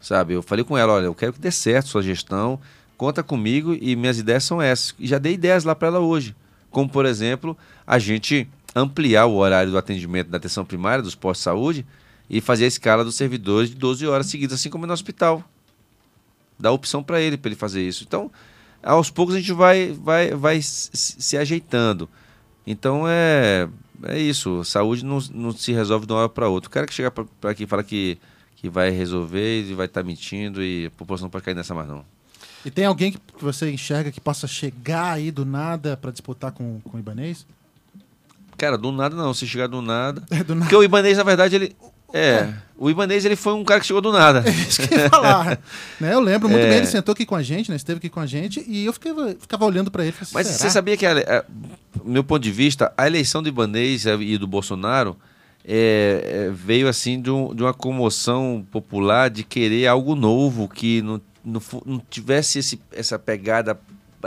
Sabe? 0.00 0.32
Eu 0.32 0.42
falei 0.42 0.64
com 0.64 0.76
ela, 0.76 0.94
olha, 0.94 1.04
eu 1.04 1.14
quero 1.14 1.34
que 1.34 1.38
dê 1.38 1.50
certo 1.50 1.88
sua 1.88 2.02
gestão, 2.02 2.58
conta 3.02 3.20
comigo 3.20 3.76
e 3.80 3.96
minhas 3.96 4.16
ideias 4.16 4.44
são 4.44 4.62
essas. 4.62 4.94
Já 5.00 5.18
dei 5.18 5.32
ideias 5.32 5.64
lá 5.64 5.74
para 5.74 5.88
ela 5.88 5.98
hoje. 5.98 6.36
Como, 6.70 6.88
por 6.88 7.04
exemplo, 7.04 7.58
a 7.84 7.98
gente 7.98 8.48
ampliar 8.76 9.26
o 9.26 9.34
horário 9.34 9.72
do 9.72 9.76
atendimento 9.76 10.28
da 10.28 10.36
atenção 10.36 10.64
primária 10.64 11.02
dos 11.02 11.16
postos 11.16 11.40
de 11.40 11.42
saúde 11.42 11.86
e 12.30 12.40
fazer 12.40 12.64
a 12.64 12.68
escala 12.68 13.04
dos 13.04 13.16
servidores 13.16 13.70
de 13.70 13.74
12 13.74 14.06
horas 14.06 14.26
seguidas, 14.26 14.60
assim 14.60 14.70
como 14.70 14.86
no 14.86 14.92
hospital 14.92 15.42
dá 16.56 16.70
opção 16.70 17.02
para 17.02 17.20
ele, 17.20 17.36
para 17.36 17.48
ele 17.48 17.56
fazer 17.56 17.82
isso. 17.82 18.04
Então, 18.06 18.30
aos 18.80 19.10
poucos 19.10 19.34
a 19.34 19.40
gente 19.40 19.52
vai, 19.52 19.92
vai, 20.00 20.30
vai 20.36 20.60
se 20.62 21.36
ajeitando. 21.36 22.08
Então 22.64 23.02
é, 23.08 23.68
é 24.04 24.16
isso. 24.16 24.62
Saúde 24.62 25.04
não, 25.04 25.18
não 25.34 25.50
se 25.50 25.72
resolve 25.72 26.06
de 26.06 26.12
uma 26.12 26.20
hora 26.20 26.28
para 26.28 26.48
outra. 26.48 26.68
O 26.68 26.70
cara 26.70 26.86
que 26.86 26.94
chega 26.94 27.10
para 27.10 27.50
aqui 27.50 27.64
e 27.64 27.66
fala 27.66 27.82
que, 27.82 28.16
que 28.62 28.70
vai 28.70 28.90
resolver 28.90 29.62
e 29.62 29.74
vai 29.74 29.86
estar 29.86 30.02
tá 30.02 30.06
mentindo 30.06 30.62
e 30.62 30.86
a 30.86 30.90
população 30.90 31.24
não 31.24 31.30
pode 31.30 31.44
cair 31.44 31.54
nessa 31.54 31.74
mais 31.74 31.88
não. 31.88 32.04
E 32.64 32.70
tem 32.70 32.84
alguém 32.84 33.10
que 33.10 33.18
você 33.40 33.68
enxerga 33.72 34.12
que 34.12 34.20
possa 34.20 34.46
chegar 34.46 35.14
aí 35.14 35.32
do 35.32 35.44
nada 35.44 35.96
para 35.96 36.12
disputar 36.12 36.52
com, 36.52 36.80
com 36.80 36.96
o 36.96 37.00
Ibanês? 37.00 37.44
Cara, 38.56 38.78
do 38.78 38.92
nada 38.92 39.16
não. 39.16 39.34
Se 39.34 39.48
chegar 39.48 39.66
do 39.66 39.82
nada. 39.82 40.22
É, 40.30 40.44
do 40.44 40.54
nada. 40.54 40.66
Porque 40.66 40.76
o 40.76 40.84
Ibanês, 40.84 41.18
na 41.18 41.24
verdade, 41.24 41.56
ele, 41.56 41.76
é, 42.14 42.54
o 42.78 42.88
Ibanez 42.88 43.24
ele 43.24 43.34
foi 43.34 43.52
um 43.52 43.64
cara 43.64 43.80
que 43.80 43.86
chegou 43.86 44.00
do 44.00 44.12
nada. 44.12 44.44
É 44.46 44.50
isso 44.50 44.86
que 44.86 44.94
eu 44.94 44.98
ia 45.00 45.10
falar. 45.10 45.58
né? 45.98 46.14
Eu 46.14 46.20
lembro 46.20 46.48
muito 46.48 46.62
é. 46.62 46.68
bem, 46.68 46.78
ele 46.78 46.86
sentou 46.86 47.14
aqui 47.14 47.26
com 47.26 47.34
a 47.34 47.42
gente, 47.42 47.68
né? 47.68 47.76
esteve 47.76 47.98
aqui 47.98 48.08
com 48.08 48.20
a 48.20 48.26
gente, 48.26 48.64
e 48.68 48.86
eu 48.86 48.92
ficava, 48.92 49.34
ficava 49.40 49.64
olhando 49.64 49.90
para 49.90 50.04
ele. 50.04 50.14
Assim, 50.20 50.34
Mas 50.34 50.46
será? 50.46 50.58
você 50.58 50.70
sabia 50.70 50.96
que, 50.96 51.04
a, 51.04 51.18
a, 51.18 51.44
meu 52.04 52.22
ponto 52.22 52.40
de 52.40 52.52
vista, 52.52 52.92
a 52.96 53.08
eleição 53.08 53.42
do 53.42 53.48
Ibanez 53.48 54.04
e 54.06 54.38
do 54.38 54.46
Bolsonaro 54.46 55.16
é, 55.64 56.48
é, 56.48 56.50
veio 56.50 56.88
assim 56.88 57.20
de, 57.20 57.30
um, 57.30 57.54
de, 57.54 57.62
uma 57.62 57.74
comoção 57.74 58.66
popular 58.70 59.30
de 59.30 59.44
querer 59.44 59.86
algo 59.86 60.14
novo, 60.14 60.68
que 60.68 61.00
não, 61.02 61.20
não, 61.44 61.62
não 61.86 62.02
tivesse 62.10 62.58
esse, 62.58 62.80
essa 62.92 63.18
pegada 63.18 63.78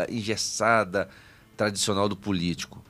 engessada, 0.10 1.10
tradicional 1.58 2.08
do 2.08 2.16
político. 2.16 2.84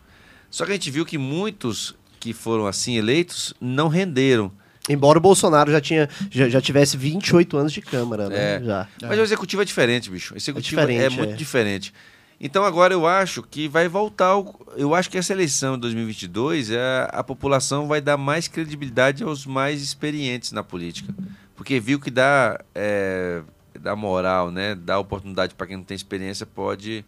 Só 0.50 0.66
que 0.66 0.72
a 0.72 0.76
gente 0.76 0.91
viu 0.91 1.06
que 1.06 1.18
muitos 1.18 1.96
que 2.20 2.34
foram 2.34 2.66
assim 2.66 2.98
eleitos 2.98 3.54
não 3.60 3.88
renderam. 3.88 4.52
Embora 4.88 5.18
o 5.18 5.22
Bolsonaro 5.22 5.72
já, 5.72 5.82
tinha, 5.82 6.08
já, 6.30 6.48
já 6.48 6.62
tivesse 6.62 6.96
28 6.96 7.58
anos 7.58 7.74
de 7.74 7.82
Câmara, 7.82 8.30
né? 8.30 8.56
É. 8.56 8.64
Já. 8.64 8.88
Mas 9.02 9.18
o 9.18 9.22
executivo 9.24 9.64
é 9.64 9.66
diferente, 9.66 10.10
bicho. 10.10 10.36
O 10.36 10.38
executivo 10.38 10.82
é, 10.82 10.96
é 10.96 11.10
muito 11.10 11.34
é. 11.34 11.36
diferente. 11.36 11.91
Então 12.40 12.66
agora 12.66 12.94
eu 12.94 13.08
acho 13.08 13.42
que 13.42 13.68
vai 13.68 13.88
voltar. 13.88 14.34
Eu 14.76 14.94
acho 14.94 15.10
que 15.10 15.18
essa 15.18 15.34
eleição 15.34 15.76
de 15.76 15.82
2022 15.82 16.72
é, 16.72 17.08
a 17.12 17.24
população 17.24 17.88
vai 17.88 18.02
dar 18.02 18.18
mais 18.18 18.48
credibilidade 18.48 19.24
aos 19.24 19.46
mais 19.46 19.82
experientes 19.82 20.52
na 20.52 20.64
política. 20.64 21.14
Porque 21.56 21.80
viu 21.80 22.00
que 22.00 22.12
dá, 22.12 22.60
é, 22.74 23.42
dá 23.80 23.96
moral, 23.96 24.52
né? 24.52 24.76
Dá 24.76 25.00
oportunidade 25.00 25.56
para 25.56 25.68
quem 25.68 25.78
não 25.78 25.84
tem 25.84 25.96
experiência, 25.96 26.46
pode, 26.46 27.06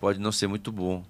pode 0.00 0.18
não 0.18 0.32
ser 0.32 0.46
muito 0.46 0.72
bom. 0.72 1.04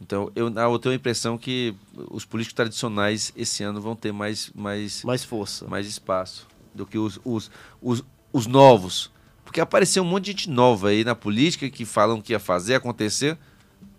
Então, 0.00 0.32
eu, 0.34 0.52
eu 0.52 0.78
tenho 0.80 0.94
a 0.94 0.96
impressão 0.96 1.38
que 1.38 1.76
os 2.10 2.24
políticos 2.24 2.54
tradicionais 2.54 3.32
esse 3.36 3.62
ano 3.62 3.80
vão 3.80 3.94
ter 3.94 4.10
mais, 4.10 4.50
mais, 4.52 5.04
mais 5.04 5.22
força, 5.22 5.68
mais 5.68 5.86
espaço 5.86 6.48
do 6.74 6.84
que 6.84 6.98
os, 6.98 7.20
os, 7.24 7.48
os, 7.80 8.02
os 8.32 8.48
novos. 8.48 9.11
Porque 9.52 9.60
apareceu 9.60 10.02
um 10.02 10.06
monte 10.06 10.24
de 10.24 10.30
gente 10.30 10.48
nova 10.48 10.88
aí 10.88 11.04
na 11.04 11.14
política 11.14 11.68
que 11.68 11.84
falam 11.84 12.22
que 12.22 12.32
ia 12.32 12.40
fazer 12.40 12.74
acontecer. 12.74 13.36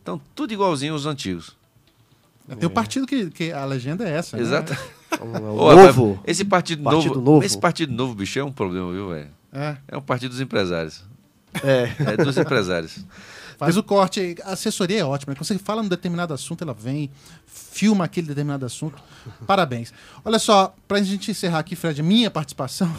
Então, 0.02 0.20
tudo 0.34 0.52
igualzinho 0.52 0.94
aos 0.94 1.06
antigos. 1.06 1.56
Tem 2.60 2.68
um 2.68 2.72
partido 2.72 3.06
que, 3.06 3.30
que 3.30 3.52
a 3.52 3.64
legenda 3.64 4.04
é 4.04 4.14
essa. 4.14 4.36
Né? 4.36 4.42
Exato. 4.42 4.76
Né? 5.14 5.40
O 5.40 5.76
novo. 5.76 6.20
Esse 6.26 6.44
partido, 6.44 6.82
partido 6.82 7.10
novo, 7.14 7.22
novo, 7.22 7.46
Esse 7.46 7.56
partido 7.56 7.94
novo, 7.94 8.16
bicho, 8.16 8.40
é 8.40 8.44
um 8.44 8.52
problema, 8.52 8.92
viu, 8.92 9.10
velho? 9.10 9.30
É. 9.54 9.78
É 9.90 9.96
um 9.96 10.02
partido 10.02 10.32
dos 10.32 10.42
empresários. 10.42 11.04
É. 11.64 11.94
É 12.00 12.18
dos 12.18 12.36
empresários. 12.36 13.06
Faz 13.60 13.78
o 13.78 13.84
corte. 13.84 14.36
A 14.44 14.54
assessoria 14.54 15.02
é 15.02 15.06
ótima. 15.06 15.36
Quando 15.36 15.46
você 15.46 15.60
fala 15.60 15.84
um 15.84 15.88
determinado 15.88 16.34
assunto, 16.34 16.64
ela 16.64 16.74
vem, 16.74 17.12
filma 17.46 18.06
aquele 18.06 18.26
determinado 18.26 18.66
assunto. 18.66 19.00
Parabéns. 19.46 19.94
Olha 20.26 20.40
só, 20.40 20.76
pra 20.88 21.00
gente 21.04 21.30
encerrar 21.30 21.60
aqui, 21.60 21.76
Fred, 21.76 22.02
minha 22.02 22.32
participação. 22.32 22.92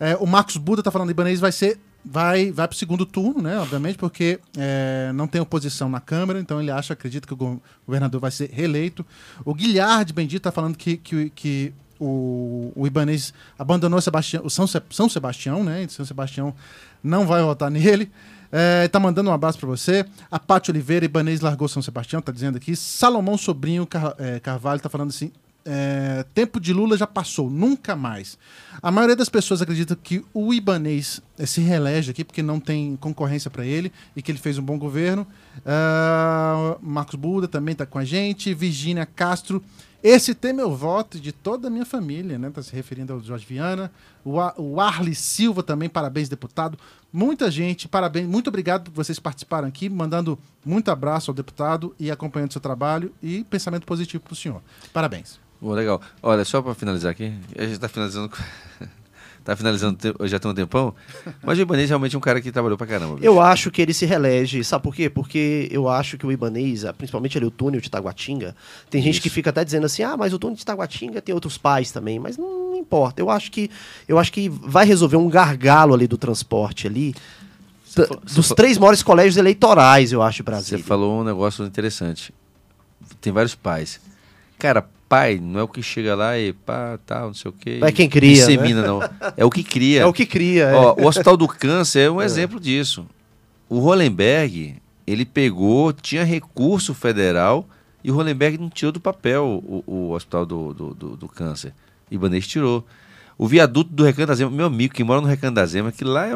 É, 0.00 0.16
o 0.16 0.26
Marcos 0.26 0.56
Buda 0.56 0.82
tá 0.82 0.90
falando 0.90 1.08
que 1.08 1.12
Ibanez 1.12 1.40
vai 1.40 1.52
ser. 1.52 1.78
Vai, 2.04 2.52
vai 2.52 2.66
pro 2.66 2.76
segundo 2.76 3.04
turno, 3.04 3.42
né? 3.42 3.58
Obviamente, 3.58 3.98
porque 3.98 4.38
é, 4.56 5.10
não 5.14 5.26
tem 5.26 5.40
oposição 5.40 5.88
na 5.88 6.00
Câmara, 6.00 6.40
então 6.40 6.60
ele 6.60 6.70
acha, 6.70 6.92
acredita 6.92 7.26
que 7.26 7.34
o 7.34 7.60
governador 7.86 8.20
vai 8.20 8.30
ser 8.30 8.50
reeleito. 8.50 9.04
O 9.44 9.52
Guilherme 9.52 10.12
Bendito 10.12 10.42
tá 10.42 10.52
falando 10.52 10.76
que, 10.76 10.96
que, 10.96 11.30
que 11.30 11.74
o, 11.98 12.72
o 12.74 12.86
Ibanez 12.86 13.34
abandonou 13.58 14.00
Sebastião, 14.00 14.44
o 14.44 14.48
São, 14.48 14.66
São 14.66 15.08
Sebastião, 15.08 15.64
né? 15.64 15.86
São 15.88 16.04
Sebastião 16.04 16.54
não 17.02 17.26
vai 17.26 17.42
votar 17.42 17.70
nele. 17.70 18.10
É, 18.50 18.88
tá 18.88 18.98
mandando 18.98 19.28
um 19.28 19.32
abraço 19.32 19.58
para 19.58 19.68
você. 19.68 20.06
A 20.30 20.38
Paty 20.38 20.70
Oliveira, 20.70 21.04
Ibanês 21.04 21.40
largou 21.40 21.68
São 21.68 21.82
Sebastião, 21.82 22.22
tá 22.22 22.32
dizendo 22.32 22.56
aqui. 22.56 22.74
Salomão 22.74 23.36
Sobrinho 23.36 23.86
Car 23.86 24.14
é, 24.18 24.40
Carvalho 24.40 24.80
tá 24.80 24.88
falando 24.88 25.10
assim. 25.10 25.30
É, 25.64 26.24
tempo 26.32 26.58
de 26.58 26.72
Lula 26.72 26.96
já 26.96 27.06
passou, 27.06 27.50
nunca 27.50 27.94
mais. 27.94 28.38
A 28.80 28.90
maioria 28.90 29.16
das 29.16 29.28
pessoas 29.28 29.60
acredita 29.60 29.94
que 29.96 30.24
o 30.32 30.54
Ibanês 30.54 31.20
é, 31.38 31.44
se 31.44 31.60
reelege 31.60 32.10
aqui 32.10 32.24
porque 32.24 32.42
não 32.42 32.58
tem 32.58 32.96
concorrência 32.96 33.50
para 33.50 33.66
ele 33.66 33.92
e 34.16 34.22
que 34.22 34.32
ele 34.32 34.38
fez 34.38 34.56
um 34.56 34.62
bom 34.62 34.78
governo. 34.78 35.26
Uh, 35.58 36.78
Marcos 36.80 37.16
Buda 37.16 37.46
também 37.46 37.72
está 37.72 37.84
com 37.84 37.98
a 37.98 38.04
gente. 38.04 38.54
Virgínia 38.54 39.04
Castro 39.04 39.62
esse 40.02 40.34
tem 40.34 40.52
meu 40.52 40.74
voto 40.74 41.18
de 41.18 41.32
toda 41.32 41.68
a 41.68 41.70
minha 41.70 41.84
família, 41.84 42.38
né? 42.38 42.50
Tá 42.50 42.62
se 42.62 42.74
referindo 42.74 43.12
ao 43.12 43.20
Jorge 43.20 43.44
Viana. 43.44 43.90
O, 44.24 44.36
o 44.56 44.80
Arli 44.80 45.14
Silva 45.14 45.62
também, 45.62 45.88
parabéns, 45.88 46.28
deputado. 46.28 46.78
Muita 47.12 47.50
gente, 47.50 47.88
parabéns. 47.88 48.26
Muito 48.26 48.48
obrigado 48.48 48.84
por 48.84 48.94
vocês 48.94 49.18
participaram 49.18 49.66
aqui, 49.66 49.88
mandando 49.88 50.38
muito 50.64 50.90
abraço 50.90 51.30
ao 51.30 51.34
deputado 51.34 51.94
e 51.98 52.10
acompanhando 52.10 52.52
seu 52.52 52.60
trabalho 52.60 53.12
e 53.22 53.42
pensamento 53.44 53.86
positivo 53.86 54.22
para 54.22 54.32
o 54.32 54.36
senhor. 54.36 54.62
Parabéns. 54.92 55.40
Legal. 55.60 56.00
Olha, 56.22 56.44
só 56.44 56.62
para 56.62 56.74
finalizar 56.74 57.10
aqui, 57.10 57.34
a 57.56 57.62
gente 57.62 57.72
está 57.72 57.88
finalizando 57.88 58.30
tá 59.48 59.56
finalizando 59.56 59.96
já 60.24 60.38
tem 60.38 60.50
um 60.50 60.54
tempão, 60.54 60.94
mas 61.42 61.58
o 61.58 61.62
Ibanez 61.62 61.88
realmente 61.88 62.14
é 62.14 62.18
um 62.18 62.20
cara 62.20 62.38
que 62.38 62.52
trabalhou 62.52 62.76
pra 62.76 62.86
caramba. 62.86 63.14
Bicho. 63.14 63.24
Eu 63.24 63.40
acho 63.40 63.70
que 63.70 63.80
ele 63.80 63.94
se 63.94 64.04
reelege, 64.04 64.62
sabe 64.62 64.82
por 64.82 64.94
quê? 64.94 65.08
Porque 65.08 65.66
eu 65.70 65.88
acho 65.88 66.18
que 66.18 66.26
o 66.26 66.30
Ibanez, 66.30 66.84
principalmente 66.98 67.38
ali 67.38 67.46
o 67.46 67.50
túnel 67.50 67.80
de 67.80 67.90
Taguatinga, 67.90 68.54
tem 68.90 69.00
Isso. 69.00 69.06
gente 69.06 69.22
que 69.22 69.30
fica 69.30 69.48
até 69.48 69.64
dizendo 69.64 69.86
assim, 69.86 70.02
ah, 70.02 70.18
mas 70.18 70.34
o 70.34 70.38
túnel 70.38 70.54
de 70.54 70.66
Taguatinga 70.66 71.22
tem 71.22 71.34
outros 71.34 71.56
pais 71.56 71.90
também, 71.90 72.18
mas 72.18 72.36
não, 72.36 72.76
importa. 72.76 73.22
Eu 73.22 73.30
acho 73.30 73.50
que 73.50 73.70
eu 74.06 74.18
acho 74.18 74.30
que 74.30 74.50
vai 74.50 74.84
resolver 74.84 75.16
um 75.16 75.28
gargalo 75.30 75.94
ali 75.94 76.06
do 76.06 76.18
transporte 76.18 76.86
ali 76.86 77.14
T- 77.94 78.06
Dos 78.34 78.50
três 78.50 78.76
maiores 78.76 79.02
colégios 79.02 79.38
eleitorais, 79.38 80.12
eu 80.12 80.20
acho, 80.20 80.42
de 80.42 80.50
Você 80.62 80.78
falou 80.78 81.22
um 81.22 81.24
negócio 81.24 81.64
interessante. 81.64 82.34
Tem 83.18 83.32
vários 83.32 83.54
pais. 83.54 83.98
Cara, 84.58 84.86
pai 85.08 85.38
não 85.40 85.60
é 85.60 85.62
o 85.62 85.68
que 85.68 85.82
chega 85.82 86.14
lá 86.14 86.38
e 86.38 86.52
pá, 86.52 86.98
tal, 87.06 87.28
não 87.28 87.34
sei 87.34 87.48
o 87.48 87.54
quê. 87.54 87.78
Não 87.80 87.88
é 87.88 87.92
quem 87.92 88.08
cria, 88.08 88.34
Dissemina, 88.34 88.82
não. 88.82 89.00
É 89.36 89.44
o 89.44 89.50
que 89.50 89.64
cria. 89.64 90.02
É 90.02 90.06
o 90.06 90.12
que 90.12 90.26
cria. 90.26 90.64
é. 90.64 90.74
Ó, 90.74 90.94
o 90.98 91.06
Hospital 91.06 91.36
do 91.36 91.48
Câncer 91.48 92.00
é 92.06 92.10
um 92.10 92.20
exemplo 92.20 92.60
disso. 92.60 93.06
O 93.68 93.78
Hollenberg, 93.78 94.76
ele 95.06 95.24
pegou, 95.24 95.92
tinha 95.92 96.24
recurso 96.24 96.94
federal 96.94 97.66
e 98.04 98.10
o 98.10 98.14
Hollenberg 98.14 98.58
não 98.58 98.68
tirou 98.68 98.92
do 98.92 99.00
papel 99.00 99.44
o, 99.64 99.82
o 99.86 100.10
Hospital 100.12 100.46
do, 100.46 100.74
do, 100.74 100.94
do, 100.94 101.16
do 101.16 101.28
Câncer. 101.28 101.72
Ibanez 102.10 102.46
tirou. 102.46 102.84
O 103.40 103.46
viaduto 103.46 103.92
do 103.92 104.02
Recanto 104.02 104.26
da 104.26 104.34
Zema, 104.34 104.50
meu 104.50 104.66
amigo 104.66 104.92
que 104.92 105.04
mora 105.04 105.20
no 105.20 105.26
Recanto 105.28 105.54
da 105.54 105.64
Zema, 105.64 105.90
aquilo 105.90 106.10
lá 106.10 106.26
é 106.26 106.32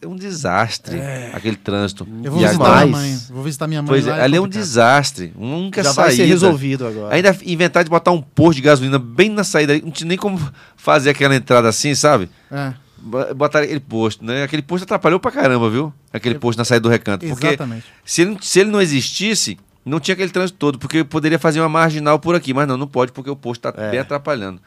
é 0.00 0.06
um 0.06 0.14
desastre, 0.14 1.00
aquele 1.32 1.56
trânsito. 1.56 2.06
Eu 2.22 2.30
vou 2.30 2.40
E 2.40 2.44
visitar 2.46 2.64
agora- 2.64 2.86
minha 2.86 2.96
mãe. 2.96 3.18
Vou 3.28 3.42
visitar 3.42 3.66
minha 3.66 3.82
mãe. 3.82 3.88
Pois 3.88 4.06
é, 4.06 4.10
lá, 4.12 4.22
ali 4.22 4.36
é 4.36 4.40
um 4.40 4.46
desastre. 4.46 5.32
Única 5.36 5.82
Já 5.82 5.92
saída. 5.92 6.02
vai 6.10 6.16
ser 6.16 6.24
resolvido 6.26 6.86
agora. 6.86 7.12
Ainda 7.12 7.36
inventar 7.44 7.82
de 7.82 7.90
botar 7.90 8.12
um 8.12 8.22
posto 8.22 8.54
de 8.56 8.62
gasolina 8.62 9.00
bem 9.00 9.30
na 9.30 9.42
saída, 9.42 9.72
ali, 9.72 9.82
não 9.82 9.90
tinha 9.90 10.06
nem 10.06 10.16
como 10.16 10.40
fazer 10.76 11.10
aquela 11.10 11.34
entrada 11.34 11.68
assim, 11.68 11.92
sabe? 11.94 12.30
É, 12.52 12.72
Bo- 12.98 13.34
Botar 13.34 13.58
aquele 13.62 13.80
posto, 13.80 14.24
né? 14.24 14.44
Aquele 14.44 14.62
posto 14.62 14.84
atrapalhou 14.84 15.18
pra 15.18 15.32
caramba, 15.32 15.68
viu? 15.68 15.92
Aquele 16.12 16.36
posto 16.38 16.56
na 16.58 16.64
saída 16.64 16.82
do 16.84 16.88
recanto. 16.88 17.26
Porque 17.26 17.48
exatamente. 17.48 17.84
se 18.04 18.22
ele, 18.22 18.38
se 18.40 18.60
ele 18.60 18.70
não 18.70 18.80
existisse, 18.80 19.58
não 19.84 19.98
tinha 19.98 20.12
aquele 20.14 20.30
trânsito 20.30 20.56
todo, 20.56 20.78
porque 20.78 21.02
poderia 21.02 21.38
fazer 21.38 21.60
uma 21.60 21.68
marginal 21.68 22.18
por 22.20 22.34
aqui, 22.36 22.54
mas 22.54 22.66
não, 22.68 22.76
não 22.78 22.86
pode, 22.86 23.10
porque 23.10 23.28
o 23.28 23.34
posto 23.36 23.68
está 23.68 23.82
É. 23.82 23.90
bem 23.90 23.98
atrapalhando. 24.00 24.60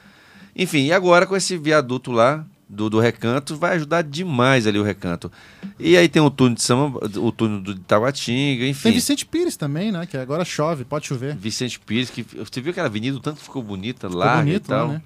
Enfim, 0.57 0.85
e 0.87 0.91
agora 0.91 1.27
com 1.27 1.35
esse 1.35 1.55
viaduto 1.55 2.11
lá 2.11 2.43
do, 2.67 2.89
do 2.89 2.99
recanto, 2.99 3.55
vai 3.55 3.75
ajudar 3.75 4.01
demais 4.01 4.67
ali 4.67 4.79
o 4.79 4.83
recanto. 4.83 5.31
E 5.79 5.95
aí 5.95 6.09
tem 6.09 6.21
o 6.21 6.29
túnel 6.29 6.55
de 6.55 6.63
Samba, 6.63 6.99
o 7.19 7.31
túnel 7.31 7.61
do 7.61 7.75
Taguatinga, 7.75 8.65
enfim. 8.65 8.83
Tem 8.83 8.91
Vicente 8.91 9.25
Pires 9.25 9.55
também, 9.55 9.91
né? 9.91 10.05
Que 10.05 10.17
agora 10.17 10.43
chove, 10.43 10.83
pode 10.83 11.07
chover. 11.07 11.35
Vicente 11.35 11.79
Pires, 11.79 12.09
que 12.09 12.23
você 12.23 12.59
viu 12.59 12.71
aquela 12.71 12.87
avenida, 12.87 13.15
o 13.15 13.19
tanto 13.19 13.39
ficou 13.39 13.61
bonita 13.61 14.09
Ficou 14.09 14.19
lá 14.19 14.37
bonito 14.37 14.65
e 14.65 14.67
tal. 14.67 14.87
lá, 14.87 14.93
né? 14.93 15.01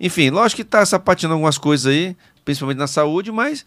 Enfim, 0.00 0.30
lógico 0.30 0.62
que 0.62 0.64
tá 0.64 0.84
sapateando 0.86 1.34
algumas 1.34 1.58
coisas 1.58 1.92
aí, 1.92 2.16
principalmente 2.44 2.78
na 2.78 2.86
saúde, 2.86 3.30
mas 3.30 3.64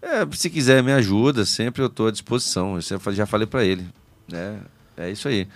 é, 0.00 0.26
se 0.32 0.48
quiser 0.48 0.82
me 0.82 0.92
ajuda, 0.92 1.44
sempre 1.44 1.82
eu 1.82 1.86
estou 1.86 2.06
à 2.06 2.10
disposição. 2.10 2.76
Eu 2.76 3.12
já 3.12 3.26
falei 3.26 3.46
para 3.46 3.64
ele. 3.64 3.86
Né? 4.28 4.58
É 4.96 5.10
isso 5.10 5.28
aí. 5.28 5.48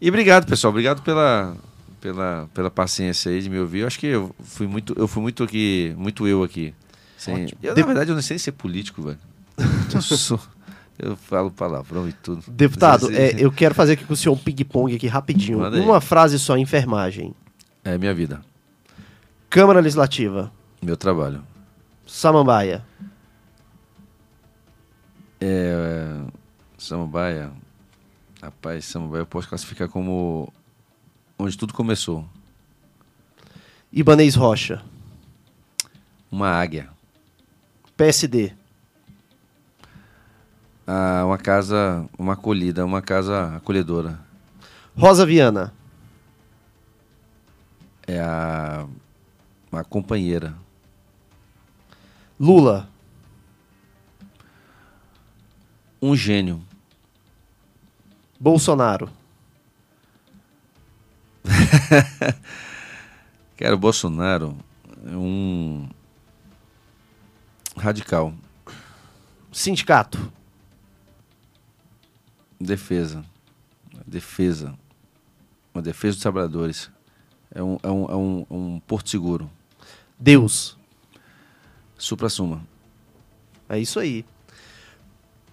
E 0.00 0.08
obrigado, 0.08 0.46
pessoal. 0.46 0.70
Obrigado 0.70 1.02
pela, 1.02 1.56
pela, 2.04 2.50
pela 2.52 2.70
paciência 2.70 3.32
aí 3.32 3.40
de 3.40 3.48
me 3.48 3.58
ouvir. 3.58 3.78
Eu 3.80 3.86
acho 3.86 3.98
que 3.98 4.06
eu 4.06 4.34
fui 4.44 4.66
muito, 4.66 4.92
eu 4.98 5.08
fui 5.08 5.22
muito 5.22 5.42
aqui, 5.42 5.94
muito 5.96 6.28
eu 6.28 6.42
aqui. 6.42 6.74
Sem, 7.16 7.44
Ótimo. 7.44 7.58
eu, 7.62 7.74
Na 7.74 7.86
verdade, 7.86 8.10
eu 8.10 8.14
não 8.14 8.20
sei 8.20 8.38
ser 8.38 8.52
político, 8.52 9.00
velho. 9.02 9.18
Eu, 9.94 10.02
sou- 10.02 10.40
eu 10.98 11.16
falo 11.16 11.50
palavrão 11.50 12.06
e 12.08 12.12
tudo. 12.12 12.42
Deputado, 12.48 13.10
é, 13.10 13.32
eu 13.38 13.50
quero 13.50 13.74
fazer 13.74 13.92
aqui 13.94 14.04
com 14.04 14.12
o 14.12 14.16
senhor 14.16 14.34
um 14.34 14.38
ping-pong 14.38 14.94
aqui 14.94 15.06
rapidinho. 15.06 15.58
Manda 15.60 15.76
aí. 15.76 15.82
Uma 15.82 16.00
frase 16.00 16.38
só, 16.38 16.56
enfermagem. 16.58 17.32
é 17.84 17.96
minha 17.96 18.12
vida, 18.12 18.42
Câmara 19.48 19.80
Legislativa. 19.80 20.52
meu 20.82 20.96
trabalho. 20.96 21.42
Samambaia. 22.06 22.84
É, 25.40 26.20
Samambaia, 26.76 27.50
rapaz, 28.42 28.84
Samambaia 28.84 29.22
eu 29.22 29.26
posso 29.26 29.48
classificar 29.48 29.88
como 29.88 30.52
onde 31.38 31.56
tudo 31.56 31.74
começou. 31.74 32.24
Ibanez 33.92 34.34
Rocha. 34.34 34.82
Uma 36.30 36.48
águia, 36.48 36.88
PSD. 37.96 38.52
Ah, 40.86 41.22
uma 41.24 41.38
casa, 41.38 42.06
uma 42.18 42.32
acolhida, 42.34 42.84
uma 42.84 43.00
casa 43.00 43.56
acolhedora. 43.56 44.18
Rosa 44.96 45.24
Viana. 45.24 45.72
É 48.06 48.20
a 48.20 48.86
uma 49.70 49.82
companheira. 49.82 50.54
Lula. 52.38 52.88
Um 56.02 56.14
gênio. 56.14 56.62
Bolsonaro. 58.38 59.08
Cara, 63.56 63.74
o 63.74 63.78
Bolsonaro 63.78 64.56
é 65.06 65.16
um 65.16 65.88
radical. 67.76 68.34
Sindicato. 69.52 70.32
Defesa. 72.60 73.24
Defesa. 74.06 74.74
Uma 75.72 75.82
defesa 75.82 76.14
dos 76.14 76.22
trabalhadores. 76.22 76.90
É 77.54 77.62
um, 77.62 77.78
é 77.82 77.90
um, 77.90 78.04
é 78.06 78.16
um, 78.16 78.46
um 78.50 78.80
porto 78.80 79.10
seguro. 79.10 79.50
Deus. 80.18 80.76
Supra-suma. 81.96 82.66
É 83.68 83.78
isso 83.78 84.00
aí. 84.00 84.24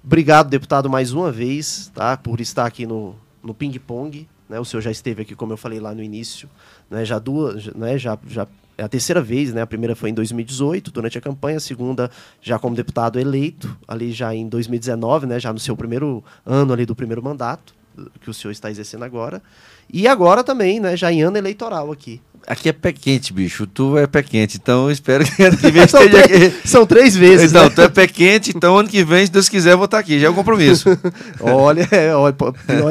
Obrigado, 0.04 0.50
deputado, 0.50 0.90
mais 0.90 1.14
uma 1.14 1.32
vez, 1.32 1.92
tá? 1.94 2.18
Por 2.18 2.42
estar 2.42 2.66
aqui 2.66 2.88
no, 2.88 3.16
no 3.44 3.54
Ping 3.54 3.78
Pong. 3.78 4.28
Né? 4.52 4.60
O 4.60 4.66
senhor 4.66 4.82
já 4.82 4.92
esteve 4.92 5.22
aqui, 5.22 5.34
como 5.34 5.54
eu 5.54 5.58
falei 5.58 5.80
lá 5.80 5.96
no 5.96 6.04
início, 6.04 6.50
né? 6.90 7.06
Já 7.06 7.18
duas, 7.18 7.68
né? 7.68 7.98
Já, 7.98 8.20
já 8.28 8.46
é 8.78 8.84
a 8.84 8.90
terceira 8.90 9.22
vez, 9.22 9.54
né? 9.54 9.62
A 9.62 9.68
primeira 9.68 9.96
foi 9.96 10.10
em 10.10 10.14
2018, 10.14 10.92
durante 10.92 11.18
a 11.18 11.22
campanha, 11.22 11.56
a 11.56 11.62
segunda 11.62 12.12
já 12.42 12.60
como 12.60 12.76
deputado 12.76 13.18
eleito, 13.18 13.78
ali 13.88 14.12
já 14.12 14.36
em 14.36 14.50
2019, 14.50 15.26
né? 15.26 15.40
Já 15.40 15.54
no 15.54 15.60
seu 15.60 15.78
primeiro 15.78 16.22
ano 16.46 16.74
ali 16.74 16.86
do 16.86 16.94
primeiro 16.94 17.24
mandato, 17.24 17.74
que 18.20 18.30
o 18.30 18.34
senhor 18.34 18.52
está 18.52 18.70
exercendo 18.70 19.04
agora. 19.04 19.42
E 19.90 20.06
agora 20.06 20.44
também, 20.44 20.82
né? 20.82 20.98
Já 20.98 21.14
em 21.14 21.22
ano 21.22 21.38
eleitoral 21.38 21.90
aqui. 21.90 22.20
Aqui 22.48 22.70
é 22.70 22.74
pé 22.74 22.92
quente, 22.92 23.32
bicho. 23.32 23.66
Tu 23.68 23.98
é 23.98 24.08
pé 24.08 24.22
quente, 24.24 24.58
então 24.62 24.86
eu 24.86 24.92
espero 24.92 25.24
que 25.24 25.44
ano 25.44 25.56
que 25.58 25.72
vem 25.72 25.86
São 25.88 26.04
esteja 26.04 26.28
três, 26.28 26.54
aqui. 26.56 26.68
são 26.68 26.86
três 26.86 27.16
vezes, 27.16 27.52
Então, 27.52 27.64
né? 27.66 27.70
tu 27.70 27.82
é 27.82 27.88
pé 27.90 28.08
quente, 28.08 28.52
então 28.56 28.78
ano 28.78 28.90
que 28.90 29.04
vem, 29.04 29.26
se 29.26 29.32
Deus 29.32 29.48
quiser, 29.48 29.74
eu 29.74 29.78
vou 29.78 29.86
estar 29.86 30.00
aqui. 30.00 30.20
Já 30.20 30.28
é 30.28 30.30
um 30.30 30.34
compromisso. 30.34 30.90
Olha, 31.40 31.88
é, 31.92 32.14
olha, 32.16 32.36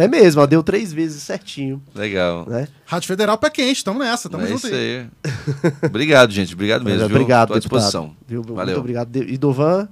é 0.03 0.09
mesmo, 0.09 0.41
ó, 0.41 0.47
deu 0.47 0.63
três 0.63 0.93
vezes 0.93 1.23
certinho, 1.23 1.83
Legal. 1.95 2.47
né? 2.49 2.69
Rádio 2.87 3.07
Federal 3.09 3.37
pé 3.39 3.51
quente, 3.51 3.85
tamo 3.85 3.99
nessa, 3.99 4.29
tamo 4.31 4.45
é 4.45 4.49
junto 4.49 4.67
isso 4.67 4.75
aí. 4.75 5.07
aí. 5.25 5.73
Obrigado, 5.83 6.33
gente. 6.33 6.55
Obrigado 6.55 6.85
mesmo. 6.85 7.07
viu? 7.07 7.17
obrigado, 7.17 7.49
Tô 7.49 7.55
à 7.55 7.57
deputado. 7.59 7.79
disposição. 7.81 8.17
Viu? 8.27 8.43
Valeu. 8.43 8.65
Muito 8.67 8.79
obrigado. 8.81 9.09
De- 9.09 9.33
E 9.33 9.37
Dovan, 9.37 9.89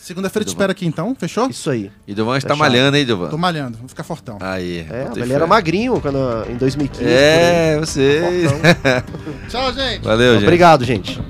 Segunda-feira 0.00 0.44
te 0.44 0.48
espero 0.48 0.72
aqui 0.72 0.86
então, 0.86 1.14
fechou? 1.14 1.48
isso 1.50 1.70
aí. 1.70 1.90
E 2.06 2.14
Dovan 2.14 2.38
está 2.38 2.56
malhando, 2.56 2.96
hein, 2.96 3.04
Dovan? 3.04 3.28
Tô 3.28 3.36
malhando, 3.36 3.76
vou 3.78 3.88
ficar 3.88 4.02
fortão. 4.02 4.38
Aí. 4.40 4.86
É, 4.90 5.04
botei 5.04 5.22
ele 5.22 5.32
era 5.32 5.46
magrinho 5.46 6.00
quando, 6.00 6.18
em 6.48 6.56
2015. 6.56 7.04
É, 7.04 7.78
você. 7.78 8.46
Fortão. 8.48 9.38
Tchau, 9.48 9.72
gente! 9.74 10.02
Valeu, 10.02 10.34
gente. 10.34 10.44
Obrigado, 10.44 10.84
gente. 10.84 11.20